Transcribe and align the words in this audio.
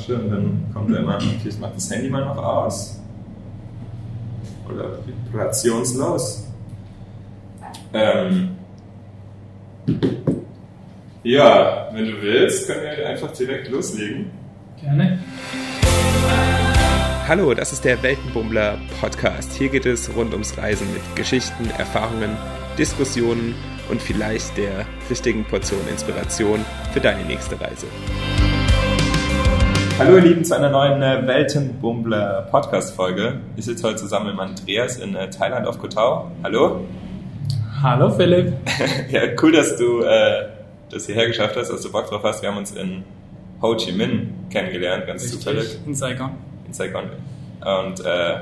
quatsche 0.00 0.14
und 0.16 0.30
dann 0.30 0.66
kommt 0.72 0.90
er 0.92 1.00
immer, 1.00 1.16
okay, 1.16 1.36
ich 1.44 1.58
mach 1.58 1.72
das 1.72 1.90
Handy 1.90 2.08
mal 2.08 2.24
noch 2.24 2.36
aus. 2.36 3.00
Oder 4.68 4.98
vibrationslos. 5.04 6.46
Ähm, 7.92 8.56
ja, 11.22 11.88
wenn 11.92 12.06
du 12.06 12.22
willst, 12.22 12.66
können 12.66 12.82
wir 12.82 13.08
einfach 13.08 13.32
direkt 13.32 13.68
loslegen. 13.68 14.30
Gerne. 14.80 15.18
Hallo, 17.26 17.54
das 17.54 17.72
ist 17.72 17.84
der 17.84 18.02
Weltenbummler 18.02 18.78
Podcast. 19.00 19.52
Hier 19.52 19.68
geht 19.68 19.86
es 19.86 20.14
rund 20.16 20.32
ums 20.32 20.56
Reisen 20.56 20.92
mit 20.92 21.02
Geschichten, 21.16 21.70
Erfahrungen, 21.78 22.36
Diskussionen 22.78 23.54
und 23.88 24.00
vielleicht 24.00 24.56
der 24.56 24.86
richtigen 25.08 25.44
Portion 25.44 25.80
Inspiration 25.88 26.64
für 26.92 27.00
deine 27.00 27.24
nächste 27.24 27.60
Reise. 27.60 27.86
Hallo 30.00 30.16
ihr 30.16 30.22
Lieben 30.22 30.46
zu 30.46 30.56
einer 30.56 30.70
neuen 30.70 31.02
äh, 31.02 31.26
Weltenbummler 31.26 32.48
Podcast-Folge. 32.50 33.40
Ich 33.56 33.66
sitze 33.66 33.86
heute 33.86 33.96
zusammen 33.96 34.34
mit 34.34 34.40
Andreas 34.40 34.96
in 34.96 35.14
äh, 35.14 35.28
Thailand 35.28 35.66
auf 35.66 35.78
Koh 35.78 35.88
Tao. 35.88 36.30
Hallo. 36.42 36.86
Hallo 37.82 38.08
Philipp. 38.08 38.54
ja, 39.10 39.20
cool, 39.42 39.52
dass 39.52 39.76
du 39.76 40.00
äh, 40.00 40.46
das 40.90 41.04
hierher 41.04 41.26
geschafft 41.26 41.54
hast, 41.54 41.68
dass 41.68 41.82
du 41.82 41.92
Bock 41.92 42.08
drauf 42.08 42.22
hast. 42.24 42.40
Wir 42.40 42.48
haben 42.48 42.56
uns 42.56 42.72
in 42.72 43.04
Ho 43.60 43.76
Chi 43.76 43.92
Minh 43.92 44.32
kennengelernt, 44.48 45.06
ganz 45.06 45.22
Richtig, 45.22 45.40
zufällig. 45.40 45.78
In 45.84 45.94
Saigon. 45.94 46.30
In 46.66 46.72
Saigon. 46.72 47.04
Und 47.60 48.00
äh, 48.00 48.36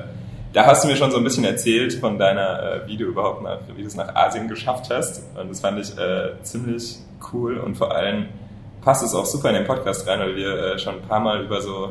da 0.53 0.65
hast 0.65 0.85
du 0.85 0.89
mir 0.89 0.95
schon 0.95 1.11
so 1.11 1.17
ein 1.17 1.25
bisschen 1.25 1.45
erzählt 1.45 1.93
von 1.95 2.21
deiner, 2.21 2.85
äh, 2.85 2.87
wie 2.87 2.97
du 2.97 3.07
überhaupt 3.07 3.43
nach, 3.43 3.59
wie 3.75 3.83
du 3.83 3.89
es 3.89 3.97
nach 3.97 4.15
Asien 4.15 4.47
geschafft 4.47 4.91
hast. 4.91 5.25
Und 5.37 5.51
das 5.51 5.59
fand 5.59 5.81
ich 5.81 5.99
äh, 5.99 6.41
ziemlich 6.41 6.99
cool 7.33 7.59
und 7.59 7.77
vor 7.77 7.97
allem 7.97 8.27
passt 8.83 9.03
es 9.05 9.15
auch 9.15 9.27
super 9.27 9.49
in 9.51 9.57
den 9.57 9.65
Podcast 9.67 10.07
rein, 10.09 10.21
weil 10.21 10.37
wir 10.37 10.75
äh, 10.75 10.79
schon 10.79 10.95
ein 10.97 11.03
paar 11.03 11.21
Mal 11.21 11.43
über 11.45 11.61
so 11.61 11.91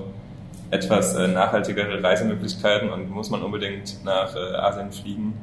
etwas 0.72 1.16
äh, 1.16 1.28
nachhaltigere 1.28 2.02
Reisemöglichkeiten 2.04 2.90
und 2.90 3.10
muss 3.10 3.30
man 3.30 3.42
unbedingt 3.42 4.04
nach 4.04 4.36
äh, 4.36 4.56
Asien 4.56 4.92
fliegen, 4.92 5.34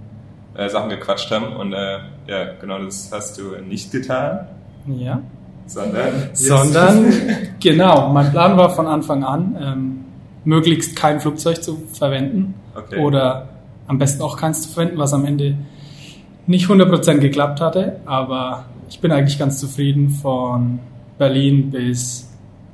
äh, 0.55 0.69
Sachen 0.69 0.91
gequatscht 0.91 1.31
haben. 1.31 1.57
Und 1.57 1.73
äh, 1.73 1.99
ja, 2.27 2.53
genau 2.61 2.79
das 2.81 3.11
hast 3.13 3.39
du 3.39 3.57
nicht 3.67 3.91
getan, 3.91 4.47
Ja. 4.87 5.21
sondern 5.67 6.31
Sondern, 6.35 7.13
genau, 7.61 8.11
mein 8.11 8.31
Plan 8.31 8.57
war 8.57 8.71
von 8.71 8.87
Anfang 8.87 9.25
an, 9.25 9.57
ähm, 9.61 10.05
möglichst 10.45 10.95
kein 10.95 11.21
Flugzeug 11.21 11.63
zu 11.63 11.83
verwenden. 11.93 12.55
Okay. 12.75 13.01
Oder 13.01 13.49
am 13.87 13.99
besten 13.99 14.23
auch 14.23 14.37
keins 14.37 14.63
zu 14.63 14.69
verwenden, 14.69 14.99
was 14.99 15.15
am 15.15 15.25
Ende 15.25 15.57
nicht 16.47 16.67
100% 16.69 17.19
geklappt 17.19 17.61
hatte. 17.63 18.01
Aber 18.05 18.67
ich 18.91 19.01
bin 19.01 19.11
eigentlich 19.11 19.39
ganz 19.39 19.59
zufrieden 19.59 20.11
von 20.11 20.81
Berlin 21.19 21.71
bis 21.71 22.31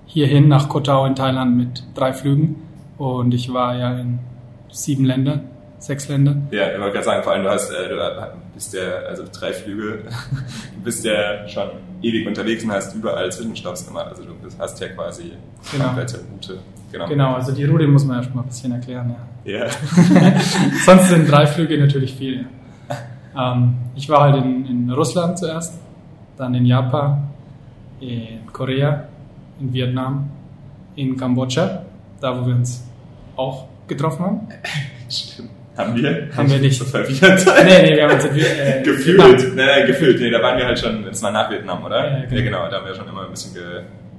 hierhin 0.07 0.49
nach 0.49 0.69
Koh 0.69 0.81
Tao 0.81 1.05
in 1.07 1.15
Thailand 1.15 1.57
mit 1.57 1.85
drei 1.95 2.13
Flügen. 2.13 2.57
Und 2.99 3.33
ich 3.33 3.53
war 3.53 3.77
ja 3.77 3.99
in 3.99 4.19
sieben 4.71 5.05
Ländern, 5.05 5.43
sechs 5.79 6.09
Ländern. 6.09 6.49
Ja, 6.51 6.73
ich 6.73 6.79
wollte 6.81 6.93
gerade 6.95 7.05
sagen, 7.05 7.23
vor 7.23 7.33
allem 7.33 7.45
du 7.45 7.51
hast, 7.51 7.71
äh, 7.71 7.89
du 7.89 7.97
bist 8.55 8.75
ja, 8.75 8.81
also 9.09 9.25
drei 9.33 9.53
Flüge, 9.53 10.01
du 10.77 10.83
bist 10.85 11.05
ja 11.05 11.47
schon 11.49 11.69
ewig 12.03 12.27
unterwegs 12.27 12.65
und 12.65 12.73
hast 12.73 12.95
überall 12.95 13.31
Zwischenstopps 13.33 13.87
gemacht. 13.87 14.09
Also 14.11 14.25
du 14.25 14.33
hast 14.59 14.81
ja 14.81 14.89
quasi 14.89 15.33
Genau. 15.73 15.85
komplette 15.87 16.19
Route 16.33 16.59
genommen. 16.93 17.11
Genau, 17.11 17.35
also 17.35 17.53
die 17.53 17.65
Route 17.65 17.87
muss 17.87 18.05
man 18.05 18.19
erst 18.19 18.35
mal 18.35 18.43
ein 18.43 18.49
bisschen 18.49 18.73
erklären, 18.73 19.15
ja. 19.45 19.61
Ja. 19.61 19.67
Sonst 20.85 21.09
sind 21.09 21.31
drei 21.31 21.47
Flüge 21.47 21.79
natürlich 21.79 22.15
viel. 22.15 22.47
Ähm, 23.39 23.75
ich 23.95 24.09
war 24.09 24.23
halt 24.23 24.45
in, 24.45 24.67
in 24.67 24.91
Russland 24.91 25.39
zuerst, 25.39 25.79
dann 26.37 26.55
in 26.55 26.67
Japan, 26.67 27.29
in 28.01 28.47
Korea, 28.53 29.05
in 29.61 29.73
Vietnam, 29.73 30.31
in 30.97 31.17
Kambodscha, 31.17 31.85
da 32.21 32.41
wo 32.41 32.47
wir 32.47 32.55
uns 32.55 32.83
auch 33.37 33.67
getroffen 33.87 34.25
haben. 34.25 34.49
Stimmt. 35.09 35.51
Haben 35.77 35.97
wir? 35.97 36.29
Haben 36.37 36.51
wir 36.51 36.59
nicht. 36.59 36.79
So 36.79 36.85
verwirrt. 36.85 37.47
Nee, 37.65 37.83
nee, 37.83 37.97
wir 37.97 38.09
haben 38.09 38.15
uns 38.15 38.25
äh, 38.25 38.83
gefühlt. 38.85 39.19
Vietnam. 39.19 39.55
Nee, 39.55 39.81
nee, 39.81 39.87
gefühlt. 39.87 40.21
Nee, 40.21 40.31
da 40.31 40.43
waren 40.43 40.59
wir 40.59 40.67
halt 40.67 40.79
schon, 40.79 41.05
das 41.05 41.23
war 41.23 41.31
nach 41.31 41.51
Vietnam, 41.51 41.85
oder? 41.85 42.05
Ja, 42.05 42.19
ja, 42.19 42.25
genau. 42.27 42.43
genau. 42.43 42.71
Da 42.71 42.77
haben 42.79 42.87
wir 42.87 42.95
schon 42.95 43.09
immer 43.09 43.25
ein 43.25 43.31
bisschen 43.31 43.55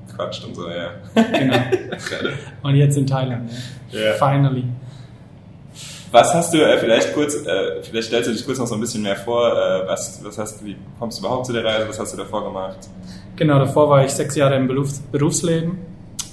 gequatscht 0.07 0.45
und 0.45 0.55
so, 0.55 0.69
ja. 0.69 0.91
Genau. 1.13 1.57
Und 2.63 2.75
jetzt 2.75 2.97
in 2.97 3.05
Thailand. 3.05 3.51
Ja. 3.91 3.99
Ja. 3.99 4.13
Finally. 4.13 4.63
Was 6.11 6.33
hast 6.33 6.53
du, 6.53 6.57
äh, 6.57 6.77
vielleicht 6.77 7.13
kurz, 7.13 7.35
äh, 7.45 7.81
vielleicht 7.83 8.07
stellst 8.07 8.29
du 8.29 8.33
dich 8.33 8.45
kurz 8.45 8.59
noch 8.59 8.67
so 8.67 8.75
ein 8.75 8.81
bisschen 8.81 9.01
mehr 9.01 9.15
vor, 9.15 9.49
äh, 9.49 9.87
was, 9.87 10.19
was 10.23 10.37
hast 10.37 10.59
du, 10.59 10.65
wie 10.65 10.75
kommst 10.99 11.19
du 11.19 11.25
überhaupt 11.25 11.45
zu 11.45 11.53
der 11.53 11.63
Reise, 11.63 11.87
was 11.87 11.99
hast 11.99 12.13
du 12.13 12.17
davor 12.17 12.43
gemacht? 12.43 12.77
Genau, 13.35 13.59
davor 13.59 13.89
war 13.89 14.05
ich 14.05 14.11
sechs 14.11 14.35
Jahre 14.35 14.55
im 14.55 14.67
Berufs 14.67 14.99
Berufsleben, 14.99 15.79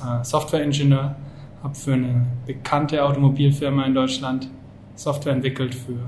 äh, 0.03 0.25
Softwareingenieur, 0.25 1.16
habe 1.62 1.75
für 1.75 1.92
eine 1.92 2.26
bekannte 2.47 3.04
Automobilfirma 3.04 3.84
in 3.84 3.94
Deutschland 3.94 4.48
Software 4.94 5.32
entwickelt 5.32 5.75
für, 5.75 5.98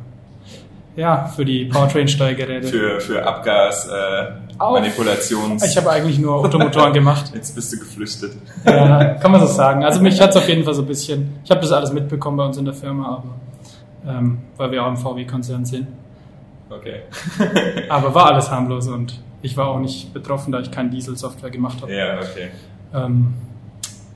ja, 1.00 1.26
für 1.26 1.44
die 1.44 1.66
Powertrain-Steuergeräte. 1.66 2.66
Für, 2.66 3.00
für 3.00 3.26
Abgas, 3.26 3.88
äh. 3.88 4.32
Manipulations... 4.58 5.64
Ich 5.64 5.76
habe 5.78 5.90
eigentlich 5.90 6.18
nur 6.18 6.34
Automotoren 6.34 6.92
gemacht. 6.92 7.30
Jetzt 7.34 7.54
bist 7.54 7.72
du 7.72 7.78
geflüchtet. 7.78 8.32
Ja, 8.66 9.14
kann 9.14 9.32
man 9.32 9.40
so 9.40 9.46
sagen. 9.46 9.84
Also 9.84 10.02
mich 10.02 10.20
hat 10.20 10.30
es 10.30 10.36
auf 10.36 10.48
jeden 10.48 10.64
Fall 10.64 10.74
so 10.74 10.82
ein 10.82 10.88
bisschen, 10.88 11.38
ich 11.42 11.50
habe 11.50 11.62
das 11.62 11.72
alles 11.72 11.92
mitbekommen 11.92 12.36
bei 12.36 12.44
uns 12.44 12.58
in 12.58 12.66
der 12.66 12.74
Firma, 12.74 13.22
aber 13.22 14.18
ähm, 14.18 14.38
weil 14.56 14.70
wir 14.72 14.84
auch 14.84 14.88
im 14.88 14.96
VW-Konzern 14.96 15.64
sind. 15.64 15.86
Okay. 16.70 17.00
Aber 17.88 18.14
war 18.14 18.26
alles 18.26 18.50
harmlos 18.50 18.88
und 18.88 19.20
ich 19.42 19.56
war 19.56 19.69
auch 19.69 19.81
nicht 19.81 20.12
betroffen, 20.12 20.53
da 20.53 20.60
ich 20.60 20.70
kein 20.70 20.91
Diesel-Software 20.91 21.50
gemacht 21.50 21.82
habe. 21.82 21.94
ja, 21.94 22.19
okay. 22.19 22.50
Ähm, 22.94 23.34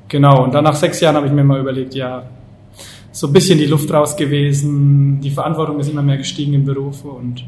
genau, 0.09 0.45
und 0.45 0.55
dann 0.55 0.65
nach 0.65 0.75
sechs 0.75 1.01
Jahren 1.01 1.17
habe 1.17 1.27
ich 1.27 1.33
mir 1.33 1.45
mal 1.45 1.61
überlegt, 1.61 1.95
ja, 1.95 2.25
so 3.11 3.29
ein 3.29 3.33
bisschen 3.33 3.59
die 3.59 3.67
Luft 3.67 3.93
raus 3.93 4.17
gewesen, 4.17 5.21
die 5.21 5.31
Verantwortung 5.31 5.79
ist 5.79 5.89
immer 5.89 6.03
mehr 6.03 6.17
gestiegen 6.17 6.53
im 6.55 6.65
Beruf 6.65 7.05
und 7.05 7.45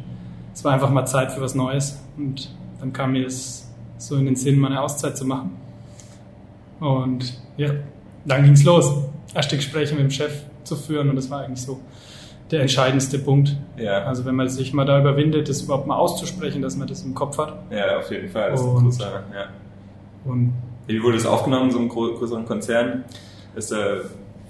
es 0.55 0.65
war 0.65 0.73
einfach 0.73 0.91
mal 0.91 1.05
Zeit 1.07 1.33
für 1.33 1.41
was 1.41 1.55
Neues. 1.55 2.01
Und 2.17 2.51
dann 2.81 2.93
kam 2.93 3.13
mir 3.13 3.27
es 3.27 3.69
so 3.99 4.17
in 4.17 4.27
den 4.27 4.37
Sinn, 4.37 4.59
mal 4.59 4.69
eine 4.69 4.81
Auszeit 4.81 5.17
zu 5.17 5.25
machen. 5.25 5.51
Und 6.81 7.41
ja, 7.57 7.71
dann 8.25 8.45
ging's 8.45 8.65
los. 8.65 8.93
Erste 9.35 9.57
Gespräche 9.57 9.95
mit 9.95 10.05
dem 10.05 10.11
Chef 10.11 10.33
zu 10.65 10.77
führen 10.77 11.11
und 11.11 11.17
das 11.17 11.29
war 11.31 11.45
eigentlich 11.45 11.63
so 11.63 11.81
der 12.51 12.61
entscheidendste 12.63 13.19
Punkt. 13.19 13.57
Ja. 13.77 14.05
Also 14.05 14.25
wenn 14.25 14.35
man 14.37 14.49
sich 14.49 14.73
mal 14.73 14.85
da 14.85 15.01
überwindet, 15.01 15.49
das 15.49 15.63
überhaupt 15.63 15.87
mal 15.87 15.97
auszusprechen, 15.97 16.63
dass 16.63 16.77
man 16.77 16.87
das 16.89 17.03
im 17.03 17.15
Kopf 17.15 17.39
hat. 17.39 17.55
Ja, 17.71 17.99
auf 17.99 18.11
jeden 18.11 18.29
Fall. 18.29 18.51
Das 18.51 18.61
ist 18.61 18.67
ein 18.67 18.75
Und- 18.77 18.85
großer, 18.85 19.05
ja. 19.35 19.45
Und 20.31 20.53
Wie 20.87 21.03
wurde 21.03 21.17
das 21.17 21.27
aufgenommen, 21.27 21.71
so 21.71 21.79
einem 21.79 21.89
größeren 21.89 22.45
Konzern? 22.47 23.05
Ist, 23.57 23.73
äh, 23.73 23.77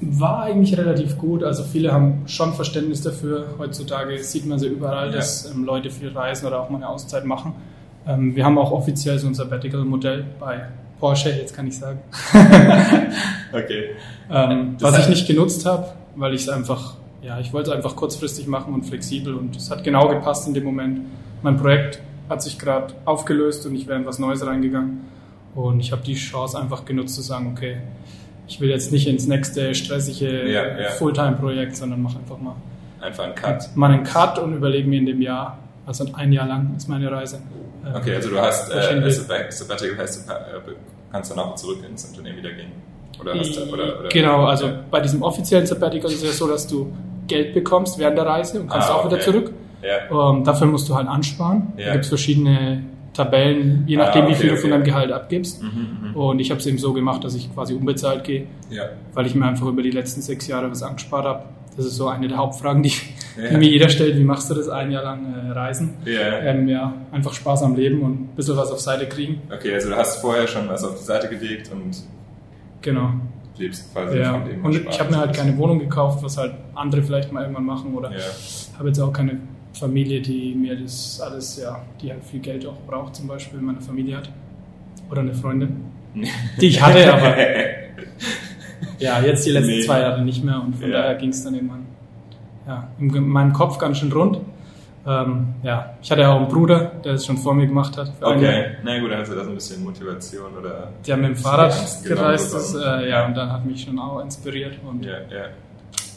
War 0.00 0.42
eigentlich 0.42 0.76
relativ 0.76 1.16
gut. 1.16 1.42
Also 1.42 1.62
viele 1.64 1.90
haben 1.92 2.22
schon 2.26 2.52
Verständnis 2.52 3.00
dafür. 3.02 3.46
Heutzutage 3.58 4.18
sieht 4.22 4.44
man 4.46 4.58
sie 4.58 4.66
überall, 4.66 5.08
Ja. 5.10 5.16
dass 5.16 5.50
ähm, 5.50 5.64
Leute 5.64 5.90
viel 5.90 6.08
reisen 6.10 6.46
oder 6.46 6.60
auch 6.60 6.68
mal 6.68 6.76
eine 6.78 6.88
Auszeit 6.90 7.24
machen. 7.24 7.54
Ähm, 8.06 8.36
wir 8.36 8.44
haben 8.44 8.58
auch 8.58 8.72
offiziell 8.72 9.18
so 9.18 9.26
ein 9.26 9.34
Sabbatical-Modell 9.34 10.24
bei 10.38 10.66
Porsche, 11.00 11.30
jetzt 11.30 11.54
kann 11.54 11.66
ich 11.66 11.78
sagen, 11.78 11.98
okay. 13.52 13.90
ähm, 14.30 14.76
was 14.80 14.98
ich 14.98 15.08
nicht 15.08 15.26
genutzt 15.26 15.66
habe, 15.66 15.88
weil 16.14 16.34
ich 16.34 16.42
es 16.42 16.48
einfach, 16.48 16.94
ja, 17.22 17.40
ich 17.40 17.52
wollte 17.52 17.70
es 17.70 17.76
einfach 17.76 17.96
kurzfristig 17.96 18.46
machen 18.46 18.72
und 18.74 18.84
flexibel 18.84 19.34
und 19.34 19.56
es 19.56 19.70
hat 19.70 19.82
genau 19.84 20.08
gepasst 20.08 20.46
in 20.46 20.54
dem 20.54 20.64
Moment. 20.64 21.00
Mein 21.42 21.56
Projekt 21.56 22.00
hat 22.28 22.42
sich 22.42 22.58
gerade 22.58 22.94
aufgelöst 23.04 23.66
und 23.66 23.74
ich 23.74 23.86
wäre 23.86 23.98
in 23.98 24.06
was 24.06 24.18
Neues 24.18 24.44
reingegangen 24.46 25.00
und 25.54 25.80
ich 25.80 25.92
habe 25.92 26.02
die 26.02 26.14
Chance 26.14 26.58
einfach 26.58 26.84
genutzt 26.84 27.14
zu 27.14 27.22
sagen, 27.22 27.52
okay, 27.56 27.78
ich 28.48 28.60
will 28.60 28.68
jetzt 28.68 28.92
nicht 28.92 29.08
ins 29.08 29.26
nächste 29.26 29.74
stressige 29.74 30.48
Ja, 30.50 30.78
ja. 30.78 30.88
Fulltime-Projekt, 30.90 31.76
sondern 31.76 32.02
mache 32.02 32.18
einfach 32.18 32.38
mal, 32.38 32.54
Einfach 33.00 33.24
ein 33.24 33.34
Cut. 33.34 33.76
mal 33.76 33.90
einen 33.90 34.04
Cut 34.04 34.38
und 34.38 34.54
überlege 34.54 34.88
mir 34.88 34.98
in 34.98 35.06
dem 35.06 35.20
Jahr, 35.20 35.58
also 35.84 36.06
ein 36.14 36.32
Jahr 36.32 36.46
lang 36.46 36.74
ist 36.76 36.88
meine 36.88 37.10
Reise. 37.10 37.38
äh, 37.84 37.96
Okay, 37.96 38.14
also 38.16 38.30
du 38.30 38.38
hast 38.40 38.70
äh, 38.70 39.02
will. 39.02 39.10
Sabbat- 39.10 39.52
Sabbatical 39.52 39.98
heißt, 39.98 40.28
du 40.28 40.32
äh, 40.32 40.74
kannst 41.12 41.30
dann 41.30 41.38
auch 41.40 41.54
zurück 41.56 41.78
ins 41.88 42.04
Unternehmen 42.06 42.38
wieder 42.38 42.52
gehen. 42.52 42.70
Oder 43.20 43.34
hast 43.38 43.56
du, 43.56 43.62
oder, 43.72 44.00
oder, 44.00 44.08
genau, 44.08 44.44
also 44.44 44.66
Ja. 44.66 44.80
bei 44.90 45.00
diesem 45.00 45.22
offiziellen 45.22 45.66
Sabbatical 45.66 46.10
ist 46.10 46.22
es 46.22 46.24
ja 46.24 46.32
so, 46.32 46.48
dass 46.48 46.66
du 46.66 46.92
Geld 47.26 47.54
bekommst 47.54 47.98
während 47.98 48.16
der 48.18 48.26
Reise 48.26 48.60
und 48.60 48.68
kannst 48.68 48.88
Ah, 48.90 48.94
auch 48.94 49.04
wieder 49.06 49.16
okay. 49.16 49.24
zurück. 49.24 49.52
Ja. 49.82 50.30
Ähm, 50.30 50.44
dafür 50.44 50.66
musst 50.66 50.88
du 50.88 50.94
halt 50.94 51.08
ansparen. 51.08 51.72
Ja. 51.76 51.86
Da 51.86 51.92
gibt 51.92 52.04
es 52.04 52.08
verschiedene 52.08 52.82
Tabellen, 53.14 53.84
je 53.86 53.96
nachdem, 53.96 54.24
Ah, 54.24 54.28
wie 54.28 54.32
okay, 54.32 54.40
viel 54.42 54.50
du 54.50 54.56
von 54.56 54.64
okay. 54.64 54.70
deinem 54.78 54.84
Gehalt 54.84 55.12
abgibst. 55.12 55.62
Mhm, 55.62 56.08
mhm. 56.10 56.16
Und 56.16 56.38
ich 56.38 56.50
habe 56.50 56.60
es 56.60 56.66
eben 56.66 56.78
so 56.78 56.92
gemacht, 56.92 57.24
dass 57.24 57.34
ich 57.34 57.52
quasi 57.54 57.74
unbezahlt 57.74 58.24
gehe, 58.24 58.46
Ja. 58.70 58.84
weil 59.14 59.26
ich 59.26 59.34
mir 59.34 59.46
einfach 59.46 59.66
über 59.66 59.82
die 59.82 59.90
letzten 59.90 60.20
sechs 60.22 60.46
Jahre 60.46 60.70
was 60.70 60.82
angespart 60.82 61.24
habe. 61.24 61.42
Das 61.76 61.84
ist 61.84 61.96
so 61.96 62.08
eine 62.08 62.26
der 62.28 62.36
Hauptfragen, 62.38 62.82
die, 62.82 62.92
Ja. 63.42 63.50
die 63.50 63.56
mir 63.58 63.68
jeder 63.68 63.88
stellt. 63.90 64.16
Wie 64.18 64.24
machst 64.24 64.50
du 64.50 64.54
das 64.54 64.68
ein 64.68 64.90
Jahr 64.90 65.02
lang 65.02 65.34
äh, 65.48 65.52
reisen? 65.52 65.94
Ja. 66.06 66.38
Ähm, 66.40 66.68
ja, 66.68 66.94
einfach 67.12 67.32
Spaß 67.34 67.62
am 67.64 67.74
Leben 67.76 68.00
und 68.02 68.12
ein 68.12 68.28
bisschen 68.36 68.56
was 68.56 68.70
auf 68.70 68.80
Seite 68.80 69.06
kriegen. 69.06 69.42
Okay, 69.54 69.74
also 69.74 69.90
du 69.90 69.96
hast 69.96 70.16
vorher 70.20 70.46
schon 70.46 70.68
was 70.68 70.84
auf 70.84 70.98
die 70.98 71.04
Seite 71.04 71.28
gelegt 71.28 71.70
und 71.72 71.96
Genau. 72.86 73.10
lebst 73.58 73.92
quasi 73.92 74.18
Ja. 74.18 74.32
von 74.32 74.44
dem. 74.48 74.64
Und 74.64 74.74
ich 74.88 75.00
habe 75.00 75.10
mir 75.10 75.18
halt 75.18 75.34
keine 75.34 75.56
Wohnung 75.58 75.78
gekauft, 75.78 76.22
was 76.22 76.36
halt 76.38 76.52
andere 76.74 77.02
vielleicht 77.02 77.32
mal 77.32 77.42
irgendwann 77.42 77.64
machen 77.64 77.94
oder 77.94 78.10
Ja. 78.12 78.18
habe 78.78 78.88
jetzt 78.88 79.00
auch 79.00 79.12
keine 79.12 79.38
Familie, 79.72 80.20
die 80.20 80.54
mir 80.54 80.76
das 80.80 81.20
alles, 81.20 81.58
ja, 81.62 81.80
die 82.00 82.10
halt 82.12 82.22
viel 82.24 82.40
Geld 82.40 82.66
auch 82.66 82.78
braucht, 82.86 83.16
zum 83.16 83.26
Beispiel 83.26 83.60
meine 83.60 83.80
Familie 83.80 84.18
hat. 84.18 84.30
Oder 85.10 85.20
eine 85.22 85.34
Freundin. 85.34 85.84
Die 86.60 86.66
ich 86.68 86.80
hatte, 86.82 87.12
aber 87.12 87.34
ja, 88.98 89.20
jetzt 89.22 89.46
die 89.46 89.50
letzten 89.50 89.70
Nee. 89.72 89.80
zwei 89.82 90.00
Jahre 90.00 90.22
nicht 90.24 90.44
mehr 90.44 90.62
und 90.62 90.74
von 90.76 90.90
Ja. 90.90 91.02
daher 91.02 91.14
ging 91.16 91.28
es 91.30 91.42
dann 91.44 91.54
irgendwann 91.54 91.86
ja, 92.66 92.88
in 92.98 93.28
meinem 93.28 93.52
Kopf 93.52 93.78
ganz 93.78 93.98
schön 93.98 94.10
rund. 94.12 94.38
Ähm, 95.08 95.54
ja, 95.62 95.90
ich 96.02 96.10
hatte 96.10 96.22
ja 96.22 96.32
auch 96.32 96.36
einen 96.40 96.48
Bruder, 96.48 96.90
der 97.04 97.14
es 97.14 97.24
schon 97.26 97.36
vor 97.36 97.54
mir 97.54 97.66
gemacht 97.66 97.96
hat. 97.96 98.12
Okay, 98.20 98.76
na 98.82 98.98
gut, 98.98 99.10
dann 99.12 99.20
hast 99.20 99.30
du 99.30 99.36
da 99.36 99.44
so 99.44 99.50
ein 99.50 99.54
bisschen 99.54 99.84
Motivation 99.84 100.56
oder. 100.58 100.88
Die 101.06 101.12
haben 101.12 101.20
mit 101.22 101.30
dem 101.30 101.36
Fahrrad 101.36 101.72
gereist, 102.04 102.52
das, 102.54 102.72
bekommen? 102.72 103.00
äh, 103.00 103.08
ja, 103.10 103.26
und 103.26 103.34
dann 103.36 103.52
hat 103.52 103.64
mich 103.64 103.82
schon 103.82 103.98
auch 103.98 104.20
inspiriert 104.20 104.74
und 104.84 105.04
Ja, 105.04 105.18
ja. 105.30 105.44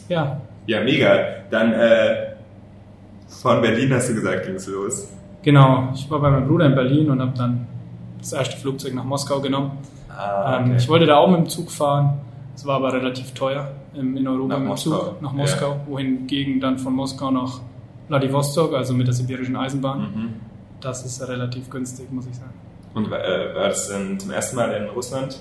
ja, 0.08 0.40
Ja, 0.66 0.82
mega. 0.82 1.18
Dann 1.50 1.72
äh, 1.72 2.16
von 3.28 3.60
Berlin 3.62 3.92
hast 3.94 4.08
du 4.10 4.14
gesagt, 4.14 4.46
ging 4.46 4.56
es 4.56 4.66
los. 4.66 5.08
genau. 5.42 5.90
Ich 5.94 6.10
war 6.10 6.18
bei 6.20 6.30
meinem 6.30 6.48
Bruder 6.48 6.66
in 6.66 6.74
Berlin 6.74 7.10
und 7.10 7.20
habe 7.20 7.32
dann 7.36 7.66
das 8.18 8.32
erste 8.32 8.56
Flugzeug 8.56 8.94
nach 8.94 9.04
Moskau 9.04 9.40
genommen. 9.40 9.70
Ah, 10.08 10.58
Ähm, 10.64 10.74
ich 10.76 10.88
wollte 10.88 11.06
da 11.06 11.16
auch 11.18 11.28
mit 11.30 11.38
dem 11.38 11.48
Zug 11.48 11.70
fahren. 11.70 12.18
Es 12.56 12.66
war 12.66 12.76
aber 12.76 12.92
relativ 12.92 13.32
teuer 13.34 13.70
ähm, 13.96 14.16
in 14.16 14.26
Europa 14.26 14.48
Nach 14.48 14.58
mit 14.58 14.66
dem 14.66 14.68
Moskau. 14.70 14.98
Zug 14.98 15.22
nach 15.22 15.32
Moskau, 15.32 15.76
wohingegen 15.86 16.60
dann 16.60 16.76
von 16.78 16.92
Moskau 16.92 17.30
nach 17.30 17.60
Vladivostok, 18.10 18.74
also 18.74 18.92
mit 18.92 19.06
der 19.06 19.14
sibirischen 19.14 19.54
Eisenbahn, 19.56 20.00
Mhm. 20.00 20.28
das 20.80 21.06
ist 21.06 21.26
relativ 21.26 21.70
günstig, 21.70 22.10
muss 22.10 22.26
ich 22.26 22.34
sagen. 22.34 22.52
Und 22.92 23.06
äh, 23.06 23.54
war 23.54 23.68
das 23.68 23.88
dann 23.88 24.18
zum 24.18 24.32
ersten 24.32 24.56
Mal 24.56 24.72
in 24.72 24.88
Russland? 24.88 25.38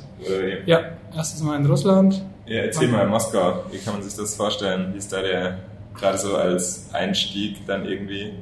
Ja, 0.67 0.81
erstes 1.15 1.41
Mal 1.41 1.59
in 1.59 1.65
Russland. 1.65 2.21
Ja, 2.45 2.61
erzähl 2.61 2.87
mal, 2.89 3.07
Moskau, 3.07 3.63
wie 3.71 3.79
kann 3.79 3.93
man 3.95 4.03
sich 4.03 4.15
das 4.15 4.35
vorstellen? 4.35 4.93
Wie 4.93 4.99
ist 4.99 5.11
da 5.11 5.21
der, 5.21 5.57
gerade 5.95 6.17
so 6.19 6.35
als 6.35 6.89
Einstieg 6.93 7.65
dann 7.65 7.85
irgendwie? 7.85 8.33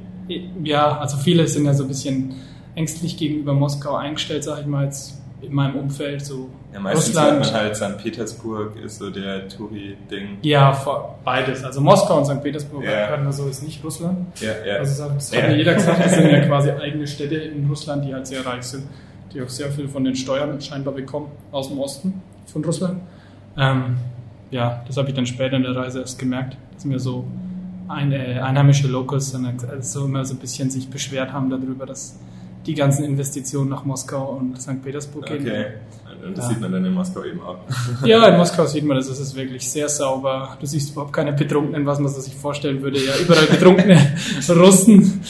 Ja, 0.62 0.98
also 0.98 1.16
viele 1.16 1.46
sind 1.48 1.64
ja 1.64 1.72
so 1.72 1.84
ein 1.84 1.88
bisschen 1.88 2.34
ängstlich 2.74 3.16
gegenüber 3.16 3.54
Moskau 3.54 3.96
eingestellt, 3.96 4.44
sage 4.44 4.60
ich 4.60 4.66
mal 4.66 4.84
jetzt 4.84 5.17
in 5.40 5.52
meinem 5.54 5.76
Umfeld, 5.76 6.24
so 6.24 6.48
Ja, 6.72 6.80
meistens 6.80 7.08
Russland. 7.16 7.40
man 7.40 7.52
halt 7.52 7.76
St. 7.76 7.96
Petersburg 7.98 8.76
ist 8.76 8.98
so 8.98 9.08
der 9.10 9.48
Touri-Ding. 9.48 10.38
Ja, 10.42 10.72
beides. 11.24 11.62
Also 11.64 11.80
Moskau 11.80 12.18
und 12.18 12.24
St. 12.26 12.42
Petersburg 12.42 12.84
Ja. 12.84 13.30
so, 13.32 13.46
ist 13.48 13.62
nicht 13.62 13.82
Russland. 13.84 14.26
Ja, 14.40 14.50
ja. 14.66 14.76
Also 14.78 15.04
das 15.08 15.32
hat 15.32 15.42
Ja. 15.42 15.48
mir 15.48 15.56
jeder 15.56 15.74
gesagt, 15.74 16.04
das 16.04 16.14
sind 16.14 16.28
ja 16.30 16.40
quasi 16.46 16.70
eigene 16.70 17.06
Städte 17.06 17.36
in 17.36 17.68
Russland, 17.68 18.04
die 18.04 18.12
halt 18.14 18.26
sehr 18.26 18.44
reich 18.44 18.64
sind, 18.64 18.84
die 19.32 19.40
auch 19.42 19.48
sehr 19.48 19.70
viel 19.70 19.88
von 19.88 20.02
den 20.04 20.16
Steuern 20.16 20.60
scheinbar 20.60 20.94
bekommen 20.94 21.26
aus 21.52 21.68
dem 21.68 21.78
Osten 21.78 22.20
von 22.46 22.64
Russland. 22.64 23.00
Ähm, 23.56 23.96
ja, 24.50 24.82
das 24.86 24.96
habe 24.96 25.08
ich 25.08 25.14
dann 25.14 25.26
später 25.26 25.56
in 25.56 25.62
der 25.62 25.76
Reise 25.76 26.00
erst 26.00 26.18
gemerkt, 26.18 26.56
dass 26.74 26.84
mir 26.84 26.98
so 26.98 27.24
ein, 27.88 28.12
äh, 28.12 28.40
einheimische 28.40 28.88
Locals 28.88 29.32
dann 29.32 29.46
also 29.46 30.00
so 30.00 30.06
immer 30.06 30.24
so 30.24 30.34
ein 30.34 30.38
bisschen 30.38 30.70
sich 30.70 30.90
beschwert 30.90 31.32
haben 31.32 31.48
darüber, 31.50 31.86
dass 31.86 32.18
die 32.66 32.74
ganzen 32.74 33.04
Investitionen 33.04 33.70
nach 33.70 33.84
Moskau 33.84 34.30
und 34.38 34.60
St. 34.60 34.82
Petersburg 34.82 35.26
gehen. 35.26 35.42
okay. 35.42 35.66
Und 36.26 36.36
das 36.36 36.46
Ja. 36.46 36.50
sieht 36.50 36.60
man 36.60 36.72
dann 36.72 36.84
in 36.84 36.92
Moskau 36.94 37.22
eben 37.22 37.40
auch. 37.40 37.58
Ja, 38.04 38.26
in 38.26 38.36
Moskau 38.36 38.66
sieht 38.66 38.84
man 38.84 38.96
das, 38.96 39.06
es 39.08 39.20
ist 39.20 39.36
wirklich 39.36 39.70
sehr 39.70 39.88
sauber. 39.88 40.56
Du 40.60 40.66
siehst 40.66 40.90
überhaupt 40.90 41.12
keine 41.12 41.32
Betrunkenen, 41.32 41.86
was 41.86 42.00
man 42.00 42.10
sich 42.10 42.34
vorstellen 42.34 42.82
würde. 42.82 42.98
Ja, 42.98 43.12
überall 43.22 43.46
betrunkene 43.46 43.96
Russen 44.48 45.20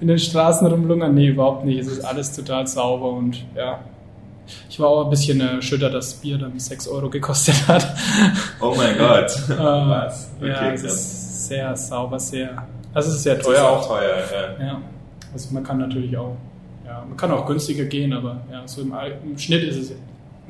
in 0.00 0.06
den 0.06 0.18
Straßen 0.20 0.66
rumlungern. 0.68 1.12
Nee, 1.14 1.28
überhaupt 1.28 1.64
nicht. 1.64 1.80
Es 1.80 1.88
ist 1.88 2.04
alles 2.04 2.32
total 2.34 2.66
sauber 2.66 3.10
und 3.10 3.44
ja. 3.56 3.80
Ich 4.70 4.78
war 4.78 4.88
auch 4.88 5.04
ein 5.04 5.10
bisschen 5.10 5.40
erschüttert, 5.40 5.92
dass 5.92 6.10
das 6.12 6.20
Bier 6.20 6.38
dann 6.38 6.56
6 6.56 6.86
Euro 6.88 7.10
gekostet 7.10 7.66
hat. 7.66 7.84
Oh 8.60 8.72
mein 8.76 8.96
Gott. 8.96 9.32
Äh, 9.50 9.52
Was? 9.58 10.30
ja, 10.40 10.70
es 10.72 10.84
ist 10.84 11.48
sehr 11.48 11.76
sauber, 11.76 12.20
sehr. 12.20 12.64
Also 12.94 13.08
es 13.10 13.16
ist 13.16 13.22
sehr 13.24 13.40
teuer 13.40 13.54
ist 13.54 13.60
auch. 13.60 13.88
teuer, 13.88 14.18
ja. 14.60 14.64
Ja. 14.64 14.80
Also 15.32 15.52
man 15.52 15.64
kann 15.64 15.78
natürlich 15.78 16.16
auch, 16.16 16.36
man 17.08 17.16
kann 17.16 17.30
auch 17.32 17.46
günstiger 17.46 17.84
gehen, 17.84 18.12
aber 18.12 18.40
ja, 18.50 18.66
so 18.66 18.82
im, 18.82 18.92
im 19.24 19.38
Schnitt 19.38 19.64
ist 19.64 19.76
es 19.78 19.92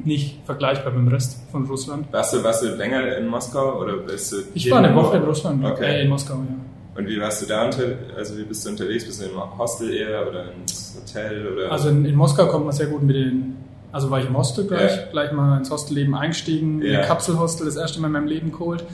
nicht 0.05 0.41
vergleichbar 0.45 0.93
mit 0.93 1.03
dem 1.07 1.09
Rest 1.09 1.39
von 1.51 1.65
Russland. 1.67 2.07
Warst 2.13 2.35
du, 2.35 2.45
warst 2.45 2.63
du 2.63 2.69
länger 2.75 3.17
in 3.17 3.29
Moskau 3.29 3.81
oder 3.81 3.97
bist 3.97 4.33
du 4.33 4.37
Ich 4.55 4.71
war 4.71 4.79
eine 4.85 4.95
Woche- 4.95 5.17
in 5.17 5.23
Russland, 5.23 5.65
Okay. 5.65 5.85
äh, 5.85 6.03
in 6.03 6.09
Moskau, 6.11 6.35
ja. 6.35 7.01
Und 7.01 7.09
wie 7.09 7.21
warst 7.21 7.43
du 7.43 7.47
da 7.47 7.65
unter, 7.67 7.83
also 8.17 8.37
wie 8.39 8.43
bist 8.45 8.65
du 8.65 8.71
unterwegs? 8.71 9.05
Bist 9.05 9.21
du 9.23 9.27
im 9.27 9.59
Hostel 9.59 9.93
eher 9.93 10.27
oder 10.29 10.45
ins 10.53 10.99
Hotel 11.01 11.47
oder? 11.47 11.71
Also 11.73 11.89
in, 11.91 12.05
in 12.07 12.15
Moskau 12.15 12.47
kommt 12.47 12.65
man 12.65 12.75
sehr 12.75 12.87
gut 12.87 13.03
mit 13.03 13.17
den, 13.17 13.57
also 13.93 14.11
war 14.11 14.19
ich 14.21 14.27
im 14.27 14.37
Hostel 14.37 14.67
gleich, 14.67 14.97
Ja. 14.97 15.03
gleich 15.13 15.33
mal 15.33 15.59
ins 15.59 15.71
Hostelleben 15.71 16.15
eingestiegen, 16.15 16.83
Ja. 16.83 16.99
eine 16.99 17.07
Kapselhostel 17.07 17.67
das 17.67 17.77
erste 17.77 18.01
Mal 18.01 18.07
in 18.09 18.13
meinem 18.15 18.27
Leben 18.27 18.51
geholt, 18.53 18.85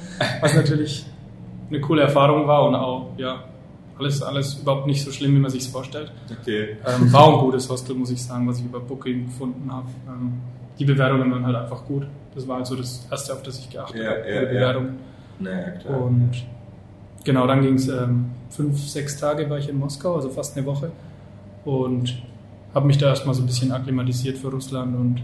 was 0.41 0.55
natürlich 0.55 1.05
eine 1.70 1.81
coole 1.81 2.03
Erfahrung 2.03 2.47
war 2.49 2.64
und 2.67 2.75
auch, 2.75 3.11
ja, 3.19 3.44
alles, 3.98 4.22
alles 4.22 4.54
überhaupt 4.54 4.86
nicht 4.86 5.04
so 5.04 5.10
schlimm, 5.12 5.34
wie 5.34 5.38
man 5.40 5.50
sich 5.50 5.68
vorstellt. 5.68 6.12
okay. 6.40 6.76
Ähm, 6.86 7.12
war 7.12 7.28
ein 7.32 7.38
gutes 7.40 7.68
Hostel, 7.68 7.94
muss 7.94 8.10
ich 8.10 8.22
sagen, 8.22 8.48
was 8.48 8.58
ich 8.58 8.64
über 8.64 8.80
Booking 8.80 9.26
gefunden 9.26 9.70
habe. 9.70 9.88
Ähm, 10.08 10.32
die 10.78 10.84
Bewertungen 10.84 11.30
waren 11.30 11.46
halt 11.46 11.56
einfach 11.56 11.84
gut. 11.84 12.06
Das 12.34 12.48
war 12.48 12.56
halt 12.56 12.66
so 12.66 12.76
das 12.76 13.06
Erste, 13.10 13.32
auf 13.34 13.42
das 13.42 13.58
ich 13.58 13.70
geachtet 13.70 14.02
Ja, 14.02 14.10
habe, 14.10 14.18
ja, 14.20 14.24
gute 14.24 14.34
ja. 14.34 14.52
Bewertungen. 14.52 14.98
Naja, 15.38 15.70
klar. 15.72 16.00
Und 16.02 16.30
genau, 17.24 17.46
dann 17.46 17.60
ging 17.62 17.74
es 17.74 17.88
ähm, 17.88 18.30
fünf, 18.50 18.78
sechs 18.88 19.18
Tage 19.18 19.48
war 19.50 19.58
ich 19.58 19.68
in 19.68 19.76
Moskau, 19.78 20.16
also 20.16 20.30
fast 20.30 20.56
eine 20.56 20.66
Woche. 20.66 20.90
Und 21.64 22.22
habe 22.74 22.86
mich 22.86 22.98
da 22.98 23.08
erstmal 23.08 23.34
so 23.34 23.42
ein 23.42 23.46
bisschen 23.46 23.70
akklimatisiert 23.72 24.38
für 24.38 24.48
Russland 24.48 24.96
und 24.96 25.22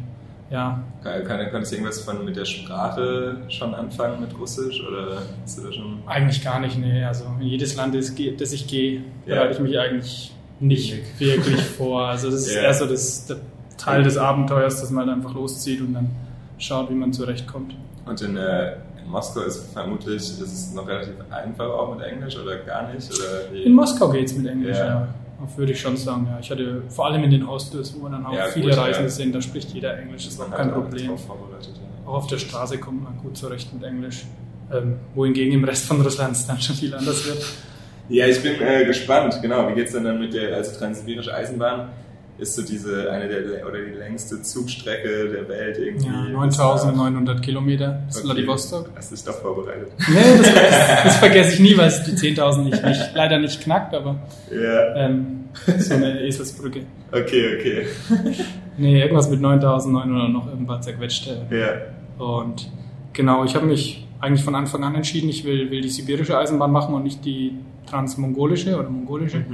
ja, 0.51 0.83
Kann, 1.03 1.25
kann, 1.25 1.51
konntest 1.51 1.73
du 1.73 1.77
irgendwas 1.77 2.01
von 2.01 2.25
mit 2.25 2.37
der 2.37 2.45
Sprache 2.45 3.37
schon 3.49 3.75
anfangen 3.75 4.21
mit 4.21 4.39
Russisch 4.39 4.83
oder 4.87 5.23
hast 5.43 5.59
du 5.59 5.63
da 5.65 5.73
schon? 5.73 5.99
eigentlich 6.07 6.43
gar 6.43 6.59
nicht, 6.61 6.79
nee. 6.79 7.05
Also 7.05 7.25
in 7.41 7.47
jedes 7.47 7.77
Land, 7.77 7.95
das, 7.95 8.13
das 8.39 8.53
ich 8.53 8.67
gehe, 8.67 9.03
Ja. 9.27 9.35
bereite 9.37 9.55
ich 9.55 9.61
mich 9.61 9.79
eigentlich 9.79 10.33
nicht 10.61 11.21
wirklich 11.21 11.61
vor. 11.63 12.07
Also 12.09 12.31
das 12.31 12.47
ist 12.47 12.55
Ja. 12.55 12.63
eher 12.63 12.75
so 12.75 12.87
das, 12.87 13.27
der 13.27 13.37
Teil 13.77 14.03
des 14.03 14.17
Abenteuers, 14.17 14.81
dass 14.81 14.91
man 14.91 15.07
halt 15.07 15.17
einfach 15.19 15.35
loszieht 15.35 15.81
und 15.81 15.95
dann 15.95 16.11
schaut, 16.59 16.91
wie 16.91 16.95
man 16.95 17.13
zurechtkommt. 17.13 17.75
Und 18.07 18.21
in, 18.23 18.37
äh, 18.37 18.73
in 19.05 19.09
Moskau 19.11 19.41
ist 19.43 19.73
vermutlich 19.73 20.17
ist 20.17 20.41
es 20.41 20.73
noch 20.75 20.89
relativ 20.89 21.15
einfach 21.31 21.67
auch 21.69 21.95
mit 21.95 22.05
Englisch 22.05 22.37
oder 22.39 22.57
gar 22.57 22.93
nicht 22.93 23.09
oder? 23.13 23.55
In 23.57 23.75
Moskau 23.75 24.09
geht's 24.09 24.35
mit 24.35 24.47
Englisch, 24.47 24.77
Ja. 24.79 24.87
ja. 24.87 25.09
Würde 25.57 25.73
ich 25.73 25.81
schon 25.81 25.97
sagen, 25.97 26.27
ja. 26.29 26.39
Ich 26.41 26.51
hatte 26.51 26.83
vor 26.89 27.07
allem 27.07 27.23
in 27.23 27.31
den 27.31 27.47
Hostels, 27.49 27.95
wo 27.99 28.09
dann 28.09 28.27
auch 28.27 28.35
Ja, 28.35 28.47
viele 28.47 28.71
gut, 28.71 28.79
Reisende 28.79 29.09
ja. 29.09 29.15
sind, 29.15 29.35
da 29.35 29.41
spricht 29.41 29.71
jeder 29.71 29.97
Englisch, 29.97 30.25
das 30.25 30.35
ist 30.35 30.39
Man 30.41 30.53
auch 30.53 30.57
kein 30.57 30.69
da 30.69 30.75
Problem. 30.75 31.11
Auch 32.07 32.15
auf 32.15 32.27
der 32.27 32.39
Straße 32.39 32.79
kommt 32.79 33.05
man 33.05 33.17
gut 33.19 33.37
zurecht 33.37 33.73
mit 33.73 33.85
Englisch. 33.85 34.25
Ähm, 34.73 34.97
wohingegen 35.15 35.53
im 35.55 35.65
Rest 35.65 35.87
von 35.87 36.01
Russland 36.01 36.33
es 36.33 36.47
dann 36.47 36.61
schon 36.61 36.75
viel 36.77 36.95
anders 36.95 37.27
wird. 37.27 37.45
Ja, 38.09 38.27
ich 38.27 38.43
bin 38.43 38.61
äh, 38.61 38.85
gespannt. 38.85 39.39
Genau, 39.41 39.69
wie 39.69 39.75
geht's 39.75 39.93
denn 39.93 40.05
dann 40.05 40.19
mit 40.19 40.33
der 40.35 40.57
also 40.57 40.79
Transsibirische 40.79 41.33
Eisenbahn? 41.35 41.89
Ist 42.39 42.55
so 42.55 42.63
diese 42.63 43.11
eine 43.11 43.27
der 43.29 43.67
oder 43.67 43.79
die 43.85 43.99
längste 43.99 44.41
Zugstrecke 44.43 45.29
der 45.29 45.49
Welt 45.49 45.77
irgendwie? 45.79 46.07
Ja, 46.07 46.29
9900 46.29 47.43
Kilometer 47.43 48.01
bis 48.07 48.19
Okay. 48.19 48.27
Vladivostok. 48.27 48.91
Hast 48.95 49.11
dich 49.11 49.25
doch 49.25 49.35
vorbereitet. 49.41 49.89
Nee, 50.09 50.39
das, 50.39 50.55
das 51.05 51.17
vergesse 51.17 51.55
ich 51.55 51.61
nie, 51.61 51.77
weil 51.77 51.89
es 51.89 52.05
die 52.05 52.13
10.000 52.13 52.63
nicht, 52.63 52.85
nicht, 52.85 53.11
leider 53.15 53.39
nicht 53.41 53.61
knackt, 53.61 53.93
aber 53.95 54.17
Ja, 54.53 54.95
ähm, 55.07 55.49
so 55.79 55.95
eine 55.95 56.21
Eselsbrücke. 56.23 56.83
okay, 57.11 57.57
okay. 57.59 57.87
Nee, 58.77 59.01
irgendwas 59.01 59.29
mit 59.29 59.41
9.900 59.41 60.29
noch 60.29 60.47
irgendwas 60.47 60.85
zerquetscht. 60.85 61.27
äh, 61.51 61.59
Ja, 61.61 62.25
Und 62.25 62.71
genau, 63.15 63.45
ich 63.45 63.57
habe 63.57 63.67
mich 63.67 64.07
eigentlich 64.21 64.45
von 64.45 64.55
Anfang 64.55 64.85
an 64.85 64.95
entschieden, 64.95 65.29
ich 65.29 65.45
will, 65.45 65.71
will 65.73 65.81
die 65.81 65.89
sibirische 65.89 66.39
Eisenbahn 66.39 66.71
machen 66.71 66.95
und 66.95 67.03
nicht 67.03 67.25
die 67.25 67.53
transmongolische 67.89 68.79
oder 68.79 68.89
mongolische, 68.89 69.45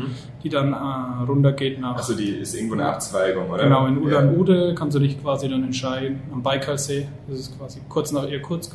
die 0.42 0.48
dann 0.48 0.72
äh, 0.72 1.24
runter 1.26 1.52
geht 1.52 1.80
nach. 1.80 1.96
also 1.96 2.14
die 2.16 2.30
ist 2.30 2.54
irgendwo 2.54 2.74
eine 2.74 2.86
Abzweigung, 2.86 3.50
oder? 3.50 3.64
genau, 3.64 3.86
in 3.86 3.94
ja. 3.96 4.00
Ulan-Ude 4.18 4.74
kannst 4.74 4.94
du 4.96 5.00
dich 5.00 5.20
quasi 5.22 5.48
dann 5.48 5.62
entscheiden, 5.64 6.20
am 6.32 6.42
Baikalsee, 6.42 7.06
das 7.28 7.40
ist 7.40 7.58
quasi 7.58 7.80
kurz 7.88 8.12
nach 8.12 8.28
Irkutsk. 8.28 8.74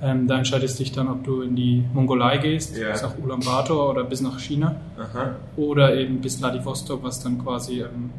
Ähm, 0.00 0.28
da 0.28 0.38
entscheidest 0.38 0.78
du 0.78 0.84
dich 0.84 0.92
dann, 0.92 1.08
ob 1.08 1.24
du 1.24 1.42
in 1.42 1.56
die 1.56 1.82
Mongolei 1.92 2.38
gehst, 2.38 2.76
Ja. 2.78 2.92
bis 2.92 3.02
nach 3.02 3.18
Ulaanbaatar 3.18 3.90
oder 3.90 4.04
bis 4.04 4.20
nach 4.20 4.38
China 4.38 4.76
Aha. 4.96 5.34
oder 5.56 5.96
eben 5.96 6.20
bis 6.20 6.36
Vladivostok, 6.36 7.02
was 7.02 7.20
dann 7.22 7.42
quasi 7.42 7.80
ähm, 7.80 8.10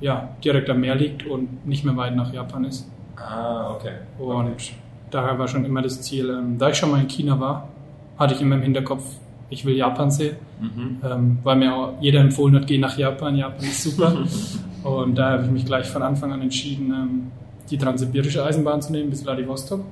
ja, 0.00 0.28
direkt 0.44 0.70
am 0.70 0.80
Meer 0.80 0.94
liegt 0.94 1.26
und 1.26 1.66
nicht 1.66 1.84
mehr 1.84 1.96
weit 1.96 2.14
nach 2.14 2.32
Japan 2.32 2.64
ist. 2.64 2.88
Ah, 3.16 3.72
okay. 3.74 3.94
Und 4.20 4.72
daher 5.10 5.36
war 5.38 5.48
schon 5.48 5.64
immer 5.64 5.82
das 5.82 6.00
Ziel, 6.00 6.30
ähm, 6.30 6.58
da 6.58 6.70
ich 6.70 6.76
schon 6.76 6.90
mal 6.92 7.00
in 7.00 7.08
China 7.08 7.40
war, 7.40 7.68
hatte 8.16 8.34
ich 8.34 8.40
immer 8.40 8.54
im 8.54 8.62
Hinterkopf, 8.62 9.02
ich 9.50 9.64
will 9.64 9.76
Japan 9.76 10.10
sehen, 10.10 10.36
Mhm. 10.60 10.96
ähm, 11.04 11.38
weil 11.42 11.56
mir 11.56 11.74
auch 11.74 11.92
jeder 12.00 12.20
empfohlen 12.20 12.54
hat, 12.56 12.66
geh 12.66 12.78
nach 12.78 12.96
Japan, 12.96 13.36
Japan 13.36 13.64
ist 13.64 13.82
super. 13.82 14.14
und 14.84 15.16
da 15.16 15.30
habe 15.32 15.44
ich 15.44 15.50
mich 15.50 15.64
gleich 15.66 15.86
von 15.86 16.02
Anfang 16.02 16.32
an 16.32 16.40
entschieden, 16.42 16.92
ähm, 16.92 17.22
die 17.70 17.76
transsibirische 17.78 18.44
Eisenbahn 18.44 18.80
zu 18.82 18.92
nehmen 18.92 19.10
bis 19.10 19.22
Vladivostok. 19.22 19.84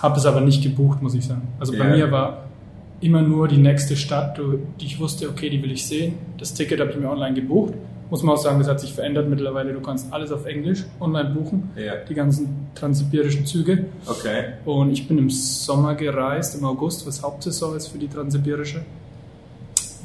Habe 0.00 0.16
es 0.18 0.26
aber 0.26 0.40
nicht 0.40 0.62
gebucht, 0.62 1.02
muss 1.02 1.14
ich 1.14 1.24
sagen. 1.26 1.42
Also 1.58 1.72
bei 1.72 1.78
Ja. 1.88 1.96
mir 1.96 2.12
war 2.12 2.44
immer 3.00 3.22
nur 3.22 3.48
die 3.48 3.56
nächste 3.58 3.96
Stadt, 3.96 4.38
die 4.80 4.84
ich 4.86 4.98
wusste, 5.00 5.28
okay, 5.28 5.50
die 5.50 5.62
will 5.62 5.70
ich 5.72 5.84
sehen. 5.86 6.14
Das 6.38 6.54
Ticket 6.54 6.80
habe 6.80 6.90
ich 6.90 6.96
mir 6.98 7.10
online 7.10 7.34
gebucht. 7.34 7.74
Muss 8.10 8.22
man 8.22 8.34
auch 8.36 8.40
sagen, 8.40 8.58
das 8.58 8.68
hat 8.68 8.80
sich 8.80 8.94
verändert 8.94 9.28
mittlerweile. 9.28 9.72
Du 9.74 9.80
kannst 9.80 10.10
alles 10.12 10.32
auf 10.32 10.46
Englisch 10.46 10.84
online 10.98 11.30
buchen, 11.30 11.70
Ja, 11.76 11.96
die 12.08 12.14
ganzen 12.14 12.68
transsibirischen 12.74 13.44
Züge. 13.44 13.84
okay. 14.06 14.44
Und 14.64 14.90
ich 14.92 15.06
bin 15.06 15.18
im 15.18 15.28
Sommer 15.30 15.94
gereist, 15.94 16.56
im 16.58 16.64
August, 16.64 17.06
was 17.06 17.22
Hauptsaison 17.22 17.76
ist 17.76 17.88
für 17.88 17.98
die 17.98 18.08
Transsibirische. 18.08 18.80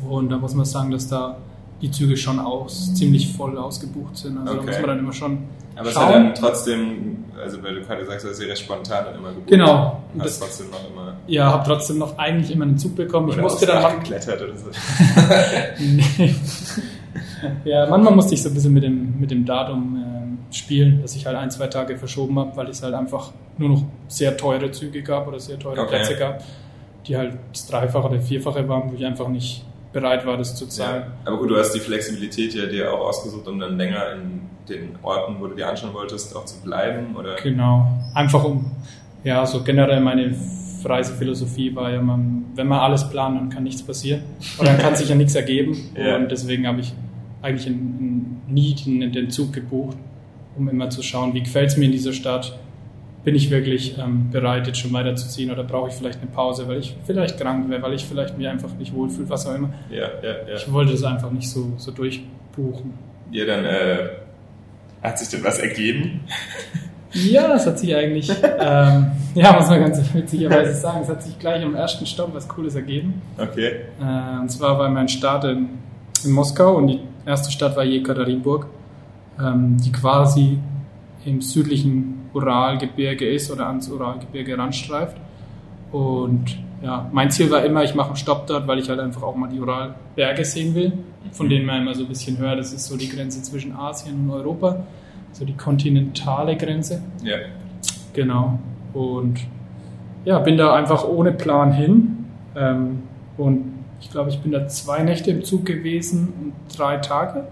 Und 0.09 0.29
da 0.29 0.37
muss 0.37 0.53
man 0.53 0.65
sagen, 0.65 0.91
dass 0.91 1.07
da 1.07 1.37
die 1.81 1.91
Züge 1.91 2.15
schon 2.17 2.39
aus, 2.39 2.93
ziemlich 2.93 3.33
voll 3.35 3.57
ausgebucht 3.57 4.17
sind. 4.17 4.37
Also 4.37 4.53
da 4.53 4.59
Okay. 4.59 4.67
muss 4.67 4.77
man 4.79 4.87
dann 4.87 4.99
immer 4.99 5.13
schon 5.13 5.37
Aber 5.75 5.89
es 5.89 5.97
hat 5.97 6.13
dann 6.13 6.35
trotzdem, 6.35 7.25
also 7.41 7.61
weil 7.63 7.75
du 7.75 7.81
gerade 7.85 8.05
sagst, 8.05 8.25
das 8.25 8.33
ist 8.33 8.41
ja 8.41 8.47
recht 8.47 8.61
spontan 8.61 9.05
dann 9.05 9.15
immer 9.15 9.29
gebucht. 9.29 9.47
Genau, 9.47 10.01
Und 10.13 10.23
das, 10.25 10.39
trotzdem 10.39 10.69
noch 10.71 10.89
immer. 10.91 11.13
Ja, 11.27 11.51
habe 11.51 11.63
trotzdem 11.65 11.97
noch 11.99 12.17
eigentlich 12.17 12.51
immer 12.51 12.65
einen 12.65 12.77
Zug 12.77 12.95
bekommen. 12.95 13.29
Ich 13.29 13.33
oder 13.35 13.43
musste 13.43 13.65
dann 13.65 13.99
geklettert 13.99 14.41
oder 14.41 14.57
so. 14.57 14.65
nee. 15.79 16.35
ja, 17.65 17.87
manchmal 17.87 18.15
musste 18.15 18.33
ich 18.33 18.43
so 18.43 18.49
ein 18.49 18.55
bisschen 18.55 18.73
mit 18.73 18.83
dem, 18.83 19.19
mit 19.19 19.31
dem 19.31 19.45
Datum 19.45 19.95
ähm, 19.95 20.37
spielen, 20.51 21.01
dass 21.01 21.15
ich 21.15 21.25
halt 21.25 21.37
ein, 21.37 21.51
zwei 21.51 21.67
Tage 21.67 21.97
verschoben 21.97 22.37
habe, 22.39 22.55
weil 22.55 22.67
es 22.67 22.83
halt 22.83 22.93
einfach 22.93 23.31
nur 23.57 23.69
noch 23.69 23.83
sehr 24.07 24.35
teure 24.37 24.71
Züge 24.71 25.01
gab 25.03 25.27
oder 25.27 25.39
sehr 25.39 25.59
teure 25.59 25.81
Okay. 25.81 25.89
Plätze 25.89 26.15
gab, 26.15 26.43
die 27.07 27.17
halt 27.17 27.37
das 27.51 27.67
Dreifache 27.67 28.07
oder 28.07 28.21
Vierfache 28.21 28.67
waren, 28.67 28.91
wo 28.91 28.95
ich 28.95 29.05
einfach 29.05 29.27
nicht 29.27 29.65
bereit 29.91 30.25
war, 30.25 30.37
das 30.37 30.55
zu 30.55 30.67
zahlen. 30.67 31.03
Ja. 31.03 31.31
Aber 31.31 31.37
gut, 31.37 31.51
du 31.51 31.57
hast 31.57 31.71
die 31.71 31.79
Flexibilität 31.79 32.53
ja 32.55 32.65
dir 32.65 32.91
auch 32.93 33.07
ausgesucht, 33.07 33.47
um 33.47 33.59
dann 33.59 33.77
länger 33.77 34.13
in 34.13 34.41
den 34.67 34.95
Orten, 35.03 35.35
wo 35.39 35.47
du 35.47 35.55
dir 35.55 35.69
anschauen 35.69 35.93
wolltest, 35.93 36.35
auch 36.35 36.45
zu 36.45 36.61
bleiben, 36.61 37.15
oder? 37.15 37.35
Genau. 37.35 37.85
Einfach 38.15 38.43
um, 38.43 38.71
ja, 39.23 39.45
so 39.45 39.63
generell 39.63 39.99
meine 39.99 40.35
Reisephilosophie 40.83 41.75
war 41.75 41.91
ja, 41.91 42.01
man, 42.01 42.45
wenn 42.55 42.67
man 42.67 42.79
alles 42.79 43.09
plant, 43.09 43.39
dann 43.39 43.49
kann 43.49 43.63
nichts 43.63 43.83
passieren. 43.83 44.23
Oder 44.59 44.71
dann 44.71 44.79
kann 44.79 44.95
sich 44.95 45.09
ja 45.09 45.15
nichts 45.15 45.35
ergeben. 45.35 45.77
Ja. 45.95 46.15
Und 46.15 46.29
deswegen 46.31 46.67
habe 46.67 46.79
ich 46.79 46.93
eigentlich 47.43 47.67
in, 47.67 48.41
in, 48.47 48.53
nie 48.53 48.73
den, 48.73 49.11
den 49.11 49.29
Zug 49.29 49.53
gebucht, 49.53 49.97
um 50.57 50.67
immer 50.69 50.89
zu 50.89 51.03
schauen, 51.03 51.33
wie 51.33 51.43
gefällt 51.43 51.69
es 51.69 51.77
mir 51.77 51.85
in 51.85 51.91
dieser 51.91 52.13
Stadt. 52.13 52.57
Bin 53.23 53.35
ich 53.35 53.49
wirklich 53.51 53.97
ähm, 53.97 54.31
bereit, 54.31 54.67
jetzt 54.67 54.79
schon 54.79 54.91
weiterzuziehen 54.91 55.49
oder 55.51 55.63
brauche 55.63 55.89
ich 55.89 55.95
vielleicht 55.95 56.21
eine 56.21 56.29
Pause, 56.31 56.67
weil 56.67 56.79
ich 56.79 56.95
vielleicht 57.05 57.39
krank 57.39 57.69
wäre, 57.69 57.81
weil 57.81 57.93
ich 57.93 58.05
vielleicht 58.05 58.37
mich 58.37 58.47
einfach 58.47 58.73
nicht 58.77 58.93
wohlfühle, 58.93 59.29
was 59.29 59.45
auch 59.45 59.55
immer. 59.55 59.69
Ja, 59.89 60.09
ja, 60.21 60.47
ja. 60.49 60.55
Ich 60.55 60.71
wollte 60.71 60.91
das 60.91 61.03
einfach 61.03 61.31
nicht 61.31 61.49
so, 61.49 61.73
so 61.77 61.91
durchbuchen. 61.91 62.93
Ja, 63.31 63.45
dann 63.45 63.63
äh, 63.63 64.09
hat 65.01 65.19
sich 65.19 65.29
denn 65.29 65.43
was 65.43 65.59
ergeben? 65.59 66.21
Ja, 67.13 67.47
das 67.47 67.67
hat 67.67 67.77
sich 67.77 67.95
eigentlich, 67.95 68.27
ähm, 68.29 69.11
ja, 69.35 69.53
muss 69.53 69.67
man 69.67 69.81
ganz 69.81 70.01
witzigerweise 70.13 70.73
sagen, 70.73 71.01
es 71.03 71.09
hat 71.09 71.21
sich 71.21 71.37
gleich 71.37 71.63
am 71.63 71.75
ersten 71.75 72.07
Stopp 72.07 72.33
was 72.33 72.47
Cooles 72.47 72.73
ergeben. 72.73 73.21
Okay. 73.37 73.81
Äh, 74.01 74.41
und 74.41 74.49
zwar 74.49 74.79
war 74.79 74.89
mein 74.89 75.07
Start 75.07 75.43
in, 75.43 75.69
in 76.25 76.31
Moskau 76.31 76.75
und 76.75 76.87
die 76.87 76.99
erste 77.25 77.51
Stadt 77.51 77.75
war 77.75 77.83
Jekaterinburg, 77.83 78.67
ähm, 79.39 79.77
die 79.77 79.91
quasi 79.91 80.59
im 81.25 81.41
südlichen 81.41 82.29
Uralgebirge 82.33 83.29
ist 83.29 83.51
oder 83.51 83.67
ans 83.67 83.89
Uralgebirge 83.89 84.57
ranstreift. 84.57 85.17
Und 85.91 86.57
ja, 86.81 87.09
mein 87.13 87.31
Ziel 87.31 87.49
war 87.49 87.63
immer, 87.63 87.83
ich 87.83 87.95
mache 87.95 88.07
einen 88.07 88.15
Stopp 88.17 88.47
dort, 88.47 88.67
weil 88.67 88.79
ich 88.79 88.89
halt 88.89 88.99
einfach 88.99 89.23
auch 89.23 89.35
mal 89.35 89.49
die 89.49 89.59
Uralberge 89.59 90.43
sehen 90.43 90.75
will, 90.75 90.93
von 91.31 91.47
denen 91.47 91.65
man 91.65 91.81
immer 91.81 91.95
so 91.95 92.03
ein 92.03 92.09
bisschen 92.09 92.37
hört. 92.37 92.59
Das 92.59 92.73
ist 92.73 92.85
so 92.85 92.97
die 92.97 93.07
Grenze 93.07 93.41
zwischen 93.41 93.73
Asien 93.75 94.29
und 94.29 94.31
Europa, 94.31 94.83
so 95.31 95.45
die 95.45 95.55
kontinentale 95.55 96.57
Grenze. 96.57 97.01
Ja. 97.23 97.37
Genau. 98.13 98.59
Und 98.93 99.39
ja, 100.25 100.39
bin 100.39 100.57
da 100.57 100.73
einfach 100.73 101.07
ohne 101.07 101.31
Plan 101.31 101.71
hin. 101.71 102.25
Ähm, 102.55 103.03
und 103.37 103.72
ich 104.01 104.09
glaube, 104.11 104.29
ich 104.29 104.39
bin 104.39 104.51
da 104.51 104.67
zwei 104.67 105.03
Nächte 105.03 105.31
im 105.31 105.43
Zug 105.43 105.65
gewesen 105.65 106.33
und 106.67 106.77
drei 106.77 106.97
Tage. 106.97 107.47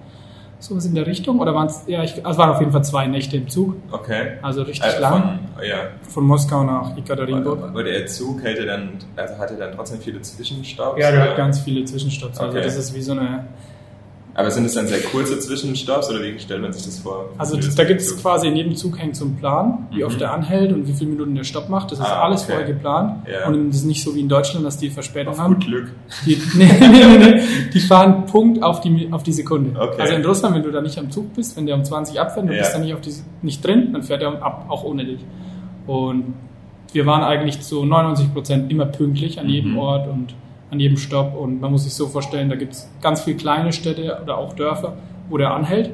Sowas 0.59 0.85
in 0.85 0.93
der 0.93 1.07
Richtung. 1.07 1.39
Oder 1.39 1.55
waren 1.55 1.65
es, 1.67 1.83
ja, 1.87 2.03
ich, 2.03 2.17
also 2.17 2.29
es 2.31 2.37
waren 2.37 2.49
auf 2.51 2.59
jeden 2.59 2.71
Fall 2.71 2.83
zwei 2.83 3.07
Nächte 3.07 3.35
im 3.37 3.49
Zug. 3.49 3.75
Okay. 3.91 4.33
Also 4.43 4.61
richtig 4.61 4.85
Äh, 4.93 4.99
lang. 4.99 5.39
Von, 5.55 5.63
ja. 5.67 5.75
Von 6.07 6.23
Moskau 6.25 6.63
nach 6.63 6.95
Ekaterinburg. 6.95 7.63
Aber 7.63 7.83
der 7.83 8.05
Zug 8.05 8.43
hält 8.43 8.59
er 8.59 8.65
dann, 8.67 8.89
also 9.15 9.37
hat 9.39 9.49
er 9.49 9.57
dann 9.57 9.71
trotzdem 9.75 9.99
viele 10.01 10.21
Zwischenstopps? 10.21 10.99
Ja, 11.01 11.09
der 11.11 11.21
oder? 11.21 11.29
hat 11.31 11.37
ganz 11.37 11.59
viele 11.61 11.83
Zwischenstopps. 11.85 12.37
Also 12.39 12.55
Okay. 12.55 12.63
das 12.65 12.77
ist 12.77 12.93
wie 12.93 13.01
so 13.01 13.13
eine. 13.13 13.45
Aber 14.33 14.49
sind 14.49 14.63
es 14.63 14.75
dann 14.75 14.87
sehr 14.87 15.01
kurze 15.01 15.37
Zwischenstopps 15.39 16.09
oder 16.09 16.21
wie 16.23 16.39
stellt 16.39 16.61
man 16.61 16.71
sich 16.71 16.85
das 16.85 16.99
vor? 16.99 17.29
Also 17.37 17.57
das 17.57 17.75
da 17.75 17.83
gibt 17.83 17.99
es 17.99 18.15
quasi 18.21 18.47
in 18.47 18.55
jedem 18.55 18.75
Zug 18.77 18.97
hängt 18.97 19.15
so 19.17 19.25
ein 19.25 19.35
Plan, 19.35 19.87
wie 19.91 19.97
Mhm. 19.97 20.03
oft 20.05 20.21
er 20.21 20.33
anhält 20.33 20.71
und 20.71 20.87
wie 20.87 20.93
viele 20.93 21.09
Minuten 21.11 21.35
der 21.35 21.43
Stopp 21.43 21.67
macht. 21.67 21.91
Das 21.91 21.99
ist 21.99 22.05
Ah, 22.05 22.21
alles 22.23 22.43
okay. 22.43 22.51
vorher 22.53 22.67
geplant. 22.67 23.27
Ja. 23.29 23.47
Und 23.49 23.69
es 23.69 23.75
ist 23.77 23.85
nicht 23.85 24.01
so 24.03 24.15
wie 24.15 24.21
in 24.21 24.29
Deutschland, 24.29 24.65
dass 24.65 24.77
die 24.77 24.89
Verspätung 24.89 25.33
Auf 25.33 25.39
haben. 25.39 25.55
gut 25.55 25.65
Glück. 25.65 25.91
Die, 26.25 26.41
nee, 26.55 26.71
nee, 26.79 27.17
nee, 27.17 27.41
die 27.73 27.79
fahren 27.81 28.25
Punkt 28.25 28.63
auf 28.63 28.79
die, 28.79 29.09
auf 29.11 29.23
die 29.23 29.33
Sekunde. 29.33 29.77
Okay. 29.77 29.99
Also 30.01 30.13
in 30.13 30.23
Russland, 30.25 30.55
wenn 30.55 30.63
du 30.63 30.71
da 30.71 30.79
nicht 30.81 30.97
am 30.97 31.11
Zug 31.11 31.33
bist, 31.35 31.57
wenn 31.57 31.65
der 31.65 31.75
um 31.75 31.83
20 31.83 32.17
abfährt 32.19 32.43
und 32.43 32.47
du 32.51 32.55
Ja. 32.55 32.61
bist 32.61 32.73
da 32.73 32.79
nicht, 32.79 32.93
auf 32.93 33.01
die, 33.01 33.11
nicht 33.41 33.65
drin, 33.65 33.89
dann 33.91 34.03
fährt 34.03 34.21
er 34.21 34.41
ab, 34.41 34.65
auch 34.69 34.85
ohne 34.85 35.03
dich. 35.03 35.19
Und 35.87 36.35
wir 36.93 37.05
waren 37.05 37.23
eigentlich 37.23 37.59
zu 37.61 37.83
99 37.85 38.33
Prozent 38.33 38.71
immer 38.71 38.85
pünktlich 38.85 39.39
an 39.39 39.49
jedem 39.49 39.71
Mhm. 39.73 39.77
Ort 39.77 40.07
und 40.07 40.33
an 40.71 40.79
jedem 40.79 40.97
Stopp. 40.97 41.35
Und 41.35 41.61
man 41.61 41.71
muss 41.71 41.83
sich 41.83 41.93
so 41.93 42.07
vorstellen, 42.07 42.49
da 42.49 42.55
gibt 42.55 42.73
es 42.73 42.89
ganz 43.01 43.21
viele 43.21 43.37
kleine 43.37 43.71
Städte 43.73 44.19
oder 44.23 44.37
auch 44.37 44.53
Dörfer, 44.55 44.93
wo 45.29 45.37
der 45.37 45.53
anhält. 45.53 45.91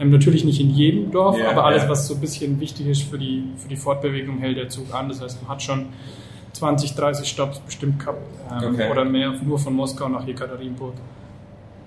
Ähm, 0.00 0.10
natürlich 0.10 0.44
nicht 0.44 0.60
in 0.60 0.70
jedem 0.70 1.10
Dorf, 1.10 1.36
Ja, 1.38 1.50
aber 1.50 1.64
alles, 1.64 1.84
ja. 1.84 1.88
was 1.88 2.06
so 2.06 2.14
ein 2.14 2.20
bisschen 2.20 2.60
wichtig 2.60 2.86
ist 2.86 3.02
für 3.02 3.18
die, 3.18 3.44
für 3.56 3.68
die 3.68 3.76
Fortbewegung, 3.76 4.38
hält 4.38 4.56
der 4.56 4.68
Zug 4.68 4.92
an. 4.94 5.08
Das 5.08 5.20
heißt, 5.20 5.42
man 5.42 5.50
hat 5.50 5.62
schon 5.62 5.86
20, 6.52 6.94
30 6.94 7.28
Stopps 7.28 7.58
bestimmt 7.60 7.98
gehabt 8.00 8.18
ähm, 8.62 8.74
Okay. 8.74 8.90
oder 8.90 9.04
mehr, 9.04 9.32
nur 9.44 9.58
von 9.58 9.74
Moskau 9.74 10.08
nach 10.08 10.26
Jekaterinburg. 10.26 10.94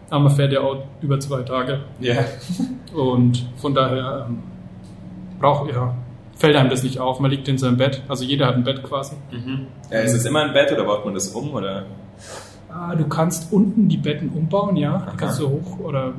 Aber 0.09 0.23
man 0.25 0.35
fährt 0.35 0.51
ja 0.51 0.59
auch 0.59 0.83
über 1.01 1.19
zwei 1.21 1.41
Tage 1.43 1.79
Ja. 2.01 2.15
und 2.93 3.45
von 3.55 3.73
daher 3.73 4.25
ähm, 4.29 4.39
braucht 5.39 5.71
ja, 5.71 5.95
fällt 6.35 6.57
einem 6.57 6.69
das 6.69 6.83
nicht 6.83 6.99
auf. 6.99 7.21
Man 7.21 7.31
liegt 7.31 7.47
in 7.47 7.57
seinem 7.57 7.77
Bett, 7.77 8.01
also 8.09 8.25
jeder 8.25 8.47
hat 8.47 8.55
ein 8.55 8.63
Bett 8.65 8.83
quasi. 8.83 9.15
Mhm. 9.31 9.67
ja. 9.89 9.99
Ist 9.99 10.13
es 10.13 10.25
immer 10.25 10.41
ein 10.43 10.51
Bett 10.53 10.69
oder 10.73 10.83
baut 10.83 11.05
man 11.05 11.13
das 11.13 11.29
um? 11.29 11.53
Oder? 11.53 11.85
Ah, 12.69 12.95
du 12.95 13.05
kannst 13.07 13.51
unten 13.51 13.89
die 13.89 13.97
Betten 13.97 14.29
umbauen, 14.29 14.77
ja. 14.77 15.05
Die 15.13 15.17
kannst 15.17 15.39
du 15.39 15.49
hoch 15.49 15.79
oder 15.79 16.13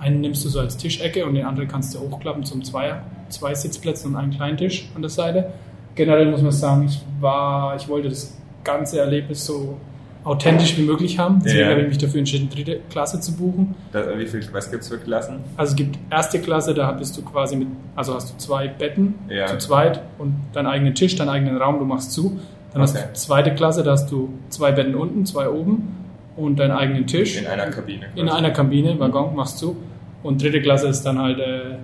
einen 0.00 0.20
nimmst 0.20 0.44
du 0.44 0.48
so 0.48 0.58
als 0.60 0.76
Tischecke 0.76 1.24
und 1.24 1.34
den 1.34 1.46
anderen 1.46 1.68
kannst 1.68 1.94
du 1.94 2.00
hochklappen 2.00 2.44
zum 2.44 2.64
Zweier, 2.64 3.02
zwei 3.28 3.54
Sitzplätzen 3.54 4.10
und 4.12 4.16
einen 4.16 4.32
kleinen 4.32 4.56
Tisch 4.56 4.90
an 4.96 5.02
der 5.02 5.10
Seite. 5.10 5.52
Generell 5.94 6.28
muss 6.30 6.42
man 6.42 6.50
sagen, 6.50 6.86
ich 6.86 7.00
war, 7.20 7.76
ich 7.76 7.88
wollte 7.88 8.08
das 8.08 8.36
ganze 8.64 8.98
Erlebnis 8.98 9.46
so 9.46 9.76
authentisch 10.24 10.76
wie 10.78 10.82
möglich 10.82 11.18
haben. 11.18 11.40
Deswegen 11.44 11.64
Ja. 11.64 11.70
habe 11.70 11.80
ich 11.82 11.88
mich 11.88 11.98
dafür 11.98 12.18
entschieden, 12.20 12.48
dritte 12.48 12.80
Klasse 12.90 13.20
zu 13.20 13.32
buchen. 13.36 13.74
Da, 13.92 14.18
wie 14.18 14.26
viel, 14.26 14.40
was 14.52 14.70
gibt's 14.70 14.88
für 14.88 14.98
Klassen? 14.98 15.36
Also 15.56 15.70
es 15.72 15.76
gibt 15.76 15.98
erste 16.10 16.40
Klasse, 16.40 16.74
da 16.74 16.90
bist 16.92 17.16
du 17.16 17.22
quasi 17.22 17.56
mit, 17.56 17.68
also 17.94 18.14
hast 18.14 18.32
du 18.32 18.38
zwei 18.38 18.66
Betten 18.68 19.14
Ja. 19.28 19.46
zu 19.46 19.58
zweit 19.58 20.00
und 20.18 20.34
deinen 20.52 20.66
eigenen 20.66 20.94
Tisch, 20.94 21.14
deinen 21.16 21.28
eigenen 21.28 21.56
Raum, 21.58 21.78
du 21.78 21.84
machst 21.84 22.12
zu. 22.12 22.40
Dann 22.72 22.82
hast 22.82 22.96
Okay. 22.96 23.04
du 23.12 23.18
zweite 23.18 23.54
Klasse, 23.54 23.82
da 23.82 23.92
hast 23.92 24.10
du 24.10 24.30
zwei 24.48 24.72
Betten 24.72 24.94
unten, 24.94 25.26
zwei 25.26 25.48
oben 25.48 25.96
und 26.36 26.58
deinen 26.58 26.70
eigenen 26.72 27.06
Tisch. 27.06 27.38
In 27.38 27.46
einer 27.46 27.66
Kabine. 27.70 28.06
In 28.14 28.28
einer 28.28 28.50
Kabine, 28.50 28.98
Waggon, 28.98 29.34
machst 29.36 29.60
du. 29.62 29.76
Und 30.22 30.42
dritte 30.42 30.62
Klasse 30.62 30.88
ist 30.88 31.02
dann 31.02 31.18
halt 31.18 31.38
äh, 31.38 31.76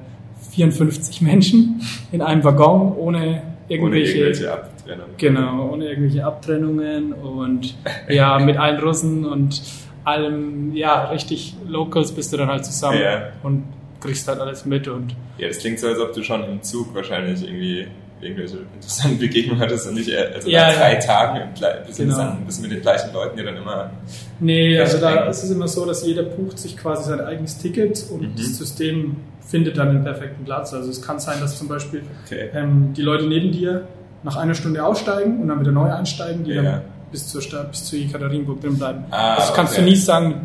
54 0.53 1.21
Menschen 1.23 1.81
in 2.13 2.23
einem 2.23 2.43
Waggon 2.45 2.93
ohne 2.97 3.19
Ohne 3.19 3.43
irgendwelche, 3.69 4.19
irgendwelche 4.19 4.53
Abtrennung. 4.53 5.07
genau, 5.19 5.71
ohne 5.73 5.87
irgendwelche 5.89 6.25
Abtrennungen 6.25 7.13
und 7.13 7.75
ja, 8.09 8.39
mit 8.39 8.57
allen 8.57 8.79
Russen 8.81 9.25
und 9.27 9.61
allem, 10.05 10.75
ja, 10.75 11.07
richtig 11.11 11.55
Locals 11.67 12.13
bist 12.13 12.33
du 12.33 12.37
dann 12.39 12.49
halt 12.49 12.65
zusammen 12.65 12.99
Ja. 13.03 13.25
und 13.43 13.65
kriegst 14.01 14.27
halt 14.29 14.41
alles 14.41 14.65
mit 14.65 14.89
und 14.89 15.15
Ja, 15.37 15.49
das 15.49 15.59
klingt 15.59 15.81
so, 15.81 15.89
als 15.89 15.99
ob 16.01 16.13
du 16.15 16.23
schon 16.23 16.43
im 16.45 16.63
Zug 16.63 16.95
wahrscheinlich 16.95 17.43
irgendwie 17.43 17.89
irgendwelche 18.21 18.59
interessanten 18.75 19.19
Begegnungen 19.21 19.61
hattest 19.63 19.87
und 19.89 19.95
nicht, 19.95 20.09
eher- 20.09 20.35
also 20.35 20.49
Ja, 20.49 20.67
nach 20.69 20.73
ja. 20.75 20.79
drei 20.81 20.95
Tagen 20.97 21.41
im 21.41 21.55
Gle- 21.55 21.87
bist 21.87 21.99
Genau. 21.99 22.37
du 22.47 22.63
mit 22.63 22.71
den 22.73 22.81
gleichen 22.83 23.13
Leuten, 23.13 23.37
die 23.37 23.45
dann 23.45 23.57
immer. 23.57 23.91
Nee, 24.41 24.79
also 24.79 24.99
da 24.99 25.25
ist 25.27 25.43
es 25.45 25.51
immer 25.51 25.69
so, 25.69 25.85
dass 25.87 26.07
jeder 26.07 26.23
bucht 26.25 26.59
sich 26.59 26.77
quasi 26.77 27.09
sein 27.11 27.21
eigenes 27.21 27.59
Ticket 27.59 28.05
und 28.11 28.23
Mhm. 28.23 28.37
das 28.37 28.57
System 28.59 29.17
findet 29.47 29.79
dann 29.79 29.93
den 29.95 30.05
perfekten 30.05 30.45
Platz. 30.45 30.75
Also 30.75 30.91
es 30.91 31.01
kann 31.01 31.19
sein, 31.19 31.41
dass 31.41 31.59
zum 31.59 31.69
Beispiel 31.69 32.03
Okay. 32.27 32.51
ähm, 32.55 32.93
die 32.95 33.03
Leute 33.03 33.27
neben 33.27 33.51
dir 33.53 33.87
nach 34.23 34.37
einer 34.37 34.55
Stunde 34.55 34.85
aussteigen 34.85 35.41
und 35.41 35.49
dann 35.49 35.61
wieder 35.61 35.73
neu 35.73 35.91
einsteigen, 35.91 36.45
die 36.45 36.53
Ja. 36.53 36.63
dann 36.63 36.81
bis 37.11 37.29
zur 37.29 37.41
Stadt, 37.41 37.71
bis 37.71 37.85
zu 37.87 37.97
Jekaterinburg 37.97 38.61
drin 38.61 38.77
bleiben. 38.77 39.05
Ah, 39.11 39.37
das 39.37 39.55
kannst 39.55 39.73
okay. 39.75 39.83
du 39.85 39.89
nie 39.89 39.97
sagen. 39.97 40.45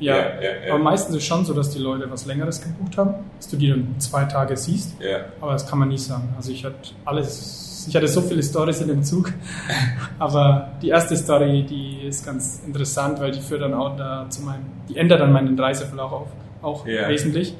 Ja, 0.00 0.16
Ja, 0.16 0.22
ja, 0.66 0.74
aber 0.74 0.82
meistens 0.82 1.14
ist 1.16 1.22
es 1.22 1.26
schon 1.28 1.44
so, 1.44 1.54
dass 1.54 1.70
die 1.70 1.78
Leute 1.80 2.10
was 2.10 2.26
Längeres 2.26 2.60
gebucht 2.62 2.96
haben, 2.98 3.14
dass 3.36 3.48
du 3.48 3.56
die 3.56 3.68
dann 3.70 3.94
zwei 3.98 4.24
Tage 4.24 4.56
siehst. 4.56 5.00
Aber 5.40 5.52
das 5.52 5.66
kann 5.66 5.78
man 5.78 5.88
nie 5.88 5.98
sagen. 5.98 6.28
Also 6.36 6.52
ich 6.52 6.64
hatte 6.64 6.76
alles, 7.04 7.86
ich 7.88 7.94
hatte 7.96 8.08
so 8.08 8.20
viele 8.20 8.42
Stories 8.42 8.80
in 8.80 8.88
dem 8.88 9.02
Zug. 9.02 9.32
Aber 10.18 10.68
die 10.82 10.88
erste 10.88 11.16
Story, 11.16 11.64
die 11.68 12.06
ist 12.06 12.24
ganz 12.24 12.60
interessant, 12.66 13.20
weil 13.20 13.30
die 13.32 13.40
führt 13.40 13.62
dann 13.62 13.74
auch 13.74 13.96
da 13.96 14.26
zu 14.28 14.42
meinem, 14.42 14.62
die 14.88 14.96
ändert 14.96 15.20
dann 15.20 15.32
meinen 15.32 15.58
Reiseverlauf 15.58 16.12
auf, 16.12 16.28
auch 16.62 16.86
wesentlich. 17.08 17.54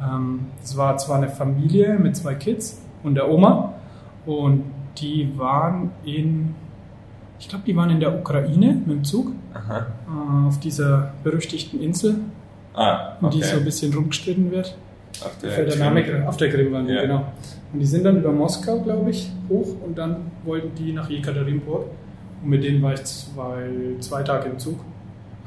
Ähm, 0.00 0.46
Es 0.62 0.76
war 0.76 0.96
zwar 0.98 1.16
eine 1.16 1.28
Familie 1.28 1.98
mit 1.98 2.16
zwei 2.16 2.34
Kids 2.34 2.80
und 3.02 3.14
der 3.14 3.28
Oma 3.28 3.74
und 4.26 4.64
die 4.98 5.30
waren 5.36 5.90
in, 6.04 6.54
ich 7.38 7.48
glaube, 7.48 7.64
die 7.66 7.76
waren 7.76 7.90
in 7.90 8.00
der 8.00 8.14
Ukraine 8.18 8.74
mit 8.86 8.96
dem 8.96 9.04
Zug 9.04 9.32
äh, 9.54 10.46
auf 10.48 10.58
dieser 10.60 11.12
berüchtigten 11.24 11.80
Insel, 11.80 12.16
Ah, 12.74 13.16
um 13.20 13.30
die 13.30 13.38
okay. 13.38 13.46
so 13.46 13.56
ein 13.56 13.64
bisschen 13.64 13.92
rumgestritten 13.92 14.50
wird. 14.50 14.76
Auf 15.20 15.32
fällt 15.40 15.70
der 15.72 15.78
Name 15.78 16.28
auf 16.28 16.36
der 16.36 16.48
Krim 16.48 16.72
waren 16.72 16.86
die, 16.86 16.92
Ja. 16.92 17.02
genau. 17.02 17.24
Und 17.72 17.80
die 17.80 17.86
sind 17.86 18.04
dann 18.04 18.16
über 18.18 18.30
Moskau, 18.30 18.80
glaube 18.80 19.10
ich, 19.10 19.30
hoch 19.48 19.74
und 19.84 19.98
dann 19.98 20.16
wollten 20.44 20.74
die 20.76 20.92
nach 20.92 21.10
Jekaterinburg. 21.10 21.86
Und 22.42 22.48
mit 22.50 22.62
denen 22.62 22.80
war 22.82 22.94
ich 22.94 23.02
zwei, 23.04 23.68
zwei 24.00 24.22
Tage 24.22 24.48
im 24.50 24.58
Zug 24.58 24.78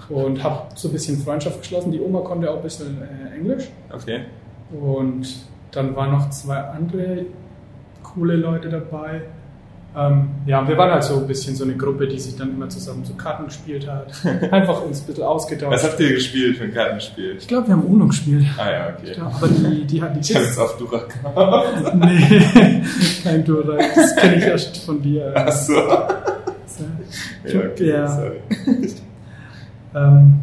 und 0.09 0.43
habe 0.43 0.63
so 0.75 0.89
ein 0.89 0.91
bisschen 0.91 1.17
Freundschaft 1.17 1.61
geschlossen. 1.61 1.91
Die 1.93 2.01
Oma 2.01 2.19
konnte 2.19 2.51
auch 2.51 2.57
ein 2.57 2.63
bisschen 2.63 2.97
äh, 3.01 3.37
Englisch. 3.37 3.69
Okay. 3.91 4.21
Und 4.71 5.25
dann 5.71 5.95
waren 5.95 6.11
noch 6.11 6.29
zwei 6.31 6.57
andere 6.57 7.25
coole 8.03 8.35
Leute 8.35 8.69
dabei. 8.69 9.21
Ähm, 9.93 10.29
ja, 10.45 10.65
wir 10.65 10.77
waren 10.77 10.89
halt 10.91 11.03
so 11.03 11.17
ein 11.17 11.27
bisschen 11.27 11.53
so 11.55 11.65
eine 11.65 11.75
Gruppe, 11.75 12.07
die 12.07 12.17
sich 12.17 12.37
dann 12.37 12.51
immer 12.51 12.69
zusammen 12.69 13.03
so 13.03 13.13
Karten 13.15 13.45
gespielt 13.45 13.85
hat. 13.91 14.07
Einfach 14.51 14.81
uns 14.83 15.01
ein 15.01 15.07
bisschen 15.07 15.23
ausgetauscht. 15.25 15.73
Was 15.73 15.83
habt 15.83 15.99
ihr 15.99 16.13
gespielt 16.13 16.57
für 16.57 16.63
ein 16.63 16.73
Kartenspiel? 16.73 17.35
Ich 17.37 17.47
glaube, 17.47 17.67
wir 17.67 17.75
haben 17.75 17.83
UNO 17.83 18.07
gespielt. 18.07 18.45
Ah 18.57 18.71
ja, 18.71 18.87
okay. 18.97 19.07
Ich 19.07 19.13
glaub, 19.13 19.35
aber 19.35 19.47
die, 19.49 19.83
die 19.85 20.01
hat 20.01 20.15
die 20.15 20.19
Ich 20.21 20.33
habe 20.33 20.45
jetzt 20.45 20.57
auf 20.59 20.77
Dura 20.77 20.99
gemacht. 20.99 21.95
Nee, 21.95 22.81
kein 23.23 23.43
Durak. 23.43 23.81
Das 23.95 24.15
kenne 24.15 24.35
ich 24.37 24.43
erst 24.45 24.77
von 24.85 25.01
dir. 25.01 25.33
Ach 25.35 25.51
so. 25.51 25.73
Ja, 25.73 27.59
okay, 27.71 27.89
Ja. 27.89 28.07
sorry. 28.07 28.39
Ähm, 29.93 30.39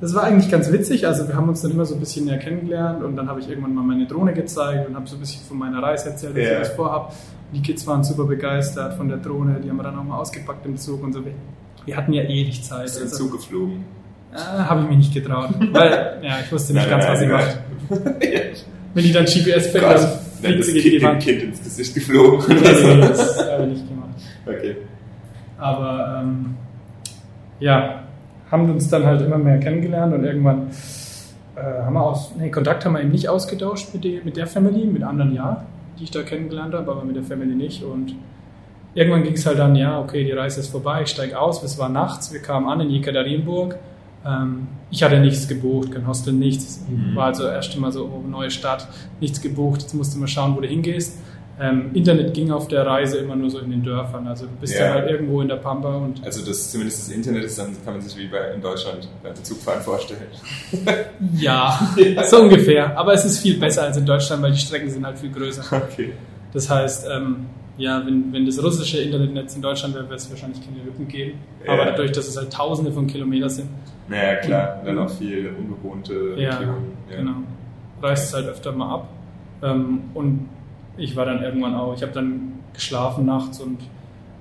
das 0.00 0.14
war 0.14 0.24
eigentlich 0.24 0.50
ganz 0.50 0.72
witzig. 0.72 1.06
Also 1.06 1.28
wir 1.28 1.36
haben 1.36 1.48
uns 1.50 1.60
dann 1.60 1.72
immer 1.72 1.84
so 1.84 1.94
ein 1.94 2.00
bisschen 2.00 2.24
näher 2.24 2.38
kennengelernt 2.38 3.04
und 3.04 3.14
dann 3.16 3.28
habe 3.28 3.40
ich 3.40 3.48
irgendwann 3.50 3.74
mal 3.74 3.84
meine 3.84 4.06
Drohne 4.06 4.32
gezeigt 4.32 4.88
und 4.88 4.96
habe 4.96 5.06
so 5.06 5.16
ein 5.16 5.20
bisschen 5.20 5.44
von 5.46 5.58
meiner 5.58 5.82
Reise 5.82 6.08
erzählt, 6.10 6.34
was 6.34 6.42
Ja. 6.42 6.50
ich 6.50 6.56
alles 6.56 6.68
vorhab. 6.70 7.08
Und 7.10 7.14
die 7.52 7.62
Kids 7.62 7.86
waren 7.86 8.02
super 8.04 8.24
begeistert 8.24 8.94
von 8.94 9.08
der 9.08 9.18
Drohne. 9.18 9.60
Die 9.62 9.68
haben 9.68 9.76
wir 9.76 9.82
dann 9.82 9.98
auch 9.98 10.04
mal 10.04 10.18
ausgepackt 10.18 10.64
im 10.66 10.76
Zug 10.76 11.02
und 11.02 11.12
so. 11.12 11.20
Wir- 11.24 11.96
hatten 11.96 12.12
ja 12.12 12.22
ewig 12.22 12.62
Zeit. 12.62 12.94
Du 12.96 13.00
Also, 13.00 13.16
zugeflogen? 13.16 13.84
äh, 14.32 14.38
habe 14.38 14.82
ich 14.82 14.88
mich 14.88 14.98
nicht 14.98 15.14
getraut. 15.14 15.48
Weil, 15.72 16.20
ja, 16.22 16.38
ich 16.44 16.52
wusste 16.52 16.72
nicht 16.74 16.88
ganz, 16.88 17.04
was 17.06 17.20
ich 17.22 17.28
mache. 17.28 17.58
Wenn 18.94 19.04
die 19.04 19.12
dann 19.12 19.24
GPS 19.24 19.72
Gott, 19.72 19.82
dann 19.82 20.52
fliegt 20.52 20.64
sie 20.64 20.72
gegen 20.74 20.90
die 20.98 21.02
Wand. 21.02 21.22
Kind 21.22 21.42
ins 21.42 21.62
Gesicht 21.62 21.94
geflogen. 21.94 22.44
Nee, 22.48 22.54
nee, 22.94 23.00
das 23.00 23.38
habe 23.50 23.64
ich 23.64 23.68
nicht 23.70 23.88
gemacht. 23.88 24.08
Okay. 24.46 24.76
Aber 25.58 26.20
ähm, 26.22 26.54
ja, 27.58 28.02
haben 28.50 28.70
uns 28.70 28.88
dann 28.88 29.04
halt 29.04 29.22
immer 29.22 29.38
mehr 29.38 29.58
kennengelernt 29.58 30.14
und 30.14 30.24
irgendwann 30.24 30.68
äh, 31.56 31.60
haben 31.82 31.94
wir 31.94 32.02
aus, 32.02 32.32
nee, 32.38 32.50
Kontakt 32.50 32.84
haben 32.84 32.92
wir 32.94 33.00
eben 33.00 33.10
nicht 33.10 33.28
ausgetauscht 33.28 33.92
mit, 33.94 34.04
die, 34.04 34.20
mit 34.24 34.36
der 34.36 34.46
Family, 34.46 34.86
mit 34.86 35.02
anderen 35.02 35.34
ja, 35.34 35.64
die 36.00 36.04
ich 36.04 36.10
da 36.10 36.22
kennengelernt 36.22 36.74
habe, 36.74 36.90
aber 36.90 37.04
mit 37.04 37.14
der 37.14 37.22
Family 37.22 37.54
nicht. 37.54 37.82
Und 37.84 38.14
irgendwann 38.94 39.22
ging 39.22 39.34
es 39.34 39.46
halt 39.46 39.58
dann, 39.58 39.76
ja, 39.76 40.00
okay, 40.00 40.24
die 40.24 40.32
Reise 40.32 40.60
ist 40.60 40.68
vorbei, 40.68 41.02
ich 41.02 41.08
steige 41.08 41.38
aus, 41.38 41.62
es 41.62 41.78
war 41.78 41.90
nachts, 41.90 42.32
wir 42.32 42.40
kamen 42.40 42.68
an 42.68 42.80
in 42.80 42.90
Jekaterinburg. 42.90 43.76
Ähm, 44.26 44.68
ich 44.90 45.02
hatte 45.02 45.20
nichts 45.20 45.46
gebucht, 45.46 45.92
kein 45.92 46.06
Hostel, 46.06 46.32
nichts. 46.32 46.84
Mhm. 46.88 47.14
War 47.14 47.26
also 47.26 47.46
erst 47.46 47.78
mal 47.78 47.92
so, 47.92 48.04
oh, 48.04 48.26
neue 48.26 48.50
Stadt, 48.50 48.88
nichts 49.20 49.40
gebucht, 49.40 49.82
jetzt 49.82 49.94
musst 49.94 50.14
du 50.14 50.18
mal 50.18 50.26
schauen, 50.26 50.56
wo 50.56 50.60
du 50.60 50.66
hingehst. 50.66 51.18
Ähm, 51.62 51.90
Internet 51.92 52.32
ging 52.32 52.50
auf 52.50 52.68
der 52.68 52.86
Reise 52.86 53.18
immer 53.18 53.36
nur 53.36 53.50
so 53.50 53.58
in 53.58 53.70
den 53.70 53.82
Dörfern. 53.82 54.26
Also 54.26 54.46
du 54.46 54.52
bist 54.60 54.72
Ja. 54.74 54.86
dann 54.86 54.92
halt 54.94 55.10
irgendwo 55.10 55.42
in 55.42 55.48
der 55.48 55.56
Pampa 55.56 55.94
und 55.96 56.24
Also 56.24 56.44
das, 56.44 56.70
zumindest 56.70 57.06
das 57.08 57.14
Internet 57.14 57.44
ist, 57.44 57.58
dann 57.58 57.76
kann 57.84 57.94
man 57.94 58.00
sich 58.02 58.16
wie 58.16 58.28
bei, 58.28 58.52
in 58.54 58.62
Deutschland 58.62 59.06
beim 59.22 59.34
Zugfahren 59.34 59.82
vorstellen. 59.82 60.22
ja, 61.36 61.78
so 62.28 62.42
ungefähr. 62.42 62.96
Aber 62.98 63.12
es 63.12 63.24
ist 63.24 63.40
viel 63.40 63.58
besser 63.58 63.82
als 63.84 63.96
in 63.96 64.06
Deutschland, 64.06 64.42
weil 64.42 64.52
die 64.52 64.58
Strecken 64.58 64.88
sind 64.90 65.04
halt 65.04 65.18
viel 65.18 65.30
größer. 65.30 65.62
Okay. 65.76 66.12
Das 66.52 66.68
heißt, 66.70 67.06
ähm, 67.14 67.46
ja, 67.76 68.02
wenn, 68.06 68.32
wenn 68.32 68.44
das 68.46 68.62
russische 68.62 68.98
Internetnetz 68.98 69.54
in 69.56 69.62
Deutschland 69.62 69.94
wäre, 69.94 70.04
wäre 70.04 70.16
es 70.16 70.30
wahrscheinlich 70.30 70.60
keine 70.64 70.82
Lücken 70.84 71.08
geben. 71.08 71.38
Ja. 71.66 71.72
Aber 71.74 71.84
dadurch, 71.86 72.12
dass 72.12 72.26
es 72.28 72.36
halt 72.36 72.52
tausende 72.52 72.90
von 72.92 73.06
Kilometern 73.06 73.48
sind, 73.50 73.68
Naja, 74.08 74.36
klar. 74.36 74.82
Dann 74.84 74.98
auch 74.98 75.10
viel 75.10 75.50
unbewohnte 75.58 76.34
ja, 76.36 76.56
Regionen. 76.58 76.92
genau, 77.08 77.32
reißt 78.02 78.28
es 78.28 78.34
halt 78.34 78.48
öfter 78.48 78.72
mal 78.72 78.94
ab. 78.94 79.08
Ähm, 79.62 80.00
und 80.14 80.48
ich 80.96 81.16
war 81.16 81.24
dann 81.24 81.42
irgendwann 81.42 81.74
auch, 81.74 81.94
ich 81.94 82.02
habe 82.02 82.12
dann 82.12 82.52
geschlafen 82.72 83.26
nachts 83.26 83.60
und 83.60 83.78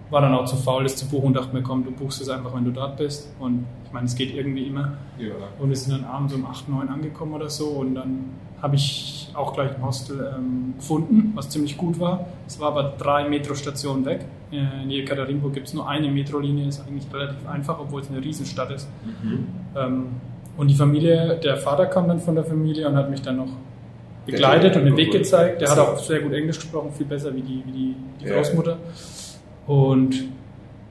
war 0.09 0.21
dann 0.21 0.33
auch 0.33 0.45
zu 0.45 0.55
faul, 0.55 0.83
das 0.83 0.95
zu 0.95 1.07
buchen 1.07 1.27
und 1.27 1.33
dachte 1.35 1.55
mir, 1.55 1.61
komm, 1.61 1.83
du 1.83 1.91
buchst 1.91 2.21
es 2.21 2.29
einfach, 2.29 2.53
wenn 2.55 2.65
du 2.65 2.71
dort 2.71 2.97
bist. 2.97 3.31
Und 3.39 3.65
ich 3.85 3.91
meine, 3.91 4.07
es 4.07 4.15
geht 4.15 4.33
irgendwie 4.33 4.63
immer. 4.63 4.93
Ja. 5.19 5.33
Und 5.59 5.69
wir 5.69 5.75
sind 5.75 5.93
dann 5.93 6.05
abends 6.05 6.33
um 6.33 6.45
8, 6.45 6.69
9 6.69 6.89
angekommen 6.89 7.33
oder 7.33 7.49
so. 7.49 7.67
Und 7.67 7.95
dann 7.95 8.25
habe 8.61 8.75
ich 8.75 9.29
auch 9.35 9.53
gleich 9.53 9.75
ein 9.75 9.85
Hostel 9.85 10.33
ähm, 10.35 10.73
gefunden, 10.77 11.31
was 11.35 11.49
ziemlich 11.49 11.77
gut 11.77 11.99
war. 11.99 12.25
Es 12.47 12.59
war 12.59 12.69
aber 12.69 12.93
drei 12.97 13.27
Metrostationen 13.29 14.03
weg. 14.05 14.25
Äh, 14.51 14.83
In 14.83 14.89
Jekaterinburg 14.89 15.53
gibt 15.53 15.67
es 15.67 15.73
nur 15.73 15.87
eine 15.87 16.09
Metrolinie, 16.09 16.67
ist 16.67 16.85
eigentlich 16.85 17.05
relativ 17.13 17.47
einfach, 17.47 17.79
obwohl 17.79 18.01
es 18.01 18.09
eine 18.09 18.23
Riesenstadt 18.23 18.71
ist. 18.71 18.89
Mhm. 19.23 19.47
Ähm, 19.75 20.05
und 20.57 20.67
die 20.67 20.75
Familie, 20.75 21.39
der 21.41 21.55
Vater 21.57 21.85
kam 21.85 22.07
dann 22.07 22.19
von 22.19 22.35
der 22.35 22.43
Familie 22.43 22.87
und 22.89 22.95
hat 22.95 23.09
mich 23.09 23.21
dann 23.21 23.37
noch 23.37 23.51
begleitet 24.31 24.75
und 24.75 24.85
den 24.85 24.97
Weg 24.97 25.11
gezeigt. 25.11 25.61
Der 25.61 25.69
hat 25.69 25.79
auch 25.79 25.97
sehr 25.99 26.19
gut 26.19 26.33
Englisch 26.33 26.57
gesprochen, 26.57 26.91
viel 26.91 27.05
besser 27.05 27.33
wie 27.35 27.41
die, 27.41 27.63
wie 27.65 27.71
die, 27.71 27.95
die 28.21 28.25
Ja. 28.25 28.35
Großmutter. 28.35 28.77
Und 29.67 30.15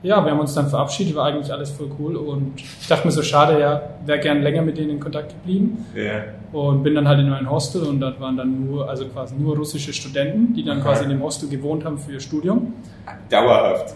ja, 0.01 0.23
wir 0.23 0.31
haben 0.31 0.39
uns 0.39 0.53
dann 0.53 0.69
verabschiedet, 0.69 1.13
war 1.15 1.25
eigentlich 1.25 1.51
alles 1.51 1.71
voll 1.71 1.89
cool. 1.99 2.15
Und 2.15 2.53
ich 2.55 2.87
dachte 2.87 3.05
mir 3.05 3.11
so, 3.11 3.21
schade, 3.21 3.59
ja, 3.59 3.81
wäre 4.05 4.19
gern 4.19 4.41
länger 4.41 4.61
mit 4.61 4.77
denen 4.77 4.91
in 4.91 4.99
Kontakt 4.99 5.29
geblieben. 5.31 5.85
Ja. 5.93 6.23
Und 6.57 6.83
bin 6.83 6.95
dann 6.95 7.07
halt 7.07 7.19
in 7.19 7.31
ein 7.31 7.49
Hostel 7.49 7.83
und 7.83 7.99
dort 7.99 8.19
waren 8.21 8.37
dann 8.37 8.65
nur, 8.65 8.89
also 8.89 9.05
quasi 9.05 9.35
nur 9.35 9.57
russische 9.57 9.91
Studenten, 9.91 10.53
die 10.53 10.63
dann 10.63 10.77
Aha. 10.77 10.85
quasi 10.87 11.03
in 11.03 11.09
dem 11.09 11.21
Hostel 11.21 11.49
gewohnt 11.49 11.83
haben 11.83 11.97
für 11.97 12.13
ihr 12.13 12.19
Studium. 12.21 12.73
Dauerhaft. 13.29 13.95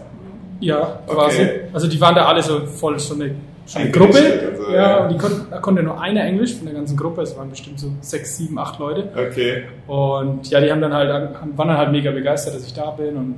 Ja, 0.60 1.00
quasi. 1.06 1.42
Okay. 1.42 1.60
Also 1.72 1.88
die 1.88 2.00
waren 2.00 2.14
da 2.14 2.26
alle 2.26 2.42
so 2.42 2.60
voll 2.66 2.98
so 2.98 3.14
eine, 3.14 3.34
eine 3.74 3.90
Gruppe. 3.90 4.18
und 4.50 4.56
so, 4.56 4.72
ja, 4.72 4.76
ja. 4.76 4.96
und 5.04 5.12
die 5.12 5.18
konnten, 5.18 5.46
da 5.50 5.58
konnte 5.58 5.82
nur 5.82 6.00
einer 6.00 6.24
Englisch 6.24 6.54
von 6.54 6.66
der 6.66 6.74
ganzen 6.74 6.96
Gruppe. 6.96 7.22
Es 7.22 7.36
waren 7.36 7.50
bestimmt 7.50 7.80
so 7.80 7.88
sechs, 8.00 8.36
sieben, 8.36 8.58
acht 8.58 8.78
Leute. 8.78 9.08
Okay. 9.14 9.62
Und 9.86 10.48
ja, 10.50 10.60
die 10.60 10.70
haben 10.70 10.80
dann 10.80 10.92
halt, 10.92 11.10
waren 11.10 11.68
dann 11.68 11.78
halt 11.78 11.92
mega 11.92 12.10
begeistert, 12.10 12.54
dass 12.54 12.66
ich 12.66 12.74
da 12.74 12.90
bin 12.90 13.16
und 13.16 13.36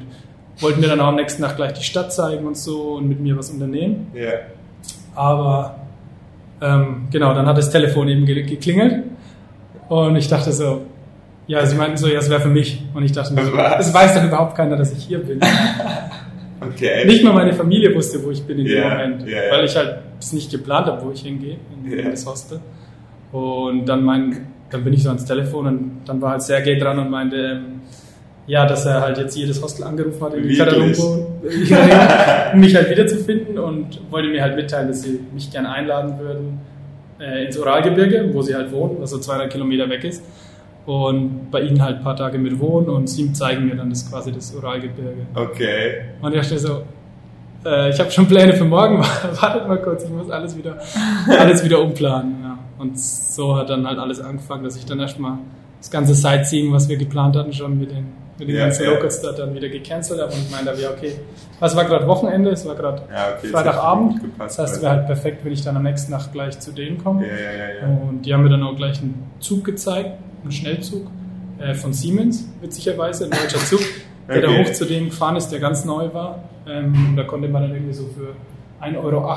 wollten 0.60 0.80
mir 0.80 0.88
dann 0.88 1.00
auch 1.00 1.08
am 1.08 1.16
nächsten 1.16 1.42
Tag 1.42 1.56
gleich 1.56 1.74
die 1.74 1.84
Stadt 1.84 2.12
zeigen 2.12 2.46
und 2.46 2.56
so 2.56 2.94
und 2.94 3.08
mit 3.08 3.20
mir 3.20 3.36
was 3.36 3.50
unternehmen. 3.50 4.10
Ja. 4.14 4.30
Aber 5.14 5.76
ähm, 6.60 7.08
genau, 7.10 7.34
dann 7.34 7.46
hat 7.46 7.58
das 7.58 7.70
Telefon 7.70 8.08
eben 8.08 8.24
ge 8.26 8.42
geklingelt 8.42 9.04
und 9.88 10.16
ich 10.16 10.28
dachte 10.28 10.52
so, 10.52 10.82
ja, 11.46 11.64
sie 11.64 11.76
meinten 11.76 11.96
so, 11.96 12.08
ja, 12.08 12.18
es 12.18 12.28
wäre 12.28 12.40
für 12.40 12.48
mich. 12.48 12.82
Und 12.92 13.04
ich 13.04 13.12
dachte 13.12 13.34
so, 13.34 13.52
es 13.78 13.94
weiß 13.94 14.14
doch 14.16 14.24
überhaupt 14.24 14.56
keiner, 14.56 14.76
dass 14.76 14.92
ich 14.92 15.04
hier 15.04 15.18
bin. 15.18 15.40
Okay. 16.58 17.04
Nicht 17.04 17.22
mal 17.22 17.34
meine 17.34 17.52
Familie 17.52 17.94
wusste, 17.94 18.24
wo 18.24 18.30
ich 18.30 18.42
bin 18.42 18.58
in 18.58 18.64
dem 18.64 18.78
Ja, 18.78 18.88
Moment, 18.88 19.28
ja. 19.28 19.38
weil 19.50 19.66
ich 19.66 19.76
halt 19.76 19.98
es 20.20 20.32
nicht 20.32 20.50
geplant 20.50 20.86
habe, 20.86 21.04
wo 21.04 21.10
ich 21.10 21.20
hingehe, 21.22 21.56
in, 21.84 21.98
Ja. 21.98 22.10
das 22.10 22.26
Hostel. 22.26 22.60
Und 23.32 23.86
dann, 23.86 24.04
mein, 24.04 24.46
dann 24.70 24.84
bin 24.84 24.92
ich 24.92 25.02
so 25.02 25.08
ans 25.10 25.24
Telefon 25.24 25.66
und 25.66 25.90
dann 26.06 26.20
war 26.20 26.30
halt 26.32 26.42
Sergej 26.42 26.78
dran 26.78 26.98
und 26.98 27.10
meinte, 27.10 27.36
ähm, 27.36 27.64
ja, 28.46 28.64
dass 28.64 28.86
er 28.86 29.00
halt 29.00 29.18
jetzt 29.18 29.36
jedes 29.36 29.60
Hostel 29.60 29.84
angerufen 29.84 30.22
hat 30.24 30.34
in? 30.34 30.56
Katalumbo, 30.56 31.26
um 31.42 32.60
mich 32.60 32.74
halt 32.76 32.88
wiederzufinden 32.90 33.58
und 33.58 34.00
wollte 34.10 34.28
mir 34.28 34.40
halt 34.42 34.54
mitteilen, 34.54 34.88
dass 34.88 35.02
sie 35.02 35.18
mich 35.34 35.50
gerne 35.50 35.70
einladen 35.70 36.18
würden 36.18 36.60
äh, 37.18 37.46
ins 37.46 37.58
Uralgebirge, 37.58 38.30
wo 38.32 38.42
sie 38.42 38.54
halt 38.54 38.70
wohnen, 38.72 38.96
was 39.00 39.10
so 39.10 39.18
200 39.18 39.50
Kilometer 39.50 39.88
weg 39.90 40.04
ist. 40.04 40.22
Und 40.86 41.50
bei 41.50 41.62
ihnen 41.62 41.82
halt 41.82 41.96
ein 41.96 42.04
paar 42.04 42.14
Tage 42.14 42.38
mit 42.38 42.60
wohnen 42.60 42.88
und 42.88 43.08
sie 43.08 43.32
zeigen 43.32 43.66
mir 43.66 43.74
dann 43.74 43.90
das 43.90 44.08
quasi 44.08 44.30
das 44.30 44.54
Uralgebirge. 44.54 45.26
Okay. 45.34 46.02
Und 46.22 46.32
ich 46.32 46.40
dachte 46.40 46.58
so, 46.58 46.82
äh, 47.66 47.90
ich 47.90 47.98
habe 48.00 48.10
schon 48.10 48.26
Pläne 48.26 48.52
für 48.54 48.64
morgen, 48.64 48.98
wartet 49.40 49.66
mal 49.68 49.78
kurz, 49.82 50.04
ich 50.04 50.10
muss 50.10 50.30
alles 50.30 50.56
wieder, 50.56 50.78
alles 51.28 51.64
wieder 51.64 51.80
umplanen. 51.80 52.36
Ja. 52.42 52.58
Und 52.78 52.98
so 52.98 53.56
hat 53.56 53.68
dann 53.70 53.86
halt 53.86 53.98
alles 53.98 54.20
angefangen, 54.20 54.64
dass 54.64 54.76
ich 54.76 54.84
dann 54.86 55.00
erstmal 55.00 55.38
das 55.80 55.90
ganze 55.90 56.14
Sightseeing, 56.14 56.72
was 56.72 56.88
wir 56.88 56.96
geplant 56.96 57.36
hatten, 57.36 57.52
schon 57.52 57.78
mit 57.78 57.90
den, 57.90 58.06
mit 58.38 58.48
den 58.48 58.56
Ja, 58.56 58.64
ganzen 58.64 58.84
ja. 58.84 58.90
Locals 58.92 59.20
da 59.22 59.32
dann 59.32 59.54
wieder 59.54 59.68
gecancelt 59.68 60.20
habe 60.20 60.32
und 60.32 60.50
meinte, 60.50 60.80
ja, 60.80 60.90
okay, 60.90 61.12
es 61.60 61.74
war 61.76 61.84
gerade 61.84 62.06
Wochenende, 62.06 62.50
es 62.50 62.66
war 62.66 62.74
gerade 62.74 63.02
Ja, 63.12 63.28
okay. 63.38 63.48
Freitagabend, 63.48 64.12
gut 64.12 64.22
das 64.22 64.22
gepasst, 64.32 64.58
heißt, 64.58 64.74
es 64.76 64.82
wäre 64.82 64.92
halt 64.92 65.06
perfekt, 65.06 65.44
wenn 65.44 65.52
ich 65.52 65.62
dann 65.64 65.76
am 65.76 65.82
nächsten 65.84 66.12
Tag 66.12 66.32
gleich 66.32 66.58
zu 66.58 66.72
denen 66.72 67.02
komme. 67.02 67.24
Und 68.08 68.22
die 68.22 68.32
haben 68.34 68.42
mir 68.42 68.50
dann 68.50 68.62
auch 68.62 68.76
gleich 68.76 69.00
einen 69.00 69.30
Zug 69.40 69.64
gezeigt, 69.64 70.10
einen 70.42 70.52
Schnellzug 70.52 71.06
äh, 71.58 71.74
von 71.74 71.92
Siemens, 71.92 72.48
witzigerweise, 72.60 73.24
ein 73.24 73.30
deutscher 73.30 73.58
Zug, 73.58 73.80
der 74.28 74.42
da 74.42 74.48
Okay. 74.48 74.64
hoch 74.66 74.72
zu 74.72 74.84
dem 74.84 75.06
gefahren 75.06 75.36
ist, 75.36 75.48
der 75.48 75.60
ganz 75.60 75.84
neu 75.84 76.12
war. 76.12 76.40
Ähm, 76.68 77.14
da 77.16 77.22
konnte 77.24 77.48
man 77.48 77.62
dann 77.62 77.72
irgendwie 77.72 77.94
so 77.94 78.04
für 78.06 78.34
1,80 78.84 78.96
Euro 78.98 79.28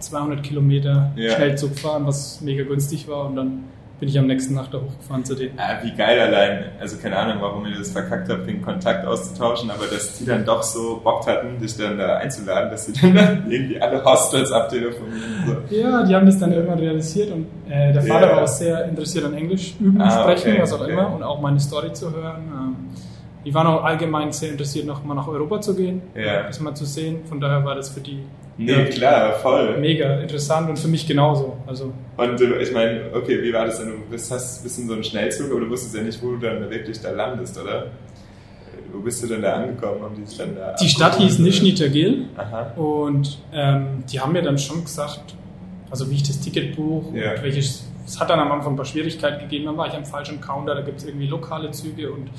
200 0.00 0.42
Kilometer 0.42 1.10
Ja. 1.16 1.32
Schnellzug 1.34 1.78
fahren, 1.78 2.06
was 2.06 2.40
mega 2.40 2.62
günstig 2.64 3.08
war. 3.08 3.26
Und 3.26 3.36
dann 3.36 3.64
bin 3.98 4.08
ich 4.08 4.16
am 4.16 4.28
nächsten 4.28 4.54
Tag 4.54 4.70
da 4.70 4.78
hochgefahren 4.78 5.24
zu 5.24 5.34
denen. 5.34 5.58
Ah, 5.58 5.78
wie 5.82 5.92
geil 5.92 6.20
allein. 6.20 6.66
Also 6.80 6.96
keine 6.98 7.16
Ahnung, 7.16 7.38
warum 7.40 7.66
ihr 7.66 7.76
das 7.76 7.90
verkackt 7.90 8.28
habt, 8.30 8.46
den 8.46 8.62
Kontakt 8.62 9.04
auszutauschen, 9.04 9.70
aber 9.72 9.86
dass 9.92 10.18
die 10.18 10.24
dann 10.24 10.44
doch 10.44 10.62
so 10.62 11.00
Bock 11.02 11.26
hatten, 11.26 11.58
dich 11.60 11.76
dann 11.76 11.98
da 11.98 12.18
einzuladen, 12.18 12.70
dass 12.70 12.86
sie 12.86 12.92
dann 12.92 13.44
irgendwie 13.50 13.80
alle 13.80 14.04
Hostels 14.04 14.52
abtelefonieren. 14.52 15.64
So. 15.68 15.74
Ja, 15.74 16.04
die 16.04 16.14
haben 16.14 16.26
das 16.26 16.38
dann 16.38 16.52
irgendwann 16.52 16.78
realisiert 16.78 17.32
und 17.32 17.46
äh, 17.68 17.92
der 17.92 18.02
Vater 18.02 18.28
Ja. 18.30 18.36
war 18.36 18.42
auch 18.44 18.46
sehr 18.48 18.84
interessiert 18.84 19.24
an 19.24 19.34
Englisch 19.34 19.74
üben, 19.80 20.00
Ah, 20.00 20.22
sprechen, 20.22 20.52
okay, 20.52 20.62
was 20.62 20.72
auch 20.74 20.80
okay. 20.82 20.92
immer 20.92 21.12
und 21.16 21.24
auch 21.24 21.40
meine 21.40 21.58
Story 21.58 21.92
zu 21.92 22.12
hören. 22.14 22.42
Ähm, 22.54 22.76
die 23.48 23.54
waren 23.54 23.66
auch 23.66 23.82
allgemein 23.82 24.30
sehr 24.30 24.50
interessiert, 24.50 24.84
noch 24.84 25.02
mal 25.04 25.14
nach 25.14 25.26
Europa 25.26 25.58
zu 25.62 25.74
gehen, 25.74 26.02
Ja. 26.14 26.42
das 26.42 26.60
mal 26.60 26.74
zu 26.74 26.84
sehen. 26.84 27.20
Von 27.26 27.40
daher 27.40 27.64
war 27.64 27.74
das 27.76 27.88
für 27.88 28.00
die 28.00 28.18
Nee, 28.58 28.72
ja, 28.72 28.84
klar, 28.84 29.32
voll. 29.34 29.78
mega 29.78 30.18
interessant 30.20 30.68
und 30.68 30.78
für 30.78 30.88
mich 30.88 31.06
genauso. 31.06 31.56
Also 31.66 31.92
Und 32.18 32.38
ich 32.42 32.72
meine, 32.72 33.04
okay, 33.14 33.40
wie 33.42 33.50
war 33.54 33.64
das 33.64 33.78
denn? 33.78 33.88
Du 33.88 33.94
bist, 34.10 34.30
hast, 34.30 34.62
bist 34.62 34.78
in 34.80 34.86
so 34.86 34.92
einem 34.92 35.02
Schnellzug, 35.02 35.50
aber 35.50 35.60
du 35.60 35.70
wusstest 35.70 35.94
ja 35.96 36.02
nicht, 36.02 36.22
wo 36.22 36.32
du 36.32 36.36
dann 36.38 36.68
wirklich 36.68 37.00
da 37.00 37.10
landest, 37.10 37.58
oder? 37.58 37.86
Wo 38.92 38.98
bist 39.00 39.22
du 39.22 39.28
denn 39.28 39.40
da 39.40 39.54
angekommen? 39.54 40.02
Haben 40.02 40.14
die 40.16 40.36
dann 40.36 40.54
da 40.54 40.74
die 40.74 40.88
Stadt 40.88 41.16
hieß 41.16 41.38
Nizhny 41.38 41.72
Tagil 41.74 42.26
und 42.76 43.38
ähm, 43.54 44.04
die 44.12 44.20
haben 44.20 44.32
mir 44.32 44.42
dann 44.42 44.58
schon 44.58 44.84
gesagt, 44.84 45.34
also 45.90 46.10
wie 46.10 46.16
ich 46.16 46.22
das 46.24 46.38
Ticket 46.40 46.76
buche 46.76 47.16
Ja. 47.18 47.30
und 47.34 47.42
welches. 47.44 47.84
Es 48.06 48.18
hat 48.20 48.28
dann 48.28 48.40
am 48.40 48.50
Anfang 48.52 48.72
ein 48.74 48.76
paar 48.76 48.84
Schwierigkeiten 48.86 49.40
gegeben, 49.40 49.66
dann 49.66 49.76
war 49.78 49.86
ich 49.86 49.94
am 49.94 50.04
falschen 50.04 50.38
Counter, 50.40 50.74
da 50.74 50.80
gibt 50.82 50.98
es 50.98 51.04
irgendwie 51.06 51.26
lokale 51.26 51.70
Züge 51.70 52.10
und 52.10 52.26
äh, 52.26 52.30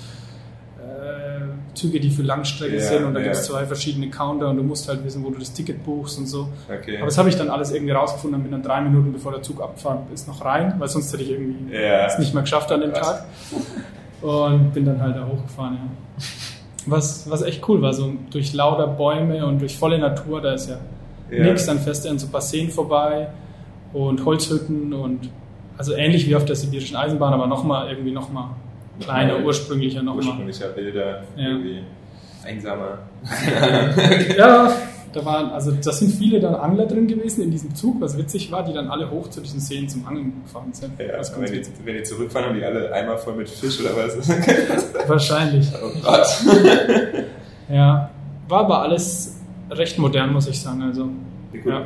Züge, 1.75 1.99
die 1.99 2.09
für 2.09 2.23
Langstrecke 2.23 2.75
Ja, 2.75 2.81
sind 2.81 3.05
und 3.05 3.13
da 3.13 3.19
ja. 3.19 3.25
gibt 3.25 3.35
es 3.37 3.45
zwei 3.45 3.65
verschiedene 3.65 4.09
Counter 4.09 4.49
und 4.49 4.57
du 4.57 4.63
musst 4.63 4.87
halt 4.89 5.03
wissen, 5.05 5.23
wo 5.23 5.29
du 5.29 5.39
das 5.39 5.53
Ticket 5.53 5.83
buchst 5.85 6.17
und 6.17 6.25
so. 6.27 6.49
Okay. 6.67 6.97
Aber 6.97 7.05
das 7.05 7.17
habe 7.17 7.29
ich 7.29 7.35
dann 7.35 7.49
alles 7.49 7.71
irgendwie 7.71 7.93
rausgefunden 7.93 8.39
und 8.39 8.43
bin 8.43 8.51
dann 8.51 8.63
drei 8.63 8.81
Minuten, 8.81 9.13
bevor 9.13 9.31
der 9.31 9.41
Zug 9.41 9.61
abgefahren 9.61 9.99
ist, 10.13 10.27
noch 10.27 10.43
rein, 10.43 10.73
weil 10.77 10.87
sonst 10.87 11.11
hätte 11.13 11.23
ich 11.23 11.31
irgendwie 11.31 11.73
Ja. 11.73 12.05
es 12.07 12.17
nicht 12.19 12.33
mehr 12.33 12.43
geschafft 12.43 12.71
an 12.71 12.81
dem 12.81 12.91
Krass. 12.93 13.23
Tag. 13.23 13.25
Und 14.21 14.73
bin 14.73 14.85
dann 14.85 15.01
halt 15.01 15.15
da 15.15 15.25
hochgefahren, 15.25 15.75
ja. 15.75 16.23
Was, 16.85 17.29
was 17.29 17.41
echt 17.43 17.67
cool 17.69 17.81
war, 17.81 17.93
so 17.93 18.13
durch 18.31 18.53
lauter 18.53 18.87
Bäume 18.87 19.45
und 19.45 19.59
durch 19.59 19.77
volle 19.77 19.99
Natur, 19.99 20.41
da 20.41 20.53
ist 20.53 20.69
ja, 20.69 20.77
nichts, 21.29 21.65
dann 21.65 21.79
fährst 21.79 22.05
du 22.05 22.09
an 22.09 22.17
so 22.19 22.27
Passeen 22.27 22.69
vorbei 22.69 23.27
und 23.93 24.25
Holzhütten 24.25 24.93
und 24.93 25.29
also 25.77 25.93
ähnlich 25.93 26.27
wie 26.27 26.35
auf 26.35 26.45
der 26.45 26.55
sibirischen 26.55 26.95
Eisenbahn, 26.97 27.33
aber 27.33 27.47
nochmal 27.47 27.89
irgendwie 27.89 28.11
nochmal 28.11 28.49
kleiner, 28.99 29.33
Nochmal 29.33 29.45
ursprünglicher 29.47 30.01
nochmal. 30.03 30.25
Ursprünglicher 30.25 30.67
Bilder, 30.69 31.23
Ja. 31.35 31.47
irgendwie 31.49 31.79
einsamer. 32.45 32.99
Ja, 34.37 34.71
da 35.11 35.25
waren, 35.25 35.49
also 35.49 35.71
da 35.71 35.91
sind 35.91 36.11
viele 36.13 36.39
dann 36.39 36.53
Angler 36.55 36.85
drin 36.85 37.07
gewesen 37.07 37.43
in 37.43 37.49
diesem 37.51 37.73
Zug, 37.73 37.99
was 37.99 38.15
witzig 38.17 38.51
war, 38.51 38.63
die 38.63 38.73
dann 38.73 38.87
alle 38.89 39.09
hoch 39.09 39.27
zu 39.29 39.41
diesen 39.41 39.59
Seen 39.59 39.89
zum 39.89 40.05
Angeln 40.07 40.33
gefahren 40.45 40.71
sind. 40.71 40.93
Ja, 40.99 41.19
wenn, 41.39 41.51
die, 41.51 41.61
wenn 41.83 41.95
die 41.97 42.03
zurückfahren, 42.03 42.49
haben 42.49 42.55
die 42.57 42.63
alle 42.63 42.91
Eimer 42.93 43.17
voll 43.17 43.33
mit 43.35 43.49
Fisch 43.49 43.79
oder 43.81 43.89
was? 43.97 44.29
Wahrscheinlich. 45.07 45.67
oh 45.83 45.89
Gott. 46.03 46.27
Ja, 47.69 48.09
war 48.47 48.59
aber 48.61 48.81
alles 48.83 49.37
recht 49.71 49.97
modern, 49.99 50.33
muss 50.33 50.47
ich 50.47 50.59
sagen. 50.59 50.81
Also 50.83 51.09
Wie 51.51 51.59
gut, 51.59 51.71
Ja. 51.71 51.79
ja. 51.79 51.85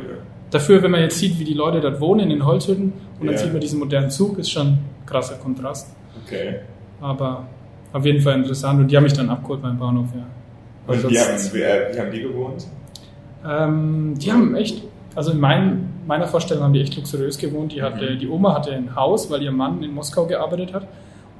dafür, 0.51 0.81
wenn 0.83 0.91
man 0.91 1.01
jetzt 1.01 1.17
sieht, 1.17 1.39
wie 1.39 1.43
die 1.45 1.53
Leute 1.53 1.79
dort 1.81 1.99
wohnen 2.01 2.21
in 2.21 2.29
den 2.29 2.45
Holzhütten 2.45 2.93
und 3.19 3.25
dann 3.25 3.35
Ja. 3.35 3.41
sieht 3.41 3.51
man 3.51 3.61
diesen 3.61 3.79
modernen 3.79 4.09
Zug, 4.09 4.37
ist 4.37 4.51
schon 4.51 4.67
ein 4.67 4.79
krasser 5.05 5.35
Kontrast. 5.35 5.87
Okay. 6.25 6.59
Aber 7.03 7.45
auf 7.91 8.05
jeden 8.05 8.21
Fall 8.21 8.35
interessant 8.35 8.79
und 8.79 8.87
die 8.89 8.95
haben 8.97 9.03
mich 9.03 9.13
dann 9.13 9.29
abgeholt 9.29 9.61
beim 9.61 9.77
Bahnhof, 9.77 10.07
ja. 10.15 10.25
Und 10.87 11.09
wie 11.11 11.19
haben, 11.19 11.31
Ansonsten- 11.31 11.57
wie, 11.57 11.59
wie 11.95 11.99
haben 11.99 12.11
die 12.11 12.21
gewohnt? 12.21 12.67
Ähm, 13.45 14.13
die 14.17 14.31
haben 14.31 14.55
echt, 14.55 14.83
also 15.15 15.31
in 15.31 15.39
mein, 15.39 15.89
meiner 16.07 16.27
Vorstellung 16.27 16.63
haben 16.63 16.73
die 16.73 16.81
echt 16.81 16.95
luxuriös 16.95 17.37
gewohnt. 17.37 17.73
Die, 17.73 17.81
hatte, 17.83 18.11
Mhm. 18.15 18.19
die 18.19 18.27
Oma 18.27 18.55
hatte 18.55 18.71
ein 18.71 18.95
Haus, 18.95 19.29
weil 19.29 19.41
ihr 19.43 19.51
Mann 19.51 19.83
in 19.83 19.93
Moskau 19.93 20.25
gearbeitet 20.25 20.73
hat 20.73 20.87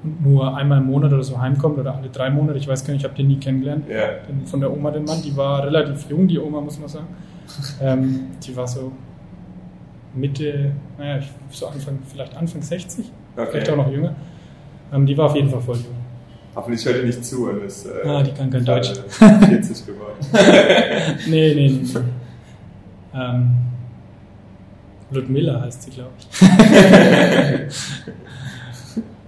und 0.04 0.22
nur 0.24 0.56
einmal 0.56 0.80
im 0.80 0.86
Monat 0.88 1.14
oder 1.14 1.24
so 1.24 1.40
heimkommt 1.40 1.78
oder 1.80 1.96
alle 1.96 2.10
drei 2.10 2.30
Monate. 2.30 2.58
Ich 2.60 2.68
weiß 2.68 2.86
gar 2.86 2.94
nicht, 2.94 3.02
ich 3.04 3.06
habe 3.10 3.16
den 3.18 3.28
nie 3.28 3.38
kennengelernt. 3.38 3.86
Ja. 3.90 4.08
Den, 4.28 4.46
von 4.46 4.60
der 4.60 4.72
Oma, 4.72 4.92
den 4.92 5.06
Mann, 5.06 5.22
die 5.24 5.36
war 5.36 5.64
relativ 5.66 6.10
jung, 6.10 6.28
die 6.28 6.40
Oma, 6.40 6.60
muss 6.62 6.78
man 6.80 6.90
sagen. 6.90 7.08
ähm, 7.82 8.20
die 8.46 8.56
war 8.56 8.68
so 8.68 8.92
Mitte, 10.14 10.72
naja, 10.98 11.22
so 11.52 11.68
Anfang, 11.68 12.00
vielleicht 12.06 12.36
Anfang 12.38 12.62
60, 12.62 13.12
vielleicht 13.36 13.70
auch 13.70 13.74
Okay. 13.74 13.82
noch 13.82 13.92
jünger. 13.92 14.16
Ähm, 14.94 15.06
die 15.06 15.18
war 15.18 15.26
auf 15.26 15.36
jeden 15.36 15.50
Fall 15.50 15.62
voll 15.62 15.78
jung. 15.78 15.96
Hoffentlich 16.56 16.86
hört 16.86 16.98
ihr 16.98 17.04
nicht 17.06 17.26
zu 17.26 17.50
und 17.50 17.64
ist 17.64 17.88
äh, 17.88 18.08
Ah, 18.08 18.22
die 18.22 18.32
kann 18.32 18.50
kein 18.50 18.64
Deutsch. 18.64 18.92
40 19.10 19.86
geworden. 19.88 20.14
Nee, 21.28 21.54
nee, 21.56 21.70
nee. 21.70 21.80
nee. 21.82 22.00
ähm, 23.14 23.50
Ludmilla 25.12 25.62
heißt 25.62 25.84
sie, 25.84 25.92
glaube 25.92 26.12
ich. 26.20 26.28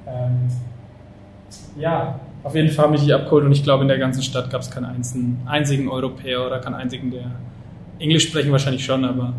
ähm, 0.07 0.49
ja, 1.77 2.19
auf 2.43 2.55
jeden 2.55 2.69
Fall 2.69 2.85
haben 2.85 2.91
mich 2.91 3.03
die 3.03 3.13
abgeholt 3.13 3.45
und 3.45 3.51
ich 3.51 3.63
glaube, 3.63 3.81
in 3.81 3.87
der 3.87 3.97
ganzen 3.97 4.21
Stadt 4.21 4.49
gab 4.51 4.61
es 4.61 4.69
keinen 4.71 4.85
einzigen, 4.85 5.41
einzigen 5.45 5.89
Europäer 5.89 6.45
oder 6.45 6.59
keinen 6.59 6.75
einzigen, 6.75 7.11
der 7.11 7.31
Englisch 7.99 8.27
sprechen, 8.27 8.51
wahrscheinlich 8.51 8.85
schon, 8.85 9.03
aber 9.03 9.33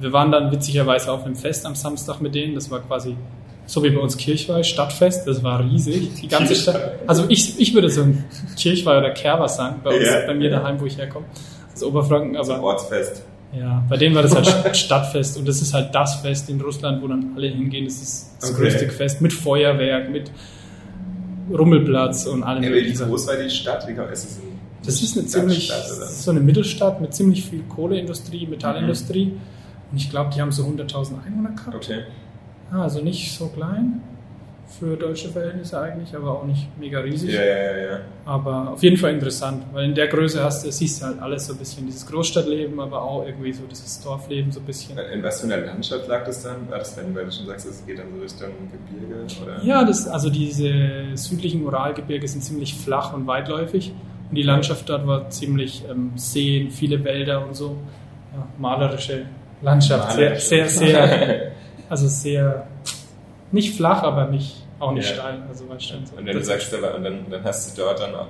wir 0.00 0.12
waren 0.12 0.32
dann 0.32 0.50
witzigerweise 0.50 1.12
auf 1.12 1.24
einem 1.24 1.36
Fest 1.36 1.66
am 1.66 1.74
Samstag 1.74 2.20
mit 2.20 2.34
denen. 2.34 2.54
Das 2.54 2.70
war 2.70 2.80
quasi 2.80 3.16
so 3.68 3.84
wie 3.84 3.90
bei 3.90 4.00
uns 4.00 4.16
Kirchweih, 4.16 4.62
Stadtfest. 4.64 5.28
Das 5.28 5.42
war 5.44 5.60
riesig. 5.62 6.10
Die 6.20 6.26
ganze 6.28 6.54
Stadt. 6.56 6.92
Also 7.06 7.26
ich, 7.28 7.60
ich 7.60 7.72
würde 7.74 7.88
so 7.90 8.00
ein 8.02 8.24
Kirchweih 8.56 8.98
oder 8.98 9.10
Kerwas 9.10 9.56
sagen, 9.56 9.80
bei 9.84 9.94
uns, 9.96 10.04
Ja. 10.06 10.26
bei 10.26 10.34
mir 10.34 10.50
daheim, 10.50 10.80
wo 10.80 10.86
ich 10.86 10.96
herkomme. 10.98 11.26
Das 11.72 11.84
Oberfranken, 11.84 12.36
aber 12.36 12.60
Ortsfest. 12.62 13.22
ja, 13.56 13.84
bei 13.88 13.96
denen 13.96 14.14
war 14.16 14.22
das 14.22 14.34
halt 14.34 14.46
St- 14.46 14.74
Stadtfest 14.74 15.36
und 15.38 15.46
das 15.46 15.62
ist 15.62 15.72
halt 15.74 15.94
das 15.94 16.16
Fest 16.16 16.48
in 16.50 16.60
Russland, 16.60 17.00
wo 17.02 17.06
dann 17.06 17.34
alle 17.36 17.46
hingehen. 17.48 17.84
Das 17.84 18.02
ist 18.02 18.30
das 18.40 18.50
Okay. 18.52 18.62
größte 18.62 18.88
Fest 18.88 19.20
mit 19.20 19.32
Feuerwerk, 19.32 20.10
mit 20.10 20.30
Rummelplatz 21.50 22.26
und 22.26 22.42
allem. 22.42 22.62
Ja, 22.62 22.72
wie 22.72 22.92
groß 22.92 23.26
war 23.28 23.36
die 23.36 23.50
Stadt? 23.50 23.86
Wie 23.86 23.92
ist 24.12 24.24
es 24.24 24.38
Das 24.84 25.02
ist 25.02 25.16
eine 25.16 25.26
ziemlich, 25.26 25.70
so 26.10 26.30
eine 26.30 26.40
Mittelstadt 26.40 27.00
mit 27.00 27.14
ziemlich 27.14 27.44
viel 27.48 27.62
Kohleindustrie, 27.68 28.46
Metallindustrie. 28.46 29.32
Und 29.90 29.96
ich 29.96 30.10
glaube, 30.10 30.30
die 30.34 30.40
haben 30.40 30.52
so 30.52 30.64
100.000 30.64 31.24
Einwohner 31.26 31.50
gehabt. 31.50 31.74
Okay. 31.74 32.00
Ah, 32.70 32.82
also 32.82 33.00
nicht 33.02 33.32
so 33.36 33.48
klein 33.48 34.02
für 34.68 34.96
deutsche 34.96 35.28
Verhältnisse 35.28 35.80
eigentlich, 35.80 36.14
aber 36.14 36.32
auch 36.32 36.44
nicht 36.44 36.68
mega 36.78 37.00
riesig. 37.00 37.32
Ja, 37.32 37.42
ja, 37.42 37.76
ja. 37.76 38.00
Aber 38.26 38.72
auf 38.72 38.82
jeden 38.82 38.96
Fall 38.96 39.12
interessant, 39.14 39.64
weil 39.72 39.86
in 39.86 39.94
der 39.94 40.08
Größe 40.08 40.42
hast 40.42 40.64
du, 40.64 40.70
siehst 40.70 41.00
du 41.00 41.06
halt 41.06 41.20
alles 41.20 41.46
so 41.46 41.54
ein 41.54 41.58
bisschen 41.58 41.86
dieses 41.86 42.06
Großstadtleben, 42.06 42.78
aber 42.78 43.02
auch 43.02 43.24
irgendwie 43.24 43.52
so 43.52 43.62
dieses 43.68 44.00
Dorfleben 44.02 44.52
so 44.52 44.60
ein 44.60 44.66
bisschen. 44.66 44.98
In 44.98 45.22
was 45.22 45.40
für 45.40 45.46
einer 45.46 45.64
Landschaft 45.64 46.06
lag 46.06 46.24
das 46.24 46.42
dann? 46.42 46.68
War 46.68 46.78
das, 46.78 46.96
wenn 46.96 47.14
weil 47.14 47.24
du 47.24 47.32
schon 47.32 47.46
sagst, 47.46 47.66
es 47.66 47.84
geht 47.86 47.98
dann 47.98 48.06
so 48.14 48.20
Richtung 48.20 48.48
Gebirge? 48.70 49.26
Oder? 49.42 49.64
Ja, 49.64 49.84
das, 49.84 50.06
also 50.06 50.28
diese 50.28 50.70
südlichen 51.14 51.64
Uralgebirge 51.64 52.28
sind 52.28 52.42
ziemlich 52.42 52.74
flach 52.74 53.14
und 53.14 53.26
weitläufig. 53.26 53.92
Und 54.28 54.34
die 54.34 54.42
Landschaft 54.42 54.88
dort 54.88 55.06
war 55.06 55.30
ziemlich 55.30 55.84
ähm, 55.90 56.12
Seen, 56.16 56.70
viele 56.70 57.02
Wälder 57.02 57.46
und 57.46 57.56
so. 57.56 57.76
Ja, 58.34 58.46
malerische 58.58 59.24
Landschaft. 59.62 60.16
Malerisch. 60.16 60.44
Sehr, 60.44 60.68
sehr, 60.68 60.88
sehr, 60.88 61.52
also 61.88 62.06
sehr, 62.08 62.66
nicht 63.52 63.76
flach, 63.76 64.02
aber 64.02 64.26
nicht, 64.26 64.64
auch 64.78 64.92
nicht 64.92 65.08
Ja. 65.08 65.14
steil. 65.16 65.42
Also 65.48 65.68
weißt 65.68 65.88
schon 65.88 66.06
so. 66.06 66.16
Und 66.16 66.26
wenn 66.26 66.36
du 66.36 66.44
sagst, 66.44 66.72
und 66.72 66.82
dann, 67.04 67.26
dann 67.30 67.44
hast 67.44 67.76
du 67.76 67.82
dort 67.82 68.00
dann 68.00 68.14
auch, 68.14 68.26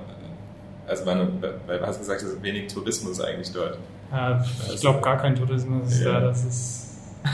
also 0.87 1.05
war 1.05 1.13
eine, 1.13 1.27
weil 1.67 1.79
du 1.79 1.85
hast 1.85 1.99
gesagt, 1.99 2.21
es 2.21 2.29
ist 2.33 2.43
wenig 2.43 2.71
Tourismus 2.73 3.21
eigentlich 3.21 3.51
dort. 3.53 3.77
Ja, 4.11 4.43
ich 4.73 4.81
glaube 4.81 5.01
gar 5.01 5.17
kein 5.17 5.35
Tourismus 5.35 6.01
Ja. 6.01 6.13
da. 6.13 6.19
Das 6.27 6.43
ist. 6.45 6.85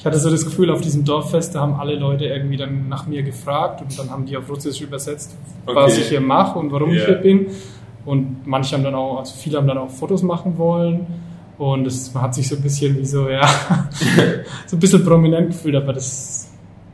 Ich 0.00 0.06
hatte 0.06 0.16
so 0.20 0.30
das 0.30 0.44
Gefühl, 0.44 0.70
auf 0.70 0.80
diesem 0.80 1.04
Dorffest, 1.04 1.56
da 1.56 1.60
haben 1.60 1.74
alle 1.74 1.96
Leute 1.96 2.24
irgendwie 2.26 2.56
dann 2.56 2.88
nach 2.88 3.08
mir 3.08 3.24
gefragt 3.24 3.80
und 3.80 3.98
dann 3.98 4.10
haben 4.10 4.26
die 4.26 4.36
auf 4.36 4.48
Russisch 4.48 4.80
übersetzt, 4.80 5.36
was 5.64 5.92
Okay. 5.94 6.00
ich 6.02 6.08
hier 6.10 6.20
mache 6.20 6.56
und 6.56 6.70
warum 6.70 6.90
ich 6.92 7.00
Ja. 7.00 7.06
hier 7.06 7.14
bin. 7.16 7.48
Und 8.04 8.46
manche 8.46 8.76
haben 8.76 8.84
dann 8.84 8.94
auch, 8.94 9.18
also 9.18 9.34
viele 9.34 9.58
haben 9.58 9.66
dann 9.66 9.76
auch 9.78 9.90
Fotos 9.90 10.22
machen 10.22 10.56
wollen. 10.56 11.04
Und 11.58 11.86
es 11.86 12.14
man 12.14 12.22
hat 12.24 12.34
sich 12.34 12.48
so 12.48 12.56
ein 12.56 12.62
bisschen 12.62 12.96
wie 12.96 13.04
so, 13.04 13.28
ja, 13.28 13.46
so 14.66 14.76
ein 14.76 14.80
bisschen 14.80 15.04
prominent 15.04 15.48
gefühlt, 15.48 15.74
aber 15.74 15.92
das 15.92 16.48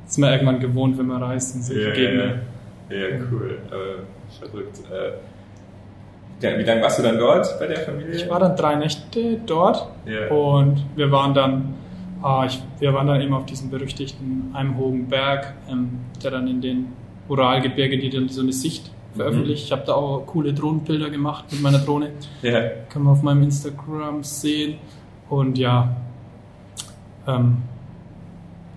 ist 0.09 0.19
man 0.19 0.33
irgendwann 0.33 0.61
gewohnt, 0.61 0.97
wenn 0.97 1.07
man 1.07 1.23
reist 1.23 1.55
in 1.55 1.63
solche 1.63 1.93
Gegenden. 1.93 2.41
ja, 2.89 2.97
ja, 2.97 3.17
cool. 3.31 3.59
Äh, 3.71 4.45
verrückt. 4.45 4.81
Äh, 4.91 5.13
wie 6.41 6.63
lange 6.63 6.83
warst 6.83 6.99
du 6.99 7.03
dann 7.03 7.19
dort 7.19 7.59
bei 7.59 7.67
der 7.67 7.79
Familie? 7.79 8.15
Ich 8.15 8.29
war 8.29 8.39
dann 8.39 8.57
drei 8.57 8.75
Nächte 8.75 9.39
dort 9.47 9.89
und 10.31 10.85
wir 10.95 11.11
waren 11.11 11.33
dann, 11.33 11.75
ah, 12.23 12.45
ich, 12.47 12.63
wir 12.81 12.93
waren 12.93 13.07
dann 13.07 13.21
eben 13.21 13.33
auf 13.33 13.47
diesem 13.47 13.71
berüchtigten 13.71 14.51
einem 14.53 14.77
hohen 14.77 15.09
Berg, 15.09 15.55
ähm, 15.71 16.01
der 16.23 16.33
dann 16.33 16.47
in 16.49 16.61
den 16.61 16.89
Uralgebirge, 17.29 17.99
die 17.99 18.11
dann 18.11 18.29
so 18.29 18.43
eine 18.43 18.53
Sicht 18.53 18.91
veröffentlicht. 19.15 19.65
Ich 19.65 19.73
habe 19.73 19.83
da 19.87 19.95
auch 19.95 20.27
coole 20.27 20.53
Drohnenbilder 20.53 21.11
gemacht 21.11 21.45
mit 21.51 21.63
meiner 21.63 21.79
Drohne. 21.79 22.13
ja. 22.43 22.61
Kann 22.89 23.03
man 23.03 23.13
auf 23.13 23.23
meinem 23.23 23.43
Instagram 23.45 24.23
sehen. 24.23 24.79
Und 25.29 25.59
ja, 25.59 25.97
ähm, 27.27 27.59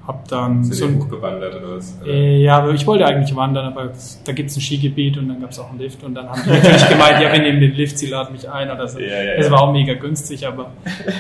hab 0.07 0.25
dann 0.29 0.63
Sind 0.63 0.73
so 0.73 0.85
ein 0.85 0.99
hochgewandert 0.99 1.53
oder 1.55 1.75
was? 1.75 1.97
Äh, 2.05 2.41
ja, 2.41 2.59
aber 2.59 2.71
ich 2.71 2.87
wollte 2.87 3.05
eigentlich 3.05 3.35
wandern, 3.35 3.65
aber 3.65 3.91
da 4.23 4.31
gibt 4.31 4.49
es 4.49 4.55
ein 4.55 4.61
Skigebiet 4.61 5.17
und 5.17 5.27
dann 5.27 5.41
gab 5.41 5.51
es 5.51 5.59
auch 5.59 5.69
einen 5.69 5.79
Lift 5.79 6.01
und 6.03 6.15
dann 6.15 6.29
haben 6.29 6.41
die 6.45 6.49
natürlich 6.49 6.87
gemeint, 6.89 7.21
ja, 7.21 7.33
wir 7.33 7.41
nehmen 7.41 7.59
den 7.59 7.73
Lift, 7.73 7.97
sie 7.99 8.07
laden 8.07 8.31
mich 8.31 8.49
ein 8.49 8.71
oder 8.71 8.87
so. 8.87 8.99
Ja, 8.99 9.07
ja, 9.21 9.33
Es 9.33 9.47
ja. 9.47 9.51
war 9.51 9.63
auch 9.63 9.73
mega 9.73 9.93
günstig, 9.95 10.47
aber 10.47 10.71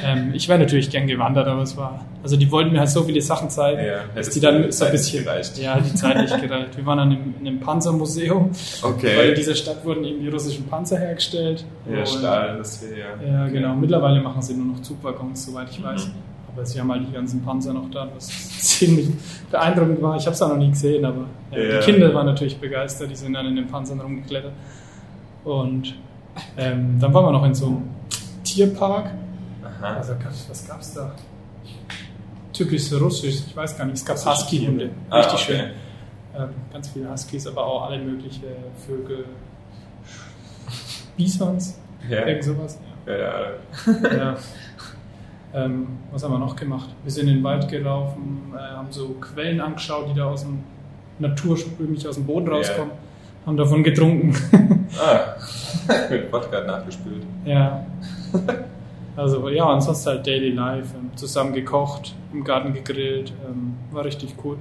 ähm, 0.05 0.31
ich 0.33 0.47
wäre 0.47 0.57
natürlich 0.59 0.89
gern 0.89 1.05
gewandert, 1.05 1.47
aber 1.47 1.63
es 1.63 1.75
war, 1.75 2.05
also 2.23 2.37
die 2.37 2.49
wollten 2.49 2.71
mir 2.71 2.79
halt 2.79 2.89
so 2.89 3.03
viele 3.03 3.21
Sachen 3.21 3.49
zeigen, 3.49 3.85
Ja, 3.85 3.99
dass 4.15 4.29
die 4.29 4.39
dann 4.39 4.71
so 4.71 4.85
ein 4.85 4.91
bisschen, 4.91 5.23
gereicht. 5.25 5.57
ja, 5.57 5.77
die 5.81 5.93
Zeit 5.93 6.17
nicht 6.21 6.41
gereicht. 6.41 6.77
Wir 6.77 6.85
waren 6.85 6.97
dann 6.99 7.11
im, 7.11 7.33
in 7.41 7.47
einem 7.47 7.59
Panzermuseum, 7.59 8.51
weil 8.81 8.89
in 8.91 8.95
Okay. 8.95 9.33
dieser 9.35 9.55
Stadt 9.55 9.83
wurden 9.83 10.05
eben 10.05 10.21
die 10.21 10.29
russischen 10.29 10.65
Panzer 10.67 10.97
hergestellt. 10.97 11.65
Ja, 11.91 11.99
Und- 11.99 12.07
Stahlindustrie, 12.07 12.87
ja. 12.99 13.27
Ja, 13.31 13.43
Okay. 13.43 13.51
genau. 13.53 13.75
Mittlerweile 13.75 14.21
machen 14.21 14.41
sie 14.41 14.53
nur 14.53 14.67
noch 14.75 14.81
Zugwaggons, 14.81 15.45
soweit 15.45 15.67
ich 15.71 15.83
weiß. 15.83 16.07
Mhm. 16.07 16.11
Aber 16.57 16.65
sie 16.65 16.79
haben 16.79 16.91
halt 16.91 17.07
die 17.07 17.11
ganzen 17.11 17.43
Panzer 17.43 17.71
noch 17.71 17.87
da, 17.91 18.07
was 18.15 18.27
ziemlich 18.61 19.09
beeindruckend 19.51 20.01
war. 20.01 20.17
Ich 20.17 20.25
habe 20.25 20.33
es 20.33 20.41
auch 20.41 20.49
noch 20.49 20.57
nie 20.57 20.71
gesehen, 20.71 21.05
aber 21.05 21.25
ja, 21.51 21.59
Ja. 21.59 21.79
die 21.79 21.85
Kinder 21.91 22.11
waren 22.15 22.25
natürlich 22.25 22.57
begeistert. 22.57 23.11
Die 23.11 23.15
sind 23.15 23.33
dann 23.33 23.45
in 23.45 23.55
den 23.55 23.67
Panzern 23.67 23.99
rumgeklettert. 24.01 24.53
Und 25.43 25.93
ähm, 26.57 26.97
dann 26.99 27.13
waren 27.13 27.25
wir 27.25 27.31
noch 27.31 27.45
in 27.45 27.53
so 27.53 27.67
einem 27.67 27.83
Tierpark. 28.43 29.11
Aha. 29.63 29.97
Also 29.97 30.13
was 30.49 30.67
gab's 30.67 30.93
da? 30.95 31.13
Typisch 32.53 32.91
russisch, 32.93 33.35
ich 33.47 33.55
weiß 33.55 33.77
gar 33.77 33.85
nicht. 33.85 33.97
Es 33.97 34.05
gab 34.05 34.17
Husky-Hunde. 34.17 34.89
Ah, 35.11 35.17
Richtig 35.19 35.33
okay. 35.35 35.43
schön. 35.43 35.69
Ähm, 36.41 36.49
ganz 36.73 36.89
viele 36.89 37.11
Huskies, 37.11 37.45
aber 37.45 37.63
auch 37.67 37.83
alle 37.83 37.99
möglichen 37.99 38.43
Vögel. 38.87 39.25
Bisons, 41.15 41.79
Ja. 42.09 42.25
irgend 42.25 42.43
sowas. 42.43 42.79
Ja. 43.05 43.13
Ja, 43.15 44.17
ja. 44.17 44.37
Ja. 45.57 45.65
Ähm, 45.65 45.87
was 46.11 46.23
haben 46.23 46.31
wir 46.33 46.39
noch 46.39 46.55
gemacht? 46.55 46.89
Wir 47.03 47.11
sind 47.11 47.27
in 47.27 47.35
den 47.35 47.43
Wald 47.43 47.67
gelaufen, 47.69 48.53
äh, 48.55 48.75
haben 48.75 48.87
so 48.91 49.15
Quellen 49.21 49.59
angeschaut, 49.61 50.05
die 50.09 50.13
da 50.17 50.25
aus 50.29 50.41
dem 50.43 50.59
natursprünglich 51.19 52.07
aus 52.07 52.15
dem 52.15 52.25
Boden 52.25 52.47
Ja. 52.47 52.53
rauskommen. 52.53 52.91
haben 53.45 53.55
davon 53.57 53.81
getrunken. 53.83 54.35
Ah, 54.99 55.35
mit 56.09 56.31
Wodka 56.33 56.61
nachgespült. 56.65 57.23
ja. 57.45 57.85
Also 59.15 59.47
ja, 59.49 59.65
ansonsten 59.65 60.09
halt 60.09 60.27
Daily 60.27 60.51
Life, 60.51 60.89
ähm, 60.95 61.09
zusammen 61.15 61.53
gekocht, 61.53 62.13
im 62.33 62.43
Garten 62.43 62.73
gegrillt, 62.73 63.31
ähm, 63.49 63.73
war 63.91 64.03
richtig 64.05 64.35
cool. 64.43 64.57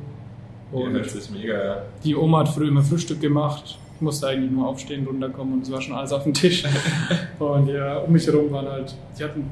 Und 0.72 0.92
hört 0.92 1.10
sich 1.10 1.28
mega. 1.30 1.82
die 2.04 2.14
Oma 2.16 2.38
hat 2.40 2.48
früh 2.48 2.68
immer 2.68 2.82
Frühstück 2.82 3.20
gemacht. 3.20 3.78
Ich 3.96 4.00
musste 4.00 4.28
eigentlich 4.28 4.50
nur 4.50 4.66
aufstehen, 4.68 5.04
runterkommen 5.06 5.54
und 5.54 5.62
es 5.62 5.70
war 5.72 5.80
schon 5.82 5.94
alles 5.94 6.12
auf 6.12 6.22
dem 6.24 6.32
Tisch. 6.34 6.64
und 7.38 7.68
ja, 7.68 7.98
um 7.98 8.12
mich 8.12 8.26
herum 8.26 8.50
waren 8.52 8.68
halt, 8.68 8.94
sie 9.14 9.24
hatten 9.24 9.50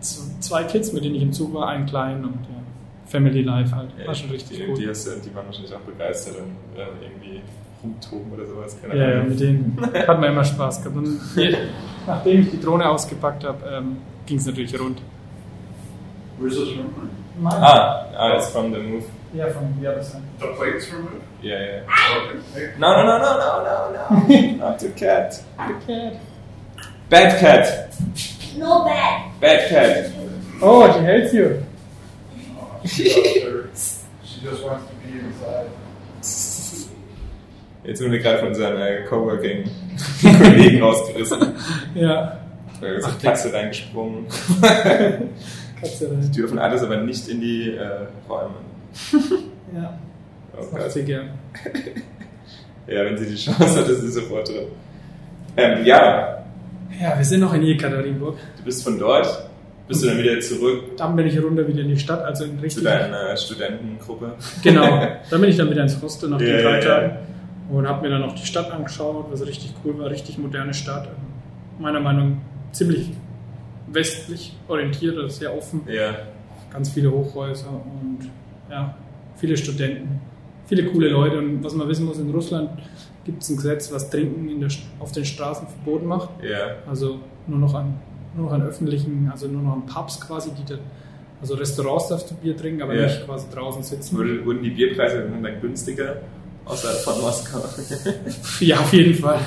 zwei 0.00 0.64
Kids, 0.64 0.92
mit 0.92 1.04
denen 1.04 1.14
ich 1.14 1.22
im 1.22 1.32
Zug 1.32 1.54
war, 1.54 1.68
einen 1.68 1.86
kleinen 1.86 2.24
und 2.24 2.34
ja, 2.42 2.62
Family 3.06 3.42
Life 3.42 3.74
halt. 3.74 3.90
War 4.06 4.14
schon 4.14 4.30
richtig 4.30 4.58
die, 4.58 4.66
cool. 4.68 4.74
Die, 4.74 4.88
hast, 4.88 5.06
die 5.06 5.34
waren 5.34 5.46
wahrscheinlich 5.46 5.74
auch 5.74 5.80
begeistert 5.80 6.36
und 6.36 6.78
äh, 6.78 6.86
irgendwie 7.02 7.40
rumtoben 7.82 8.32
oder 8.32 8.46
sowas. 8.46 8.76
Keine 8.80 8.96
Ja, 8.96 9.10
ja, 9.16 9.22
mit 9.22 9.40
denen 9.40 9.78
hat 10.06 10.20
man 10.20 10.32
immer 10.32 10.44
Spaß 10.44 10.82
gehabt. 10.82 10.96
Und 10.96 11.20
nachdem 12.06 12.40
ich 12.40 12.50
die 12.50 12.60
Drohne 12.60 12.88
ausgepackt 12.88 13.44
habe, 13.44 13.58
ähm, 13.70 13.96
ging 14.26 14.38
es 14.38 14.46
natürlich 14.46 14.78
rund. 14.78 15.00
Where's 16.38 16.54
this 16.54 16.68
from? 16.68 17.46
Ah, 17.46 18.06
ah, 18.16 18.36
it's 18.36 18.48
from 18.50 18.72
the 18.72 18.78
move. 18.78 19.04
Ja, 19.34 19.48
von 19.48 19.74
the 19.80 19.88
other 19.88 20.02
side. 20.02 20.22
The 20.40 20.46
plates 20.56 20.92
removed? 20.92 21.22
Yeah, 21.42 21.58
yeah. 21.58 21.82
Okay. 22.54 22.72
No, 22.78 22.92
no, 22.96 23.04
no, 23.04 23.18
no, 23.18 23.36
no, 23.38 23.92
no, 23.92 24.26
no. 24.26 24.56
Not 24.56 24.78
the 24.80 24.88
cat. 24.90 25.42
Bad 27.08 27.38
cat. 27.38 27.94
No 28.58 28.84
bad. 28.84 29.40
Bad 29.40 29.68
cat. 29.70 30.12
Oh, 30.60 30.92
she 30.92 31.04
hates 31.04 31.32
you. 31.32 31.62
She 32.84 33.04
just 34.42 34.64
wants 34.64 34.84
to 34.86 34.94
be 35.04 35.18
inside. 35.18 35.70
Jetzt 37.84 38.00
wurden 38.02 38.12
wir 38.12 38.18
gerade 38.18 38.38
von 38.40 38.54
seinem 38.54 38.80
äh, 38.80 39.02
Coworking-Kollegen 39.04 40.82
rausgerissen. 40.82 41.54
Ja, 41.94 42.38
Da 42.80 42.86
ist 42.88 43.04
eine 43.06 43.14
Katze 43.22 43.52
reingesprungen. 43.52 44.26
Katze 45.80 46.08
Die 46.22 46.30
dürfen 46.32 46.58
alles, 46.58 46.82
aber 46.82 46.98
nicht 46.98 47.28
in 47.28 47.40
die 47.40 47.70
äh, 47.76 48.06
Räume. 48.28 48.54
Ja, 49.74 49.98
Oh 50.54 50.60
das 50.60 50.72
macht 50.72 50.92
sie 50.92 51.04
gern. 51.04 51.30
Ja, 52.86 53.04
wenn 53.04 53.16
sie 53.16 53.26
die 53.26 53.36
Chance 53.36 53.78
hat, 53.80 53.88
ist 53.88 54.00
sie 54.00 54.10
sofort 54.10 54.48
drin. 54.48 54.66
Ähm, 55.56 55.84
ja, 55.84 56.37
Ja, 57.00 57.16
wir 57.16 57.24
sind 57.24 57.40
noch 57.40 57.54
in 57.54 57.62
Jekaterinburg. 57.62 58.36
du 58.56 58.62
bist 58.64 58.82
von 58.84 58.98
dort. 58.98 59.44
Bist 59.86 60.02
du 60.02 60.08
dann 60.08 60.18
wieder 60.18 60.38
zurück 60.40 60.96
Dann 60.98 61.16
bin 61.16 61.26
ich 61.26 61.42
runter 61.42 61.66
wieder 61.66 61.80
in 61.80 61.88
die 61.88 61.98
Stadt, 61.98 62.22
also 62.22 62.44
in 62.44 62.56
zu 62.58 62.62
Richtung. 62.62 62.84
deiner 62.84 63.34
Studentengruppe? 63.38 64.34
Genau, 64.62 64.84
dann 65.30 65.40
bin 65.40 65.48
ich 65.48 65.56
dann 65.56 65.70
wieder 65.70 65.82
ins 65.82 66.00
Hostel 66.02 66.28
nach 66.28 66.38
Ja, 66.40 66.46
den 66.46 66.62
drei. 66.62 66.80
Tagen 66.80 67.16
und 67.70 67.88
habe 67.88 68.02
mir 68.02 68.10
dann 68.10 68.22
auch 68.24 68.34
die 68.34 68.44
Stadt 68.44 68.70
angeschaut, 68.70 69.26
was 69.30 69.46
richtig 69.46 69.72
cool 69.84 69.98
war, 69.98 70.10
richtig 70.10 70.36
moderne 70.38 70.74
Stadt. 70.74 71.08
Meiner 71.78 72.00
Meinung 72.00 72.30
nach 72.32 72.72
ziemlich 72.72 73.10
westlich 73.90 74.54
orientiert, 74.68 75.16
also 75.16 75.28
sehr 75.28 75.56
offen, 75.56 75.80
Ja, 75.86 76.14
ganz 76.70 76.90
viele 76.90 77.10
Hochhäuser 77.10 77.68
und 77.70 78.28
ja, 78.70 78.94
viele 79.36 79.56
Studenten, 79.56 80.20
viele 80.66 80.84
coole 80.84 81.08
Leute. 81.08 81.38
Und 81.38 81.64
was 81.64 81.74
man 81.74 81.88
wissen 81.88 82.04
muss, 82.04 82.18
in 82.18 82.30
Russland 82.30 82.70
gibt 83.28 83.42
es 83.42 83.50
ein 83.50 83.56
Gesetz, 83.56 83.92
was 83.92 84.08
Trinken 84.10 84.48
in 84.48 84.60
der, 84.60 84.70
auf 85.00 85.12
den 85.12 85.24
Straßen 85.24 85.66
verboten 85.68 86.06
macht. 86.06 86.30
ja. 86.42 86.76
Also 86.90 87.20
nur 87.46 87.58
noch 87.58 87.74
an, 87.74 87.94
nur 88.34 88.46
noch 88.46 88.52
an 88.52 88.62
öffentlichen, 88.62 89.28
also 89.30 89.46
nur 89.48 89.62
noch 89.62 89.72
an 89.74 89.86
Pubs 89.86 90.18
quasi, 90.20 90.50
die 90.58 90.64
da, 90.70 90.78
also 91.40 91.54
Restaurants 91.54 92.08
darfst 92.08 92.30
du 92.30 92.34
Bier 92.36 92.56
trinken, 92.56 92.80
aber 92.82 92.94
Ja. 92.94 93.02
nicht 93.06 93.24
quasi 93.26 93.46
draußen 93.54 93.82
sitzen. 93.82 94.16
Wurde- 94.16 94.44
Wurden 94.46 94.62
die 94.62 94.70
Bierpreise 94.70 95.18
dann 95.30 95.60
günstiger? 95.60 96.16
Außer 96.64 96.88
von 96.88 97.20
Moskau. 97.22 97.60
Ja, 98.60 98.80
auf 98.80 98.92
jeden 98.92 99.14
Fall. 99.14 99.38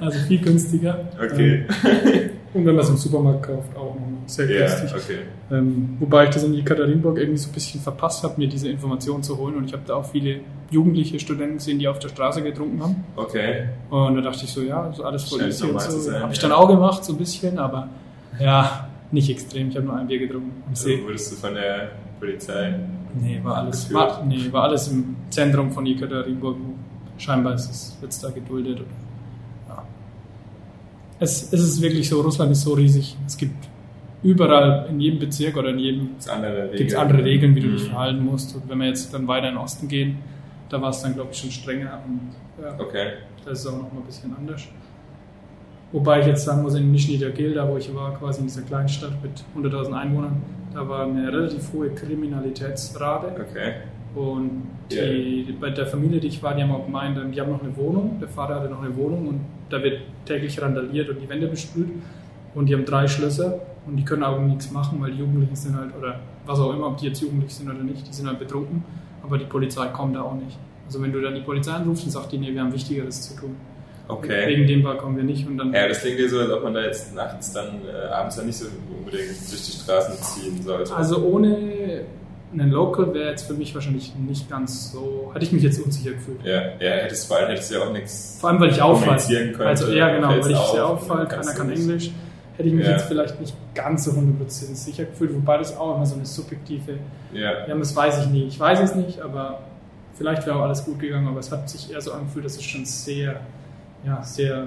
Also 0.00 0.18
viel 0.28 0.40
günstiger. 0.40 1.08
Okay. 1.18 1.64
Ähm, 1.84 2.30
Und 2.54 2.66
wenn 2.66 2.74
man 2.74 2.84
es 2.84 2.90
im 2.90 2.96
Supermarkt 2.98 3.44
kauft, 3.44 3.74
auch 3.76 3.94
noch 3.94 4.28
sehr 4.28 4.50
Ja, 4.50 4.66
günstig. 4.66 4.94
okay. 4.94 5.18
Ähm, 5.50 5.96
wobei 6.00 6.24
ich 6.24 6.30
das 6.30 6.44
in 6.44 6.52
Jekaterinburg 6.52 7.16
irgendwie 7.18 7.38
so 7.38 7.48
ein 7.48 7.52
bisschen 7.52 7.80
verpasst 7.80 8.22
habe, 8.24 8.34
mir 8.38 8.46
diese 8.48 8.68
Information 8.68 9.22
zu 9.22 9.38
holen. 9.38 9.56
Und 9.56 9.64
ich 9.66 9.72
habe 9.72 9.82
da 9.86 9.94
auch 9.94 10.04
viele 10.10 10.40
jugendliche 10.70 11.18
Studenten 11.18 11.56
gesehen, 11.56 11.78
die 11.78 11.88
auf 11.88 11.98
der 11.98 12.08
Straße 12.08 12.42
getrunken 12.42 12.82
haben. 12.82 13.04
Okay. 13.16 13.68
Und 13.88 14.16
da 14.16 14.20
dachte 14.20 14.44
ich 14.44 14.52
so, 14.52 14.60
ja, 14.62 14.86
ist 14.88 15.00
alles 15.00 15.24
voll 15.24 15.42
easy 15.42 15.64
und 15.66 15.80
so. 15.80 15.98
sein, 15.98 16.22
Habe 16.22 16.32
ich 16.32 16.42
ja. 16.42 16.48
dann 16.48 16.56
auch 16.58 16.68
gemacht, 16.68 17.04
so 17.04 17.12
ein 17.14 17.18
bisschen, 17.18 17.58
aber 17.58 17.88
ja, 18.38 18.88
nicht 19.10 19.30
extrem. 19.30 19.68
Ich 19.70 19.76
habe 19.76 19.86
nur 19.86 19.96
ein 19.96 20.06
Bier 20.06 20.18
getrunken 20.18 20.62
am 20.68 20.74
See. 20.74 20.98
So 20.98 21.04
wurdest 21.04 21.32
du 21.32 21.36
von 21.36 21.54
der 21.54 21.90
Polizei. 22.20 22.74
Nee, 23.14 23.40
war 23.42 23.56
alles, 23.58 23.92
war, 23.92 24.24
nee, 24.24 24.48
war 24.50 24.64
alles 24.64 24.88
im 24.88 25.16
Zentrum 25.30 25.70
von 25.72 25.84
Jekaterinburg. 25.86 26.56
Scheinbar 27.18 27.54
ist 27.54 27.70
es, 27.70 27.96
wird 28.00 28.12
es 28.12 28.20
da 28.20 28.30
geduldet. 28.30 28.80
Es, 31.22 31.52
es 31.52 31.60
ist 31.60 31.80
wirklich 31.80 32.08
so, 32.08 32.20
Russland 32.20 32.50
ist 32.52 32.62
so 32.62 32.74
riesig. 32.74 33.16
Es 33.26 33.36
gibt 33.36 33.54
überall, 34.22 34.86
in 34.90 35.00
jedem 35.00 35.18
Bezirk 35.20 35.56
oder 35.56 35.70
in 35.70 35.78
jedem, 35.78 36.00
Gibt's 36.08 36.28
andere 36.28 36.62
Regeln? 36.64 36.76
gibt 36.76 36.90
es 36.90 36.96
andere 36.96 37.24
Regeln, 37.24 37.54
wie 37.54 37.60
du 37.60 37.68
Mhm. 37.68 37.72
dich 37.76 37.84
verhalten 37.88 38.24
musst. 38.24 38.54
Und 38.56 38.68
wenn 38.68 38.78
wir 38.78 38.86
jetzt 38.88 39.12
dann 39.14 39.26
weiter 39.28 39.48
in 39.48 39.54
den 39.54 39.62
Osten 39.62 39.88
gehen, 39.88 40.18
da 40.68 40.80
war 40.82 40.90
es 40.90 41.00
dann, 41.02 41.14
glaube 41.14 41.30
ich, 41.32 41.38
schon 41.38 41.50
strenger. 41.50 42.00
Und 42.06 42.20
ja, 42.62 42.74
Okay. 42.78 43.06
das 43.44 43.60
ist 43.60 43.66
auch 43.66 43.72
noch 43.72 43.92
mal 43.92 44.00
ein 44.00 44.06
bisschen 44.06 44.34
anders. 44.36 44.62
Wobei 45.92 46.20
ich 46.20 46.26
jetzt 46.26 46.44
sagen 46.44 46.62
muss, 46.62 46.74
in 46.74 46.90
Nizhny 46.90 47.18
Tagil, 47.18 47.54
da 47.54 47.68
wo 47.68 47.76
ich 47.76 47.94
war, 47.94 48.14
quasi 48.18 48.40
in 48.40 48.46
dieser 48.46 48.62
kleinen 48.62 48.88
Stadt 48.88 49.12
mit 49.22 49.44
100.000 49.54 49.92
Einwohnern, 49.94 50.40
da 50.72 50.88
war 50.88 51.04
eine 51.04 51.30
relativ 51.30 51.70
hohe 51.74 51.90
Kriminalitätsrate. 51.90 53.26
Okay. 53.48 53.74
Und 54.14 54.68
die, 54.90 55.54
bei 55.58 55.70
der 55.70 55.86
Familie, 55.86 56.20
die 56.20 56.28
ich 56.28 56.42
war, 56.42 56.54
die 56.54 56.62
haben 56.62 56.72
auch 56.72 56.84
gemeint, 56.84 57.18
die 57.34 57.40
haben 57.40 57.50
noch 57.50 57.62
eine 57.62 57.74
Wohnung. 57.76 58.18
Der 58.20 58.28
Vater 58.28 58.56
hatte 58.56 58.68
noch 58.68 58.82
eine 58.82 58.94
Wohnung 58.96 59.28
und 59.28 59.40
da 59.70 59.82
wird 59.82 60.00
täglich 60.26 60.60
randaliert 60.60 61.08
und 61.08 61.20
die 61.20 61.28
Wände 61.28 61.46
bespült. 61.46 61.88
Und 62.54 62.66
die 62.66 62.74
haben 62.74 62.84
drei 62.84 63.08
Schlösser 63.08 63.60
und 63.86 63.96
die 63.96 64.04
können 64.04 64.22
auch 64.22 64.38
nichts 64.38 64.70
machen, 64.70 65.00
weil 65.00 65.12
die 65.12 65.18
Jugendlichen 65.18 65.56
sind 65.56 65.76
halt, 65.76 65.96
oder 65.96 66.20
was 66.44 66.60
auch 66.60 66.74
immer, 66.74 66.88
ob 66.88 66.98
die 66.98 67.06
jetzt 67.06 67.22
jugendlich 67.22 67.54
sind 67.54 67.70
oder 67.70 67.82
nicht, 67.82 68.06
die 68.06 68.12
sind 68.12 68.26
halt 68.26 68.38
betrunken. 68.38 68.84
Aber 69.22 69.38
die 69.38 69.46
Polizei 69.46 69.86
kommt 69.86 70.16
da 70.16 70.22
auch 70.22 70.34
nicht. 70.34 70.58
Also 70.86 71.02
wenn 71.02 71.12
du 71.12 71.20
dann 71.22 71.34
die 71.34 71.40
Polizei 71.40 71.72
anrufst, 71.72 72.04
dann 72.04 72.10
sagt 72.10 72.32
die, 72.32 72.38
nee, 72.38 72.52
wir 72.52 72.60
haben 72.60 72.72
Wichtigeres 72.72 73.22
zu 73.22 73.40
tun. 73.40 73.56
Okay. 74.08 74.46
Wegen 74.46 74.66
dem 74.66 74.82
Bar 74.82 74.98
kommen 74.98 75.16
wir 75.16 75.24
nicht 75.24 75.46
und 75.46 75.56
dann. 75.56 75.72
Ja, 75.72 75.88
das 75.88 76.00
klingt 76.00 76.18
ja 76.18 76.28
so, 76.28 76.40
als 76.40 76.50
ob 76.50 76.64
man 76.64 76.74
da 76.74 76.82
jetzt 76.82 77.14
nachts 77.14 77.52
dann 77.52 77.80
äh, 77.86 78.12
abends 78.12 78.36
dann 78.36 78.46
nicht 78.46 78.58
so 78.58 78.66
unbedingt 78.98 79.30
durch 79.30 79.64
die 79.64 79.72
Straßen 79.72 80.14
ziehen 80.16 80.62
sollte. 80.62 80.94
Also 80.94 81.24
ohne 81.24 82.04
einen 82.52 82.70
Local 82.70 83.14
wäre 83.14 83.30
jetzt 83.30 83.46
für 83.46 83.54
mich 83.54 83.74
wahrscheinlich 83.74 84.14
nicht 84.16 84.48
ganz 84.50 84.92
so. 84.92 85.30
Hätte 85.34 85.44
ich 85.44 85.52
mich 85.52 85.62
jetzt 85.62 85.80
unsicher 85.80 86.10
gefühlt. 86.12 86.44
ja, 86.44 86.62
ja, 86.78 86.90
hättest 87.02 87.26
vor 87.26 87.38
allem 87.38 87.48
hättest 87.48 87.70
du 87.70 87.74
ja 87.76 87.80
auch 87.84 87.92
nichts. 87.92 88.36
Vor 88.40 88.50
allem, 88.50 88.60
weil 88.60 88.70
ich 88.70 88.82
auffall. 88.82 89.16
Könnte, 89.18 89.66
Also 89.66 89.90
ja, 89.92 90.14
genau, 90.14 90.28
weil 90.28 90.38
ich 90.40 90.44
sehr 90.58 90.86
auffall, 90.86 91.26
keiner 91.28 91.52
kann. 91.54 91.70
Englisch. 91.70 92.10
Hätte 92.56 92.68
ich 92.68 92.74
mich 92.74 92.84
Ja. 92.84 92.92
jetzt 92.92 93.06
vielleicht 93.06 93.40
nicht 93.40 93.54
ganz 93.74 94.04
so 94.04 94.10
100% 94.12 94.74
sicher 94.76 95.04
gefühlt, 95.06 95.34
wobei 95.34 95.56
das 95.56 95.74
auch 95.76 95.96
immer 95.96 96.04
so 96.04 96.16
eine 96.16 96.26
subjektive. 96.26 96.98
Ja. 97.32 97.66
Ja, 97.66 97.74
das 97.74 97.96
weiß 97.96 98.24
ich 98.24 98.30
nie. 98.30 98.44
Ich 98.46 98.60
weiß 98.60 98.80
es 98.80 98.94
nicht, 98.94 99.20
aber 99.20 99.60
vielleicht 100.14 100.46
wäre 100.46 100.56
auch 100.56 100.62
alles 100.62 100.84
gut 100.84 100.98
gegangen, 101.00 101.26
aber 101.28 101.40
es 101.40 101.50
hat 101.50 101.70
sich 101.70 101.90
eher 101.90 102.00
so 102.02 102.12
angefühlt, 102.12 102.44
dass 102.44 102.56
es 102.56 102.62
schon 102.64 102.84
sehr, 102.84 103.40
ja, 104.04 104.22
sehr 104.22 104.66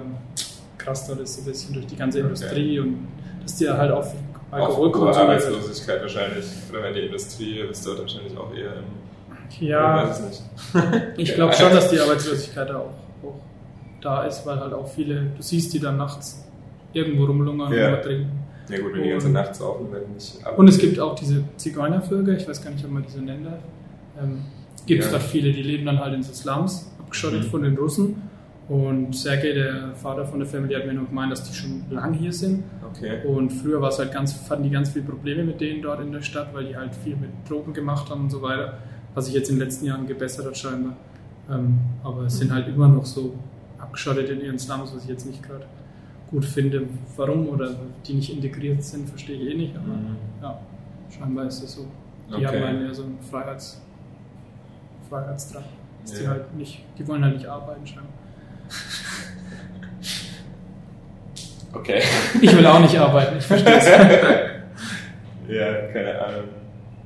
krass 0.78 1.06
dort 1.06 1.20
ist, 1.20 1.34
so 1.36 1.42
ein 1.42 1.44
bisschen 1.44 1.74
durch 1.74 1.86
die 1.86 1.96
ganze 1.96 2.18
Okay. 2.18 2.26
Industrie 2.26 2.80
und 2.80 3.06
dass 3.42 3.56
die 3.56 3.68
halt 3.70 3.92
auch 3.92 4.04
viel 4.50 4.58
Auch 4.60 4.66
Alkohol 4.68 4.86
hohe 4.86 4.92
konsumiert. 4.92 5.16
Arbeitslosigkeit 5.18 6.02
wahrscheinlich. 6.02 6.44
Oder 6.70 6.82
wenn 6.84 6.94
die 6.94 7.00
Industrie 7.00 7.58
ist 7.60 7.86
dort 7.86 8.00
wahrscheinlich 8.00 8.36
auch 8.36 8.52
eher 8.54 8.76
im. 8.76 8.84
Ich 9.50 9.60
Ja, 9.60 10.08
weiß 10.08 10.20
es 10.20 10.26
nicht. 10.28 10.42
Ich 11.18 11.34
glaube 11.34 11.52
schon, 11.54 11.70
dass 11.70 11.90
die 11.90 12.00
Arbeitslosigkeit 12.00 12.68
da 12.68 12.78
auch, 12.78 12.94
auch 13.26 13.34
da 14.00 14.24
ist, 14.24 14.44
weil 14.46 14.58
halt 14.58 14.72
auch 14.72 14.88
viele, 14.88 15.22
du 15.36 15.42
siehst 15.42 15.72
die 15.72 15.80
dann 15.80 15.96
nachts 15.96 16.44
irgendwo 16.92 17.24
rumlungern 17.24 17.72
Ja. 17.72 17.94
und 17.96 18.02
trinken. 18.02 18.30
Ja 18.68 18.78
gut, 18.80 18.94
wenn 18.94 19.02
die 19.04 19.10
ganze 19.10 19.30
Nacht 19.30 19.54
saufen, 19.54 19.86
wenn 19.92 20.12
nicht. 20.14 20.44
ab- 20.44 20.58
Und 20.58 20.66
es 20.68 20.78
gibt 20.78 20.98
auch 20.98 21.14
diese 21.14 21.44
Zigeunervölker, 21.56 22.32
ich 22.32 22.48
weiß 22.48 22.62
gar 22.64 22.70
nicht, 22.72 22.84
ob 22.84 22.90
man 22.90 23.04
die 23.04 23.10
so 23.10 23.20
nennen 23.20 23.44
darf. 23.44 23.60
Ähm, 24.20 24.42
gibt 24.86 25.04
es 25.04 25.06
Ja. 25.12 25.18
dort 25.18 25.22
viele, 25.30 25.52
die 25.52 25.62
leben 25.62 25.86
dann 25.86 26.00
halt 26.00 26.14
in 26.14 26.22
so 26.24 26.32
Slums, 26.32 26.90
abgeschottet 26.98 27.44
Mhm. 27.44 27.50
von 27.50 27.62
den 27.62 27.76
Russen. 27.78 28.22
Und 28.68 29.14
Sergei, 29.14 29.52
der 29.52 29.94
Vater 29.94 30.26
von 30.26 30.40
der 30.40 30.48
Familie, 30.48 30.78
hat 30.78 30.86
mir 30.86 30.94
nur 30.94 31.06
gemeint, 31.06 31.30
dass 31.30 31.44
die 31.44 31.54
schon 31.54 31.84
lang 31.88 32.14
hier 32.14 32.32
sind. 32.32 32.64
Okay. 32.90 33.24
Und 33.24 33.50
früher 33.50 33.80
war 33.80 33.90
es 33.90 33.98
halt 34.00 34.12
ganz, 34.12 34.50
hatten 34.50 34.64
die 34.64 34.70
ganz 34.70 34.88
viele 34.90 35.04
Probleme 35.04 35.44
mit 35.44 35.60
denen 35.60 35.82
dort 35.82 36.00
in 36.00 36.10
der 36.10 36.22
Stadt, 36.22 36.52
weil 36.52 36.64
die 36.66 36.76
halt 36.76 36.92
viel 36.94 37.14
mit 37.16 37.30
Drogen 37.48 37.72
gemacht 37.72 38.10
haben 38.10 38.22
und 38.22 38.30
so 38.30 38.42
weiter, 38.42 38.78
was 39.14 39.26
sich 39.26 39.34
jetzt 39.34 39.50
in 39.50 39.56
den 39.56 39.64
letzten 39.64 39.86
Jahren 39.86 40.06
gebessert 40.08 40.46
hat 40.46 40.56
scheinbar. 40.56 40.96
Ähm, 41.48 41.78
aber 42.02 42.22
es 42.24 42.38
sind 42.38 42.52
halt 42.52 42.66
immer 42.66 42.88
noch 42.88 43.04
so 43.06 43.34
abgeschottet 43.78 44.28
in 44.30 44.40
ihren 44.40 44.58
Slums, 44.58 44.92
was 44.96 45.04
ich 45.04 45.10
jetzt 45.10 45.26
nicht 45.26 45.44
gerade 45.44 45.64
gut 46.32 46.44
finde. 46.44 46.82
Warum 47.16 47.48
oder 47.48 47.70
die 48.04 48.14
nicht 48.14 48.32
integriert 48.34 48.82
sind, 48.82 49.08
verstehe 49.08 49.36
ich 49.36 49.54
eh 49.54 49.56
nicht. 49.56 49.76
Aber 49.76 49.94
Mhm. 49.94 50.16
ja, 50.42 50.58
scheinbar 51.16 51.46
ist 51.46 51.62
es 51.62 51.74
so. 51.74 51.86
Die 52.30 52.34
Okay. 52.34 52.46
haben 52.46 52.64
halt 52.64 52.80
mehr 52.80 52.92
so 52.92 53.04
einen 53.04 53.18
Freiheits, 53.30 53.80
Freiheitsdrang. 55.08 55.62
Dass 56.02 56.14
Die, 56.18 56.24
Ja. 56.24 56.30
halt 56.30 56.54
nicht, 56.56 56.84
die 56.98 57.06
wollen 57.06 57.22
halt 57.24 57.34
nicht 57.34 57.46
arbeiten 57.46 57.86
scheinbar. 57.86 58.12
Okay. 61.72 62.02
Ich 62.40 62.56
will 62.56 62.66
auch 62.66 62.80
nicht 62.80 62.98
arbeiten, 62.98 63.36
ich 63.38 63.44
verstehe 63.44 63.76
es. 63.76 63.86
ja, 65.48 65.72
keine 65.92 66.24
Ahnung. 66.24 66.44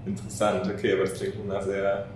Interessant, 0.06 0.66
okay, 0.72 0.92
aber 0.94 1.02
das 1.02 1.14
klingt 1.14 1.46
nach 1.46 1.60
sehr, 1.60 2.06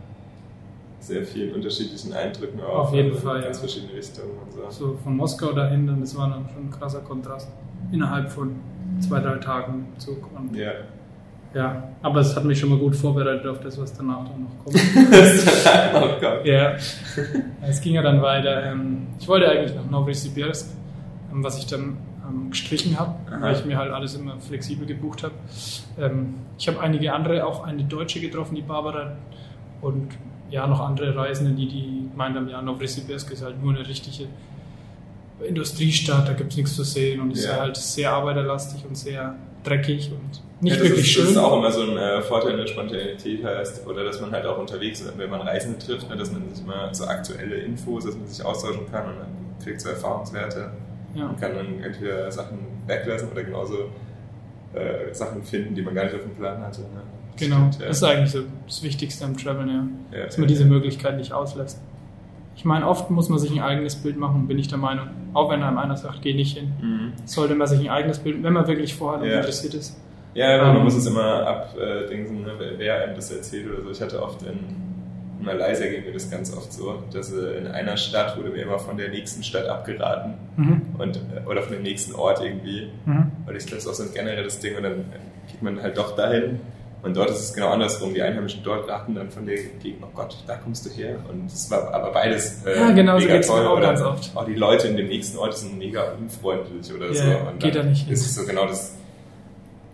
sehr 1.01 1.25
vielen 1.25 1.55
unterschiedlichen 1.55 2.13
Eindrücken 2.13 2.61
auch. 2.61 2.79
Auf 2.79 2.95
jeden 2.95 3.11
also 3.11 3.21
in 3.21 3.27
Fall, 3.27 3.43
Ganz 3.43 3.57
ja. 3.57 3.61
verschiedene 3.61 3.93
Richtungen 3.95 4.39
und 4.39 4.53
so. 4.53 4.71
So 4.71 4.99
von 5.03 5.17
Moskau 5.17 5.53
dahin, 5.53 5.87
dann 5.87 6.01
das 6.01 6.17
war 6.17 6.31
dann 6.31 6.49
schon 6.49 6.67
ein 6.67 6.71
krasser 6.71 7.01
Kontrast. 7.01 7.49
Innerhalb 7.93 8.31
von 8.31 8.57
zwei, 9.01 9.21
drei 9.21 9.37
Tagen 9.37 9.87
im 9.93 10.01
Zug. 10.01 10.31
Und 10.35 10.57
Ja. 10.57 10.73
Ja, 11.55 11.89
aber 12.03 12.21
es 12.21 12.35
hat 12.35 12.45
mich 12.45 12.59
schon 12.59 12.71
mal 12.71 12.79
gut 12.79 12.97
vorbereitet 12.97 13.47
auf 13.47 13.61
das, 13.61 13.79
was 13.81 13.93
danach 13.93 14.25
dann 14.29 14.43
noch 14.45 14.65
kommt. 14.65 14.77
oh 15.95 16.21
Gott. 16.21 16.45
Ja, 16.45 16.75
es 17.67 17.81
ging 17.81 17.95
ja 17.95 18.03
dann 18.03 18.21
weiter. 18.23 18.65
Ähm, 18.73 19.07
Ich 19.21 19.29
wollte 19.29 19.49
eigentlich 19.49 19.75
nach 19.75 19.89
Novosibirsk, 19.91 20.69
ähm, 21.33 21.45
was 21.45 21.59
ich 21.59 21.67
dann 21.67 21.97
ähm, 22.29 22.51
gestrichen 22.51 22.99
habe, 22.99 23.15
weil 23.41 23.55
ich 23.55 23.65
mir 23.65 23.79
halt 23.79 23.93
alles 23.93 24.15
immer 24.15 24.39
flexibel 24.41 24.87
gebucht 24.87 25.23
habe. 25.23 25.35
Ich 26.59 26.69
habe 26.69 26.81
einige 26.81 27.13
andere, 27.13 27.47
auch 27.47 27.65
eine 27.65 27.85
Deutsche 27.85 28.21
getroffen, 28.21 28.55
die 28.55 28.63
Barbara, 28.63 29.13
und 29.81 30.09
ja, 30.51 30.67
noch 30.67 30.81
andere 30.81 31.15
Reisende, 31.17 31.53
die, 31.53 31.69
die 31.69 32.09
meinen 32.17 32.37
haben, 32.37 32.49
ja, 32.49 32.63
Novosibirsk 32.63 33.31
ist 33.33 33.45
halt 33.45 33.63
nur 33.63 33.75
eine 33.75 33.87
richtige 33.87 34.27
Industriestadt, 35.47 36.29
da 36.29 36.33
gibt 36.33 36.53
es 36.53 36.57
nichts 36.57 36.75
zu 36.77 36.85
sehen 36.85 37.21
und 37.21 37.33
es 37.33 37.45
Ja. 37.45 37.53
ist 37.53 37.61
halt 37.61 37.77
sehr 37.77 38.13
arbeiterlastig 38.13 38.85
und 38.87 38.97
sehr 38.97 39.35
dreckig 39.65 40.13
und 40.13 40.43
nicht 40.63 40.77
ja, 40.77 40.83
wirklich 40.83 41.01
ist, 41.01 41.09
schön. 41.09 41.25
Das 41.25 41.33
ist 41.33 41.39
auch 41.39 41.59
immer 41.59 41.71
so 41.73 41.83
ein 41.83 41.97
äh, 41.97 42.23
Vorteil 42.23 42.57
der 42.57 42.67
Spontanität 42.67 43.45
heißt, 43.45 43.87
oder 43.87 44.05
dass 44.05 44.21
man 44.21 44.31
halt 44.31 44.47
auch 44.47 44.59
unterwegs 44.59 45.01
ist, 45.01 45.19
wenn 45.19 45.31
man 45.31 45.41
Reisende 45.41 45.79
trifft, 45.79 46.09
ne, 46.09 46.17
dass 46.17 46.31
man 46.31 46.49
sich 46.55 46.65
immer 46.65 46.95
so 46.95 47.05
aktuelle 47.05 47.57
Infos, 47.57 48.05
dass 48.05 48.17
man 48.17 48.27
sich 48.27 48.45
austauschen 48.45 48.91
kann 48.91 49.07
und 49.07 49.19
dann 49.19 49.63
kriegt 49.63 49.81
so 49.81 49.89
Erfahrungswerte 49.89 50.71
ja. 51.15 51.27
und 51.27 51.41
kann 51.41 51.55
dann 51.55 51.83
entweder 51.83 52.31
Sachen 52.31 52.59
weglassen 52.87 53.31
oder 53.31 53.43
genauso 53.43 53.91
äh, 54.75 55.13
Sachen 55.13 55.43
finden, 55.43 55.75
die 55.75 55.83
man 55.83 55.95
gar 55.95 56.05
nicht 56.05 56.15
auf 56.15 56.23
dem 56.23 56.35
Plan 56.35 56.61
hatte. 56.63 56.83
Ne? 56.83 57.03
Das 57.33 57.41
Genau, 57.41 57.57
stimmt, 57.57 57.81
ja. 57.81 57.87
das 57.89 57.97
ist 57.97 58.05
eigentlich 58.05 58.31
so 58.31 58.41
das 58.67 58.83
Wichtigste 58.83 59.25
am 59.25 59.37
Traveln, 59.37 59.97
ja. 60.13 60.25
Dass 60.25 60.39
man 60.39 60.49
diese. 60.49 60.65
Möglichkeit 60.65 61.17
nicht 61.17 61.33
auslässt. 61.33 61.81
Ich 62.57 62.65
meine, 62.65 62.87
oft 62.89 63.11
muss 63.11 63.29
man 63.29 63.39
sich 63.39 63.51
ein 63.53 63.61
eigenes 63.61 63.97
Bild 63.97 64.17
machen, 64.17 64.47
bin 64.47 64.59
ich 64.59 64.69
der 64.69 64.79
Meinung. 64.79 65.09
Auch 65.33 65.51
wenn 65.51 65.63
einem 65.63 65.77
einer 65.79 65.97
sagt, 65.97 66.23
geh 66.23 66.35
nicht 66.35 66.57
hin. 66.57 66.73
Mhm. 66.81 67.13
Sollte 67.25 67.55
man 67.55 67.67
sich 67.67 67.81
ein 67.81 67.91
eigenes 67.91 68.19
Bild, 68.21 68.43
wenn 68.43 68.53
man 68.53 68.67
wirklich 68.69 68.95
vorhat 68.95 69.23
und 69.23 69.29
Ja. 69.29 69.39
interessiert 69.39 69.75
ist. 69.75 69.97
Ja, 70.35 70.55
aber 70.57 70.69
man 70.69 70.77
Ähm, 70.79 70.85
muss 70.85 70.95
es 70.95 71.07
immer 71.07 71.47
abdingsen, 71.47 72.43
ne, 72.43 72.53
wer- 72.79 73.03
einem 73.05 73.15
das 73.17 73.31
erzählt 73.31 73.67
oder 73.73 73.83
so. 73.85 73.91
Ich 73.91 74.01
hatte 74.01 74.21
oft 74.23 74.43
in, 74.43 74.59
Malaysia 75.45 75.87
ging 75.87 76.05
mir 76.05 76.13
das 76.13 76.31
ganz 76.31 76.57
oft 76.57 76.73
so, 76.73 77.03
dass 77.13 77.33
äh, 77.33 77.59
in 77.59 77.67
einer 77.67 77.97
Stadt 77.97 78.37
wurde 78.39 78.51
mir 78.51 78.63
immer 78.63 78.79
von 78.79 78.97
der 78.97 79.11
nächsten 79.11 79.43
Stadt 79.43 79.67
abgeraten 79.67 80.35
Mhm. 80.57 80.83
und, 80.99 81.17
äh, 81.17 81.49
oder 81.49 81.63
von 81.63 81.75
dem 81.75 81.83
nächsten 81.83 82.15
Ort 82.15 82.41
irgendwie. 82.43 82.89
Mhm. 83.05 83.31
Und 83.47 83.55
ich 83.57 83.67
glaube, 83.67 83.77
das 83.77 83.85
ist 83.85 83.89
auch 83.89 83.95
so 83.95 84.05
ein 84.05 84.15
generelles 84.15 84.59
Ding 84.61 84.77
und 84.77 84.83
dann 84.85 85.05
geht 85.51 85.63
man 85.63 85.83
halt 85.83 85.99
doch 85.99 86.17
dahin. 86.17 86.61
Und 87.05 87.15
dort 87.17 87.29
ist 87.31 87.41
es 87.41 87.53
genau 87.53 87.69
andersrum. 87.69 88.15
Die 88.15 88.23
Einheimischen 88.23 88.63
dort 88.65 88.89
raten 88.89 89.15
dann 89.15 89.31
von 89.31 89.45
der 89.45 89.57
Gegend, 89.57 90.03
oh 90.03 90.09
Gott, 90.15 90.37
da 90.47 90.57
kommst 90.57 90.87
du 90.87 90.91
her. 90.91 91.17
Und 91.31 91.47
es 91.53 91.71
war 91.71 91.93
aber 91.93 92.11
beides 92.13 92.65
äh, 92.65 92.77
Ja, 92.77 92.91
genau, 92.93 93.19
so 93.19 93.27
mega 93.27 93.35
mir 93.37 93.41
toll. 93.43 93.67
auch 93.67 93.77
Oder, 93.77 93.87
ganz 93.89 94.01
oft. 94.01 94.31
Oh, 94.35 94.43
die 94.45 94.55
Leute 94.55 94.89
in 94.89 94.97
dem 94.97 95.09
nächsten 95.09 95.37
Ort 95.39 95.57
sind 95.57 95.79
mega 95.79 96.13
unfreundlich 96.13 96.93
oder 96.93 97.09
Ja, 97.09 97.15
so. 97.15 97.49
Und 97.51 97.61
geht 97.61 97.75
da 97.75 97.83
nicht 97.83 98.11
ist 98.11 98.25
es 98.25 98.35
so 98.35 98.47
genau 98.47 98.67
das 98.67 98.95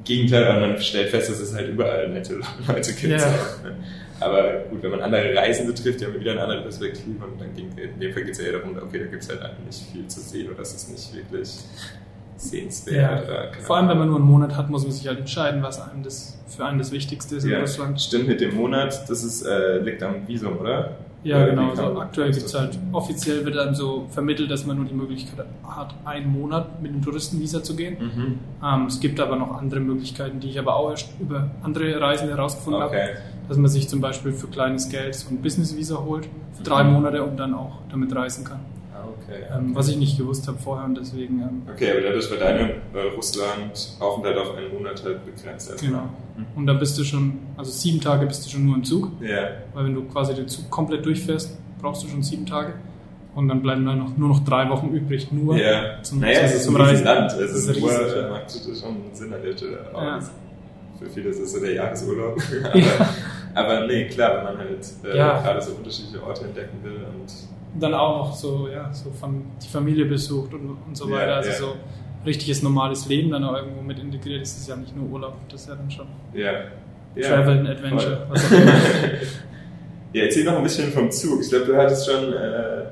Gegenteil 0.05 0.49
und 0.55 0.61
man 0.61 0.81
stellt 0.81 1.11
fest, 1.11 1.31
dass 1.31 1.41
es 1.41 1.55
halt 1.55 1.69
überall 1.69 2.09
nette 2.09 2.35
Leute 2.69 2.93
gibt. 2.93 3.21
So, 3.21 3.27
ne? 3.65 3.77
Aber 4.21 4.53
gut, 4.71 4.83
wenn 4.83 4.91
man 4.91 5.01
andere 5.01 5.35
Reisende 5.35 5.75
trifft, 5.75 6.01
die 6.01 6.05
haben 6.07 6.19
wieder 6.21 6.33
eine 6.33 6.43
andere 6.43 6.63
Perspektive 6.63 7.25
und 7.25 7.41
dann 7.41 7.55
ging, 7.55 7.71
in 7.77 7.99
dem 7.99 8.13
Fall 8.13 8.23
geht 8.23 8.33
es 8.33 8.39
ja 8.39 8.47
eher 8.49 8.59
darum, 8.61 8.77
okay, 8.77 8.99
da 8.99 9.07
gibt 9.07 9.23
es 9.23 9.29
halt 9.31 9.41
nicht 9.67 9.83
viel 9.93 10.07
zu 10.09 10.21
sehen 10.21 10.51
oder 10.53 10.61
es 10.61 10.75
ist 10.75 10.91
nicht 10.91 11.15
wirklich 11.15 11.51
sehenswert. 12.41 12.97
Ja. 12.97 13.23
Oder, 13.25 13.47
keine 13.49 13.63
Vor 13.65 13.77
allem, 13.77 13.89
wenn 13.89 13.99
man 13.99 14.09
nur 14.09 14.17
einen 14.17 14.27
Monat 14.27 14.57
hat, 14.57 14.71
muss 14.71 14.83
man 14.85 14.93
sich 14.93 15.07
halt 15.07 15.19
entscheiden, 15.19 15.63
was 15.63 15.81
einem 15.81 16.03
das 16.03 16.39
für 16.49 16.65
einen 16.65 16.79
das 16.79 16.91
Wichtigste 16.93 17.37
ist 17.37 17.45
in 17.45 17.51
ja, 17.51 17.61
Russland. 17.61 18.01
Stimmt 18.01 18.29
mit 18.29 18.41
dem 18.41 18.57
Monat, 18.57 19.09
das 19.09 19.23
ist, 19.25 19.43
äh, 19.43 19.79
liegt 19.79 20.03
am 20.03 20.27
Visum, 20.27 20.59
oder? 20.59 20.93
Ja, 21.23 21.37
Oder 21.37 21.51
genau. 21.51 21.69
Also 21.71 22.01
aktuell 22.01 22.31
gibt 22.33 22.47
es 22.47 22.59
halt, 22.59 22.79
offiziell 22.93 23.45
wird 23.45 23.55
dann 23.55 23.75
so 23.75 24.07
vermittelt, 24.11 24.51
dass 24.51 24.65
man 24.65 24.79
nur 24.79 24.87
die 24.87 24.95
Möglichkeit 24.95 25.45
hat, 25.69 25.95
einen 26.07 26.33
Monat 26.33 26.81
mit 26.83 26.95
dem 26.95 27.03
Touristenvisa 27.03 27.63
zu 27.63 27.77
gehen. 27.77 27.97
Mhm. 28.01 28.39
Ähm, 28.65 28.87
es 28.87 29.01
gibt 29.01 29.21
aber 29.21 29.37
noch 29.37 29.55
andere 29.59 29.81
Möglichkeiten, 29.81 30.41
die 30.41 30.49
ich 30.49 30.59
aber 30.59 30.75
auch 30.77 30.89
erst 30.91 31.11
über 31.21 31.51
andere 31.63 32.01
Reisende 32.01 32.35
herausgefunden 32.35 32.83
Okay. 32.83 33.01
habe, 33.03 33.19
dass 33.49 33.59
man 33.59 33.69
sich 33.71 33.87
zum 33.87 34.01
Beispiel 34.01 34.33
für 34.33 34.47
kleines 34.47 34.89
Geld 34.89 35.15
so 35.15 35.29
ein 35.29 35.43
Business-Visa 35.43 35.99
holt, 35.99 36.27
für 36.55 36.63
drei 36.63 36.85
Mhm. 36.85 36.93
Monate 36.95 37.23
und 37.23 37.37
dann 37.37 37.53
auch 37.53 37.81
damit 37.91 38.15
reisen 38.17 38.45
kann. 38.47 38.61
Okay. 39.25 39.43
Ähm, 39.57 39.75
was 39.75 39.89
ich 39.89 39.97
nicht 39.97 40.17
gewusst 40.19 40.47
habe 40.49 40.59
vorher 40.59 40.85
und 40.87 40.97
deswegen, 40.99 41.41
ähm, 41.41 41.63
Okay, 41.73 41.91
aber 41.93 42.01
dadurch 42.01 42.31
war 42.31 42.39
deine 42.39 42.71
äh, 42.95 43.15
Russland-Aufenthalt 43.17 44.39
auf 44.39 44.55
einen 44.57 44.73
Monat 44.75 45.03
halt 45.05 45.25
begrenzt. 45.25 45.71
erstmal. 45.71 45.91
genau. 45.93 46.09
Und 46.57 46.67
dann 46.67 46.79
bist 46.79 46.99
du 46.99 47.05
schon, 47.05 47.39
also 47.57 47.71
sieben 47.71 48.01
Tage 48.01 48.27
bist 48.27 48.47
du 48.47 48.51
schon 48.51 48.65
nur 48.67 48.77
im 48.77 48.85
Zug, 48.85 49.11
Ja. 49.21 49.49
weil 49.75 49.85
wenn 49.87 49.95
du 49.95 50.05
quasi 50.05 50.35
den 50.35 50.49
Zug 50.49 50.71
komplett 50.71 51.05
durchfährst, 51.05 51.57
brauchst 51.81 52.03
du 52.05 52.09
schon 52.09 52.23
sieben 52.23 52.47
Tage. 52.47 52.75
Und 53.35 53.47
dann 53.49 53.63
bleiben 53.63 53.87
dann 53.87 53.99
noch, 54.01 54.17
nur 54.17 54.29
noch 54.29 54.45
drei 54.45 54.69
Wochen 54.71 54.89
übrig, 54.89 55.31
nur 55.31 55.57
Ja, 55.57 56.03
zum, 56.03 56.19
naja, 56.21 56.41
es 56.41 56.55
ist 56.57 56.65
zum 56.65 56.75
ein 56.77 56.83
Reisen. 56.83 57.05
Land. 57.05 57.33
Es 57.33 57.39
Das 57.39 57.51
ist 57.53 57.69
ist 57.69 57.81
nur, 57.81 57.93
ja. 57.93 58.29
macht 58.31 58.45
das 58.47 58.81
schon 58.81 58.97
Sinn 59.13 59.33
an 59.33 59.43
der 59.43 59.53
Stelle. 59.57 59.79
Ja. 59.95 60.19
Für 60.99 61.09
viele 61.09 61.29
ist 61.31 61.39
es 61.39 61.53
so 61.53 61.61
der 61.61 61.73
Jahresurlaub. 61.75 62.37
aber, 62.65 62.77
Ja. 62.79 63.09
aber 63.55 63.87
nee, 63.87 64.07
klar, 64.09 64.37
wenn 64.39 64.45
man 64.45 64.59
halt 64.59 64.85
äh, 65.05 65.17
Ja. 65.17 65.41
gerade 65.41 65.63
so 65.63 65.73
unterschiedliche 65.73 66.23
Orte 66.27 66.45
entdecken 66.45 66.79
will 66.83 66.93
Und 66.93 67.33
dann 67.79 67.95
auch 67.95 68.27
noch 68.27 68.35
so, 68.35 68.69
ja, 68.69 68.93
so 68.93 69.11
von 69.11 69.45
die 69.63 69.69
Familie 69.69 70.07
besucht 70.07 70.53
und, 70.55 70.77
und 70.87 70.97
so 70.97 71.09
Ja, 71.09 71.17
weiter. 71.17 71.37
Also 71.37 71.51
ja. 71.51 71.57
so 71.57 71.77
richtiges 72.27 72.63
normales 72.63 73.07
Leben 73.07 73.31
dann 73.31 73.45
auch 73.45 73.55
irgendwo 73.57 73.83
mit 73.83 73.99
integriert 73.99 74.43
ist. 74.43 74.55
Das 74.55 74.63
ist 74.63 74.69
ja 74.69 74.77
nicht 74.77 74.97
nur 74.97 75.09
Urlaub, 75.09 75.37
das 75.49 75.63
ist 75.63 75.69
ja 75.69 75.75
dann 75.75 75.91
schon 75.91 76.07
ja. 76.35 76.53
ja. 77.15 77.29
Travel 77.29 77.59
and 77.59 77.69
Adventure. 77.69 78.27
Was 78.29 78.45
auch 78.47 78.51
immer. 78.53 78.73
Ja, 80.13 80.25
erzähl 80.25 80.45
noch 80.45 80.57
ein 80.57 80.63
bisschen 80.65 80.91
vom 80.91 81.11
Zug. 81.11 81.41
Ich 81.41 81.51
glaube, 81.51 81.67
du 81.67 81.77
hattest 81.77 82.11
schon, 82.11 82.33
äh, 82.33 82.83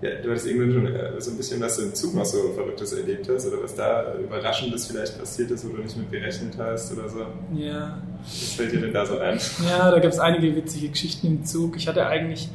ja, 0.00 0.10
du 0.22 0.30
hattest 0.30 0.46
irgendwann 0.46 0.72
schon 0.72 0.86
äh, 0.86 1.20
so 1.20 1.30
ein 1.30 1.36
bisschen, 1.36 1.60
was 1.60 1.76
du 1.76 1.82
im 1.82 1.94
Zug 1.94 2.14
noch 2.14 2.24
so 2.24 2.52
Verrücktes 2.54 2.94
erlebt 2.94 3.28
hast 3.28 3.46
oder 3.46 3.62
was 3.62 3.74
da 3.74 4.14
Überraschendes 4.14 4.86
vielleicht 4.86 5.18
passiert 5.18 5.50
ist, 5.50 5.68
wo 5.68 5.76
du 5.76 5.82
nicht 5.82 5.96
mit 5.98 6.10
gerechnet 6.10 6.54
hast 6.58 6.92
oder 6.92 7.08
so. 7.08 7.26
ja. 7.54 7.98
Was 8.22 8.54
fällt 8.54 8.72
dir 8.72 8.80
denn 8.80 8.92
da 8.92 9.04
so 9.04 9.18
ein? 9.18 9.38
ja, 9.68 9.90
da 9.90 9.98
gibt 9.98 10.14
es 10.14 10.18
einige 10.18 10.56
witzige 10.56 10.88
Geschichten 10.88 11.26
im 11.26 11.44
Zug. 11.44 11.76
Ich 11.76 11.86
hatte 11.88 12.06
eigentlich 12.06 12.48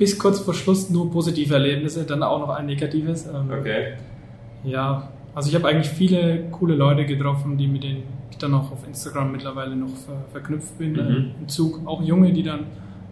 bis 0.00 0.18
kurz 0.18 0.40
vor 0.40 0.54
Schluss 0.54 0.88
nur 0.90 1.10
positive 1.12 1.52
Erlebnisse, 1.54 2.04
dann 2.04 2.22
auch 2.22 2.40
noch 2.40 2.48
ein 2.48 2.66
negatives. 2.66 3.26
Ähm, 3.26 3.50
Okay. 3.60 3.92
Ja, 4.64 5.10
also 5.34 5.48
ich 5.50 5.54
habe 5.54 5.68
eigentlich 5.68 5.88
viele 5.90 6.44
coole 6.50 6.74
Leute 6.74 7.04
getroffen, 7.06 7.56
die 7.56 7.66
mit 7.68 7.82
denen 7.84 8.02
ich 8.30 8.38
dann 8.38 8.52
auch 8.54 8.72
auf 8.72 8.86
Instagram 8.86 9.30
mittlerweile 9.32 9.76
noch 9.76 9.88
ver 10.04 10.24
verknüpft 10.32 10.76
bin 10.78 10.92
Mhm. 10.92 10.98
äh, 10.98 11.40
im 11.40 11.48
Zug. 11.48 11.80
Auch 11.86 12.02
Junge, 12.02 12.32
die 12.32 12.42
dann 12.42 12.60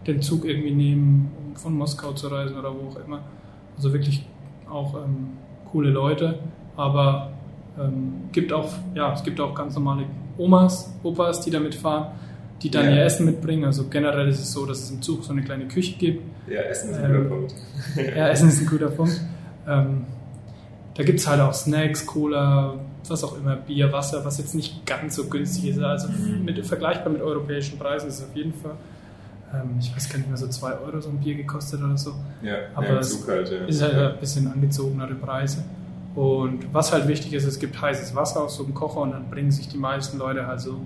den 0.06 0.20
Zug 0.22 0.44
irgendwie 0.44 0.72
nehmen, 0.72 1.30
um 1.38 1.56
von 1.56 1.74
Moskau 1.76 2.12
zu 2.12 2.28
reisen 2.28 2.58
oder 2.58 2.70
wo 2.74 2.88
auch 2.90 3.06
immer. 3.06 3.20
Also 3.76 3.92
wirklich 3.92 4.24
auch 4.70 4.94
ähm, 4.94 5.28
coole 5.70 5.90
Leute. 5.90 6.38
Aber 6.76 7.30
ähm, 7.78 8.12
gibt 8.32 8.52
auch, 8.52 8.70
ja, 8.94 9.12
es 9.12 9.22
gibt 9.22 9.40
auch 9.40 9.54
ganz 9.54 9.74
normale 9.74 10.04
Omas, 10.38 10.94
Opas, 11.02 11.40
die 11.42 11.50
da 11.50 11.60
mitfahren, 11.60 12.06
die 12.62 12.70
dann 12.70 12.86
Ja. 12.86 12.96
ihr 12.96 13.04
Essen 13.04 13.26
mitbringen. 13.26 13.64
Also 13.64 13.84
generell 13.88 14.28
ist 14.28 14.40
es 14.40 14.52
so, 14.52 14.66
dass 14.66 14.80
es 14.80 14.90
im 14.90 15.00
Zug 15.02 15.24
so 15.24 15.32
eine 15.32 15.42
kleine 15.42 15.66
Küche 15.68 15.96
gibt. 15.96 16.22
Ja, 16.48 16.60
Essen 16.62 16.90
ist 16.90 16.98
ein 16.98 17.04
Ähm, 17.14 17.22
guter 17.24 17.34
Punkt. 17.36 17.54
Ja, 18.16 18.28
Essen 18.28 18.48
ist 18.48 18.60
ein 18.60 18.66
guter 18.66 18.88
Punkt. 18.90 19.20
Ähm, 19.68 20.04
da 20.94 21.02
gibt 21.04 21.20
es 21.20 21.26
halt 21.28 21.40
auch 21.40 21.54
Snacks, 21.54 22.04
Cola, 22.06 22.74
was 23.08 23.22
auch 23.22 23.36
immer, 23.38 23.54
Bier, 23.56 23.92
Wasser, 23.92 24.24
was 24.24 24.38
jetzt 24.38 24.54
nicht 24.54 24.84
ganz 24.84 25.14
so 25.14 25.26
günstig 25.26 25.68
ist. 25.70 25.78
Also 25.80 26.08
Mhm. 26.08 26.44
mit, 26.44 26.66
vergleichbar 26.66 27.12
mit 27.12 27.22
europäischen 27.22 27.78
Preisen 27.78 28.08
ist 28.08 28.18
es 28.18 28.24
auf 28.24 28.34
jeden 28.34 28.52
Fall. 28.54 28.72
Ähm, 29.54 29.76
ich 29.80 29.94
weiß 29.94 30.08
gar 30.10 30.18
nicht 30.18 30.28
mehr, 30.28 30.36
so 30.36 30.48
2 30.48 30.72
Euro 30.80 31.00
so 31.00 31.08
ein 31.10 31.18
Bier 31.18 31.34
gekostet 31.36 31.80
oder 31.82 31.96
so. 31.96 32.12
Ja, 32.42 32.54
Aber 32.74 32.86
ja, 32.86 32.92
im 32.94 32.98
es 32.98 33.20
Zug 33.20 33.28
halt, 33.28 33.50
ja. 33.50 33.64
Ist 33.66 33.80
halt 33.80 33.94
ein 33.94 34.18
bisschen 34.20 34.46
angezogenere 34.52 35.14
Preise. 35.14 35.64
Und 36.14 36.74
was 36.74 36.92
halt 36.92 37.06
wichtig 37.06 37.32
ist, 37.34 37.44
es 37.46 37.58
gibt 37.60 37.80
heißes 37.80 38.14
Wasser 38.16 38.42
aus 38.42 38.56
so 38.56 38.64
einem 38.64 38.74
Kocher 38.74 39.00
und 39.02 39.12
dann 39.12 39.30
bringen 39.30 39.52
sich 39.52 39.68
die 39.68 39.78
meisten 39.78 40.18
Leute 40.18 40.46
halt 40.46 40.60
so 40.60 40.80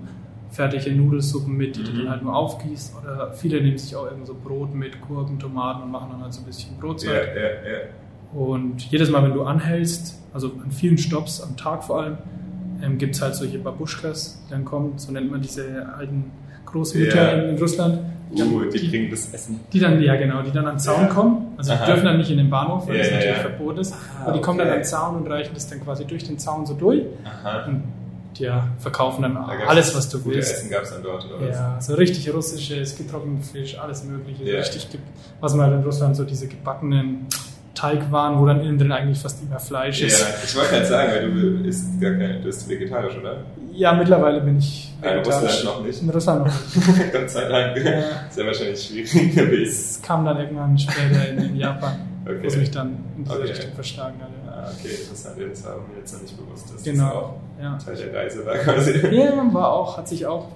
fertige 0.53 0.91
Nudelsuppen 0.95 1.55
mit, 1.57 1.75
die 1.75 1.83
du 1.83 1.91
Mhm. 1.91 1.97
dann 1.97 2.09
halt 2.11 2.21
nur 2.23 2.35
aufgießt. 2.35 2.95
Oder 3.03 3.33
viele 3.33 3.61
nehmen 3.61 3.77
sich 3.77 3.95
auch 3.95 4.05
irgend 4.05 4.27
so 4.27 4.35
Brot 4.35 4.73
mit, 4.73 5.01
Gurken, 5.01 5.39
Tomaten 5.39 5.83
und 5.83 5.91
machen 5.91 6.09
dann 6.11 6.21
halt 6.21 6.33
so 6.33 6.41
ein 6.41 6.45
bisschen 6.45 6.73
Ja, 6.75 6.81
Brotzeit. 6.81 7.35
ja, 7.35 7.41
ja. 7.41 8.39
Und 8.39 8.81
jedes 8.91 9.09
Mal, 9.09 9.23
wenn 9.23 9.33
du 9.33 9.43
anhältst, 9.43 10.19
also 10.33 10.47
an 10.63 10.71
vielen 10.71 10.97
Stops 10.97 11.41
am 11.41 11.57
Tag 11.57 11.83
vor 11.83 12.01
allem, 12.01 12.17
ähm, 12.83 12.97
gibt 12.97 13.15
es 13.15 13.21
halt 13.21 13.35
solche 13.35 13.57
Babuschkas, 13.59 14.43
die 14.47 14.51
dann 14.51 14.63
kommen, 14.65 14.93
so 14.97 15.11
nennt 15.11 15.29
man 15.31 15.41
diese 15.41 15.87
alten 15.97 16.31
Großmütter 16.65 17.37
Ja. 17.37 17.43
in, 17.49 17.57
Russland. 17.57 17.99
Die 18.31 18.39
dann- 18.39 18.51
Uh, 18.51 18.65
die 18.67 18.87
bringen 18.87 19.11
das 19.11 19.31
Essen. 19.31 19.59
die 19.71 19.79
dann, 19.79 20.01
ja 20.01 20.15
genau, 20.15 20.41
die 20.41 20.49
dann 20.51 20.65
an 20.65 20.73
den 20.75 20.79
Zaun 20.79 21.01
Ja. 21.01 21.07
kommen. 21.07 21.47
Also 21.55 21.71
die 21.71 21.77
Aha. 21.77 21.85
dürfen 21.85 22.05
dann 22.05 22.17
nicht 22.17 22.31
in 22.31 22.37
den 22.37 22.49
Bahnhof, 22.49 22.87
weil 22.87 22.95
Ja, 22.95 23.01
das 23.03 23.09
ja, 23.11 23.15
natürlich 23.17 23.35
ja. 23.37 23.41
verboten 23.43 23.79
ist. 23.79 23.93
Ah, 23.93 24.23
Aber 24.23 24.31
die 24.33 24.41
kommen 24.41 24.57
dann 24.57 24.67
okay. 24.67 24.75
an 24.77 24.81
den 24.81 24.85
Zaun 24.85 25.15
und 25.17 25.27
reichen 25.27 25.51
das 25.53 25.69
dann 25.69 25.81
quasi 25.83 26.05
durch 26.05 26.23
den 26.23 26.39
Zaun 26.39 26.65
so 26.65 26.73
durch 26.73 27.03
Aha. 27.25 27.65
und 27.67 27.83
ja, 28.39 28.67
verkaufen 28.79 29.21
dann 29.23 29.37
alles, 29.37 29.95
was 29.95 30.09
du 30.09 30.23
willst. 30.25 30.53
Essen 30.53 30.69
gab 30.69 30.83
es 30.83 30.91
dann 30.91 31.03
dort, 31.03 31.25
oder 31.25 31.47
was? 31.47 31.55
Ja, 31.55 31.81
so 31.81 31.93
richtig 31.95 32.33
russisches, 32.33 32.95
getrockneter 32.97 33.43
Fisch, 33.43 33.77
alles 33.79 34.03
mögliche. 34.03 34.43
Ja. 34.43 34.59
Richtig, 34.59 34.87
was 35.39 35.53
man 35.53 35.67
halt 35.67 35.79
in 35.79 35.83
Russland 35.83 36.15
so 36.15 36.23
diese 36.23 36.47
gebackenen 36.47 37.27
Teigwaren, 37.75 38.39
wo 38.39 38.45
dann 38.45 38.61
innen 38.61 38.77
drin 38.77 38.91
eigentlich 38.91 39.17
fast 39.19 39.41
immer 39.41 39.59
Fleisch 39.59 40.01
Ja, 40.01 40.07
ist. 40.07 40.25
ich 40.45 40.55
wollte 40.55 40.69
gerade 40.71 40.85
sagen, 40.85 41.11
weil 41.11 41.31
du 41.31 41.67
isst 41.67 41.99
gar 41.99 42.11
kein, 42.11 42.41
du 42.41 42.47
isst 42.49 42.69
vegetarisch, 42.69 43.15
oder? 43.17 43.37
Ja, 43.73 43.93
mittlerweile 43.93 44.41
bin 44.41 44.59
ich 44.59 44.93
In 45.01 45.09
vegetarisch. 45.09 45.43
Russland 45.43 45.65
noch 45.65 45.83
nicht. 45.85 46.01
In 46.01 46.09
Russland 46.11 46.45
noch 46.45 46.53
nicht. 46.75 47.11
Gott 47.11 47.29
sei 47.29 47.47
Dank. 47.49 47.77
Ja. 47.77 47.91
Ist 48.29 48.37
ja 48.37 48.45
wahrscheinlich 48.45 48.83
schwierig 48.83 49.35
gewesen. 49.35 49.71
Es 49.73 50.01
kam 50.03 50.23
dann 50.23 50.37
irgendwann 50.37 50.77
später 50.77 51.29
in, 51.29 51.37
in 51.39 51.55
Japan, 51.55 51.95
Okay. 52.25 52.39
wo 52.41 52.47
es 52.47 52.57
mich 52.57 52.71
dann 52.71 52.97
in 53.17 53.23
diese 53.25 53.35
Okay. 53.37 53.47
Richtung 53.51 53.73
verschlagen 53.73 54.21
hat. 54.21 54.29
ja. 54.45 54.51
Ah, 54.51 54.71
okay, 54.79 54.93
interessant. 54.95 55.35
Das 55.51 55.63
war 55.65 55.75
mir 55.77 55.97
jetzt 55.99 56.13
noch 56.13 56.21
nicht 56.21 56.37
bewusst, 56.37 56.73
dass 56.73 56.83
Genau, 56.83 57.03
das 57.05 57.13
auch 57.15 57.61
ja. 57.61 57.77
Teil 57.77 57.95
der 57.97 58.13
Reise 58.15 58.45
war 58.45 58.55
quasi. 58.55 59.07
Ja, 59.15 59.35
man 59.35 59.53
war 59.53 59.73
auch, 59.73 59.97
hat 59.97 60.07
sich 60.07 60.25
auch 60.25 60.47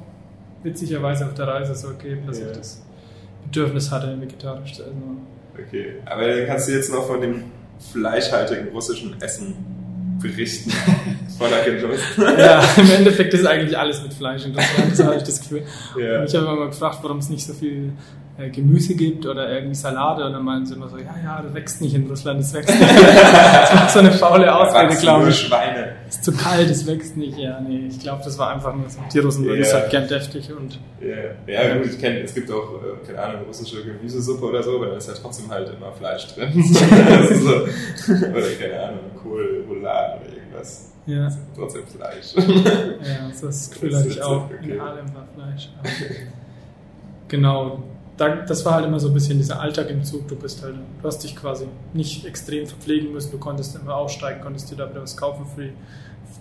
witzigerweise 0.63 1.25
auf 1.25 1.33
der 1.33 1.47
Reise 1.47 1.75
so 1.75 1.89
ergeben, 1.89 2.25
dass 2.27 2.39
Ja. 2.39 2.47
ich 2.51 2.57
das 2.57 2.81
Bedürfnis 3.43 3.91
hatte, 3.91 4.19
vegetarisch 4.19 4.73
zu 4.73 4.83
essen. 4.83 5.17
Okay, 5.59 5.95
aber 6.05 6.27
dann 6.27 6.45
kannst 6.47 6.67
du 6.67 6.71
jetzt 6.73 6.91
noch 6.91 7.05
von 7.07 7.19
dem 7.21 7.43
fleischhaltigen 7.91 8.69
russischen 8.69 9.19
Essen 9.21 9.55
berichten. 10.21 10.71
Voller 11.37 11.63
Genuss. 11.63 11.99
Ja, 12.17 12.63
im 12.77 12.91
Endeffekt 12.91 13.33
ist 13.33 13.45
eigentlich 13.45 13.77
alles 13.77 14.01
mit 14.01 14.13
Fleisch 14.13 14.45
in 14.45 14.55
Russland, 14.55 14.91
das 14.91 15.03
habe 15.05 15.15
ich 15.17 15.23
das 15.23 15.39
Gefühl. 15.39 15.63
Ja. 15.99 16.19
Und 16.21 16.25
Ich 16.29 16.35
habe 16.35 16.45
immer 16.47 16.67
gefragt, 16.67 16.99
warum 17.03 17.17
es 17.19 17.29
nicht 17.29 17.45
so 17.45 17.53
viel 17.53 17.91
Gemüse 18.53 18.93
gibt 18.95 19.25
oder 19.25 19.49
irgendwie 19.51 19.73
Salate 19.73 20.23
und 20.25 20.33
dann 20.33 20.43
meinen 20.45 20.63
sie 20.65 20.75
immer 20.75 20.87
so, 20.87 20.97
ja, 20.97 21.05
ja, 21.23 21.41
das 21.41 21.53
wächst 21.55 21.81
nicht 21.81 21.95
in 21.95 22.05
Russland, 22.07 22.39
das 22.39 22.53
wächst 22.53 22.69
nicht. 22.69 22.81
das 22.91 23.73
war 23.75 23.89
so 23.89 23.99
eine 23.99 24.11
faule 24.11 24.55
Ausrede, 24.55 24.95
glaube 24.95 25.29
ich. 25.29 25.39
Schweine. 25.39 25.93
Ist 26.07 26.23
zu 26.23 26.31
kalt, 26.31 26.69
es 26.69 26.85
wächst 26.85 27.17
nicht. 27.17 27.35
Ja, 27.37 27.59
nee, 27.59 27.87
ich 27.89 27.99
glaube, 27.99 28.21
das 28.23 28.37
war 28.37 28.51
einfach 28.53 28.75
nur 28.75 28.87
so. 28.89 28.99
Die 29.11 29.19
Russen 29.19 29.43
mögen 29.45 29.61
es 29.63 29.71
Ja. 29.71 29.79
halt 29.79 29.89
gern 29.89 30.07
deftig 30.07 30.51
und 30.53 30.79
Ja, 31.01 31.51
ja 31.51 31.77
gut, 31.77 31.87
ich 31.87 31.99
kenne, 31.99 32.19
es 32.19 32.35
gibt 32.35 32.51
auch, 32.51 32.75
äh, 32.83 33.07
keine 33.07 33.19
Ahnung, 33.23 33.41
russische 33.47 33.83
Gemüsesuppe 33.83 34.45
oder 34.45 34.61
so, 34.61 34.75
aber 34.75 34.85
da 34.87 34.97
ist 34.97 35.07
ja 35.07 35.15
trotzdem 35.19 35.49
halt 35.49 35.69
immer 35.75 35.91
Fleisch 35.93 36.27
drin. 36.35 36.51
So, 37.33 38.13
oder 38.13 38.51
keine 38.59 38.83
Ahnung, 38.83 38.99
Kohl, 39.21 39.65
Rouladen 39.67 40.21
oder 40.21 40.33
irgendwas. 40.37 40.91
ja, 41.07 41.23
Das 41.25 41.33
ist 41.35 41.41
trotzdem 41.55 41.87
Fleisch. 41.87 42.35
ja 42.35 43.31
so 43.33 43.47
das 43.47 43.69
Gefühl 43.71 43.97
hatte 43.97 44.07
ich 44.09 44.21
auch. 44.21 44.49
In 44.61 44.79
allem 44.79 45.05
war 45.15 45.27
Fleisch. 45.35 45.69
Aber 45.79 45.89
genau, 47.27 47.83
das 48.17 48.65
war 48.65 48.73
halt 48.75 48.85
immer 48.85 48.99
so 48.99 49.09
ein 49.09 49.13
bisschen 49.13 49.37
dieser 49.37 49.59
Alltag 49.59 49.89
im 49.89 50.03
Zug. 50.03 50.27
Du 50.27 50.35
bist 50.35 50.63
halt, 50.63 50.75
du 50.75 51.07
hast 51.07 51.23
dich 51.23 51.35
quasi 51.35 51.67
nicht 51.93 52.25
extrem 52.25 52.65
verpflegen 52.65 53.13
müssen. 53.13 53.31
Du 53.31 53.37
konntest 53.37 53.75
immer 53.75 53.95
aussteigen, 53.95 54.41
konntest 54.41 54.71
dir 54.71 54.75
da 54.75 54.89
wieder 54.89 55.01
was 55.01 55.15
kaufen 55.15 55.45
für 55.45 55.65
die, 55.65 55.73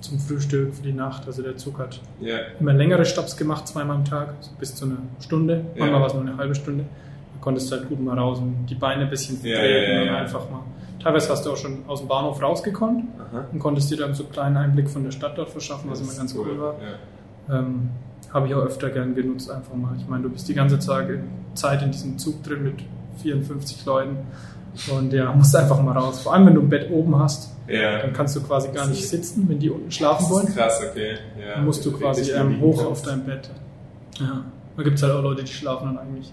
zum 0.00 0.18
Frühstück, 0.18 0.74
für 0.74 0.82
die 0.82 0.92
Nacht. 0.92 1.26
Also 1.26 1.42
der 1.42 1.56
Zug 1.56 1.78
hat 1.78 2.00
ja, 2.20 2.38
immer 2.58 2.72
längere 2.72 3.04
Stopps 3.04 3.36
gemacht, 3.36 3.68
zweimal 3.68 3.96
am 3.96 4.04
Tag, 4.04 4.34
so 4.40 4.50
bis 4.58 4.74
zu 4.74 4.86
einer 4.86 4.98
Stunde. 5.20 5.64
Ja. 5.74 5.80
Manchmal 5.80 6.00
war 6.00 6.06
es 6.06 6.14
nur 6.14 6.22
eine 6.22 6.36
halbe 6.36 6.54
Stunde. 6.54 6.84
Da 6.84 7.40
konntest 7.42 7.70
du 7.70 7.76
halt 7.76 7.88
gut 7.88 8.00
mal 8.00 8.18
raus 8.18 8.38
und 8.38 8.66
die 8.66 8.74
Beine 8.74 9.04
ein 9.04 9.10
bisschen 9.10 9.38
ja, 9.44 9.62
ja, 9.62 10.02
und 10.02 10.08
einfach 10.08 10.50
mal. 10.50 10.62
Teilweise 11.02 11.30
hast 11.30 11.44
du 11.44 11.52
auch 11.52 11.56
schon 11.56 11.84
aus 11.86 12.00
dem 12.00 12.08
Bahnhof 12.08 12.42
rausgekonnt 12.42 13.04
aha. 13.18 13.44
und 13.52 13.58
konntest 13.58 13.90
dir 13.90 13.98
dann 13.98 14.14
so 14.14 14.24
einen 14.24 14.32
kleinen 14.32 14.56
Einblick 14.56 14.88
von 14.88 15.04
der 15.04 15.12
Stadt 15.12 15.36
dort 15.36 15.50
verschaffen, 15.50 15.90
was 15.90 16.00
immer 16.00 16.14
ganz 16.14 16.34
cool, 16.34 16.58
war. 16.58 16.74
Ja. 17.48 17.58
Ähm, 17.58 17.90
Habe 18.36 18.48
ich 18.48 18.54
auch 18.54 18.62
öfter 18.64 18.90
gern 18.90 19.14
genutzt, 19.14 19.50
einfach 19.50 19.74
mal. 19.74 19.94
Ich 19.98 20.06
meine, 20.06 20.24
du 20.24 20.28
bist 20.28 20.46
die 20.46 20.52
ganze 20.54 20.78
Zeit 20.78 21.08
in, 21.82 21.90
diesem 21.90 22.18
Zug 22.18 22.42
drin 22.42 22.64
mit 22.64 22.74
54 23.22 23.84
Leuten 23.86 24.16
und 24.92 25.10
ja, 25.14 25.32
musst 25.32 25.56
einfach 25.56 25.80
mal 25.82 25.96
raus. 25.96 26.20
Vor 26.20 26.34
allem, 26.34 26.46
wenn 26.46 26.54
du 26.54 26.60
ein 26.60 26.68
Bett 26.68 26.90
oben 26.90 27.18
hast, 27.18 27.50
Ja. 27.66 28.02
dann 28.02 28.12
kannst 28.12 28.36
du 28.36 28.42
quasi 28.42 28.68
gar 28.72 28.86
nicht 28.88 29.08
sitzen, 29.08 29.48
wenn 29.48 29.58
die 29.58 29.70
unten 29.70 29.90
schlafen 29.90 30.24
Das 30.24 30.30
wollen. 30.30 30.46
ist 30.48 30.56
krass, 30.56 30.80
okay. 30.90 31.14
Ja, 31.40 31.54
Dann 31.54 31.64
musst 31.64 31.84
du 31.86 31.92
quasi 31.92 32.30
ähm, 32.32 32.60
hoch 32.60 32.76
kannst. 32.76 32.90
auf 32.90 33.02
dein 33.02 33.24
Bett. 33.24 33.48
Ja. 34.20 34.44
Da 34.76 34.82
gibt 34.82 34.96
es 34.98 35.02
halt 35.02 35.14
auch 35.14 35.22
Leute, 35.22 35.42
die 35.42 35.52
schlafen 35.52 35.86
dann 35.86 35.98
eigentlich 35.98 36.30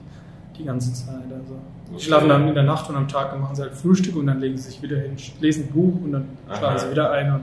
die 0.59 0.65
ganze 0.65 0.91
Zeit. 0.93 1.15
Also. 1.31 1.55
Die 1.89 1.93
Okay. 1.95 2.03
schlafen 2.03 2.27
dann 2.29 2.47
in 2.49 2.53
der 2.53 2.63
Nacht 2.63 2.89
und 2.89 2.95
am 2.97 3.07
Tag 3.07 3.31
dann 3.31 3.39
machen 3.41 3.55
sie 3.55 3.61
halt 3.61 3.73
Frühstück 3.75 4.15
und 4.17 4.27
dann 4.27 4.39
legen 4.41 4.57
sie 4.57 4.63
sich 4.71 4.81
wieder 4.81 4.97
hin, 4.97 5.15
lesen 5.39 5.65
ein 5.69 5.71
Buch 5.73 5.93
und 6.03 6.11
dann 6.11 6.25
Aha. 6.49 6.57
schlafen 6.57 6.79
sie 6.79 6.91
wieder 6.91 7.11
ein. 7.11 7.33
Und 7.35 7.41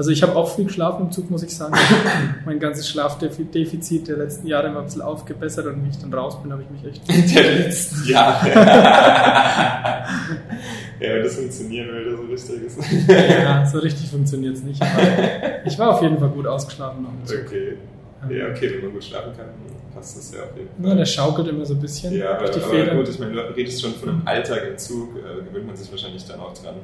also 0.00 0.10
ich 0.12 0.22
habe 0.22 0.34
auch 0.34 0.56
viel 0.56 0.64
geschlafen 0.64 1.02
im 1.02 1.12
Zug, 1.12 1.30
muss 1.30 1.42
ich 1.42 1.54
sagen. 1.54 1.74
mein 2.46 2.58
ganzes 2.58 2.88
Schlafdefizit 2.88 4.08
der 4.08 4.16
letzten 4.16 4.46
Jahre 4.46 4.72
war 4.72 4.78
ein 4.80 4.86
bisschen 4.86 5.02
aufgebessert 5.02 5.66
und 5.66 5.84
wie 5.84 5.90
ich 5.90 5.98
dann 5.98 6.10
raus 6.14 6.40
bin, 6.40 6.50
habe 6.50 6.62
ich 6.62 6.70
mich 6.70 6.82
echt 6.90 7.36
Der 7.36 7.52
letzten 7.58 8.08
Jahre. 8.08 8.48
ja, 8.48 10.06
wenn 11.00 11.22
das 11.22 11.34
funktionieren 11.34 11.88
würde, 11.88 12.16
so 12.16 12.22
richtig 12.22 12.62
ist. 12.62 12.78
ja, 13.08 13.66
so 13.66 13.78
richtig 13.80 14.08
funktioniert 14.08 14.56
es 14.56 14.62
nicht. 14.62 14.80
Aber 14.80 15.02
ich 15.66 15.78
war 15.78 15.90
auf 15.90 16.00
jeden 16.00 16.18
Fall 16.18 16.30
gut 16.30 16.46
ausgeschlafen 16.46 17.02
noch 17.02 17.10
im 17.10 17.26
Zug. 17.26 17.40
Okay. 17.46 17.76
Ja, 18.30 18.48
okay, 18.48 18.72
wenn 18.72 18.84
man 18.84 18.92
gut 18.94 19.04
schlafen 19.04 19.36
kann, 19.36 19.48
passt 19.94 20.16
das 20.16 20.32
ja 20.32 20.44
auf 20.44 20.56
jeden 20.56 20.70
Fall. 20.80 20.92
Ja, 20.92 20.96
der 20.96 21.04
schaukelt 21.04 21.48
immer 21.48 21.66
so 21.66 21.74
ein 21.74 21.80
bisschen 21.80 22.16
Ja, 22.16 22.38
aber, 22.38 22.46
durch 22.48 22.64
die 22.70 22.80
aber 22.80 22.94
gut, 22.94 23.10
ich 23.10 23.18
meine, 23.18 23.32
du 23.32 23.54
redest 23.54 23.82
schon 23.82 23.92
von 23.92 24.08
einem 24.08 24.22
Alltag 24.24 24.62
im 24.66 24.78
Zug, 24.78 25.10
äh, 25.18 25.44
gewöhnt 25.44 25.66
man 25.66 25.76
sich 25.76 25.90
wahrscheinlich 25.90 26.24
dann 26.24 26.40
auch 26.40 26.54
dran. 26.54 26.76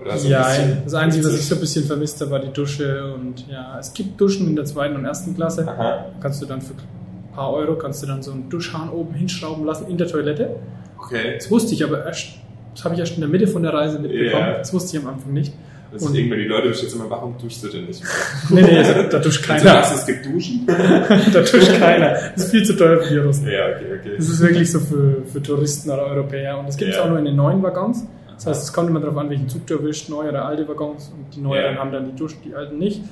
Oder 0.00 0.18
so 0.18 0.26
ein 0.26 0.30
ja, 0.32 0.42
bisschen 0.48 0.78
das 0.84 0.94
Einzige, 0.94 1.24
was 1.26 1.34
ich 1.34 1.46
so 1.46 1.54
ein 1.54 1.60
bisschen 1.60 1.84
vermisst 1.84 2.20
habe, 2.20 2.30
war 2.32 2.40
die 2.40 2.52
Dusche. 2.52 3.14
Und 3.14 3.46
ja, 3.48 3.78
es 3.78 3.92
gibt 3.94 4.20
Duschen 4.20 4.48
in 4.48 4.56
der 4.56 4.64
zweiten 4.64 4.96
und 4.96 5.04
ersten 5.04 5.34
Klasse. 5.34 5.66
Aha, 5.66 6.06
Kannst 6.20 6.42
du 6.42 6.46
dann 6.46 6.60
für 6.60 6.74
ein 6.74 7.34
paar 7.34 7.52
Euro 7.52 7.76
kannst 7.76 8.02
du 8.02 8.06
dann 8.06 8.22
so 8.22 8.32
einen 8.32 8.48
Duschhahn 8.48 8.90
oben 8.90 9.14
hinschrauben 9.14 9.64
lassen 9.64 9.86
in 9.88 9.96
der 9.98 10.06
Toilette. 10.06 10.50
okay. 10.98 11.34
Das 11.38 11.50
wusste 11.50 11.74
ich 11.74 11.82
aber 11.84 12.04
erst, 12.06 12.26
das 12.74 12.84
habe 12.84 12.94
ich 12.94 13.00
erst 13.00 13.14
in 13.14 13.20
der 13.20 13.28
Mitte 13.30 13.46
von 13.46 13.62
der 13.62 13.72
Reise 13.72 13.98
mitbekommen. 13.98 14.30
Ja. 14.46 14.58
Das 14.58 14.72
wusste 14.72 14.96
ich 14.96 15.02
am 15.02 15.08
Anfang 15.10 15.32
nicht. 15.32 15.52
Das 15.92 16.02
Und- 16.02 16.14
irgendwann 16.16 16.38
die 16.40 16.44
Leute 16.46 16.68
jetzt 16.68 16.92
immer, 16.94 17.08
warum 17.08 17.36
duschst 17.38 17.62
du 17.64 17.68
denn 17.68 17.84
nicht 17.86 18.02
mehr? 18.50 18.62
Nee, 18.64 18.82
nee, 18.82 19.08
da 19.10 19.18
duscht 19.20 19.48
Also, 19.48 19.64
keiner. 19.66 19.80
was, 19.80 19.94
es 19.96 20.06
gibt 20.06 20.26
Duschen? 20.26 20.64
da 20.66 21.40
duscht 21.40 21.78
keiner. 21.78 22.10
Das 22.34 22.44
ist 22.46 22.50
viel 22.50 22.64
zu 22.64 22.76
teuer 22.76 23.00
für 23.00 23.14
die 23.14 23.18
Russen. 23.20 23.46
ja, 23.46 23.66
okay, 23.76 23.98
okay. 24.00 24.12
Das 24.16 24.28
ist 24.28 24.40
wirklich 24.40 24.70
so 24.72 24.80
für, 24.80 25.22
für 25.32 25.40
Touristen 25.42 25.90
oder 25.90 26.02
Europäer. 26.06 26.58
Und 26.58 26.66
das 26.68 26.76
gibt 26.76 26.90
es 26.90 26.96
Ja. 26.96 27.04
auch 27.04 27.08
nur 27.08 27.18
in 27.20 27.24
den 27.26 27.36
neuen 27.36 27.62
Waggons. 27.62 28.04
Das 28.36 28.46
heißt, 28.46 28.62
es 28.64 28.72
kommt 28.72 28.90
immer 28.90 29.00
darauf 29.00 29.16
an, 29.16 29.30
welchen 29.30 29.48
Zug 29.48 29.66
du 29.66 29.74
erwischt, 29.74 30.08
neue 30.08 30.28
oder 30.30 30.44
alte 30.44 30.66
Waggons. 30.68 31.12
Und 31.16 31.34
die 31.34 31.40
neueren 31.40 31.74
Ja. 31.74 31.80
haben 31.80 31.92
dann 31.92 32.06
die 32.06 32.16
Dusch, 32.16 32.34
die 32.44 32.54
alten 32.54 32.78
nicht. 32.78 33.02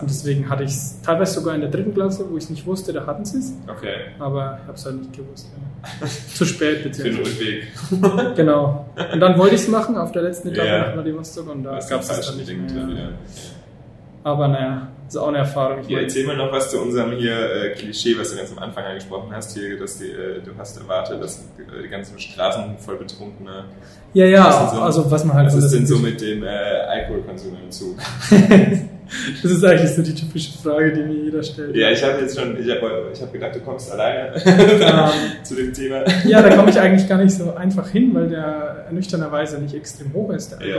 Und 0.00 0.08
deswegen 0.08 0.48
hatte 0.48 0.62
ich 0.62 0.70
es 0.70 1.00
teilweise 1.02 1.34
sogar 1.40 1.54
in 1.56 1.60
der 1.60 1.70
dritten 1.70 1.92
Klasse, 1.92 2.24
wo 2.30 2.36
ich 2.36 2.44
es 2.44 2.50
nicht 2.50 2.64
wusste, 2.66 2.92
da 2.92 3.04
hatten 3.04 3.24
sie 3.24 3.38
es. 3.38 3.52
Okay, 3.66 3.94
Aber 4.20 4.58
ich 4.62 4.68
habe 4.68 4.76
es 4.78 4.84
halt 4.86 4.96
nicht 4.98 5.12
gewusst. 5.12 5.48
Ja. 6.00 6.06
Zu 6.34 6.44
spät 6.44 6.78
für 6.78 6.90
den 6.90 6.92
beziehungsweise. 6.92 7.40
Rückweg. 7.40 8.36
Genau. 8.36 8.86
Und 9.12 9.18
dann 9.20 9.36
wollte 9.38 9.56
ich 9.56 9.62
es 9.62 9.68
machen 9.68 9.96
auf 9.96 10.12
der 10.12 10.22
letzten 10.22 10.48
Etappe 10.50 10.68
Ja. 10.68 10.78
nach 10.86 10.92
Vladivostok 10.92 11.50
und 11.50 11.64
da 11.64 11.78
gab 11.80 12.00
es 12.00 12.08
dann 12.08 12.36
nicht 12.36 12.48
mehr. 12.74 12.88
wieder. 12.88 13.08
Aber 14.24 14.46
naja, 14.48 14.88
ist 15.08 15.16
auch 15.16 15.28
eine 15.28 15.38
Erfahrung. 15.38 15.78
Hier, 15.86 15.96
meine, 15.96 16.06
erzähl 16.06 16.26
mal 16.26 16.36
noch 16.36 16.52
was 16.52 16.70
zu 16.70 16.80
unserem 16.80 17.12
hier 17.12 17.34
äh, 17.36 17.70
Klischee, 17.74 18.16
was 18.18 18.30
du 18.30 18.36
ganz 18.36 18.52
am 18.52 18.58
Anfang 18.62 18.84
angesprochen 18.84 19.30
hast, 19.34 19.56
hier, 19.56 19.76
dass 19.78 19.98
die, 19.98 20.10
äh, 20.10 20.40
du 20.44 20.52
hast 20.56 20.78
erwartet, 20.80 21.20
dass 21.22 21.38
äh, 21.38 21.82
die 21.82 21.88
ganzen 21.88 22.18
Straßen 22.18 22.78
voll 22.78 22.96
betrunkene. 22.98 23.64
ja, 24.14 24.24
ja, 24.26 24.70
so- 24.72 24.80
also 24.80 25.10
was 25.10 25.24
man 25.24 25.36
halt 25.36 25.46
Was 25.48 25.56
ist 25.56 25.74
denn 25.74 25.86
so 25.86 25.98
mit 25.98 26.20
dem 26.20 26.44
äh, 26.44 26.48
Alkoholkonsum 26.48 27.56
im 27.64 27.70
Zug? 27.70 27.96
Das 29.42 29.50
ist 29.50 29.62
eigentlich 29.62 29.90
so 29.90 30.00
die 30.00 30.14
typische 30.14 30.56
Frage, 30.56 30.90
die 30.94 31.02
mir 31.02 31.24
jeder 31.24 31.42
stellt. 31.42 31.76
Ja, 31.76 31.90
ich 31.90 32.02
habe 32.02 32.22
jetzt 32.22 32.38
schon, 32.38 32.56
ich 32.58 32.70
habe 32.70 33.10
ich 33.12 33.20
hab 33.20 33.30
gedacht, 33.30 33.54
du 33.54 33.60
kommst 33.60 33.92
alleine 33.92 34.32
zu 35.42 35.54
dem 35.54 35.70
Thema. 35.74 36.04
Ja, 36.26 36.40
da 36.40 36.56
komme 36.56 36.70
ich 36.70 36.80
eigentlich 36.80 37.06
gar 37.06 37.18
nicht 37.18 37.32
so 37.36 37.52
einfach 37.54 37.88
hin, 37.90 38.14
weil 38.14 38.28
der 38.30 38.84
ernüchternderweise 38.86 39.58
nicht 39.60 39.74
extrem 39.74 40.14
hoch 40.14 40.30
ist, 40.30 40.52
der 40.52 40.66
Ja. 40.66 40.76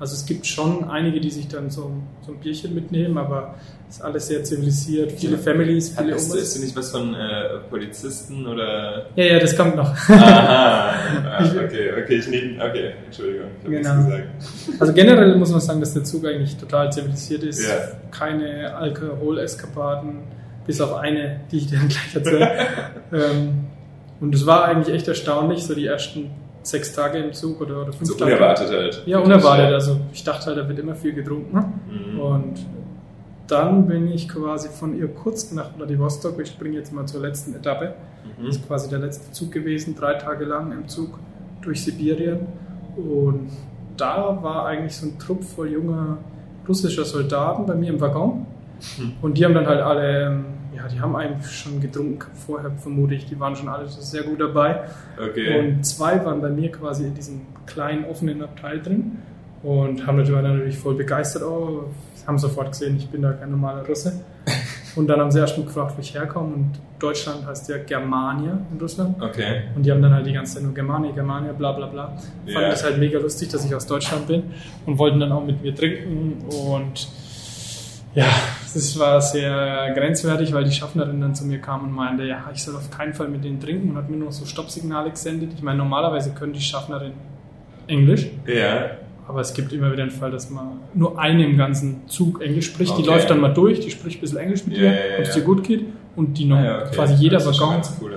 Also 0.00 0.14
es 0.14 0.26
gibt 0.26 0.44
schon 0.46 0.90
einige, 0.90 1.20
die 1.20 1.30
sich 1.30 1.46
dann 1.46 1.70
so, 1.70 1.92
so 2.26 2.32
ein 2.32 2.38
Bierchen 2.38 2.74
mitnehmen, 2.74 3.16
aber 3.16 3.54
es 3.88 3.96
ist 3.96 4.02
alles 4.02 4.26
sehr 4.26 4.42
zivilisiert, 4.42 5.12
viele 5.12 5.34
Ja. 5.36 5.38
Families, 5.38 5.94
viele 5.96 6.14
Hast, 6.14 6.30
Omas. 6.32 6.42
ist 6.42 6.56
du 6.56 6.60
nicht 6.62 6.76
was 6.76 6.90
von 6.90 7.14
äh, 7.14 7.58
Polizisten 7.70 8.44
oder? 8.46 9.06
Ja, 9.14 9.24
ja, 9.24 9.38
das 9.38 9.56
kommt 9.56 9.76
noch. 9.76 9.90
Aha, 10.08 10.94
ah, 11.38 11.44
okay, 11.64 11.92
okay, 12.02 12.16
ich 12.16 12.26
nehme, 12.28 12.62
okay, 12.64 12.94
Entschuldigung, 13.06 13.46
ich 13.60 13.64
habe 13.66 13.76
Genau. 13.76 13.94
nichts 13.94 14.06
gesagt. 14.66 14.80
Also 14.80 14.92
generell 14.92 15.36
muss 15.36 15.52
man 15.52 15.60
sagen, 15.60 15.78
dass 15.80 15.94
der 15.94 16.02
Zug 16.04 16.26
eigentlich 16.26 16.56
total 16.56 16.92
zivilisiert 16.92 17.44
ist. 17.44 17.62
Ja. 17.62 17.76
Keine 18.10 18.74
Alkoholeskapaden, 18.76 20.18
bis 20.66 20.80
auf 20.80 20.94
eine, 20.94 21.40
die 21.52 21.58
ich 21.58 21.66
dir 21.68 21.78
dann 21.78 21.88
gleich 21.88 22.14
erzähle. 22.14 22.50
ähm, 23.12 23.64
und 24.20 24.34
es 24.34 24.44
war 24.44 24.64
eigentlich 24.64 24.94
echt 24.94 25.06
erstaunlich, 25.08 25.64
so 25.64 25.74
die 25.74 25.86
ersten 25.86 26.30
sechs 26.66 26.92
Tage 26.92 27.18
im 27.18 27.32
Zug 27.32 27.60
oder, 27.60 27.82
oder 27.82 27.92
fünf 27.92 28.10
So 28.10 28.14
Tage. 28.14 28.32
unerwartet 28.32 28.70
halt. 28.70 29.02
Ja, 29.06 29.18
unerwartet. 29.18 29.72
Also 29.72 29.98
ich 30.12 30.24
dachte 30.24 30.46
halt, 30.46 30.58
da 30.58 30.68
wird 30.68 30.78
immer 30.78 30.94
viel 30.94 31.12
getrunken. 31.12 31.56
Mhm. 31.88 32.20
Und 32.20 32.66
dann 33.46 33.86
bin 33.86 34.10
ich 34.10 34.28
quasi 34.28 34.68
von 34.68 34.98
Irkutsk 34.98 35.52
nach 35.52 35.74
Vladivostok. 35.76 36.40
Ich 36.40 36.48
springe 36.48 36.76
jetzt 36.76 36.92
mal 36.92 37.06
zur 37.06 37.20
letzten 37.20 37.54
Etappe. 37.54 37.94
Mhm. 38.38 38.46
Das 38.46 38.56
ist 38.56 38.66
quasi 38.66 38.88
der 38.88 38.98
letzte 39.00 39.30
Zug 39.32 39.52
gewesen, 39.52 39.94
drei 39.94 40.14
Tage 40.14 40.44
lang 40.46 40.72
im 40.72 40.88
Zug 40.88 41.18
durch 41.62 41.82
Sibirien. 41.84 42.40
Und 42.96 43.50
da 43.96 44.38
war 44.42 44.66
eigentlich 44.66 44.96
so 44.96 45.06
ein 45.06 45.18
Trupp 45.18 45.44
voll 45.44 45.70
junger 45.72 46.18
russischer 46.66 47.04
Soldaten 47.04 47.66
bei 47.66 47.74
mir 47.74 47.90
im 47.90 48.00
Waggon. 48.00 48.46
Und 49.22 49.38
die 49.38 49.44
haben 49.44 49.54
dann 49.54 49.66
halt 49.66 49.80
alle, 49.80 50.26
ähm, 50.26 50.44
ja, 50.76 50.86
die 50.88 51.00
haben 51.00 51.14
eigentlich 51.16 51.50
schon 51.50 51.80
getrunken 51.80 52.30
vorher, 52.34 52.70
vermute 52.72 53.14
ich. 53.14 53.26
Die 53.26 53.38
waren 53.38 53.54
schon 53.56 53.68
alle 53.68 53.88
sehr 53.88 54.22
gut 54.24 54.40
dabei. 54.40 54.82
Okay. 55.18 55.58
Und 55.58 55.84
zwei 55.84 56.24
waren 56.24 56.40
bei 56.40 56.50
mir 56.50 56.70
quasi 56.70 57.04
in 57.06 57.14
diesem 57.14 57.42
kleinen 57.66 58.04
offenen 58.04 58.42
Abteil 58.42 58.80
drin 58.82 59.18
und 59.62 60.06
haben 60.06 60.16
natürlich, 60.18 60.42
natürlich 60.42 60.78
voll 60.78 60.94
begeistert. 60.94 61.42
Oh, 61.44 61.84
haben 62.26 62.38
sofort 62.38 62.72
gesehen, 62.72 62.96
ich 62.96 63.08
bin 63.08 63.22
da 63.22 63.32
kein 63.32 63.50
normaler 63.50 63.86
Russe. 63.86 64.12
Und 64.96 65.08
dann 65.08 65.18
haben 65.18 65.30
sie 65.32 65.40
erst 65.40 65.58
mal 65.58 65.64
gefragt, 65.64 65.94
wo 65.96 66.00
ich 66.00 66.14
herkomme. 66.14 66.54
Und 66.54 66.70
Deutschland 67.00 67.44
heißt 67.44 67.68
ja 67.68 67.78
Germania 67.78 68.60
in 68.72 68.80
Russland. 68.80 69.20
Okay. 69.20 69.62
Und 69.74 69.84
die 69.84 69.90
haben 69.90 70.00
dann 70.00 70.12
halt 70.14 70.24
die 70.24 70.32
ganze 70.32 70.54
Zeit 70.54 70.62
nur 70.62 70.72
Germania, 70.72 71.10
Germania, 71.10 71.52
bla 71.52 71.72
bla 71.72 71.86
bla. 71.88 72.06
Fanden 72.06 72.52
Ja. 72.52 72.70
das 72.70 72.84
halt 72.84 72.98
mega 72.98 73.18
lustig, 73.18 73.48
dass 73.48 73.64
ich 73.64 73.74
aus 73.74 73.86
Deutschland 73.88 74.28
bin 74.28 74.44
und 74.86 74.96
wollten 74.96 75.18
dann 75.18 75.32
auch 75.32 75.44
mit 75.44 75.60
mir 75.62 75.74
trinken. 75.74 76.44
Und 76.48 77.08
ja, 78.14 78.26
das 78.74 78.98
war 78.98 79.20
sehr 79.20 79.92
grenzwertig, 79.94 80.52
weil 80.52 80.64
die 80.64 80.72
Schaffnerin 80.72 81.20
dann 81.20 81.34
zu 81.34 81.44
mir 81.46 81.58
kam 81.58 81.84
und 81.84 81.92
meinte, 81.92 82.24
ja, 82.24 82.44
ich 82.52 82.62
soll 82.62 82.74
auf 82.76 82.90
keinen 82.90 83.14
Fall 83.14 83.28
mit 83.28 83.44
denen 83.44 83.60
trinken 83.60 83.90
und 83.90 83.96
hat 83.96 84.10
mir 84.10 84.16
nur 84.16 84.32
so 84.32 84.44
Stoppsignale 84.44 85.10
gesendet. 85.10 85.50
Ich 85.56 85.62
meine, 85.62 85.78
normalerweise 85.78 86.30
können 86.32 86.52
die 86.52 86.60
Schaffnerin 86.60 87.12
Englisch, 87.86 88.26
Ja. 88.46 88.90
aber 89.28 89.40
es 89.40 89.52
gibt 89.54 89.72
immer 89.72 89.92
wieder 89.92 90.04
den 90.04 90.10
Fall, 90.10 90.30
dass 90.30 90.50
man 90.50 90.80
nur 90.94 91.18
eine 91.18 91.44
im 91.44 91.56
ganzen 91.56 92.02
Zug 92.08 92.42
Englisch 92.42 92.66
spricht. 92.66 92.96
Die 92.98 93.02
Okay. 93.02 93.10
läuft 93.10 93.30
dann 93.30 93.40
mal 93.40 93.52
durch, 93.52 93.80
die 93.80 93.90
spricht 93.90 94.18
ein 94.18 94.20
bisschen 94.22 94.38
Englisch 94.38 94.66
mit 94.66 94.76
Ja, 94.76 94.82
dir, 94.82 94.88
ja, 94.88 94.92
ja, 94.94 95.18
ob 95.18 95.22
es 95.22 95.28
ja. 95.28 95.34
dir 95.34 95.42
gut 95.42 95.64
geht. 95.64 95.84
Und 96.16 96.38
die 96.38 96.44
noch 96.44 96.56
Ah, 96.58 96.64
ja, 96.64 96.78
okay. 96.82 96.94
quasi 96.94 97.14
jeder 97.14 97.44
Waggon. 97.44 97.82
cool. 98.00 98.12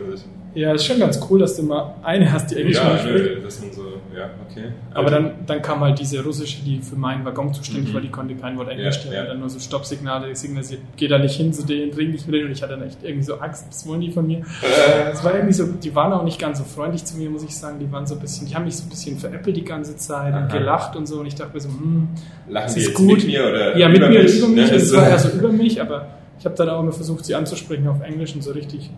Ja, 0.53 0.71
ist 0.73 0.85
schon 0.85 0.99
ganz 0.99 1.19
cool, 1.29 1.39
dass 1.39 1.55
du 1.55 1.63
mal 1.63 1.95
eine 2.03 2.31
hast, 2.31 2.51
die 2.51 2.55
Englisch 2.57 2.77
Ja, 2.77 2.97
spricht. 2.97 3.13
nö, 3.13 3.41
das 3.43 3.59
sind 3.59 3.73
so, 3.73 3.81
ja, 4.17 4.29
okay. 4.49 4.71
Aber 4.93 5.09
dann, 5.11 5.31
dann 5.45 5.61
kam 5.61 5.81
halt 5.81 5.99
diese 5.99 6.23
russische, 6.23 6.63
die 6.63 6.79
für 6.79 6.95
meinen 6.95 7.23
Waggon 7.25 7.53
zuständig 7.53 7.89
Mhm. 7.91 7.93
war, 7.93 8.01
die 8.01 8.09
konnte 8.09 8.35
kein 8.35 8.57
Wort 8.57 8.69
Englisch, 8.69 8.97
Ja, 9.05 9.09
die 9.11 9.15
ja. 9.15 9.25
dann 9.25 9.39
nur 9.39 9.49
so 9.49 9.59
Stoppsignale 9.59 10.35
signalisiert, 10.35 10.81
geh 10.95 11.07
da 11.07 11.17
nicht 11.19 11.35
hin 11.35 11.53
zu 11.53 11.65
denen, 11.65 11.91
trink 11.91 12.11
nicht 12.11 12.25
mit 12.25 12.35
denen 12.35 12.47
und 12.47 12.51
ich 12.53 12.61
hatte 12.63 12.73
dann 12.73 12.83
echt 12.87 12.97
irgendwie 13.03 13.23
so 13.23 13.35
Angst, 13.35 13.65
was 13.69 13.87
wollen 13.87 14.01
die 14.01 14.11
von 14.11 14.25
mir? 14.25 14.39
Äh, 14.39 15.11
Es 15.11 15.23
war 15.23 15.33
irgendwie 15.35 15.53
so, 15.53 15.65
die 15.67 15.93
waren 15.93 16.11
auch 16.13 16.23
nicht 16.23 16.39
ganz 16.39 16.57
so 16.57 16.63
freundlich 16.63 17.05
zu 17.05 17.17
mir, 17.17 17.29
muss 17.29 17.43
ich 17.43 17.55
sagen, 17.55 17.77
die 17.79 17.91
waren 17.91 18.05
so 18.07 18.15
ein 18.15 18.21
bisschen, 18.21 18.47
die 18.47 18.55
haben 18.55 18.65
mich 18.65 18.75
so 18.75 18.83
ein 18.85 18.89
bisschen 18.89 19.17
veräppelt 19.19 19.55
die 19.55 19.63
ganze 19.63 19.95
Zeit 19.97 20.33
und 20.33 20.39
Aha. 20.51 20.57
gelacht 20.57 20.95
und 20.95 21.05
so 21.05 21.19
und 21.19 21.27
ich 21.27 21.35
dachte 21.35 21.53
mir 21.53 21.59
so, 21.61 21.69
hm, 21.69 22.07
lachen 22.49 22.67
ist 22.67 22.75
jetzt 22.77 22.93
gut. 22.95 23.17
mit 23.17 23.27
mir 23.27 23.47
oder 23.47 23.77
ja, 23.77 23.87
mit 23.87 23.97
über 23.97 24.09
mir 24.09 24.23
mich? 24.23 24.31
oder 24.41 24.47
über 24.47 24.47
mich, 24.61 24.71
Ne? 24.71 24.77
es 24.77 24.89
So. 24.89 24.97
war 24.97 25.07
eher 25.09 25.19
so 25.19 25.29
über 25.29 25.51
mich, 25.51 25.79
aber 25.81 26.07
ich 26.39 26.45
habe 26.45 26.55
dann 26.55 26.69
auch 26.69 26.81
immer 26.81 26.91
versucht, 26.91 27.25
sie 27.25 27.35
anzusprechen 27.35 27.87
auf 27.87 28.01
Englisch 28.01 28.33
und 28.35 28.43
so 28.43 28.51
richtig, 28.51 28.89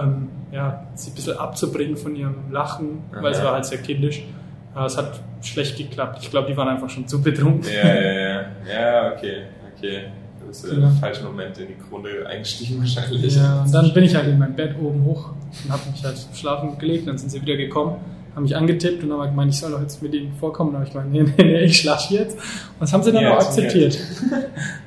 ähm, 0.00 0.28
ja, 0.52 0.84
sie 0.94 1.10
ein 1.10 1.14
bisschen 1.14 1.36
abzubringen 1.38 1.96
von 1.96 2.14
ihrem 2.16 2.34
Lachen, 2.50 2.98
weil 3.20 3.32
es 3.32 3.38
Aha. 3.38 3.46
war 3.46 3.52
halt 3.54 3.64
sehr 3.66 3.78
kindisch. 3.78 4.22
Aber 4.74 4.86
es 4.86 4.96
hat 4.96 5.20
schlecht 5.42 5.76
geklappt. 5.78 6.18
Ich 6.22 6.30
glaube, 6.30 6.48
die 6.50 6.56
waren 6.56 6.68
einfach 6.68 6.90
schon 6.90 7.06
zu 7.06 7.22
betrunken. 7.22 7.70
Ja, 7.72 7.94
ja, 7.94 8.12
ja. 8.12 8.40
Ja, 8.68 9.12
okay, 9.12 9.42
okay. 9.76 10.04
Du 10.40 10.46
bist 10.48 10.68
Genau. 10.68 10.88
im 10.88 10.94
falschen 10.96 11.24
Moment 11.26 11.56
in 11.58 11.68
die 11.68 11.74
Krone 11.74 12.08
eingestiegen 12.28 12.78
wahrscheinlich. 12.80 13.36
Ja, 13.36 13.62
und 13.62 13.72
dann 13.72 13.92
bin 13.94 14.04
ich 14.04 14.14
halt 14.14 14.26
in 14.28 14.38
mein 14.38 14.54
Bett 14.56 14.74
oben 14.80 15.04
hoch 15.04 15.30
und 15.64 15.72
habe 15.72 15.82
mich 15.90 16.02
halt 16.04 16.16
schlafen 16.34 16.76
gelegt. 16.78 17.06
Dann 17.06 17.16
sind 17.18 17.30
sie 17.30 17.40
wieder 17.40 17.56
gekommen, 17.56 17.96
haben 18.34 18.42
mich 18.42 18.56
angetippt 18.56 19.04
und 19.04 19.12
haben 19.12 19.22
gemeint, 19.30 19.52
ich 19.52 19.60
soll 19.60 19.70
doch 19.70 19.80
jetzt 19.80 20.02
mit 20.02 20.12
ihnen 20.12 20.32
vorkommen. 20.32 20.72
Dann 20.72 20.80
habe 20.80 20.88
ich 20.88 20.92
gemeint, 20.92 21.12
nee, 21.12 21.22
nee, 21.22 21.52
nee, 21.52 21.60
ich 21.64 21.78
schlafe 21.80 22.12
jetzt. 22.14 22.34
Und 22.36 22.42
das 22.80 22.92
haben 22.92 23.02
sie 23.02 23.12
dann 23.12 23.22
Ja, 23.22 23.34
auch 23.36 23.42
akzeptiert. 23.42 23.98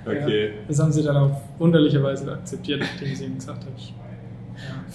Okay. 0.06 0.46
Ja, 0.48 0.52
das 0.70 0.80
haben 0.80 0.92
sie 0.94 1.04
dann 1.04 1.18
auf 1.18 1.32
wunderliche 1.60 2.02
Weise 2.02 2.32
akzeptiert, 2.32 2.80
nachdem 2.80 3.12
ich 3.12 3.22
ihnen 3.22 3.36
gesagt 3.36 3.60
habe. 3.62 3.72
Ich. 3.78 3.94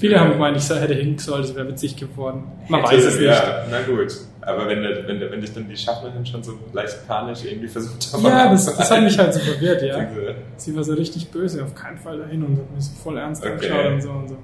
Viele 0.02 0.18
haben 0.20 0.32
gemeint, 0.32 0.56
ich 0.56 0.68
hätte 0.68 0.94
hin 0.94 1.16
sollen, 1.16 1.44
es 1.44 1.54
wäre 1.54 1.68
witzig 1.68 1.94
geworden. 1.96 2.42
Man 2.68 2.80
Hätte- 2.80 2.92
weiß 2.92 3.04
es 3.04 3.14
nicht. 3.14 3.24
Ja, 3.26 3.64
na 3.70 3.80
gut. 3.82 4.12
Aber 4.40 4.66
wenn, 4.68 4.82
wenn, 4.82 5.20
wenn 5.30 5.40
dich 5.40 5.52
dann 5.54 5.68
die 5.68 5.76
Schaffnerin 5.76 6.26
schon 6.26 6.42
so 6.42 6.58
leicht 6.72 7.06
panisch 7.06 7.44
irgendwie 7.44 7.68
versucht 7.68 8.12
hat, 8.12 8.20
Ja, 8.22 8.50
das, 8.50 8.66
das 8.76 8.90
hat 8.90 9.00
mich 9.02 9.16
halt 9.16 9.32
so 9.32 9.38
verwirrt, 9.38 9.80
ja. 9.82 10.02
Diese- 10.04 10.34
Sie 10.56 10.74
war 10.76 10.82
so 10.82 10.94
richtig 10.94 11.30
böse, 11.30 11.62
auf 11.62 11.72
keinen 11.76 11.98
Fall 11.98 12.18
dahin 12.18 12.42
und 12.42 12.58
hat 12.58 12.74
mich 12.74 12.84
so 12.84 12.94
voll 13.00 13.16
ernst 13.16 13.44
Okay. 13.44 13.52
angeschaut 13.52 13.86
und 13.92 14.00
so 14.02 14.10
und 14.10 14.28
so. 14.30 14.34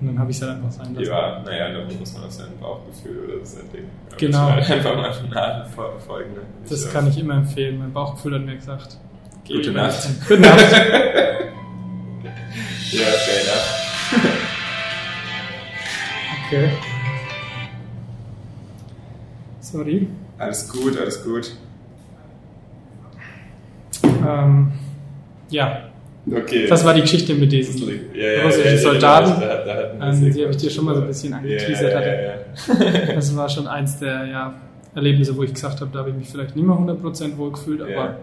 Und 0.00 0.06
dann 0.08 0.18
habe 0.18 0.30
ich 0.30 0.36
es 0.38 0.42
halt 0.42 0.52
einfach 0.56 0.70
sein 0.70 0.94
lassen. 0.94 1.06
Ja, 1.06 1.42
naja, 1.44 1.68
da 1.72 1.80
muss 1.98 2.12
man 2.14 2.24
auf 2.24 2.32
sein 2.32 2.48
Bauchgefühl 2.60 3.34
oder 3.36 3.44
sein 3.44 3.64
Ding. 3.72 3.84
Da 4.10 4.16
Genau. 4.16 4.48
man 4.48 4.58
Einfach 4.60 4.96
mal 4.96 5.12
nachfolgen. 5.30 6.32
Ne? 6.32 6.40
Das 6.68 6.86
Ich, 6.86 6.92
kann 6.92 7.06
ich 7.08 7.18
immer 7.18 7.34
empfehlen. 7.34 7.78
Mein 7.78 7.92
Bauchgefühl 7.92 8.34
hat 8.36 8.42
mir 8.46 8.56
gesagt. 8.56 8.96
Gute 9.46 9.70
Nacht. 9.72 10.08
Gute 10.26 10.40
Nacht. 10.48 10.60
Ja, 10.60 10.66
fair 13.04 13.42
enough. 13.42 13.75
Okay. 16.46 16.70
Sorry. 19.60 20.06
Alles 20.38 20.68
gut, 20.68 20.98
alles 21.00 21.24
gut. 21.24 21.52
Ähm, 24.04 24.72
ja, 25.50 25.90
Okay. 26.28 26.66
das 26.66 26.84
war 26.84 26.92
die 26.92 27.02
Geschichte 27.02 27.34
mit 27.34 27.52
diesen 27.52 27.88
ja, 28.12 28.28
ja, 28.28 28.42
russischen 28.44 28.72
ja, 28.72 28.78
Soldaten. 28.78 29.40
Da, 29.40 29.64
da, 29.64 30.08
Ähm, 30.10 30.32
die 30.32 30.42
habe 30.42 30.50
ich 30.52 30.56
dir 30.56 30.70
schon 30.70 30.84
mal 30.84 30.94
so 30.94 31.02
ein 31.02 31.06
bisschen 31.06 31.32
angeteasert 31.32 31.94
hatte. 31.94 32.44
Das 33.14 33.36
war 33.36 33.48
schon 33.48 33.66
eins 33.66 33.98
der 33.98 34.54
Erlebnisse, 34.94 35.36
wo 35.36 35.42
ich 35.42 35.54
gesagt 35.54 35.80
habe, 35.80 35.90
da 35.92 36.00
habe 36.00 36.10
ich 36.10 36.16
mich 36.16 36.28
vielleicht 36.28 36.56
nicht 36.56 36.64
mehr 36.66 36.76
100% 36.76 37.36
wohl 37.36 37.52
gefühlt, 37.52 37.82
aber. 37.82 38.16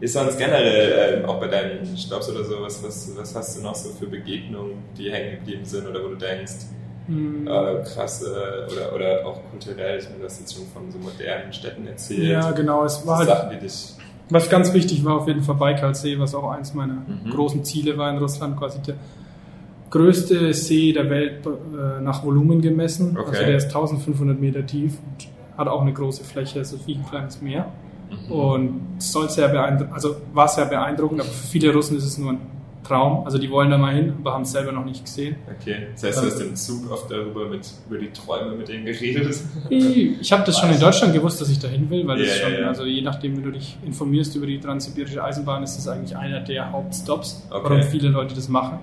Ist 0.00 0.12
sonst 0.14 0.38
generell, 0.38 1.18
ähm, 1.22 1.24
auch 1.28 1.40
bei 1.40 1.48
deinen 1.48 1.96
Stops 1.96 2.30
oder 2.30 2.44
so, 2.44 2.62
was, 2.62 2.84
was, 2.84 3.10
was 3.16 3.34
hast 3.34 3.58
du 3.58 3.62
noch 3.64 3.74
so 3.74 3.90
für 3.90 4.06
Begegnungen, 4.06 4.74
die 4.96 5.10
hängen 5.10 5.38
geblieben 5.40 5.64
sind 5.64 5.88
oder 5.88 6.04
wo 6.04 6.08
du 6.08 6.14
denkst, 6.14 6.52
mh, 7.08 7.50
äh, 7.50 7.82
krass, 7.84 8.22
äh, 8.22 8.26
oder, 8.72 8.94
oder 8.94 9.26
auch 9.26 9.40
kulturell, 9.50 9.98
ich 9.98 10.04
meine, 10.04 10.18
du 10.20 10.24
hast 10.26 10.40
jetzt 10.40 10.54
schon 10.54 10.66
von 10.72 10.90
so 10.92 10.98
modernen 10.98 11.52
Städten 11.52 11.86
erzählt. 11.86 12.22
ja, 12.28 12.50
genau. 12.52 12.84
Es 12.84 13.06
war 13.06 13.18
halt 13.18 13.28
Sachen, 13.28 13.50
die 13.50 13.56
dich. 13.58 13.94
Was 14.30 14.48
ganz 14.50 14.72
wichtig 14.74 15.04
war 15.04 15.14
auf 15.16 15.26
jeden 15.26 15.42
Fall 15.42 15.54
Baikalsee, 15.54 16.18
was 16.18 16.34
auch 16.34 16.50
eins 16.50 16.74
meiner 16.74 17.02
Mhm. 17.06 17.30
großen 17.30 17.64
Ziele 17.64 17.96
war 17.96 18.10
in 18.10 18.18
Russland, 18.18 18.58
quasi 18.58 18.78
der 18.82 18.96
größte 19.90 20.52
See 20.52 20.92
der 20.92 21.08
Welt 21.08 21.46
äh, 21.46 22.00
nach 22.02 22.22
Volumen 22.24 22.60
gemessen. 22.60 23.16
Okay. 23.18 23.28
Also 23.30 23.44
der 23.44 23.56
ist 23.56 23.66
1500 23.68 24.38
Meter 24.38 24.64
tief 24.66 24.98
und 24.98 25.28
hat 25.56 25.66
auch 25.68 25.80
eine 25.80 25.92
große 25.92 26.24
Fläche, 26.24 26.64
so 26.64 26.76
wie 26.86 26.94
ein 26.94 27.06
kleines 27.08 27.40
Meer. 27.40 27.72
Mhm. 28.10 28.32
Und 28.32 28.80
soll 28.98 29.28
sehr 29.30 29.48
beeindruckend, 29.48 29.94
also 29.94 30.16
war 30.32 30.48
sehr 30.48 30.66
beeindruckend, 30.66 31.20
aber 31.20 31.28
für 31.30 31.46
viele 31.46 31.72
Russen 31.72 31.96
ist 31.96 32.04
es 32.04 32.18
nur 32.18 32.32
ein 32.32 32.40
Traum. 32.88 33.24
Also 33.26 33.36
die 33.38 33.50
wollen 33.50 33.70
da 33.70 33.76
mal 33.78 33.94
hin, 33.94 34.14
aber 34.18 34.32
haben 34.32 34.42
es 34.42 34.52
selber 34.52 34.72
noch 34.72 34.84
nicht 34.84 35.04
gesehen. 35.04 35.36
Okay, 35.60 35.88
das 35.92 36.04
heißt, 36.04 36.22
du 36.22 36.26
hast 36.26 36.40
im 36.40 36.56
Zug 36.56 36.90
oft 36.90 37.10
darüber 37.10 37.46
mit, 37.46 37.68
über 37.88 37.98
die 37.98 38.10
Träume 38.10 38.56
mit 38.56 38.68
denen 38.68 38.86
geredet. 38.86 39.36
Ich 39.68 40.32
habe 40.32 40.42
das 40.44 40.58
schon 40.58 40.70
in 40.70 40.80
Deutschland 40.80 41.12
gewusst, 41.12 41.40
dass 41.40 41.50
ich 41.50 41.58
dahin 41.58 41.90
will, 41.90 42.06
weil 42.06 42.18
das 42.18 42.28
Ja, 42.40 42.44
schon, 42.48 42.52
ja. 42.62 42.68
also 42.68 42.84
je 42.84 43.02
nachdem, 43.02 43.36
wie 43.36 43.42
du 43.42 43.50
dich 43.52 43.76
informierst 43.84 44.34
über 44.36 44.46
die 44.46 44.58
transsibirische 44.58 45.22
Eisenbahn, 45.22 45.62
ist 45.62 45.76
das 45.76 45.86
eigentlich 45.88 46.16
einer 46.16 46.40
der 46.40 46.72
Hauptstops, 46.72 47.46
Okay. 47.50 47.60
warum 47.62 47.82
viele 47.82 48.08
Leute 48.08 48.34
das 48.34 48.48
machen. 48.48 48.78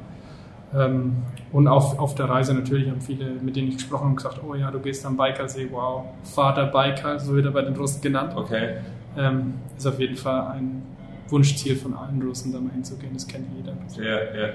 Ähm, 0.76 1.14
und 1.51 1.68
auf, 1.68 1.97
auf 1.99 2.16
der 2.16 2.28
Reise 2.30 2.53
natürlich 2.53 2.89
haben 2.89 3.01
viele, 3.01 3.26
mit 3.41 3.56
denen 3.56 3.70
ich 3.70 3.76
gesprochen 3.76 4.06
habe, 4.08 4.16
gesagt, 4.16 4.41
oh 4.47 4.56
ja, 4.56 4.70
du 4.72 4.80
gehst 4.80 5.06
am 5.06 5.16
Baikalsee, 5.18 5.68
wow, 5.72 6.03
Vater 6.24 6.66
Baikal, 6.66 7.20
so 7.20 7.34
wird 7.34 7.45
er 7.45 7.51
bei 7.51 7.62
den 7.62 7.76
Russen 7.76 8.01
genannt. 8.01 8.34
Okay. 8.36 8.76
Ähm, 9.18 9.53
ist 9.78 9.88
auf 9.88 9.99
jeden 9.99 10.18
Fall 10.18 10.47
ein 10.53 10.84
Wunschziel 11.30 11.76
von 11.76 11.93
allen 11.93 12.21
Russen, 12.21 12.53
da 12.53 12.59
mal 12.59 12.71
hinzugehen, 12.71 13.13
das 13.13 13.28
kennt 13.28 13.45
jeder. 13.55 13.73
Ja, 14.03 14.17
ja. 14.39 14.49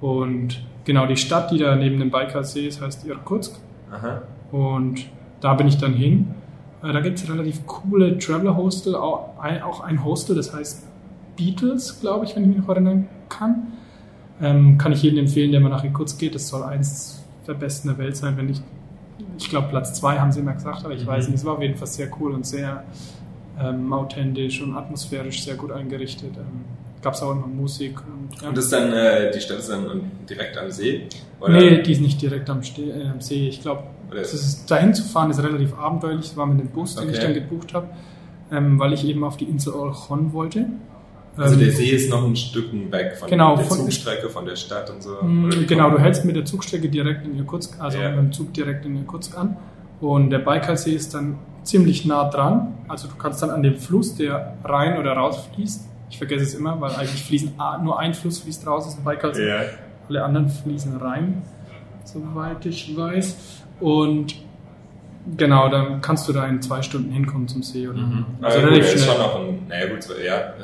Und 0.00 0.62
genau, 0.84 1.06
die 1.06 1.16
Stadt, 1.16 1.50
die 1.50 1.58
da 1.58 1.74
neben 1.76 1.98
dem 1.98 2.10
Baikalsee 2.10 2.66
ist, 2.68 2.80
heißt 2.80 3.06
Irkutsk. 3.06 3.56
Aha. 3.90 4.22
Und 4.52 5.06
da 5.40 5.54
bin 5.54 5.66
ich 5.68 5.78
dann 5.78 5.94
hin. 5.94 6.28
Äh, 6.82 6.92
Da 6.92 7.00
gibt 7.00 7.18
es 7.18 7.28
relativ 7.30 7.66
coole 7.66 8.18
Traveler-Hostel, 8.18 8.94
auch 8.94 9.38
ein, 9.40 9.62
auch 9.62 9.80
ein 9.80 10.04
Hostel, 10.04 10.36
das 10.36 10.54
heißt 10.54 10.86
Beatles, 11.36 12.00
glaube 12.00 12.24
ich, 12.24 12.36
wenn 12.36 12.42
ich 12.44 12.48
mich 12.48 12.58
noch 12.58 12.68
erinnern 12.68 13.08
kann. 13.28 13.72
Ähm, 14.40 14.76
kann 14.78 14.92
ich 14.92 15.02
jedem 15.02 15.20
empfehlen, 15.20 15.50
der 15.50 15.60
mal 15.60 15.70
nach 15.70 15.82
Irkutsk 15.84 16.18
geht. 16.18 16.34
Das 16.34 16.48
soll 16.48 16.62
eins 16.62 17.24
der 17.46 17.54
besten 17.54 17.88
der 17.88 17.98
Welt 17.98 18.16
sein, 18.16 18.36
wenn 18.36 18.46
nicht, 18.46 18.62
ich 19.38 19.48
glaube 19.48 19.68
Platz 19.68 19.94
zwei 19.94 20.18
haben 20.18 20.30
sie 20.32 20.40
immer 20.40 20.52
gesagt, 20.52 20.84
aber 20.84 20.94
ich 20.94 21.02
Mhm. 21.04 21.06
weiß 21.08 21.28
nicht. 21.28 21.36
Es 21.38 21.44
war 21.44 21.54
auf 21.54 21.62
jeden 21.62 21.76
Fall 21.76 21.86
sehr 21.86 22.08
cool 22.20 22.32
und 22.32 22.44
sehr 22.46 22.84
ähm, 23.60 23.92
authentisch 23.92 24.62
und 24.62 24.74
atmosphärisch 24.76 25.42
sehr 25.44 25.54
gut 25.54 25.72
eingerichtet. 25.72 26.30
Ähm, 26.36 26.64
Gab 27.02 27.14
es 27.14 27.22
auch 27.22 27.32
immer 27.32 27.46
Musik. 27.46 27.98
Und, 28.00 28.42
ja. 28.42 28.48
Und 28.48 28.56
das 28.56 28.64
ist 28.64 28.72
dann, 28.72 28.92
äh, 28.92 29.30
die 29.30 29.40
Stadt 29.40 29.58
ist 29.58 29.68
dann 29.70 30.10
direkt 30.28 30.56
am 30.58 30.70
See? 30.70 31.02
Oder? 31.40 31.52
Nee, 31.52 31.82
die 31.82 31.92
ist 31.92 32.00
nicht 32.00 32.20
direkt 32.20 32.50
am, 32.50 32.62
Ste 32.62 32.82
äh, 32.82 33.08
am 33.08 33.20
See. 33.20 33.48
Ich 33.48 33.60
glaube, 33.62 33.84
dahin 34.68 34.94
zu 34.94 35.04
fahren 35.04 35.30
ist 35.30 35.42
relativ 35.42 35.76
abenteuerlich. 35.78 36.28
Das 36.28 36.36
war 36.36 36.46
mit 36.46 36.58
dem 36.58 36.68
Bus, 36.68 36.96
den 36.96 37.08
ich 37.10 37.16
Okay. 37.16 37.24
dann 37.26 37.34
gebucht 37.34 37.74
habe, 37.74 37.88
ähm, 38.50 38.78
weil 38.78 38.92
ich 38.92 39.04
eben 39.06 39.22
auf 39.24 39.36
die 39.36 39.44
Insel 39.44 39.74
Olchon 39.74 40.32
wollte. 40.32 40.66
Also 41.36 41.54
Ähm, 41.54 41.60
der 41.60 41.70
See 41.72 41.90
ist 41.90 42.08
noch 42.10 42.24
ein 42.24 42.34
Stück 42.34 42.72
weg 42.90 43.16
von 43.18 43.28
Genau, 43.28 43.56
der 43.56 43.66
von- 43.66 43.76
Zugstrecke, 43.78 44.30
von 44.30 44.46
der 44.46 44.56
Stadt 44.56 44.90
und 44.90 45.02
so. 45.02 45.10
wie 45.22 45.66
Genau, 45.66 45.90
du 45.90 45.98
hältst 45.98 46.24
mit 46.24 46.34
der 46.34 46.46
Zugstrecke 46.46 46.88
direkt 46.88 47.26
in 47.26 47.36
Irkutsk, 47.36 47.78
also 47.78 47.98
Ja. 47.98 48.08
mit 48.10 48.18
dem 48.18 48.32
Zug 48.32 48.54
direkt 48.54 48.86
in 48.86 48.96
Irkutsk 48.96 49.36
an. 49.38 49.56
Und 50.00 50.30
der 50.30 50.38
Baikalsee 50.40 50.92
ist 50.94 51.14
dann 51.14 51.36
ziemlich 51.66 52.04
nah 52.06 52.28
dran. 52.30 52.74
Also 52.88 53.08
du 53.08 53.16
kannst 53.16 53.42
dann 53.42 53.50
an 53.50 53.62
dem 53.62 53.76
Fluss, 53.76 54.14
der 54.16 54.54
rein 54.64 54.98
oder 54.98 55.12
raus 55.12 55.48
fließt, 55.54 55.88
ich 56.08 56.18
vergesse 56.18 56.44
es 56.44 56.54
immer, 56.54 56.80
weil 56.80 56.92
eigentlich 56.92 57.24
fließen 57.24 57.54
ah, 57.58 57.78
nur 57.78 57.98
ein 57.98 58.14
Fluss 58.14 58.38
fließt 58.40 58.66
raus 58.66 58.86
aus 58.86 58.94
dem 58.94 59.04
Baikalsee. 59.04 59.48
Ja. 59.48 59.60
Alle 60.08 60.24
anderen 60.24 60.48
fließen 60.48 60.96
rein, 60.96 61.42
soweit 62.04 62.64
ich 62.64 62.96
weiß. 62.96 63.36
Und 63.80 64.36
genau, 65.36 65.68
dann 65.68 66.00
kannst 66.00 66.28
du 66.28 66.32
da 66.32 66.46
in 66.46 66.62
zwei 66.62 66.82
Stunden 66.82 67.10
hinkommen 67.10 67.48
zum 67.48 67.62
See. 67.62 67.88
Oder 67.88 67.98
Mhm. 67.98 68.24
Also 68.40 68.58
Aber 68.60 68.70
gut, 68.70 68.78
ist 68.78 69.04
schon 69.04 69.18
noch 69.18 69.40
ein, 69.40 69.66
naja 69.68 69.86
gut, 69.88 70.06
ja, 70.24 70.54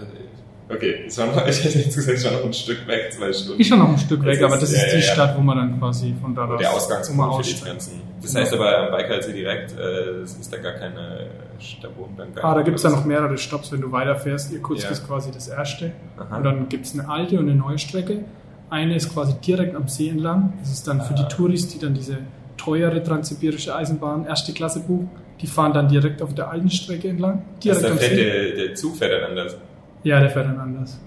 okay, 0.74 1.04
ist 1.06 1.16
schon 1.18 1.26
noch, 1.34 1.46
ich 1.48 1.64
hätte 1.64 1.78
jetzt 1.78 1.94
gesagt, 1.94 2.20
schon 2.20 2.32
noch 2.32 2.44
ein 2.44 2.52
Stück 2.52 2.86
weg, 2.86 3.12
zwei 3.12 3.32
Stunden. 3.32 3.60
Ist 3.60 3.68
schon 3.68 3.78
noch 3.78 3.88
ein 3.90 3.98
Stück 3.98 4.24
weg, 4.24 4.38
Das 4.40 4.44
aber 4.44 4.54
ist- 4.54 4.62
das 4.62 4.72
ist 4.72 4.82
ja, 4.92 4.98
die 4.98 5.04
ja. 5.06 5.12
Stadt, 5.12 5.36
wo 5.36 5.40
man 5.42 5.56
dann 5.58 5.78
quasi 5.78 6.14
von 6.20 6.34
da 6.34 6.44
raus 6.44 6.58
der 6.60 6.72
Ausgangspunkt 6.72 7.46
für 7.46 7.54
die 7.54 7.64
ganzen. 7.64 8.00
Das 8.22 8.34
heißt 8.34 8.52
aber 8.54 8.78
am 8.86 8.90
Baikalsee 8.92 9.32
direkt, 9.32 9.72
äh, 9.78 10.22
es 10.22 10.34
ist 10.34 10.52
da 10.52 10.58
gar 10.58 10.72
keine 10.74 11.26
Station. 11.58 12.10
Dann 12.16 12.34
gar 12.34 12.44
Ah, 12.44 12.54
da 12.54 12.62
gibt 12.62 12.76
es 12.78 12.82
ja 12.84 12.90
noch 12.90 13.04
mehrere 13.04 13.36
Stops, 13.38 13.72
wenn 13.72 13.80
du 13.80 13.90
weiterfährst. 13.92 14.52
Irkutsk 14.52 14.84
Ja. 14.84 14.90
ist 14.90 15.06
quasi 15.06 15.30
das 15.32 15.48
erste. 15.48 15.92
Aha. 16.18 16.36
Und 16.36 16.44
dann 16.44 16.68
gibt 16.68 16.86
es 16.86 16.92
eine 16.98 17.08
alte 17.08 17.38
und 17.38 17.48
eine 17.48 17.54
neue 17.58 17.78
Strecke. 17.78 18.24
eine 18.70 18.96
ist 18.96 19.12
quasi 19.12 19.34
direkt 19.44 19.76
am 19.76 19.86
See 19.88 20.08
entlang. 20.08 20.54
Das 20.60 20.72
ist 20.72 20.88
dann 20.88 21.02
für 21.02 21.12
die 21.14 21.24
Touris, 21.28 21.68
die 21.68 21.78
dann 21.78 21.92
diese 21.94 22.16
teure 22.56 23.02
transsibirische 23.02 23.74
Eisenbahn 23.76 24.24
erste 24.24 24.52
Klasse 24.54 24.80
buchen. 24.80 25.10
Die 25.42 25.46
fahren 25.46 25.72
dann 25.74 25.88
direkt 25.88 26.22
auf 26.22 26.32
der 26.34 26.48
alten 26.50 26.70
Strecke 26.70 27.08
entlang. 27.08 27.42
Direkt 27.62 27.84
Also 27.84 27.92
am 27.94 27.98
See. 27.98 28.16
der, 28.16 28.66
der 28.66 28.74
Zug 28.74 28.96
fährt 28.96 29.12
dann 29.12 29.30
anders. 29.30 29.56
Ja, 30.04 30.20
der 30.20 30.30
fährt 30.30 30.46
dann 30.46 30.58
anders. 30.58 30.98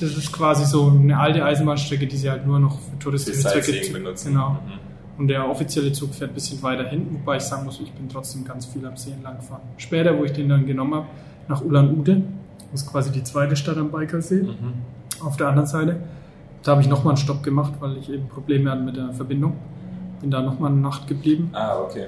Das 0.00 0.10
ist 0.16 0.32
quasi 0.32 0.64
so 0.64 0.88
eine 0.88 1.18
alte 1.18 1.44
Eisenbahnstrecke, 1.44 2.06
die 2.06 2.16
sie 2.16 2.30
halt 2.30 2.46
nur 2.46 2.58
noch 2.58 2.78
für 2.80 2.98
touristische 2.98 3.40
Zwecke 3.40 3.92
benutzen. 3.92 4.32
Genau. 4.32 4.50
Mhm. 4.50 4.58
Und 5.18 5.28
der 5.28 5.48
offizielle 5.48 5.92
Zug 5.92 6.14
fährt 6.14 6.30
ein 6.30 6.34
bisschen 6.34 6.62
weiter 6.62 6.88
hinten, 6.88 7.14
wobei 7.20 7.36
ich 7.36 7.42
sagen 7.42 7.64
muss, 7.64 7.78
ich 7.80 7.92
bin 7.92 8.08
trotzdem 8.08 8.44
ganz 8.44 8.64
viel 8.66 8.84
am 8.86 8.96
See 8.96 9.12
entlang 9.12 9.36
gefahren. 9.36 9.60
Später, 9.76 10.18
wo 10.18 10.24
ich 10.24 10.32
den 10.32 10.48
dann 10.48 10.66
genommen 10.66 10.94
habe, 10.94 11.06
nach 11.48 11.62
Ulan-Ude, 11.62 12.22
das 12.72 12.82
ist 12.82 12.90
quasi 12.90 13.12
die 13.12 13.22
zweite 13.22 13.54
Stadt 13.54 13.76
am 13.76 13.90
Baikalsee, 13.90 14.42
Mhm. 14.42 15.24
auf 15.24 15.36
der 15.36 15.48
anderen 15.48 15.68
Seite. 15.68 15.96
Da 16.62 16.72
habe 16.72 16.80
ich 16.80 16.88
nochmal 16.88 17.12
einen 17.12 17.18
Stopp 17.18 17.42
gemacht, 17.42 17.74
weil 17.80 17.98
ich 17.98 18.08
eben 18.10 18.26
Probleme 18.28 18.70
hatte 18.70 18.82
mit 18.82 18.96
der 18.96 19.12
Verbindung. 19.12 19.54
Bin 20.20 20.30
da 20.30 20.40
nochmal 20.40 20.70
eine 20.70 20.80
Nacht 20.80 21.06
geblieben 21.08 21.50
Ah, 21.52 21.76
okay. 21.80 22.06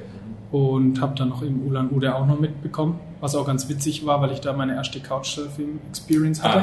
Und 0.54 1.00
habe 1.00 1.16
dann 1.16 1.30
noch 1.30 1.42
im 1.42 1.66
Ulan-Ude 1.66 2.14
auch 2.14 2.26
noch 2.26 2.38
mitbekommen, 2.38 3.00
was 3.20 3.34
auch 3.34 3.44
ganz 3.44 3.68
witzig 3.68 4.06
war, 4.06 4.22
weil 4.22 4.30
ich 4.30 4.40
da 4.40 4.52
meine 4.52 4.76
erste 4.76 5.00
Couchsurfing-Experience 5.00 6.44
hatte. 6.44 6.60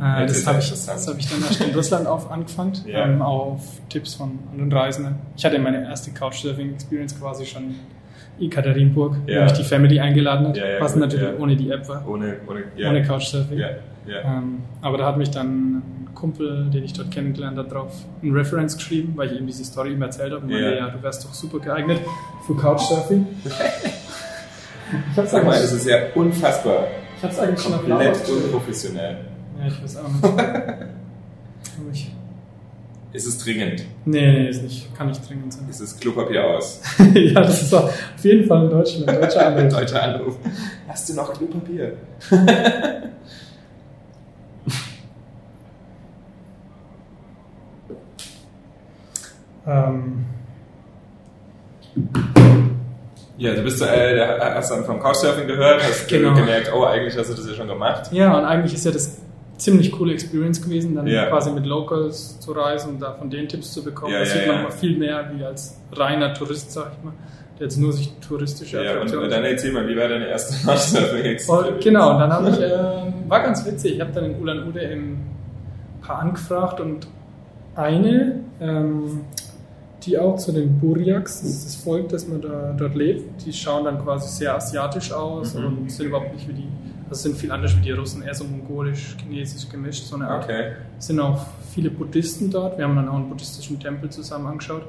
Aha. 0.00 0.22
Äh, 0.22 0.26
das 0.26 0.46
habe 0.46 0.58
ich, 0.58 0.70
das 0.70 1.06
hab 1.08 1.18
ich 1.18 1.28
dann 1.28 1.40
erst 1.42 1.60
in 1.60 1.74
Russland 1.74 2.06
auf 2.06 2.30
angefangen, 2.30 2.72
Ja. 2.86 3.04
ähm, 3.04 3.20
auf 3.20 3.60
Tipps 3.90 4.14
von 4.14 4.38
anderen 4.50 4.72
Reisenden. 4.72 5.16
Ich 5.36 5.44
hatte 5.44 5.58
meine 5.58 5.84
erste 5.84 6.12
Couchsurfing-Experience 6.12 7.20
quasi 7.20 7.44
schon 7.44 7.64
in 8.38 8.46
Ekaterinburg, 8.46 9.16
Ja. 9.26 9.40
wo 9.40 9.44
mich 9.44 9.52
die 9.52 9.64
Family 9.64 10.00
eingeladen 10.00 10.48
hat, 10.48 10.56
Ja, 10.56 10.66
ja, 10.66 10.80
was 10.80 10.94
gut, 10.94 11.02
natürlich 11.02 11.38
ohne 11.38 11.56
die 11.56 11.70
App 11.70 11.86
war, 11.86 12.08
Ohne, 12.08 12.36
ohne, 12.48 12.62
ohne 12.88 13.02
Couchsurfing. 13.02 13.58
Ähm, 14.06 14.60
aber 14.80 14.96
da 14.96 15.06
hat 15.06 15.18
mich 15.18 15.30
dann 15.30 15.82
Kumpel, 16.14 16.70
den 16.70 16.84
ich 16.84 16.92
dort 16.92 17.10
kennengelernt 17.10 17.58
habe, 17.58 17.68
drauf 17.68 17.92
ein 18.22 18.32
Reference 18.32 18.76
geschrieben, 18.76 19.12
weil 19.16 19.32
ich 19.32 19.38
ihm 19.38 19.46
diese 19.46 19.64
Story 19.64 19.92
ihm 19.92 20.02
erzählt 20.02 20.32
habe 20.32 20.42
und 20.42 20.50
meinte, 20.50 20.76
ja, 20.76 20.88
du 20.88 21.02
wärst 21.02 21.24
doch 21.24 21.34
super 21.34 21.58
geeignet 21.58 22.00
für 22.46 22.54
Couchsurfing. 22.56 23.26
Sag 25.16 25.44
mal, 25.44 25.60
das 25.60 25.72
ist 25.72 25.86
ja 25.86 25.98
unfassbar. 26.14 26.86
ich 27.16 27.22
hab's 27.22 27.38
eigentlich 27.38 27.60
schon 27.60 27.74
auf 27.74 27.84
Komplett 27.84 28.28
unprofessionell. 28.28 29.18
Ja, 29.58 29.66
ich 29.66 29.82
weiß 29.82 29.96
auch 29.98 30.08
nicht. 30.08 30.74
Ist 33.14 33.26
es 33.26 33.38
dringend? 33.38 33.84
nee, 34.06 34.32
nee, 34.32 34.48
ist 34.48 34.64
nicht, 34.64 34.92
kann 34.96 35.06
nicht 35.06 35.28
dringend 35.28 35.52
sein. 35.52 35.68
Ist 35.70 35.78
es 35.78 36.00
Klopapier 36.00 36.44
aus? 36.44 36.80
ja, 37.14 37.42
das 37.42 37.62
ist 37.62 37.72
auf 37.72 37.94
jeden 38.24 38.44
Fall 38.44 38.64
in 38.64 38.70
Deutschland, 38.70 39.08
ein 39.08 39.20
deutscher 39.20 39.46
Anruf. 39.46 39.72
Deutscher 39.72 40.02
Anruf. 40.02 40.36
Hast 40.88 41.08
du 41.08 41.14
noch 41.14 41.32
Klopapier? 41.32 41.96
Ähm, 49.66 50.24
Ja, 53.36 53.52
du 53.54 53.62
bist, 53.62 53.82
äh, 53.82 54.26
hast 54.54 54.70
dann 54.70 54.84
vom 54.84 55.00
Couchsurfing 55.00 55.46
gehört, 55.48 55.82
hast 55.82 56.08
Genau. 56.08 56.34
gemerkt, 56.34 56.70
oh, 56.74 56.84
eigentlich 56.84 57.16
hast 57.18 57.30
du 57.30 57.34
das 57.34 57.48
ja 57.48 57.54
schon 57.54 57.66
gemacht. 57.68 58.12
ja, 58.12 58.36
und 58.38 58.44
eigentlich 58.44 58.74
ist 58.74 58.84
ja 58.84 58.92
das 58.92 59.18
ziemlich 59.58 59.90
coole 59.92 60.12
Experience 60.12 60.62
gewesen, 60.62 60.94
dann 60.94 61.06
Ja. 61.06 61.26
quasi 61.26 61.50
mit 61.50 61.66
Locals 61.66 62.38
zu 62.40 62.52
reisen 62.52 62.90
und 62.94 63.00
da 63.02 63.12
von 63.14 63.30
denen 63.30 63.48
Tipps 63.48 63.72
zu 63.72 63.82
bekommen. 63.82 64.12
Ja, 64.12 64.20
das 64.20 64.28
ja, 64.34 64.38
sieht 64.40 64.46
man 64.46 64.56
ja. 64.56 64.62
immer 64.62 64.70
viel 64.70 64.96
mehr 64.98 65.30
wie 65.34 65.44
als 65.44 65.80
reiner 65.92 66.32
Tourist, 66.34 66.72
sag 66.72 66.92
ich 66.96 67.04
mal, 67.04 67.12
der 67.58 67.66
jetzt 67.66 67.76
nur 67.76 67.92
sich 67.92 68.12
touristische 68.20 68.76
Ja, 68.76 68.82
und 68.92 68.96
Attraktionen 68.98 69.30
dann 69.30 69.44
erzähl 69.44 69.72
mal, 69.72 69.86
wie 69.88 69.96
war 69.96 70.08
deine 70.08 70.26
erste 70.28 70.54
Couchsurfing-Experience? 70.66 71.84
genau, 71.84 72.12
und 72.12 72.18
dann 72.20 72.32
habe 72.32 72.50
ich, 72.50 72.60
äh, 72.60 73.28
war 73.28 73.42
ganz 73.42 73.64
witzig, 73.66 73.94
ich 73.96 74.00
habe 74.00 74.12
dann 74.12 74.24
in 74.26 74.40
Ulan-Ude 74.40 74.80
ein 74.80 75.20
paar 76.02 76.20
angefragt 76.20 76.80
und 76.80 77.06
eine, 77.76 78.40
ähm, 78.60 79.22
die 80.06 80.18
auch 80.18 80.36
zu 80.36 80.52
den 80.52 80.78
Buryaks, 80.80 81.40
das 81.40 81.50
ist 81.50 81.64
das 81.66 81.76
Volk, 81.76 82.08
das 82.10 82.26
man 82.28 82.40
da 82.42 82.74
dort 82.76 82.94
lebt, 82.94 83.44
die 83.44 83.52
schauen 83.52 83.84
dann 83.84 84.02
quasi 84.02 84.28
sehr 84.28 84.54
asiatisch 84.54 85.12
aus 85.12 85.54
Mhm. 85.54 85.64
und 85.66 85.90
sind 85.92 86.06
überhaupt 86.06 86.34
nicht 86.34 86.48
wie 86.48 86.52
die, 86.52 86.68
also 87.08 87.22
sind 87.22 87.36
viel 87.36 87.50
anders 87.52 87.76
wie 87.76 87.80
die 87.82 87.92
Russen, 87.92 88.22
eher 88.22 88.34
so 88.34 88.44
mongolisch, 88.44 89.16
chinesisch 89.20 89.68
gemischt, 89.68 90.04
so 90.04 90.16
eine 90.16 90.28
Art. 90.28 90.44
Okay. 90.44 90.72
Es 90.98 91.06
sind 91.06 91.20
auch 91.20 91.46
viele 91.74 91.90
Buddhisten 91.90 92.50
dort. 92.50 92.78
Wir 92.78 92.84
haben 92.84 92.96
dann 92.96 93.08
auch 93.08 93.14
einen 93.16 93.28
buddhistischen 93.28 93.78
Tempel 93.80 94.10
zusammen 94.10 94.46
angeschaut. 94.46 94.82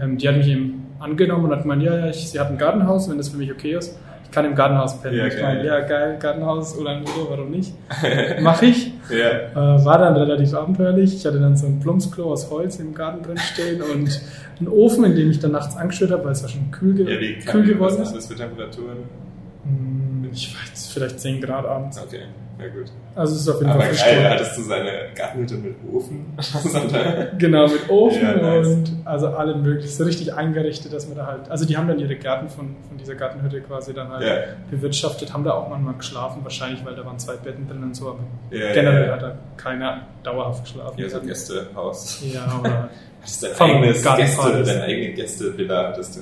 Ähm, 0.00 0.16
die 0.18 0.28
hat 0.28 0.36
mich 0.36 0.48
eben 0.48 0.86
angenommen 0.98 1.44
und 1.46 1.52
hat 1.52 1.62
gemeint, 1.62 1.82
ja, 1.82 1.96
ja, 1.96 2.06
ich, 2.08 2.28
sie 2.30 2.38
hat 2.40 2.48
ein 2.48 2.58
Gartenhaus, 2.58 3.08
wenn 3.10 3.18
das 3.18 3.28
für 3.28 3.36
mich 3.36 3.50
okay 3.52 3.76
ist. 3.76 3.96
Ich 4.32 4.34
kann 4.34 4.46
im 4.46 4.54
Gartenhaus 4.54 4.98
pennen. 4.98 5.18
Ja, 5.18 5.26
ich 5.26 5.34
geil. 5.36 5.42
meine, 5.56 5.66
ja, 5.66 5.80
geil, 5.80 6.16
Gartenhaus, 6.18 6.74
Ulan-Ude, 6.78 7.10
warum 7.28 7.50
nicht? 7.50 7.74
Mach 8.40 8.62
ich. 8.62 8.90
Ja. 9.10 9.74
Äh, 9.76 9.84
war 9.84 9.98
dann 9.98 10.16
relativ 10.16 10.54
abenteuerlich. 10.54 11.14
Ich 11.16 11.26
hatte 11.26 11.38
dann 11.38 11.54
so 11.54 11.66
ein 11.66 11.78
Plumpsklo 11.80 12.32
aus 12.32 12.50
Holz 12.50 12.78
im 12.80 12.94
Garten 12.94 13.22
drin 13.22 13.36
stehen 13.36 13.82
und 13.82 14.22
einen 14.58 14.68
Ofen, 14.70 15.04
in 15.04 15.16
dem 15.16 15.30
ich 15.30 15.38
dann 15.38 15.50
nachts 15.52 15.76
angeschüttet 15.76 16.14
habe, 16.14 16.24
weil 16.24 16.32
es 16.32 16.40
war 16.42 16.48
schon 16.48 16.70
kühl, 16.70 16.94
ge 16.94 17.14
Ja, 17.14 17.20
wie 17.20 17.38
kühl 17.40 17.62
geworden 17.74 17.96
was 17.98 18.08
ist. 18.08 18.16
ist 18.16 18.30
das 18.30 18.38
für 18.38 18.42
Temperaturen? 18.42 18.96
Hm, 19.64 20.28
Ich 20.32 20.56
weiß, 20.56 20.92
vielleicht 20.94 21.20
10 21.20 21.42
Grad 21.42 21.66
abends. 21.66 22.00
Okay, 22.02 22.20
ja 22.62 22.68
gut. 22.68 22.90
Also 23.14 23.34
es 23.34 23.40
ist 23.42 23.48
auf 23.48 23.60
jeden 23.60 23.70
Aber 23.72 23.82
Fall 23.82 23.94
geil, 23.94 24.22
da 24.22 24.30
hattest 24.30 24.56
du 24.58 24.62
seine 24.62 24.90
Gartenhütte 25.14 25.54
mit 25.56 25.74
Ofen. 25.92 26.26
Genau, 27.38 27.66
mit 27.66 27.88
Ofen 27.90 28.22
Ja, 28.22 28.34
nice. 28.36 28.66
und 28.68 28.92
also 29.04 29.28
alle 29.28 29.54
möglich, 29.56 29.94
so 29.94 30.04
richtig 30.04 30.32
eingerichtet, 30.34 30.92
dass 30.92 31.06
man 31.08 31.16
da 31.16 31.26
halt, 31.26 31.50
also 31.50 31.64
die 31.64 31.76
haben 31.76 31.88
dann 31.88 31.98
ihre 31.98 32.16
Gärten 32.16 32.48
von, 32.48 32.76
von 32.88 32.96
dieser 32.98 33.14
Gartenhütte 33.14 33.60
quasi 33.60 33.92
dann 33.94 34.08
halt 34.10 34.22
Ja. 34.26 34.34
bewirtschaftet, 34.70 35.32
haben 35.32 35.44
da 35.44 35.52
auch 35.52 35.68
manchmal 35.68 35.94
geschlafen, 35.94 36.40
wahrscheinlich, 36.42 36.84
weil 36.84 36.94
da 36.94 37.04
waren 37.04 37.18
zwei 37.18 37.34
Betten 37.36 37.68
drin 37.68 37.82
und 37.82 37.94
so, 37.96 38.08
aber 38.10 38.20
Ja, 38.50 38.72
generell 38.72 39.10
hat 39.10 39.22
da 39.22 39.34
keiner 39.56 40.02
dauerhaft 40.22 40.64
geschlafen. 40.64 40.98
ja, 41.00 41.08
so 41.08 41.20
ein 41.20 41.26
Gästehaus. 41.26 42.22
Ja, 42.32 42.44
aber, 42.58 42.88
Hattest 43.20 43.42
dein 43.44 43.52
eigenes. 43.70 44.02
Gäste, 44.02 44.62
deine 44.64 44.82
eigene 44.82 45.14
Gästevilla 45.14 45.88
hattest 45.88 46.16
du. 46.16 46.20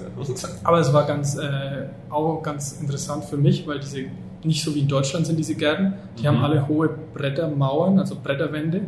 aber 0.65 0.81
es 0.81 0.93
war 0.93 1.07
ganz, 1.07 1.35
äh, 1.39 1.87
auch 2.11 2.43
ganz 2.43 2.73
interessant 2.81 3.25
für 3.25 3.39
mich, 3.39 3.67
weil 3.67 3.79
diese, 3.81 4.01
nicht 4.45 4.63
so 4.65 4.75
wie 4.75 4.81
in 4.81 4.89
Deutschland 4.89 5.27
sind 5.27 5.39
diese 5.39 5.55
Gärten, 5.55 5.95
die 6.19 6.23
Mhm. 6.23 6.27
haben 6.29 6.45
alle 6.45 6.69
hohe 6.69 6.91
Brettermauern, 7.15 7.99
also 7.99 8.17
Bretterwände. 8.23 8.83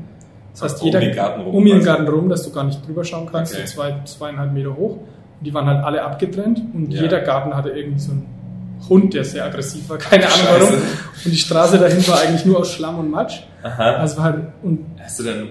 Das 0.53 0.63
heißt, 0.63 0.81
Um 0.83 0.87
jeder 0.87 1.01
den 1.01 1.15
Garten 1.15 1.41
rum 1.43 1.55
um 1.55 1.67
ihren. 1.67 1.83
Garten 1.83 2.09
rum, 2.09 2.29
dass 2.29 2.43
du 2.43 2.51
gar 2.53 2.65
nicht 2.65 2.87
drüber 2.87 3.05
schauen 3.05 3.27
kannst, 3.31 3.55
Okay. 3.55 3.67
so 3.67 3.75
zwei, 3.75 3.95
zweieinhalb 4.05 4.53
Meter 4.53 4.77
hoch. 4.77 4.99
Die 5.41 5.53
waren 5.55 5.67
halt 5.67 5.85
alle 5.85 6.03
abgetrennt 6.03 6.63
und 6.75 6.93
Ja. 6.93 7.03
jeder 7.03 7.21
Garten 7.21 7.55
hatte 7.55 7.71
irgendwie 7.71 7.99
so 7.99 8.13
einen 8.13 8.27
Hund, 8.89 9.15
der 9.15 9.25
sehr 9.25 9.45
aggressiv 9.45 9.89
war, 9.89 9.99
keine 9.99 10.25
Ahnung 10.27 10.37
Scheiße. 10.39 10.61
warum. 10.61 10.75
Und 11.25 11.33
die 11.33 11.37
Straße 11.37 11.79
dahin 11.79 12.07
war 12.09 12.21
eigentlich 12.21 12.45
nur 12.45 12.59
aus 12.61 12.73
Schlamm 12.73 12.99
und 12.99 13.11
Matsch. 13.11 13.41
Aha. 13.63 13.83
Also 13.97 14.17
war 14.17 14.25
halt, 14.25 14.39
und 14.63 14.81
Hast 15.01 15.21
du 15.21 15.23
dann, 15.25 15.43
äh, 15.45 15.49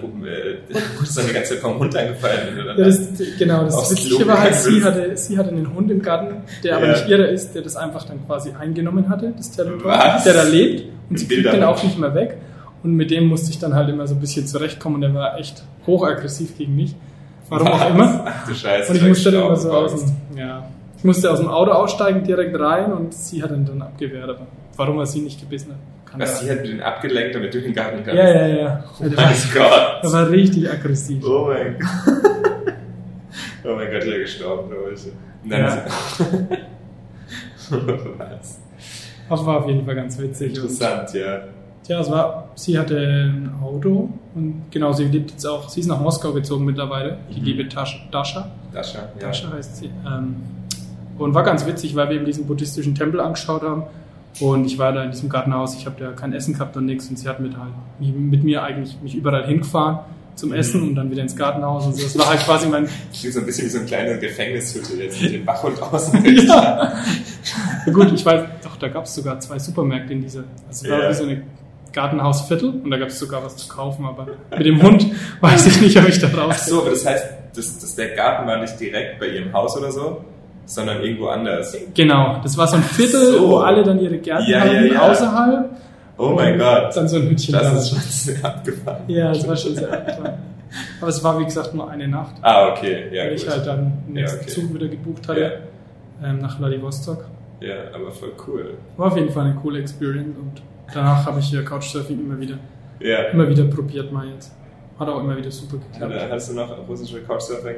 wurdest 0.98 1.16
dann 1.18 1.26
die 1.26 1.32
ganze 1.32 1.50
Zeit 1.54 1.58
vom 1.60 1.78
Hund 1.78 1.96
angefallen, 1.96 2.40
dann 2.56 2.78
ja, 2.78 2.84
das, 2.84 3.00
genau, 3.38 3.64
das 3.64 3.90
Witzige 3.90 4.26
war 4.26 4.40
halt, 4.40 4.54
sie 4.54 4.84
hatte, 4.84 5.16
sie 5.16 5.38
hatte 5.38 5.50
einen 5.50 5.72
Hund 5.74 5.90
im 5.90 6.02
Garten, 6.02 6.36
der 6.62 6.76
aber 6.76 6.86
Ja. 6.86 6.92
nicht 6.92 7.08
ihrer 7.08 7.28
ist, 7.28 7.54
der 7.54 7.62
das 7.62 7.76
einfach 7.76 8.04
dann 8.04 8.24
quasi 8.26 8.50
eingenommen 8.58 9.08
hatte, 9.08 9.32
das 9.36 9.50
Territorium, 9.50 9.98
Was? 9.98 10.24
der 10.24 10.34
da 10.34 10.42
lebt 10.42 10.84
und 11.08 11.18
sie 11.18 11.26
kriegt 11.26 11.52
den 11.52 11.64
auch 11.64 11.82
nicht 11.82 11.98
mehr 11.98 12.14
weg. 12.14 12.36
Und 12.82 12.94
mit 12.96 13.10
dem 13.10 13.26
musste 13.26 13.50
ich 13.50 13.58
dann 13.58 13.74
halt 13.74 13.88
immer 13.88 14.06
so 14.06 14.14
ein 14.14 14.20
bisschen 14.20 14.46
zurechtkommen 14.46 14.96
und 14.96 15.00
der 15.02 15.14
war 15.14 15.38
echt 15.38 15.62
hochaggressiv 15.86 16.58
gegen 16.58 16.74
mich. 16.76 16.94
Warum 17.48 17.68
auch 17.68 17.90
immer. 17.90 18.24
Ach 18.26 18.46
du 18.48 18.54
Scheiße. 18.54 18.90
Und 18.90 18.96
ich 18.96 19.04
musste 19.06 19.30
dann 19.30 19.46
immer 19.46 19.56
so 19.56 19.70
dem, 19.70 20.38
ja, 20.38 20.64
ich 21.02 21.04
musste 21.04 21.28
aus 21.32 21.40
dem 21.40 21.48
Auto 21.48 21.72
aussteigen, 21.72 22.22
direkt 22.22 22.56
rein 22.60 22.92
und 22.92 23.12
sie 23.12 23.42
hat 23.42 23.50
ihn 23.50 23.64
dann 23.64 23.82
abgewehrt. 23.82 24.30
Aber 24.30 24.46
warum 24.76 24.98
er 25.00 25.06
sie 25.06 25.20
nicht 25.22 25.40
gebissen 25.40 25.72
hat, 25.72 25.78
kann 26.10 26.20
Was, 26.20 26.38
die 26.40 26.48
er. 26.48 26.56
hat 26.58 26.64
den 26.64 26.80
abgelenkt, 26.80 27.34
damit 27.34 27.52
du 27.52 27.60
den 27.60 27.72
Garten 27.74 28.04
kannst? 28.04 28.14
Ja, 28.22 28.28
ja, 28.30 28.46
ja. 28.46 28.84
Oh 29.00 29.02
mein 29.02 29.34
Gott. 29.52 30.02
der 30.04 30.12
war 30.12 30.30
richtig 30.30 30.70
aggressiv. 30.70 31.24
Oh 31.26 31.46
mein 31.48 31.76
Gott. 31.78 32.24
Oh 33.64 33.74
mein 33.74 33.90
Gott, 33.90 34.00
bin 34.02 34.12
gestorben. 34.20 34.70
Und 34.72 35.50
dann 35.50 35.60
Ja. 35.60 35.84
Was? 38.18 38.60
Das 39.28 39.46
war 39.46 39.58
auf 39.58 39.66
jeden 39.68 39.84
Fall 39.84 39.94
ganz 39.94 40.18
witzig. 40.18 40.50
Und, 40.50 40.56
Interessant, 40.56 41.14
ja. 41.14 41.40
ja, 41.88 42.00
es 42.00 42.10
war, 42.10 42.48
sie 42.54 42.78
hatte 42.78 42.98
ein 42.98 43.50
Auto 43.62 44.10
und 44.34 44.64
genau, 44.70 44.92
sie 44.92 45.04
lebt 45.04 45.30
jetzt 45.30 45.46
auch, 45.46 45.68
sie 45.68 45.80
ist 45.80 45.86
nach 45.86 46.00
Moskau 46.00 46.32
gezogen 46.32 46.64
mittlerweile, 46.64 47.18
die 47.34 47.40
Mhm. 47.40 47.46
liebe 47.46 47.68
Tascha. 47.68 47.98
Dascha. 48.10 48.50
Dascha, 48.72 48.98
ja. 49.18 49.26
Dascha 49.28 49.50
heißt 49.52 49.76
sie. 49.78 49.86
Ähm, 50.06 50.36
und 51.22 51.34
war 51.34 51.42
ganz 51.42 51.66
witzig, 51.66 51.94
weil 51.96 52.08
wir 52.08 52.16
eben 52.16 52.24
diesen 52.24 52.46
buddhistischen 52.46 52.94
Tempel 52.94 53.20
angeschaut 53.20 53.62
haben. 53.62 53.84
Und 54.40 54.64
ich 54.64 54.78
war 54.78 54.92
da 54.92 55.04
in 55.04 55.10
diesem 55.10 55.28
Gartenhaus, 55.28 55.76
ich 55.76 55.84
habe 55.86 55.96
da 56.02 56.12
kein 56.12 56.32
Essen 56.32 56.54
gehabt 56.54 56.76
und 56.76 56.86
nichts. 56.86 57.08
Und 57.08 57.18
sie 57.18 57.28
hat 57.28 57.40
mit, 57.40 57.56
halt, 57.56 57.72
mit 58.00 58.44
mir 58.44 58.62
eigentlich 58.62 58.96
mich 59.02 59.14
überall 59.14 59.46
hingefahren 59.46 59.98
zum 60.34 60.48
Mhm. 60.48 60.54
Essen 60.54 60.82
und 60.82 60.94
dann 60.94 61.10
wieder 61.10 61.22
ins 61.22 61.36
Gartenhaus 61.36 61.86
und 61.86 61.94
so. 61.94 62.02
Das 62.04 62.18
war 62.18 62.30
halt 62.30 62.40
quasi 62.40 62.66
mein. 62.66 62.88
Wie 63.22 63.30
so 63.30 63.40
ein 63.40 63.46
bisschen 63.46 63.66
wie 63.66 63.70
so 63.70 63.78
eine 63.78 63.86
kleine 63.86 64.18
Gefängnishütte 64.18 64.94
jetzt 64.96 65.20
mit 65.20 65.34
dem 65.34 65.46
Wachhund 65.46 65.80
außen. 65.82 66.24
ja. 66.46 66.92
Gut, 67.92 68.12
ich 68.12 68.24
weiß, 68.24 68.42
doch, 68.64 68.76
da 68.76 68.88
gab 68.88 69.04
es 69.04 69.14
sogar 69.14 69.38
zwei 69.40 69.58
Supermärkte 69.58 70.14
in 70.14 70.22
dieser. 70.22 70.44
Also 70.68 70.86
es 70.86 70.90
war 70.90 71.10
wie 71.10 71.14
so 71.14 71.24
eine 71.24 71.42
Gartenhausviertel 71.92 72.80
und 72.82 72.90
da 72.90 72.96
gab 72.96 73.08
es 73.08 73.18
sogar 73.18 73.44
was 73.44 73.56
zu 73.56 73.68
kaufen, 73.68 74.06
aber 74.06 74.26
mit 74.56 74.66
dem 74.66 74.82
Hund 74.82 75.06
weiß 75.40 75.66
ich 75.66 75.80
nicht, 75.82 75.98
ob 75.98 76.08
ich 76.08 76.18
da 76.18 76.30
Ach 76.32 76.38
raus. 76.48 76.66
so, 76.66 76.80
aber 76.80 76.90
das 76.90 77.04
heißt, 77.04 77.24
das, 77.54 77.78
das, 77.80 77.94
der 77.96 78.16
Garten 78.16 78.46
war 78.46 78.58
nicht 78.58 78.80
direkt 78.80 79.20
bei 79.20 79.26
ihrem 79.28 79.52
Haus 79.52 79.76
oder 79.76 79.92
so, 79.92 80.24
sondern 80.64 81.02
irgendwo 81.02 81.26
anders. 81.28 81.76
Genau, 81.94 82.40
das 82.42 82.56
war 82.56 82.66
so 82.66 82.76
ein 82.76 82.82
Viertel, 82.82 83.32
So. 83.38 83.48
wo 83.50 83.56
alle 83.58 83.82
dann 83.82 83.98
ihre 84.00 84.18
Gärten 84.18 84.50
Ja, 84.50 84.64
ja, 84.64 84.72
hatten, 84.72 84.92
ja. 84.92 85.10
außerhalb. 85.10 85.70
Oh 86.18 86.30
mein 86.30 86.58
Gott. 86.58 86.94
Dann 86.94 87.08
so 87.08 87.16
ein 87.16 87.28
Hütchen 87.28 87.52
Das 87.54 87.70
da. 87.70 87.78
ist 87.78 87.88
schon 87.90 87.98
sehr 87.98 88.44
abgefahren. 88.44 89.02
Ja, 89.08 89.28
das 89.32 89.46
war 89.48 89.56
schon 89.56 89.74
sehr 89.74 89.92
abgefahren. 89.92 90.38
Aber 91.00 91.08
es 91.10 91.22
war, 91.24 91.38
wie 91.40 91.44
gesagt, 91.44 91.74
nur 91.74 91.90
eine 91.90 92.08
Nacht, 92.08 92.34
Ah, 92.42 92.68
okay, 92.72 93.06
ja, 93.14 93.24
weil 93.24 93.34
ich 93.34 93.48
halt 93.48 93.66
dann 93.66 93.92
den 94.06 94.16
Ja, 94.16 94.22
nächsten 94.22 94.40
okay. 94.40 94.48
Zug 94.50 94.74
wieder 94.74 94.88
gebucht 94.88 95.28
hatte 95.28 95.58
ähm, 96.24 96.38
nach 96.38 96.56
Vladivostok. 96.58 97.24
ja, 97.60 97.74
aber 97.94 98.10
voll 98.10 98.32
cool. 98.46 98.74
War 98.96 99.08
auf 99.08 99.16
jeden 99.16 99.30
Fall 99.30 99.46
eine 99.46 99.54
coole 99.56 99.80
Experience 99.80 100.36
und 100.38 100.62
danach 100.94 101.26
habe 101.26 101.40
ich 101.40 101.46
hier 101.46 101.62
Couchsurfing 101.64 102.18
immer 102.20 102.38
wieder, 102.40 102.54
Ja. 103.00 103.24
immer 103.32 103.48
wieder 103.48 103.64
probiert 103.64 104.12
mal 104.12 104.26
jetzt. 104.28 104.54
Hat 104.98 105.08
auch 105.08 105.20
immer 105.20 105.36
wieder 105.36 105.50
super 105.50 105.76
geklappt. 105.78 106.12
Oder 106.14 106.30
hast 106.30 106.50
du 106.50 106.54
noch 106.54 106.88
russische 106.88 107.20
Couchsurfing? 107.22 107.76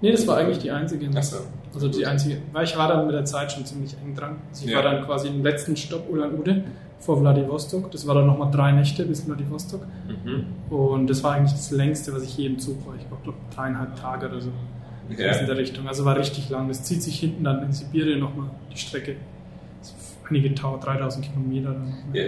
Nee, 0.00 0.12
das 0.12 0.26
war 0.26 0.36
eigentlich 0.38 0.58
die 0.58 0.70
einzige. 0.70 1.06
Achso. 1.16 1.38
Also 1.74 1.88
die 1.88 2.06
einzige, 2.06 2.38
weil 2.52 2.64
ich 2.64 2.76
war 2.76 2.88
dann 2.88 3.06
mit 3.06 3.14
der 3.14 3.24
Zeit 3.24 3.52
schon 3.52 3.64
ziemlich 3.66 3.94
eng 4.02 4.14
dran. 4.14 4.36
Also 4.50 4.64
ich 4.64 4.70
Ja. 4.70 4.76
war 4.76 4.84
dann 4.84 5.04
quasi 5.04 5.28
im 5.28 5.42
letzten 5.42 5.76
Stopp 5.76 6.08
Ulan-Ude 6.10 6.64
vor 7.00 7.18
Vladivostok. 7.20 7.90
Das 7.90 8.06
war 8.06 8.14
dann 8.14 8.26
nochmal 8.26 8.50
drei 8.50 8.72
Nächte 8.72 9.04
bis 9.04 9.22
Vladivostok. 9.22 9.82
Mhm. 10.08 10.46
Und 10.74 11.08
das 11.10 11.22
war 11.24 11.32
eigentlich 11.32 11.52
das 11.52 11.70
längste, 11.70 12.12
was 12.14 12.22
ich 12.22 12.36
je 12.36 12.46
im 12.46 12.58
Zug 12.58 12.86
war. 12.86 12.94
Ich 12.96 13.06
glaube 13.08 13.36
dreieinhalb 13.54 13.96
Tage 13.96 14.28
oder 14.28 14.40
so. 14.40 14.50
Ja. 15.18 15.32
in 15.36 15.46
der 15.46 15.58
Richtung. 15.58 15.86
Also 15.86 16.06
war 16.06 16.16
richtig 16.16 16.48
lang. 16.48 16.66
Das 16.68 16.82
zieht 16.82 17.02
sich 17.02 17.20
hinten 17.20 17.44
dann 17.44 17.62
in 17.62 17.72
Sibirien 17.72 18.20
nochmal 18.20 18.48
die 18.72 18.78
Strecke. 18.78 19.16
Einige 20.30 20.54
Tau, 20.54 20.78
3000 20.82 21.26
Kilometer. 21.26 21.74
Ja, 22.14 22.22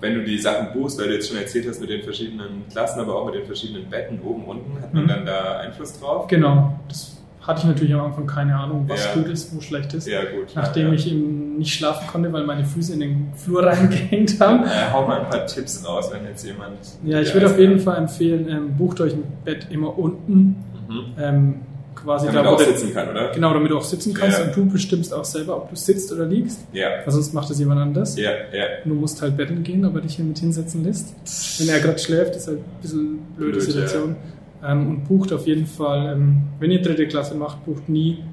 wenn 0.00 0.14
du 0.14 0.24
die 0.24 0.38
Sachen 0.38 0.72
buchst, 0.72 0.98
weil 0.98 1.08
du 1.08 1.14
jetzt 1.14 1.28
schon 1.28 1.36
erzählt 1.36 1.68
hast 1.68 1.80
mit 1.82 1.90
den 1.90 2.02
verschiedenen 2.02 2.66
Klassen, 2.70 3.00
aber 3.00 3.14
auch 3.16 3.26
mit 3.26 3.34
den 3.34 3.44
verschiedenen 3.46 3.88
Betten 3.90 4.18
oben, 4.22 4.44
unten, 4.44 4.80
hat 4.80 4.94
man 4.94 5.04
Mhm. 5.04 5.08
dann 5.08 5.26
da 5.26 5.58
Einfluss 5.58 6.00
drauf? 6.00 6.26
Genau. 6.26 6.78
Das 6.88 7.22
hatte 7.46 7.60
ich 7.60 7.66
natürlich 7.66 7.94
am 7.94 8.00
Anfang 8.00 8.26
keine 8.26 8.56
Ahnung, 8.56 8.84
was 8.88 9.04
Ja. 9.04 9.14
gut 9.14 9.26
ist, 9.28 9.54
wo 9.54 9.60
schlecht 9.60 9.92
ist. 9.94 10.08
Ja, 10.08 10.20
gut. 10.20 10.48
Nachdem 10.54 10.88
ja, 10.88 10.92
ich 10.94 11.10
eben 11.10 11.58
nicht 11.58 11.74
schlafen 11.74 12.06
konnte, 12.08 12.32
weil 12.32 12.44
meine 12.44 12.64
Füße 12.64 12.94
in 12.94 13.00
den 13.00 13.32
Flur 13.36 13.62
reingehängt 13.66 14.40
haben. 14.40 14.64
Äh, 14.64 14.92
hau 14.92 15.06
mal 15.06 15.20
ein 15.20 15.28
paar 15.30 15.46
Tipps 15.46 15.86
raus, 15.86 16.10
wenn 16.12 16.24
jetzt 16.24 16.44
jemand. 16.44 16.78
Ja, 17.04 17.20
ich 17.20 17.32
würde 17.34 17.46
auf 17.46 17.58
jeden 17.58 17.78
Fall 17.80 17.98
empfehlen, 17.98 18.48
ähm, 18.48 18.76
bucht 18.76 19.00
euch 19.00 19.12
ein 19.12 19.24
Bett 19.44 19.66
immer 19.70 19.96
unten, 19.98 20.56
Mhm. 20.88 21.04
ähm, 21.18 21.54
quasi 21.94 22.26
Damit 22.26 22.40
da, 22.44 22.50
wo 22.50 22.54
auch 22.54 22.60
sitzen 22.60 22.92
kann, 22.92 23.08
oder? 23.08 23.30
genau, 23.32 23.54
damit 23.54 23.70
du 23.70 23.78
auch 23.78 23.84
sitzen 23.84 24.12
kannst 24.12 24.38
Ja. 24.38 24.44
und 24.46 24.56
du 24.56 24.66
bestimmst 24.66 25.14
auch 25.14 25.24
selber, 25.24 25.56
ob 25.56 25.70
du 25.70 25.76
sitzt 25.76 26.12
oder 26.12 26.26
liegst, 26.26 26.60
Ja. 26.72 26.88
weil 27.04 27.10
sonst 27.12 27.32
macht 27.32 27.48
das 27.48 27.58
jemand 27.58 27.80
anders. 27.80 28.16
Ja, 28.18 28.30
ja. 28.52 28.64
Du 28.84 28.94
musst 28.94 29.22
halt 29.22 29.36
betteln 29.36 29.62
gehen, 29.62 29.84
aber 29.84 30.00
dich 30.02 30.16
hier 30.16 30.24
mit 30.24 30.38
hinsetzen 30.38 30.84
lässt. 30.84 31.14
Wenn 31.60 31.68
er 31.68 31.80
gerade 31.80 31.98
schläft, 31.98 32.36
ist 32.36 32.48
halt 32.48 32.58
ein 32.58 32.64
bisschen 32.82 33.18
blöde 33.36 33.52
Blöd, 33.52 33.62
Situation. 33.62 34.16
Ähm, 34.64 34.88
und 34.88 35.04
bucht 35.08 35.32
auf 35.32 35.46
jeden 35.46 35.66
Fall, 35.66 36.14
ähm, 36.14 36.42
wenn 36.58 36.70
ihr 36.70 36.80
dritte 36.80 37.06
Klasse 37.06 37.34
macht, 37.34 37.64
bucht 37.64 37.88
nie. 37.88 38.24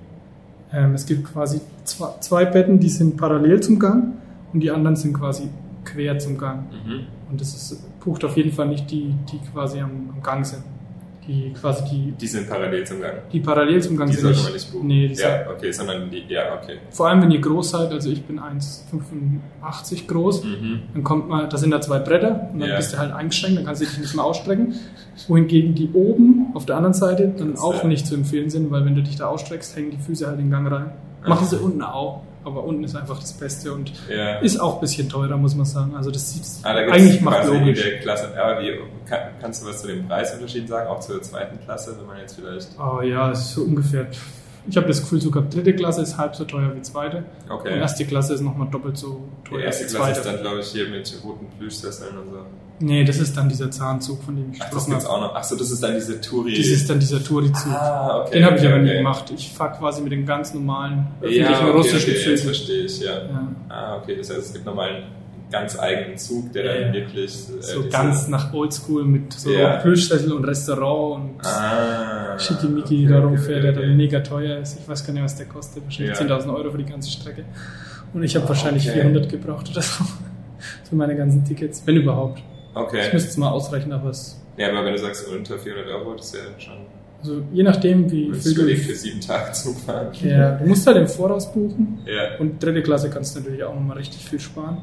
Ähm, 0.73 0.93
es 0.93 1.05
gibt 1.05 1.25
quasi 1.25 1.59
zwei, 1.83 2.07
zwei 2.21 2.45
Betten, 2.45 2.79
die 2.79 2.89
sind 2.89 3.17
parallel 3.17 3.59
zum 3.61 3.77
Gang 3.77 4.13
und 4.53 4.61
die 4.61 4.71
anderen 4.71 4.95
sind 4.95 5.13
quasi 5.13 5.49
quer 5.83 6.17
zum 6.19 6.37
Gang. 6.37 6.63
Mhm. 6.71 7.01
Und 7.29 7.41
das 7.41 7.53
ist, 7.53 7.99
bucht 7.99 8.23
auf 8.23 8.37
jeden 8.37 8.51
Fall 8.51 8.67
nicht 8.67 8.89
die, 8.91 9.13
die 9.31 9.39
quasi 9.51 9.79
am, 9.79 10.09
am 10.13 10.23
Gang 10.23 10.45
sind. 10.45 10.63
Die 11.27 11.53
quasi 11.53 11.83
die, 11.89 12.11
Die 12.13 12.27
sind 12.27 12.49
parallel 12.49 12.83
zum 12.85 12.99
Gang. 12.99 13.13
die 13.31 13.39
parallel 13.41 13.79
zum 13.81 13.95
Gang 13.95 14.09
Die 14.09 14.15
sind. 14.17 14.23
sollte 14.33 14.41
man 14.43 14.53
nicht 14.53 14.71
buchen. 14.71 14.87
Nee, 14.87 15.07
die 15.07 15.13
ja, 15.13 15.45
okay, 15.55 15.71
sondern 15.71 16.09
die, 16.09 16.23
ja, 16.27 16.55
okay. 16.59 16.79
vor 16.89 17.07
allem 17.09 17.21
wenn 17.21 17.29
ihr 17.31 17.39
groß 17.39 17.69
seid, 17.69 17.91
also 17.91 18.09
ich 18.09 18.23
bin 18.23 18.39
1,85 18.39 20.07
groß, 20.07 20.43
Mhm. 20.43 20.79
dann 20.93 21.03
kommt 21.03 21.29
mal, 21.29 21.47
da 21.47 21.57
sind 21.57 21.71
da 21.71 21.79
zwei 21.81 21.99
Bretter 21.99 22.49
und 22.53 22.59
dann 22.59 22.69
Ja. 22.69 22.75
bist 22.77 22.93
du 22.93 22.97
halt 22.97 23.13
eingeschränkt, 23.13 23.57
dann 23.59 23.65
kannst 23.65 23.81
du 23.81 23.85
dich 23.85 23.97
nicht 23.99 24.15
mehr 24.15 24.25
ausstrecken. 24.25 24.73
Wohingegen 25.27 25.75
die 25.75 25.89
oben 25.93 26.47
auf 26.55 26.65
der 26.65 26.77
anderen 26.77 26.93
Seite 26.93 27.33
dann 27.37 27.57
auch 27.57 27.83
äh, 27.83 27.87
nicht 27.87 28.07
zu 28.07 28.15
empfehlen 28.15 28.49
sind, 28.49 28.71
weil 28.71 28.83
wenn 28.85 28.95
du 28.95 29.03
dich 29.03 29.15
da 29.17 29.27
ausstreckst, 29.27 29.75
hängen 29.75 29.91
die 29.91 29.97
Füße 29.97 30.25
halt 30.25 30.39
in 30.39 30.45
den 30.45 30.51
Gang 30.51 30.71
rein. 30.71 30.91
Machen 31.27 31.45
sie 31.47 31.57
unten 31.57 31.83
auch, 31.83 32.23
aber 32.43 32.63
unten 32.63 32.83
ist 32.83 32.95
einfach 32.95 33.19
das 33.19 33.33
Beste 33.33 33.73
und 33.73 33.91
Ja. 34.09 34.39
ist 34.39 34.59
auch 34.59 34.75
ein 34.75 34.81
bisschen 34.81 35.07
teurer, 35.09 35.37
muss 35.37 35.55
man 35.55 35.65
sagen. 35.65 35.95
Also 35.95 36.11
das 36.11 36.31
sieht 36.33 36.43
Ah, 36.65 36.73
da 36.73 36.79
eigentlich 36.91 37.21
macht 37.21 37.45
logisch. 37.47 37.81
der 37.83 37.99
Klasse. 37.99 38.29
Aber 38.41 38.61
wie, 38.61 38.79
kann, 39.07 39.19
kannst 39.39 39.63
du 39.63 39.67
was 39.67 39.81
zu 39.81 39.87
den 39.87 40.07
Preisunterschieden 40.07 40.67
sagen, 40.67 40.87
auch 40.89 40.99
zur 40.99 41.21
zweiten 41.21 41.59
Klasse, 41.63 41.95
wenn 41.99 42.07
man 42.07 42.17
jetzt 42.17 42.35
vielleicht. 42.35 42.69
Oh 42.79 43.01
ja, 43.01 43.31
es 43.31 43.39
ist 43.41 43.51
so 43.53 43.61
ungefähr. 43.63 44.07
Ich 44.67 44.77
habe 44.77 44.87
das 44.87 45.01
Gefühl, 45.01 45.19
sogar 45.19 45.43
dritte 45.43 45.73
Klasse 45.73 46.03
ist 46.03 46.17
halb 46.17 46.35
so 46.35 46.45
teuer 46.45 46.71
wie 46.75 46.81
zweite. 46.83 47.23
Okay. 47.49 47.73
Und 47.73 47.79
erste 47.79 48.05
Klasse 48.05 48.35
ist 48.35 48.41
nochmal 48.41 48.67
doppelt 48.69 48.95
so 48.97 49.27
Die 49.45 49.49
teuer 49.49 49.61
erste 49.63 49.85
wie 49.85 49.95
Klasse 49.95 50.11
ist 50.19 50.25
dann, 50.25 50.41
glaube 50.41 50.59
ich, 50.59 50.67
hier 50.67 50.87
mit 50.87 51.11
roten 51.23 51.47
Plüschsesseln 51.57 52.15
und 52.17 52.29
so. 52.29 52.39
Nee, 52.81 53.03
das 53.03 53.17
ist 53.17 53.37
dann 53.37 53.47
dieser 53.47 53.69
Zahnzug, 53.69 54.23
von 54.23 54.35
dem 54.35 54.51
ich 54.53 54.59
Ach, 54.61 54.69
das 54.71 54.87
gibt's 54.87 55.05
auch 55.05 55.21
noch. 55.21 55.35
Ach 55.35 55.43
so, 55.43 55.55
das 55.55 55.69
ist 55.71 55.81
dann 55.83 55.93
diese 55.93 56.19
Touri. 56.19 56.57
Das 56.57 56.65
ist 56.67 56.89
dann 56.89 56.99
dieser 56.99 57.23
Touri-Zug. 57.23 57.71
ah, 57.71 58.21
okay. 58.21 58.33
Den 58.39 58.45
habe 58.45 58.55
ich 58.55 58.61
okay, 58.63 58.71
aber 58.73 58.81
nie 58.81 58.89
okay. 58.89 58.97
gemacht. 58.97 59.31
Ich 59.35 59.49
fahre 59.51 59.77
quasi 59.77 60.01
mit 60.01 60.11
den 60.11 60.25
ganz 60.25 60.53
normalen 60.53 61.07
öffentlichen 61.21 61.51
Ja, 61.51 61.69
russischen 61.71 62.09
okay, 62.09 62.11
jetzt 62.11 62.23
Zügen. 62.23 62.37
verstehe 62.39 62.83
ich, 62.85 62.99
ja. 63.01 63.11
Ja. 63.25 63.47
Ah, 63.69 63.97
okay, 63.97 64.15
das 64.17 64.29
heißt, 64.29 64.39
es 64.39 64.53
gibt 64.53 64.65
nochmal 64.65 64.89
einen 64.89 65.03
ganz 65.51 65.77
eigenen 65.77 66.17
Zug, 66.17 66.51
der 66.53 66.65
Ja, 66.65 66.81
dann 66.85 66.93
wirklich. 66.93 67.33
äh, 67.33 67.61
So 67.61 67.83
ganz 67.89 68.27
nach 68.29 68.53
Oldschool 68.53 69.03
mit 69.05 69.33
so 69.33 69.51
Ja. 69.51 69.77
Plüschsessel 69.77 70.31
und 70.31 70.45
Restaurant 70.45 71.23
und 71.39 71.45
Ah. 71.45 72.39
Schickimicki 72.39 73.05
da 73.05 73.19
rumfährt, 73.19 73.63
der 73.63 73.73
dann 73.73 73.95
mega 73.97 74.21
teuer 74.21 74.59
ist. 74.59 74.79
Ich 74.79 74.87
weiß 74.87 75.05
gar 75.05 75.13
nicht, 75.13 75.23
was 75.23 75.35
der 75.35 75.45
kostet. 75.47 75.83
Wahrscheinlich 75.83 76.17
Ja. 76.17 76.25
10.000 76.25 76.53
Euro 76.55 76.71
für 76.71 76.77
die 76.77 76.85
ganze 76.85 77.11
Strecke. 77.11 77.43
Und 78.13 78.23
ich 78.23 78.35
habe 78.35 78.45
Ah, 78.45 78.49
wahrscheinlich 78.49 78.83
okay. 78.89 79.01
400 79.01 79.29
gebraucht 79.29 79.69
oder 79.71 79.81
so. 79.81 80.03
Für 80.89 80.95
meine 80.95 81.15
ganzen 81.15 81.43
Tickets, 81.43 81.81
wenn 81.85 81.95
überhaupt. 81.97 82.41
Ich 82.71 82.77
Okay. 82.77 83.09
müsste 83.13 83.29
es 83.29 83.37
mal 83.37 83.49
ausrechnen, 83.49 83.93
aber 83.93 84.09
es, 84.09 84.39
Ja, 84.57 84.69
aber 84.69 84.85
wenn 84.85 84.93
du 84.93 84.99
sagst 84.99 85.27
unter 85.27 85.57
400 85.59 85.87
Euro, 85.93 86.15
das 86.15 86.27
ist 86.27 86.35
ja 86.35 86.59
schon. 86.59 86.73
also 87.19 87.41
je 87.51 87.63
nachdem, 87.63 88.09
wie 88.11 88.29
Das 88.31 88.43
viel 88.43 88.53
überlegt 88.53 88.81
für 88.83 88.91
du. 88.93 88.95
sieben 88.97 89.19
Tage 89.21 89.51
Zug 89.53 89.77
fahren. 89.79 90.07
Ja, 90.23 90.51
du 90.57 90.65
musst 90.67 90.87
halt 90.87 90.97
im 90.97 91.07
Voraus 91.07 91.51
buchen. 91.51 91.99
Ja. 92.05 92.37
Und 92.39 92.61
dritte 92.63 92.81
Klasse 92.81 93.09
kannst 93.09 93.35
du 93.35 93.39
natürlich 93.41 93.63
auch 93.63 93.75
nochmal 93.75 93.97
richtig 93.97 94.23
viel 94.23 94.39
sparen. 94.39 94.77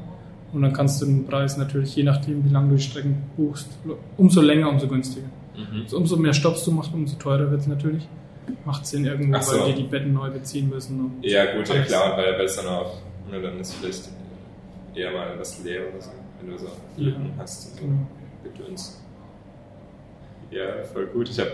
Und 0.53 0.63
dann 0.63 0.73
kannst 0.73 1.01
du 1.03 1.07
den 1.07 1.27
Preis 1.27 1.57
natürlich, 1.59 1.95
je 1.97 2.03
nachdem, 2.05 2.45
wie 2.45 2.49
lange 2.49 2.71
du 2.71 2.77
die 2.77 2.83
Strecken 2.83 3.23
buchst, 3.37 3.69
umso 4.17 4.41
länger, 4.41 4.71
umso 4.71 4.87
günstiger. 4.89 5.27
Mhm. 5.57 5.83
Also 5.83 5.97
umso 5.99 6.17
mehr 6.17 6.33
Stops 6.33 6.65
du 6.65 6.71
machst, 6.73 6.93
umso 6.95 7.17
teurer 7.17 7.51
wird 7.51 7.61
es 7.63 7.67
natürlich. 7.67 8.07
Macht 8.65 8.87
Sinn 8.87 9.05
irgendwo, 9.05 9.39
so. 9.43 9.59
weil 9.61 9.73
die 9.75 9.83
die 9.83 9.89
Betten 9.89 10.15
neu 10.15 10.31
beziehen 10.31 10.71
müssen. 10.71 11.19
Ja, 11.21 11.55
gut, 11.55 11.69
ja 11.69 11.83
klar, 11.83 12.17
weil, 12.17 12.41
es 12.45 12.57
dann 12.57 12.67
auch, 12.67 12.95
ne, 13.31 13.43
dann 13.43 13.61
ist 13.61 13.75
vielleicht 13.75 14.09
eher 14.95 15.11
mal 15.13 15.39
was 15.39 15.63
leer 15.63 15.83
oder 15.93 16.01
so, 16.01 16.11
wenn 16.41 16.51
du 16.51 16.59
so 16.59 16.69
Lücken 16.97 17.33
hast. 17.39 17.77
So. 17.77 17.83
Genau. 17.83 17.99
Gedöns. 18.45 19.01
Ja, 20.51 20.65
voll 20.93 21.07
gut, 21.07 21.29
ich 21.29 21.39
hab 21.39 21.49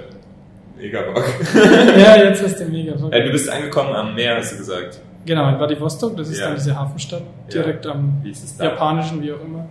mega 0.76 1.02
Bock. 1.02 1.24
ja, 1.54 2.16
jetzt 2.16 2.42
ist 2.42 2.58
der 2.58 2.68
mega 2.68 2.96
voll. 2.96 3.12
äh, 3.12 3.24
du 3.24 3.32
bist 3.32 3.48
angekommen 3.50 3.94
am 3.94 4.14
Meer, 4.14 4.36
hast 4.36 4.52
du 4.52 4.58
gesagt. 4.58 5.00
Genau, 5.26 5.48
in 5.48 5.56
Vladivostok, 5.56 6.16
das 6.16 6.28
ist 6.28 6.38
Ja. 6.38 6.46
dann 6.48 6.56
diese 6.56 6.78
Hafenstadt, 6.78 7.22
direkt 7.52 7.86
am 7.86 8.22
es 8.30 8.56
da? 8.56 8.64
japanischen, 8.64 9.22
wie 9.22 9.32
auch 9.32 9.40
immer, 9.42 9.66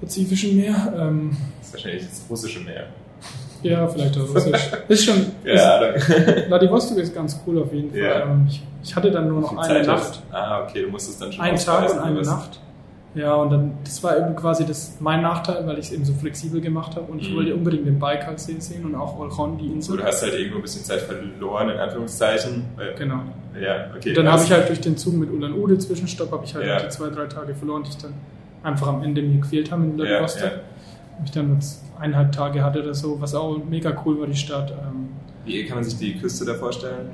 Pazifischen 0.00 0.56
Meer. 0.56 0.92
Ähm, 0.96 1.36
Das 1.58 1.68
ist 1.68 1.74
wahrscheinlich 1.74 2.02
das 2.06 2.24
russische 2.28 2.60
Meer. 2.60 2.86
ja, 3.62 3.88
vielleicht 3.88 4.16
auch 4.18 4.28
Russisch. 4.34 4.70
ist 4.88 5.04
schon, 5.04 5.26
Ja, 5.42 5.78
ist, 5.86 6.04
Vladivostok 6.48 6.98
ist 6.98 7.14
ganz 7.14 7.40
cool 7.46 7.62
auf 7.62 7.72
jeden 7.72 7.90
Fall. 7.90 7.98
Ja. 8.00 8.20
Ähm, 8.24 8.46
ich, 8.48 8.62
ich 8.84 8.94
hatte 8.94 9.10
dann 9.10 9.26
nur 9.28 9.40
noch 9.40 9.56
eine 9.56 9.66
Zeit 9.66 9.86
Nacht. 9.86 9.98
hast. 9.98 10.22
Ah, 10.30 10.64
okay, 10.64 10.82
du 10.82 10.90
musstest 10.90 11.20
dann 11.22 11.32
schon 11.32 11.42
Ein 11.44 11.56
Tag 11.56 11.90
und 11.90 11.98
eine? 11.98 12.20
Nacht. 12.22 12.60
Ja, 13.16 13.34
und 13.34 13.50
dann, 13.50 13.72
das 13.82 14.02
war 14.04 14.16
eben 14.16 14.36
quasi 14.36 14.64
das, 14.66 14.96
mein 15.00 15.22
Nachteil, 15.22 15.66
weil 15.66 15.78
ich 15.78 15.86
es 15.86 15.92
eben 15.92 16.04
so 16.04 16.12
flexibel 16.12 16.60
gemacht 16.60 16.94
habe 16.96 17.10
und 17.10 17.18
ich 17.20 17.30
Mhm. 17.30 17.36
wollte 17.36 17.54
unbedingt 17.54 17.86
den 17.86 17.98
Baikalsee 17.98 18.60
sehen 18.60 18.84
und 18.84 18.94
auch 18.94 19.18
Olchon, 19.18 19.56
die 19.58 19.68
So, 19.68 19.72
Insel. 19.74 19.96
du 19.96 20.04
hast 20.04 20.22
halt 20.22 20.34
irgendwo 20.34 20.56
ein 20.58 20.62
bisschen 20.62 20.84
Zeit 20.84 21.00
verloren, 21.00 21.70
in 21.70 21.78
Anführungszeichen. 21.78 22.64
Genau. 22.98 23.20
Ja, 23.60 23.86
okay. 23.96 24.10
Und 24.10 24.18
dann 24.18 24.30
habe 24.30 24.42
ich 24.44 24.50
halt 24.52 24.68
durch 24.68 24.80
den 24.82 24.96
Zug 24.98 25.14
mit 25.14 25.30
Ulan-Ude 25.32 25.78
Zwischenstopp, 25.78 26.30
habe 26.30 26.44
ich 26.44 26.54
halt 26.54 26.66
Ja. 26.66 26.78
die 26.78 26.88
zwei, 26.90 27.08
drei 27.08 27.24
Tage 27.26 27.54
verloren, 27.54 27.82
die 27.84 27.88
ich 27.90 27.96
dann 27.96 28.12
einfach 28.62 28.86
am 28.88 29.02
Ende 29.02 29.22
mir 29.22 29.40
gequält 29.40 29.70
haben 29.72 29.84
in 29.84 29.98
ja, 29.98 30.04
Vladivostok. 30.04 30.42
ja. 30.44 30.50
Und 31.18 31.24
ich 31.24 31.30
dann 31.30 31.54
jetzt 31.54 31.82
eineinhalb 31.98 32.32
Tage 32.32 32.62
hatte 32.62 32.82
oder 32.82 32.92
so, 32.92 33.18
was 33.18 33.34
auch 33.34 33.56
mega 33.66 33.96
cool 34.04 34.20
war, 34.20 34.26
die 34.26 34.36
Stadt. 34.36 34.70
Ähm, 34.72 35.08
Wie 35.46 35.64
kann 35.64 35.76
man 35.76 35.84
sich 35.84 35.96
die 35.98 36.18
Küste 36.18 36.44
da 36.44 36.52
vorstellen? 36.52 37.08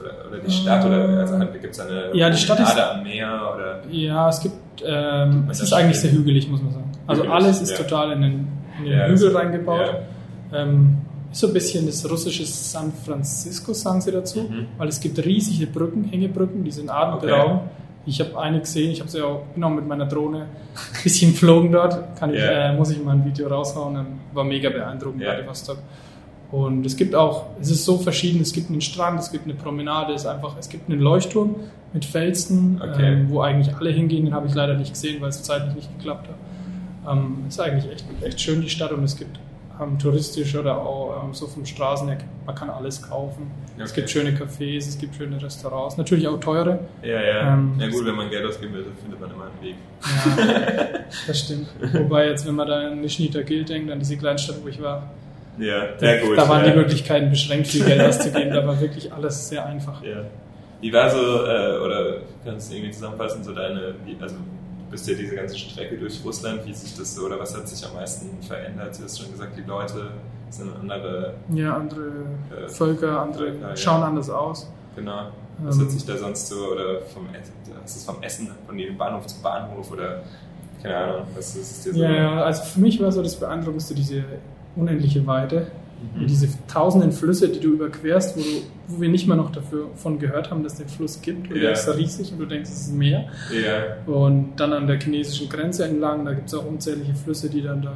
Oder, 0.00 0.28
oder 0.28 0.38
die 0.38 0.50
Stadt? 0.50 0.84
Oder 0.84 1.08
also, 1.20 1.38
gibt 1.38 1.64
es 1.74 1.80
eine 1.80 2.10
Ja, 2.14 2.28
die 2.28 2.36
Stadt 2.36 2.60
ist- 2.60 2.78
am 2.78 3.02
Meer? 3.04 3.52
Oder? 3.54 3.80
ja, 3.90 4.28
es 4.28 4.40
gibt, 4.40 4.54
ähm, 4.86 5.48
es 5.50 5.60
ist 5.60 5.72
eigentlich 5.72 5.98
sehr 6.00 6.12
hügelig, 6.12 6.48
muss 6.48 6.62
man 6.62 6.72
sagen. 6.72 6.92
Also 7.06 7.22
Hügelig, 7.22 7.34
alles 7.44 7.60
ist 7.62 7.70
ja. 7.72 7.76
total 7.84 8.12
in 8.12 8.22
den, 8.22 8.48
in 8.78 8.84
den 8.84 8.92
Ja, 8.98 9.06
Hügel 9.06 9.36
reingebaut. 9.36 9.94
Ähm, 10.52 10.98
ist 11.30 11.40
so 11.40 11.48
ein 11.48 11.52
bisschen 11.52 11.86
das 11.86 12.08
russische 12.10 12.44
San 12.46 12.92
Francisco, 13.04 13.72
sagen 13.74 14.00
sie 14.00 14.10
dazu, 14.12 14.40
Mhm. 14.42 14.66
weil 14.78 14.88
es 14.88 14.98
gibt 15.00 15.18
riesige 15.24 15.66
Brücken, 15.66 16.04
Hängebrücken, 16.04 16.64
die 16.64 16.70
sind 16.70 16.88
atemberaubend. 16.90 17.60
Ich 18.06 18.18
habe 18.20 18.40
eine 18.40 18.60
gesehen, 18.60 18.90
ich 18.90 19.00
habe 19.00 19.10
sie 19.10 19.20
auch 19.20 19.42
genau 19.54 19.68
mit 19.68 19.86
meiner 19.86 20.06
Drohne 20.06 20.38
ein 20.42 21.02
bisschen 21.02 21.32
geflogen 21.32 21.70
dort. 21.72 22.16
Kann 22.18 22.32
ich, 22.32 22.40
Ja. 22.40 22.72
äh, 22.72 22.76
muss 22.76 22.90
ich 22.90 23.04
mal 23.04 23.12
ein 23.12 23.24
Video 23.26 23.48
raushauen, 23.48 23.96
ähm, 23.96 24.06
war 24.32 24.44
mega 24.44 24.70
beeindruckend, 24.70 25.20
Ja. 25.22 25.32
Vladivostok. 25.34 25.76
Und 26.50 26.86
es 26.86 26.96
gibt 26.96 27.14
auch, 27.14 27.46
es 27.60 27.70
ist 27.70 27.84
so 27.84 27.98
verschieden, 27.98 28.40
es 28.40 28.52
gibt 28.54 28.70
einen 28.70 28.80
Strand, 28.80 29.20
es 29.20 29.30
gibt 29.30 29.44
eine 29.44 29.54
Promenade, 29.54 30.14
es, 30.14 30.22
ist 30.22 30.26
einfach, 30.26 30.56
es 30.58 30.68
gibt 30.70 30.88
einen 30.90 31.00
Leuchtturm 31.00 31.56
mit 31.92 32.04
Felsen, 32.06 32.80
Okay. 32.82 33.12
ähm, 33.12 33.26
wo 33.30 33.40
eigentlich 33.42 33.74
alle 33.76 33.90
hingehen, 33.90 34.24
den 34.24 34.34
habe 34.34 34.46
ich 34.46 34.54
leider 34.54 34.74
nicht 34.74 34.92
gesehen, 34.94 35.20
weil 35.20 35.28
es 35.28 35.42
zeitlich 35.42 35.74
nicht 35.74 35.98
geklappt 35.98 36.28
hat. 36.28 37.12
Ähm, 37.16 37.44
ist 37.48 37.60
eigentlich 37.60 37.90
echt, 37.92 38.04
echt 38.22 38.40
schön, 38.40 38.62
die 38.62 38.70
Stadt, 38.70 38.92
und 38.92 39.04
es 39.04 39.16
gibt 39.16 39.38
ähm, 39.80 39.98
touristisch 39.98 40.56
oder 40.56 40.78
auch 40.78 41.22
ähm, 41.24 41.34
so 41.34 41.46
vom 41.46 41.66
Straßenweg, 41.66 42.18
man 42.46 42.54
kann 42.54 42.70
alles 42.70 43.02
kaufen. 43.02 43.50
Es 43.76 43.90
Okay. 43.92 44.00
gibt 44.00 44.10
schöne 44.10 44.30
Cafés, 44.32 44.78
es 44.88 44.98
gibt 44.98 45.14
schöne 45.16 45.40
Restaurants, 45.42 45.98
natürlich 45.98 46.26
auch 46.28 46.40
teure. 46.40 46.80
Ja, 47.02 47.20
ja. 47.22 47.52
Ähm, 47.54 47.74
ja 47.78 47.88
gut, 47.88 48.04
wenn 48.06 48.16
man 48.16 48.28
Geld 48.30 48.44
ausgeben 48.46 48.72
will, 48.74 48.84
dann 48.84 48.96
findet 48.96 49.20
man 49.20 49.30
immer 49.30 49.44
einen 49.44 49.62
Weg. 49.62 49.76
Ja, 50.38 50.98
das 51.26 51.40
stimmt. 51.40 51.68
Wobei 51.92 52.28
jetzt, 52.28 52.46
wenn 52.46 52.54
man 52.56 52.66
da 52.66 52.88
an 52.88 53.00
Nischni 53.02 53.28
Tagil 53.30 53.64
denkt, 53.64 53.90
an 53.92 53.98
diese 53.98 54.16
Kleinstadt, 54.16 54.56
wo 54.64 54.68
ich 54.68 54.82
war, 54.82 55.02
Ja, 55.58 55.98
sehr 55.98 56.20
gut. 56.22 56.36
da 56.38 56.48
waren 56.48 56.64
ja. 56.64 56.70
die 56.70 56.76
Möglichkeiten 56.78 57.30
beschränkt, 57.30 57.66
viel 57.68 57.84
Geld 57.84 58.00
auszugeben. 58.08 58.52
Da 58.52 58.66
war 58.66 58.80
wirklich 58.80 59.12
alles 59.12 59.48
sehr 59.48 59.64
einfach. 59.66 60.02
Ja. 60.02 60.22
Wie 60.80 60.92
war 60.92 61.10
so, 61.10 61.18
äh, 61.18 61.78
oder 61.84 62.18
kannst 62.44 62.70
du 62.70 62.76
irgendwie 62.76 62.92
zusammenfassen, 62.92 63.42
so 63.42 63.52
deine, 63.52 63.94
also 64.20 64.36
du 64.36 64.90
bist 64.90 65.08
ja 65.08 65.14
diese 65.14 65.34
ganze 65.34 65.58
Strecke 65.58 65.96
durch 65.96 66.20
Russland, 66.24 66.64
wie 66.64 66.72
sich 66.72 66.96
das 66.96 67.14
so, 67.16 67.26
oder 67.26 67.38
was 67.40 67.56
hat 67.56 67.68
sich 67.68 67.84
am 67.88 67.94
meisten 67.94 68.40
verändert? 68.42 68.96
Du 68.98 69.02
hast 69.04 69.20
schon 69.20 69.32
gesagt, 69.32 69.56
die 69.56 69.62
Leute 69.68 70.10
sind 70.50 70.70
andere, 70.80 71.34
Ja, 71.52 71.76
andere 71.76 72.00
Äh, 72.64 72.68
Völker, 72.68 73.20
andere 73.20 73.48
Völker, 73.52 73.68
ja. 73.70 73.76
schauen 73.76 74.02
anders 74.02 74.30
aus. 74.30 74.70
genau. 74.94 75.28
Was 75.60 75.76
Ähm. 75.76 75.82
hat 75.86 75.90
sich 75.90 76.06
da 76.06 76.16
sonst 76.16 76.46
so, 76.46 76.54
oder 76.72 77.00
vom, 77.12 77.26
Essen- 77.34 77.52
was 77.82 77.96
ist 77.96 78.06
vom 78.06 78.22
Essen, 78.22 78.48
von 78.64 78.78
dem 78.78 78.96
Bahnhof 78.96 79.26
zum 79.26 79.42
Bahnhof, 79.42 79.90
oder 79.90 80.22
keine 80.80 80.96
Ahnung, 80.96 81.22
was 81.34 81.56
ist 81.56 81.84
dir 81.84 81.92
so? 81.94 82.00
Ja, 82.00 82.10
ja, 82.12 82.42
also 82.44 82.62
für 82.62 82.78
mich 82.78 83.02
war 83.02 83.10
so 83.10 83.20
das 83.24 83.34
Beeindruckendste 83.34 83.92
diese 83.96 84.22
unendliche 84.78 85.26
Weite 85.26 85.66
Mhm. 86.14 86.20
und 86.20 86.30
diese 86.30 86.46
tausenden 86.68 87.10
Flüsse, 87.10 87.48
die 87.48 87.58
du 87.58 87.70
überquerst, 87.72 88.36
wo, 88.36 88.40
du, 88.40 88.46
wo 88.86 89.00
wir 89.00 89.08
nicht 89.08 89.26
mal 89.26 89.34
noch 89.34 89.50
davon 89.50 90.18
gehört 90.20 90.48
haben, 90.48 90.62
dass 90.62 90.74
es 90.74 90.78
den 90.78 90.88
Fluss 90.88 91.20
gibt. 91.20 91.48
Und 91.50 91.56
Ja. 91.56 91.62
der 91.62 91.72
ist 91.72 91.88
riesig 91.96 92.30
und 92.32 92.38
du 92.38 92.46
denkst, 92.46 92.70
es 92.70 92.82
ist 92.82 92.92
ein 92.92 92.98
Meer. 92.98 93.24
Ja, 93.52 94.12
Und 94.12 94.50
dann 94.58 94.72
an 94.72 94.86
der 94.86 95.00
chinesischen 95.00 95.48
Grenze 95.48 95.86
entlang, 95.86 96.24
da 96.24 96.34
gibt 96.34 96.46
es 96.46 96.54
auch 96.54 96.64
unzählige 96.64 97.14
Flüsse, 97.14 97.50
die, 97.50 97.62
dann 97.62 97.82
da, 97.82 97.92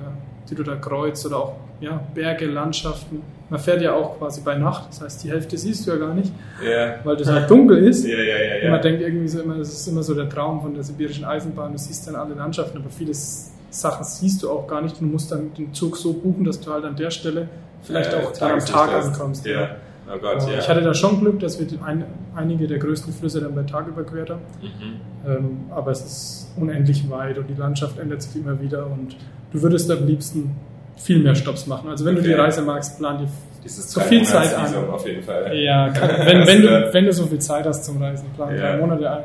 die 0.50 0.54
du 0.56 0.64
da 0.64 0.74
kreuzt 0.74 1.24
oder 1.26 1.36
auch 1.36 1.52
ja, 1.80 2.00
Berge, 2.12 2.46
Landschaften. 2.46 3.22
Man 3.50 3.60
fährt 3.60 3.82
ja 3.82 3.92
auch 3.94 4.18
quasi 4.18 4.40
bei 4.40 4.56
Nacht, 4.56 4.88
das 4.88 5.00
heißt, 5.02 5.22
die 5.24 5.30
Hälfte 5.30 5.56
siehst 5.56 5.86
du 5.86 5.92
ja 5.92 5.96
gar 5.98 6.14
nicht, 6.14 6.32
ja. 6.64 6.94
weil 7.04 7.16
das 7.16 7.28
halt 7.28 7.48
dunkel 7.50 7.78
ist. 7.86 8.04
Und 8.04 8.10
ja. 8.10 8.68
man 8.70 8.80
denkt 8.82 9.00
irgendwie 9.02 9.28
so 9.28 9.40
immer, 9.42 9.58
das 9.58 9.72
ist 9.72 9.86
immer 9.86 10.02
so 10.02 10.14
der 10.14 10.28
Traum 10.28 10.60
von 10.60 10.74
der 10.74 10.82
sibirischen 10.82 11.24
Eisenbahn, 11.24 11.70
du 11.72 11.78
siehst 11.78 12.06
dann 12.08 12.16
alle 12.16 12.34
Landschaften, 12.34 12.78
aber 12.78 12.90
viele 12.90 13.10
S- 13.12 13.51
Sachen 13.72 14.04
siehst 14.04 14.42
du 14.42 14.50
auch 14.50 14.66
gar 14.66 14.80
nicht. 14.82 15.00
Du 15.00 15.04
musst 15.04 15.32
dann 15.32 15.52
den 15.54 15.72
Zug 15.74 15.96
so 15.96 16.12
buchen, 16.12 16.44
dass 16.44 16.60
du 16.60 16.70
halt 16.72 16.84
an 16.84 16.94
der 16.96 17.10
Stelle 17.10 17.48
vielleicht 17.82 18.12
Äh, 18.12 18.16
auch 18.16 18.32
dann 18.32 18.52
am 18.52 18.58
Tag 18.60 18.92
ankommst. 18.92 19.44
Ja. 19.46 19.76
Oh 20.08 20.18
Gott, 20.20 20.42
Und 20.42 20.52
ja. 20.52 20.58
Ich 20.58 20.68
hatte 20.68 20.82
da 20.82 20.92
schon 20.94 21.20
Glück, 21.20 21.40
dass 21.40 21.58
wir 21.58 21.66
ein, 21.84 22.04
einige 22.36 22.66
der 22.66 22.78
größten 22.78 23.12
Flüsse 23.12 23.40
dann 23.40 23.54
bei 23.54 23.62
Tag 23.62 23.86
überquert 23.88 24.30
haben. 24.30 24.40
Mhm. 24.60 25.30
Ähm, 25.30 25.60
aber 25.70 25.92
es 25.92 26.00
ist 26.04 26.50
unendlich 26.56 27.08
weit 27.10 27.38
und 27.38 27.48
die 27.48 27.54
Landschaft 27.54 27.98
ändert 27.98 28.20
sich 28.22 28.36
immer 28.42 28.60
wieder 28.60 28.86
und 28.86 29.16
du 29.52 29.62
würdest 29.62 29.90
am 29.90 30.06
liebsten 30.06 30.54
viel 30.96 31.20
mehr 31.20 31.34
Stops 31.34 31.66
machen. 31.66 31.88
Also 31.88 32.04
wenn 32.04 32.16
du 32.16 32.22
die 32.22 32.32
Okay. 32.32 32.40
Reise 32.40 32.62
magst, 32.62 32.98
plan 32.98 33.18
dir 33.18 33.28
Dieses 33.64 33.90
so 33.90 34.00
viel 34.00 34.24
Zeit 34.24 34.52
an. 34.54 34.74
auf 34.90 35.06
jeden 35.06 35.22
Fall. 35.22 35.56
Ja, 35.56 35.88
kann, 35.90 36.10
wenn, 36.26 36.46
wenn, 36.46 36.62
du, 36.62 36.90
wenn 36.92 37.04
du 37.06 37.12
so 37.12 37.26
viel 37.26 37.38
Zeit 37.38 37.64
hast 37.64 37.84
zum 37.84 38.02
Reisen, 38.02 38.26
plan 38.36 38.54
Ja. 38.54 38.72
drei 38.72 38.76
Monate 38.78 39.10
ein. 39.10 39.22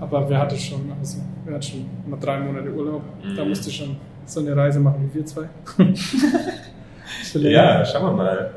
Aber 0.00 0.28
wer 0.28 0.38
hatte 0.38 0.56
schon, 0.56 0.90
also 0.98 1.18
wer 1.44 1.54
hat 1.56 1.64
schon 1.64 1.84
mal 2.08 2.18
drei 2.18 2.40
Monate 2.40 2.70
Urlaub? 2.72 3.02
Da 3.36 3.42
Mhm. 3.44 3.50
musst 3.50 3.66
du 3.66 3.70
schon 3.70 3.96
so 4.26 4.40
eine 4.40 4.56
Reise 4.56 4.80
machen 4.80 5.08
wie 5.12 5.18
wir 5.18 5.26
zwei. 5.26 5.48
Ja, 7.34 7.84
schauen 7.84 8.04
wir 8.06 8.12
mal. 8.12 8.50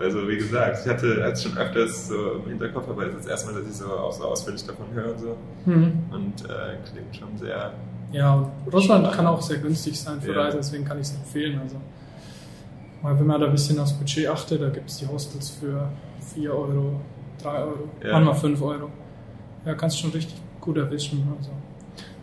Also 0.00 0.26
wie 0.28 0.36
gesagt, 0.36 0.78
ich 0.84 0.90
hatte 0.90 1.06
es 1.22 1.42
schon 1.42 1.56
öfters 1.56 2.08
so 2.08 2.32
im 2.42 2.48
Hinterkopf, 2.48 2.88
aber 2.88 3.02
es 3.06 3.14
ist 3.14 3.18
das 3.24 3.26
erste 3.26 3.52
Mal, 3.52 3.60
dass 3.60 3.70
ich 3.70 3.76
so 3.76 3.86
auch 3.86 4.12
so 4.12 4.24
ausführlich 4.24 4.64
davon 4.66 4.86
höre 4.92 5.12
und 5.12 5.18
so. 5.20 5.36
Mhm. 5.66 5.92
Und 6.10 6.44
äh, 6.48 6.76
klingt 6.90 7.14
schon 7.16 7.36
sehr. 7.38 7.72
Ja, 8.12 8.34
und 8.34 8.72
Russland 8.72 9.10
kann 9.12 9.26
auch 9.26 9.40
sehr 9.42 9.58
günstig 9.58 9.98
sein 10.00 10.20
für 10.20 10.32
Ja. 10.34 10.42
Reisen, 10.42 10.58
deswegen 10.58 10.84
kann 10.84 10.98
ich 10.98 11.06
es 11.08 11.14
empfehlen. 11.14 11.60
Also, 11.62 11.76
mal, 13.02 13.18
wenn 13.18 13.26
man 13.26 13.40
da 13.40 13.46
ein 13.46 13.52
bisschen 13.52 13.78
aufs 13.78 13.92
Budget 13.94 14.28
achtet, 14.28 14.60
da 14.62 14.68
gibt 14.70 14.88
es 14.90 14.98
die 14.98 15.06
Hostels 15.06 15.50
für 15.50 15.88
4 16.34 16.50
Euro, 16.52 17.00
3 17.42 17.48
Euro, 17.58 17.88
Ja. 18.04 18.12
manchmal 18.12 18.34
5 18.34 18.62
Euro. 18.62 18.90
Ja, 19.64 19.74
kannst 19.74 19.98
schon 20.00 20.10
richtig 20.10 20.36
gut 20.62 20.78
erwischen. 20.78 21.26
Also. 21.38 21.50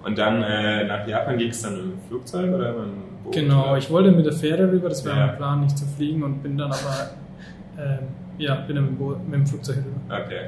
Und 0.04 0.18
dann 0.18 0.42
äh, 0.42 0.86
nach 0.86 1.06
Japan 1.08 1.38
ging 1.38 1.50
es 1.50 1.62
dann 1.62 1.76
im 1.76 1.94
Flugzeug 2.08 2.52
oder 2.56 2.72
dem 2.72 2.94
Boot? 3.24 3.34
Genau, 3.34 3.76
ich 3.76 3.90
wollte 3.92 4.12
mit 4.12 4.26
der 4.26 4.34
Fähre 4.34 4.72
rüber, 4.72 4.90
das 4.90 5.06
war 5.06 5.16
Ja. 5.16 5.28
mein 5.28 5.38
Plan, 5.38 5.62
nicht 5.62 5.78
zu 5.78 5.86
fliegen 5.86 6.24
und 6.24 6.42
bin 6.42 6.58
dann 6.58 6.72
aber, 6.72 7.12
ähm, 7.78 8.00
ja, 8.38 8.56
bin 8.56 8.76
dann 8.78 8.86
mit, 8.86 8.94
dem 8.94 8.98
Bo- 8.98 9.18
mit 9.26 9.34
dem 9.36 9.46
Flugzeug 9.46 9.78
rüber. 9.78 10.22
Okay. 10.26 10.46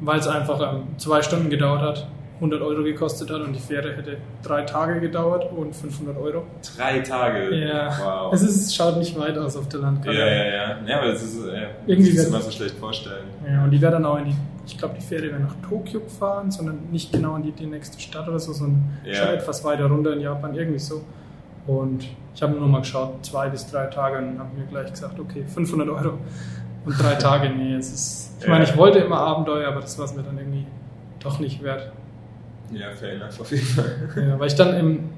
Weil 0.00 0.18
es 0.20 0.26
einfach 0.28 0.60
ähm, 0.72 0.84
zwei 0.98 1.20
Stunden 1.20 1.50
gedauert 1.50 1.82
hat, 1.82 2.06
100 2.36 2.60
Euro 2.60 2.82
gekostet 2.82 3.30
hat 3.30 3.40
und 3.40 3.52
die 3.54 3.60
Fähre 3.60 3.94
hätte 3.96 4.16
drei 4.42 4.62
Tage 4.62 4.98
gedauert 5.00 5.52
und 5.52 5.74
500 5.76 6.16
Euro. 6.16 6.42
Drei 6.76 6.98
Tage. 7.00 7.54
Ja, 7.54 7.88
Wow. 8.04 8.32
es 8.32 8.42
ist, 8.42 8.74
schaut 8.74 8.96
nicht 8.98 9.16
weit 9.18 9.36
aus 9.38 9.56
auf 9.56 9.68
der 9.68 9.78
ja, 9.80 9.86
Landkarte. 9.86 10.18
ja, 10.18 10.26
ja. 10.26 10.76
Ja, 10.86 10.98
aber 10.98 11.08
das 11.12 11.22
ist, 11.22 11.44
äh, 11.46 11.66
Irgendwie 11.86 12.16
das 12.16 12.26
immer 12.26 12.40
so 12.40 12.50
schlecht 12.50 12.76
vorstellen. 12.78 13.26
Ja, 13.48 13.62
und 13.64 13.70
die 13.70 13.80
wäre 13.80 13.92
dann 13.92 14.04
auch 14.04 14.18
in 14.18 14.24
die, 14.26 14.34
ich 14.66 14.78
glaube, 14.78 14.94
die 14.98 15.04
Fähre 15.04 15.24
wäre 15.24 15.40
nach 15.40 15.54
Tokio 15.68 16.00
gefahren, 16.00 16.50
sondern 16.50 16.78
nicht 16.90 17.12
genau 17.12 17.36
in 17.36 17.42
die, 17.42 17.52
die 17.52 17.66
nächste 17.66 18.00
Stadt 18.00 18.28
oder 18.28 18.38
so, 18.38 18.52
sondern 18.52 18.82
Ja. 19.04 19.14
schon 19.14 19.28
etwas 19.34 19.64
weiter 19.64 19.86
runter 19.86 20.12
in 20.12 20.20
Japan, 20.20 20.54
irgendwie 20.54 20.78
so. 20.78 21.02
Und 21.66 22.06
ich 22.34 22.42
habe 22.42 22.54
nur 22.54 22.66
mal 22.68 22.80
geschaut, 22.80 23.24
zwei 23.24 23.48
bis 23.48 23.66
drei 23.70 23.86
Tage 23.86 24.18
und 24.18 24.38
habe 24.38 24.50
mir 24.56 24.66
gleich 24.66 24.90
gesagt, 24.90 25.18
okay, 25.20 25.44
500 25.46 25.88
Euro 25.88 26.18
und 26.84 27.00
drei 27.02 27.14
Tage, 27.26 27.50
nee, 27.50 27.74
es 27.74 27.92
ist, 27.92 28.32
ich 28.40 28.48
meine, 28.48 28.64
ich 28.64 28.76
wollte 28.76 28.98
immer 28.98 29.18
Abenteuer, 29.18 29.68
aber 29.68 29.80
das 29.80 29.98
war 29.98 30.06
es 30.06 30.14
mir 30.14 30.22
dann 30.22 30.36
irgendwie 30.38 30.66
doch 31.20 31.38
nicht 31.38 31.62
wert. 31.62 31.92
Ja, 32.72 32.90
fair 32.90 33.12
enough 33.14 33.38
auf 33.40 33.50
jeden 33.50 33.64
Fall. 33.66 34.08
Ja, 34.16 34.38
weil 34.40 34.46
ich 34.46 34.54
dann 34.54 34.74
im, 34.74 35.10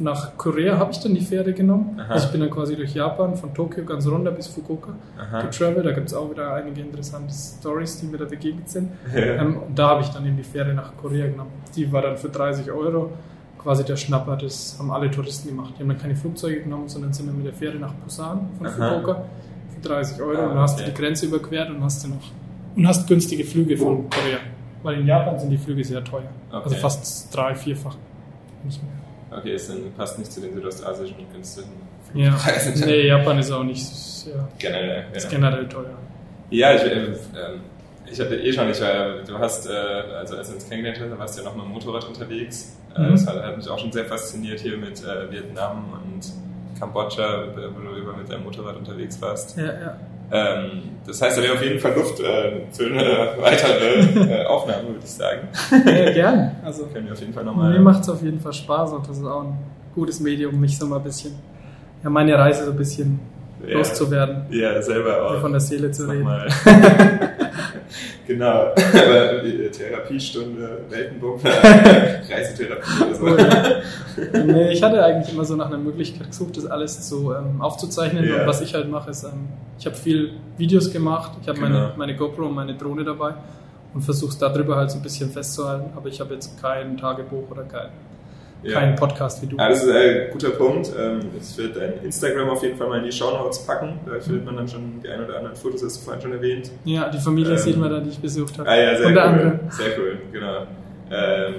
nach 0.00 0.36
Korea 0.36 0.78
habe 0.78 0.90
ich 0.92 0.98
dann 1.00 1.14
die 1.14 1.20
Fähre 1.20 1.52
genommen. 1.52 1.98
Aha. 2.00 2.12
Also 2.14 2.26
ich 2.26 2.32
bin 2.32 2.40
dann 2.40 2.50
quasi 2.50 2.76
durch 2.76 2.94
Japan, 2.94 3.36
von 3.36 3.54
Tokio 3.54 3.84
ganz 3.84 4.06
runter 4.06 4.30
bis 4.32 4.48
Fukuoka 4.48 4.92
Aha. 5.18 5.42
getravelt. 5.42 5.86
Da 5.86 5.92
gibt 5.92 6.08
es 6.08 6.14
auch 6.14 6.30
wieder 6.30 6.52
einige 6.54 6.80
interessante 6.80 7.32
Stories, 7.32 8.00
die 8.00 8.06
mir 8.06 8.18
da 8.18 8.24
begegnet 8.24 8.68
sind. 8.68 8.90
Ja. 9.14 9.20
Ähm, 9.42 9.58
und 9.68 9.78
da 9.78 9.88
habe 9.90 10.02
ich 10.02 10.08
dann 10.08 10.26
eben 10.26 10.36
die 10.36 10.42
Fähre 10.42 10.74
nach 10.74 10.92
Korea 11.00 11.26
genommen. 11.26 11.50
Die 11.74 11.90
war 11.92 12.02
dann 12.02 12.16
für 12.16 12.28
30 12.28 12.70
Euro 12.72 13.10
quasi 13.62 13.84
der 13.84 13.96
Schnapper. 13.96 14.36
Das 14.36 14.76
haben 14.78 14.90
alle 14.90 15.10
Touristen 15.10 15.48
gemacht. 15.48 15.74
Die 15.76 15.82
haben 15.82 15.88
dann 15.88 15.98
keine 15.98 16.16
Flugzeuge 16.16 16.62
genommen, 16.62 16.88
sondern 16.88 17.12
sind 17.12 17.28
dann 17.28 17.36
mit 17.36 17.46
der 17.46 17.54
Fähre 17.54 17.76
nach 17.78 17.92
Busan 17.94 18.48
von 18.58 18.66
Aha. 18.66 18.72
Fukuoka 19.00 19.22
für 19.74 19.88
30 19.88 20.20
Euro. 20.20 20.36
Ah, 20.38 20.42
und 20.44 20.48
dann 20.50 20.58
hast 20.58 20.78
du 20.80 20.84
die 20.84 20.94
Grenze 20.94 21.26
überquert 21.26 21.70
und 21.70 21.82
hast 21.82 22.04
du 22.04 22.08
noch 22.08 22.16
und 22.76 22.86
hast 22.86 23.06
günstige 23.06 23.42
Flüge 23.44 23.76
von 23.76 24.10
Korea. 24.10 24.38
Weil 24.82 25.00
in 25.00 25.06
Japan 25.06 25.38
sind 25.38 25.48
die 25.50 25.56
Flüge 25.58 25.82
sehr 25.82 26.04
teuer. 26.04 26.28
Also 26.52 26.70
Okay. 26.70 26.78
fast 26.80 27.34
drei, 27.34 27.54
vierfach. 27.54 27.96
Nicht 28.64 28.82
mehr. 28.82 28.92
Okay, 29.36 29.52
es 29.54 29.70
passt 29.96 30.18
nicht 30.18 30.32
zu 30.32 30.40
den 30.40 30.54
südostasischen 30.54 31.16
günstigen 31.32 31.70
Ja. 32.14 32.36
Nee, 32.84 33.06
Japan 33.08 33.38
ist 33.38 33.50
auch 33.50 33.62
nicht 33.64 33.86
ja, 34.26 34.48
Generell. 34.58 35.04
ist 35.12 35.24
Ja. 35.24 35.30
generell 35.30 35.68
teuer. 35.68 35.90
Ja, 36.50 36.74
ich, 36.74 36.82
äh, 36.82 36.94
ähm, 37.04 37.14
ich 38.10 38.18
hatte 38.20 38.36
eh 38.36 38.52
schon, 38.52 38.70
ich 38.70 38.80
war, 38.80 39.22
du 39.26 39.38
hast, 39.38 39.66
äh, 39.68 39.72
also 39.72 40.36
als 40.36 40.48
wir 40.48 40.54
uns 40.54 40.68
kennengelernt 40.68 41.00
haben, 41.02 41.18
warst 41.18 41.36
du 41.38 41.42
ja 41.42 41.48
noch 41.50 41.56
dem 41.60 41.70
Motorrad 41.70 42.04
unterwegs. 42.06 42.76
Äh, 42.96 43.00
Mhm. 43.02 43.10
Das 43.12 43.26
hat, 43.26 43.42
hat 43.42 43.56
mich 43.56 43.68
auch 43.68 43.78
schon 43.78 43.92
sehr 43.92 44.06
fasziniert 44.06 44.60
hier 44.60 44.76
mit 44.78 45.02
äh, 45.04 45.30
Vietnam 45.30 45.84
und 46.02 46.78
Kambodscha, 46.78 47.44
wo 47.74 47.80
du 47.80 47.96
immer 47.96 48.16
mit 48.16 48.30
deinem 48.30 48.44
Motorrad 48.44 48.76
unterwegs 48.76 49.20
warst. 49.20 49.56
Ja, 49.58 49.64
ja. 49.66 49.96
Ähm, 50.32 50.82
das 51.06 51.22
heißt, 51.22 51.38
da 51.38 51.42
wäre 51.42 51.54
auf 51.54 51.62
jeden 51.62 51.78
Fall 51.78 51.92
Luft 51.94 52.18
äh, 52.20 52.62
für 52.72 52.86
eine 52.86 53.40
weitere 53.40 54.00
äh, 54.42 54.44
Aufnahme, 54.46 54.88
würde 54.88 55.00
ich 55.04 55.10
sagen. 55.10 55.48
ja 55.86 56.12
gern. 56.12 56.56
Also 56.64 56.86
Können 56.86 57.06
wir 57.06 57.12
auf 57.12 57.20
jeden 57.20 57.32
Fall 57.32 57.44
Mir 57.44 57.50
nochmal. 57.50 57.78
macht 57.78 58.02
es 58.02 58.08
auf 58.08 58.22
jeden 58.22 58.40
Fall 58.40 58.52
Spaß 58.52 58.92
und 58.92 59.08
das 59.08 59.18
ist 59.18 59.24
auch 59.24 59.42
ein 59.44 59.56
gutes 59.94 60.18
Medium, 60.20 60.58
mich 60.60 60.76
so 60.78 60.86
mal 60.86 60.96
ein 60.96 61.04
bisschen, 61.04 61.32
ja, 62.02 62.10
meine 62.10 62.36
Reise 62.36 62.64
so 62.64 62.72
ein 62.72 62.76
bisschen 62.76 63.20
Ja. 63.66 63.78
loszuwerden, 63.78 64.46
Ja, 64.50 64.82
selber 64.82 65.26
auch. 65.30 65.40
von 65.40 65.52
der 65.52 65.60
Seele 65.60 65.90
zu 65.92 66.08
reden. 66.10 66.28
Genau. 68.26 68.72
Aber 68.76 69.42
die 69.42 69.68
Therapiestunde, 69.70 70.80
Weltenbummler, 70.88 71.50
Reisetherapie 72.30 73.04
oder 73.04 73.14
so. 73.14 73.36
Nee, 74.46 74.72
ich 74.72 74.82
hatte 74.82 75.04
eigentlich 75.04 75.34
immer 75.34 75.44
so 75.44 75.56
nach 75.56 75.66
einer 75.66 75.76
Möglichkeit 75.76 76.28
gesucht, 76.28 76.56
das 76.56 76.64
alles 76.66 77.06
so 77.06 77.34
ähm, 77.34 77.60
aufzuzeichnen. 77.60 78.26
Ja. 78.26 78.40
Und 78.40 78.46
was 78.46 78.62
ich 78.62 78.72
halt 78.72 78.90
mache, 78.90 79.10
ist, 79.10 79.24
ähm, 79.24 79.48
ich 79.78 79.84
habe 79.84 79.94
viel 79.94 80.32
Videos 80.56 80.90
gemacht, 80.90 81.32
ich 81.42 81.48
habe 81.48 81.58
Genau. 81.58 81.68
meine, 81.70 81.92
meine 81.96 82.16
GoPro 82.16 82.46
und 82.46 82.54
meine 82.54 82.74
Drohne 82.74 83.04
dabei 83.04 83.34
und 83.92 84.00
versuche 84.02 84.30
es 84.30 84.38
darüber 84.38 84.76
halt 84.76 84.90
so 84.90 84.98
ein 84.98 85.02
bisschen 85.02 85.30
festzuhalten. 85.30 85.90
Aber 85.96 86.08
ich 86.08 86.18
habe 86.20 86.32
jetzt 86.34 86.60
kein 86.60 86.96
Tagebuch 86.96 87.50
oder 87.50 87.64
kein, 87.64 87.88
Ja. 88.70 88.80
kein 88.80 88.96
Podcast 88.96 89.42
wie 89.42 89.46
du. 89.46 89.56
Ja, 89.56 89.68
das 89.68 89.82
ist 89.84 89.90
ein 89.90 90.30
guter 90.32 90.50
Punkt. 90.50 90.90
Ähm, 90.98 91.20
Ich 91.40 91.56
werde 91.58 91.80
dein 91.80 92.04
Instagram 92.04 92.48
auf 92.50 92.62
jeden 92.62 92.76
Fall 92.76 92.88
mal 92.88 92.98
in 92.98 93.04
die 93.04 93.12
Shownotes 93.12 93.60
packen. 93.66 94.00
Da 94.06 94.18
findet 94.20 94.44
man 94.44 94.56
dann 94.56 94.68
schon 94.68 95.00
die 95.02 95.08
ein 95.08 95.24
oder 95.24 95.36
anderen 95.38 95.56
Fotos, 95.56 95.82
hast 95.84 95.98
du 96.00 96.04
vorhin 96.04 96.22
schon 96.22 96.32
erwähnt. 96.32 96.70
Ja, 96.84 97.08
die 97.08 97.18
Familie 97.18 97.52
Ähm, 97.52 97.58
sieht 97.58 97.76
man 97.76 97.90
da, 97.90 98.00
die 98.00 98.10
ich 98.10 98.18
besucht 98.18 98.58
habe. 98.58 98.68
Ah 98.68 98.76
ja, 98.76 98.96
sehr 98.96 99.06
Unter 99.06 99.20
cool. 99.22 99.28
anderem. 99.28 99.60
Sehr 99.70 99.98
cool, 99.98 100.18
genau. 100.32 100.66
Ähm, 101.10 101.54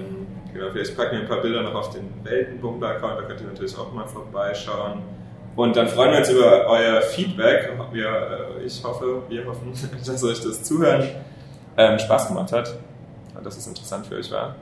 genau. 0.53 0.65
Vielleicht 0.71 0.97
packen 0.97 1.11
wir 1.13 1.19
ein 1.21 1.27
paar 1.27 1.41
Bilder 1.41 1.61
noch 1.63 1.73
auf 1.75 1.89
den 1.91 2.09
Weltenbummler-Account, 2.23 3.19
da 3.19 3.23
könnt 3.23 3.41
ihr 3.41 3.47
natürlich 3.47 3.77
auch 3.77 3.91
mal 3.93 4.05
vorbeischauen. 4.07 5.01
Und 5.55 5.75
dann 5.75 5.87
freuen 5.87 6.11
wir 6.11 6.19
uns 6.19 6.29
über 6.29 6.67
euer 6.67 7.01
Feedback. 7.01 7.69
Wir, 7.91 8.05
äh, 8.59 8.63
ich 8.65 8.83
hoffe, 8.83 9.23
wir 9.29 9.45
hoffen, 9.45 9.71
dass 10.05 10.23
euch 10.23 10.41
das 10.41 10.61
Zuhören 10.63 11.03
ähm, 11.77 11.97
Spaß 11.97 12.27
gemacht 12.27 12.51
hat 12.51 12.77
und 13.35 13.45
dass 13.45 13.57
es 13.57 13.65
interessant 13.65 14.05
für 14.05 14.15
euch 14.15 14.31
war. 14.31 14.55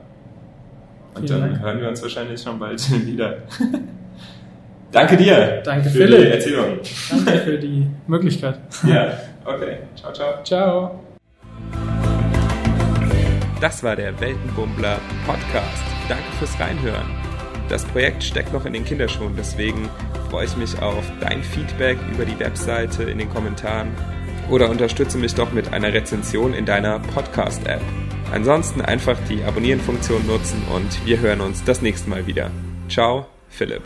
Und 1.16 1.26
Vielen 1.26 1.40
dann 1.40 1.50
Dank. 1.52 1.62
hören 1.62 1.80
wir 1.80 1.88
uns 1.88 2.02
wahrscheinlich 2.02 2.40
schon 2.40 2.58
bald 2.58 3.06
wieder. 3.06 3.38
Danke 4.92 5.16
dir 5.16 5.62
Danke, 5.64 5.90
für 5.90 5.98
Philipp. 5.98 6.20
die 6.20 6.26
Erzählung. 6.28 6.78
Danke 7.10 7.38
für 7.44 7.58
die 7.58 7.86
Möglichkeit. 8.06 8.58
Ja, 8.86 9.12
okay. 9.44 9.78
Ciao, 9.96 10.12
ciao. 10.12 10.42
Ciao. 10.44 11.00
Das 13.60 13.82
war 13.82 13.96
der 13.96 14.18
Weltenbummler 14.20 14.98
Podcast. 15.26 15.82
Danke 16.08 16.24
fürs 16.38 16.58
Reinhören. 16.60 17.06
Das 17.68 17.84
Projekt 17.84 18.22
steckt 18.22 18.52
noch 18.52 18.64
in 18.64 18.72
den 18.74 18.84
Kinderschuhen, 18.84 19.34
deswegen 19.36 19.88
freue 20.30 20.44
ich 20.44 20.56
mich 20.56 20.80
auf 20.80 21.04
dein 21.20 21.42
Feedback 21.42 21.98
über 22.12 22.24
die 22.24 22.38
Webseite 22.38 23.02
in 23.04 23.18
den 23.18 23.28
Kommentaren 23.28 23.88
oder 24.50 24.70
unterstütze 24.70 25.18
mich 25.18 25.34
doch 25.34 25.50
mit 25.52 25.72
einer 25.72 25.92
Rezension 25.92 26.54
in 26.54 26.64
deiner 26.64 27.00
Podcast-App. 27.00 27.80
Ansonsten 28.32 28.80
einfach 28.80 29.16
die 29.28 29.42
Abonnieren-Funktion 29.42 30.26
nutzen 30.26 30.62
und 30.74 31.06
wir 31.06 31.20
hören 31.20 31.40
uns 31.40 31.64
das 31.64 31.82
nächste 31.82 32.10
Mal 32.10 32.26
wieder. 32.26 32.50
Ciao, 32.88 33.26
Philipp. 33.48 33.82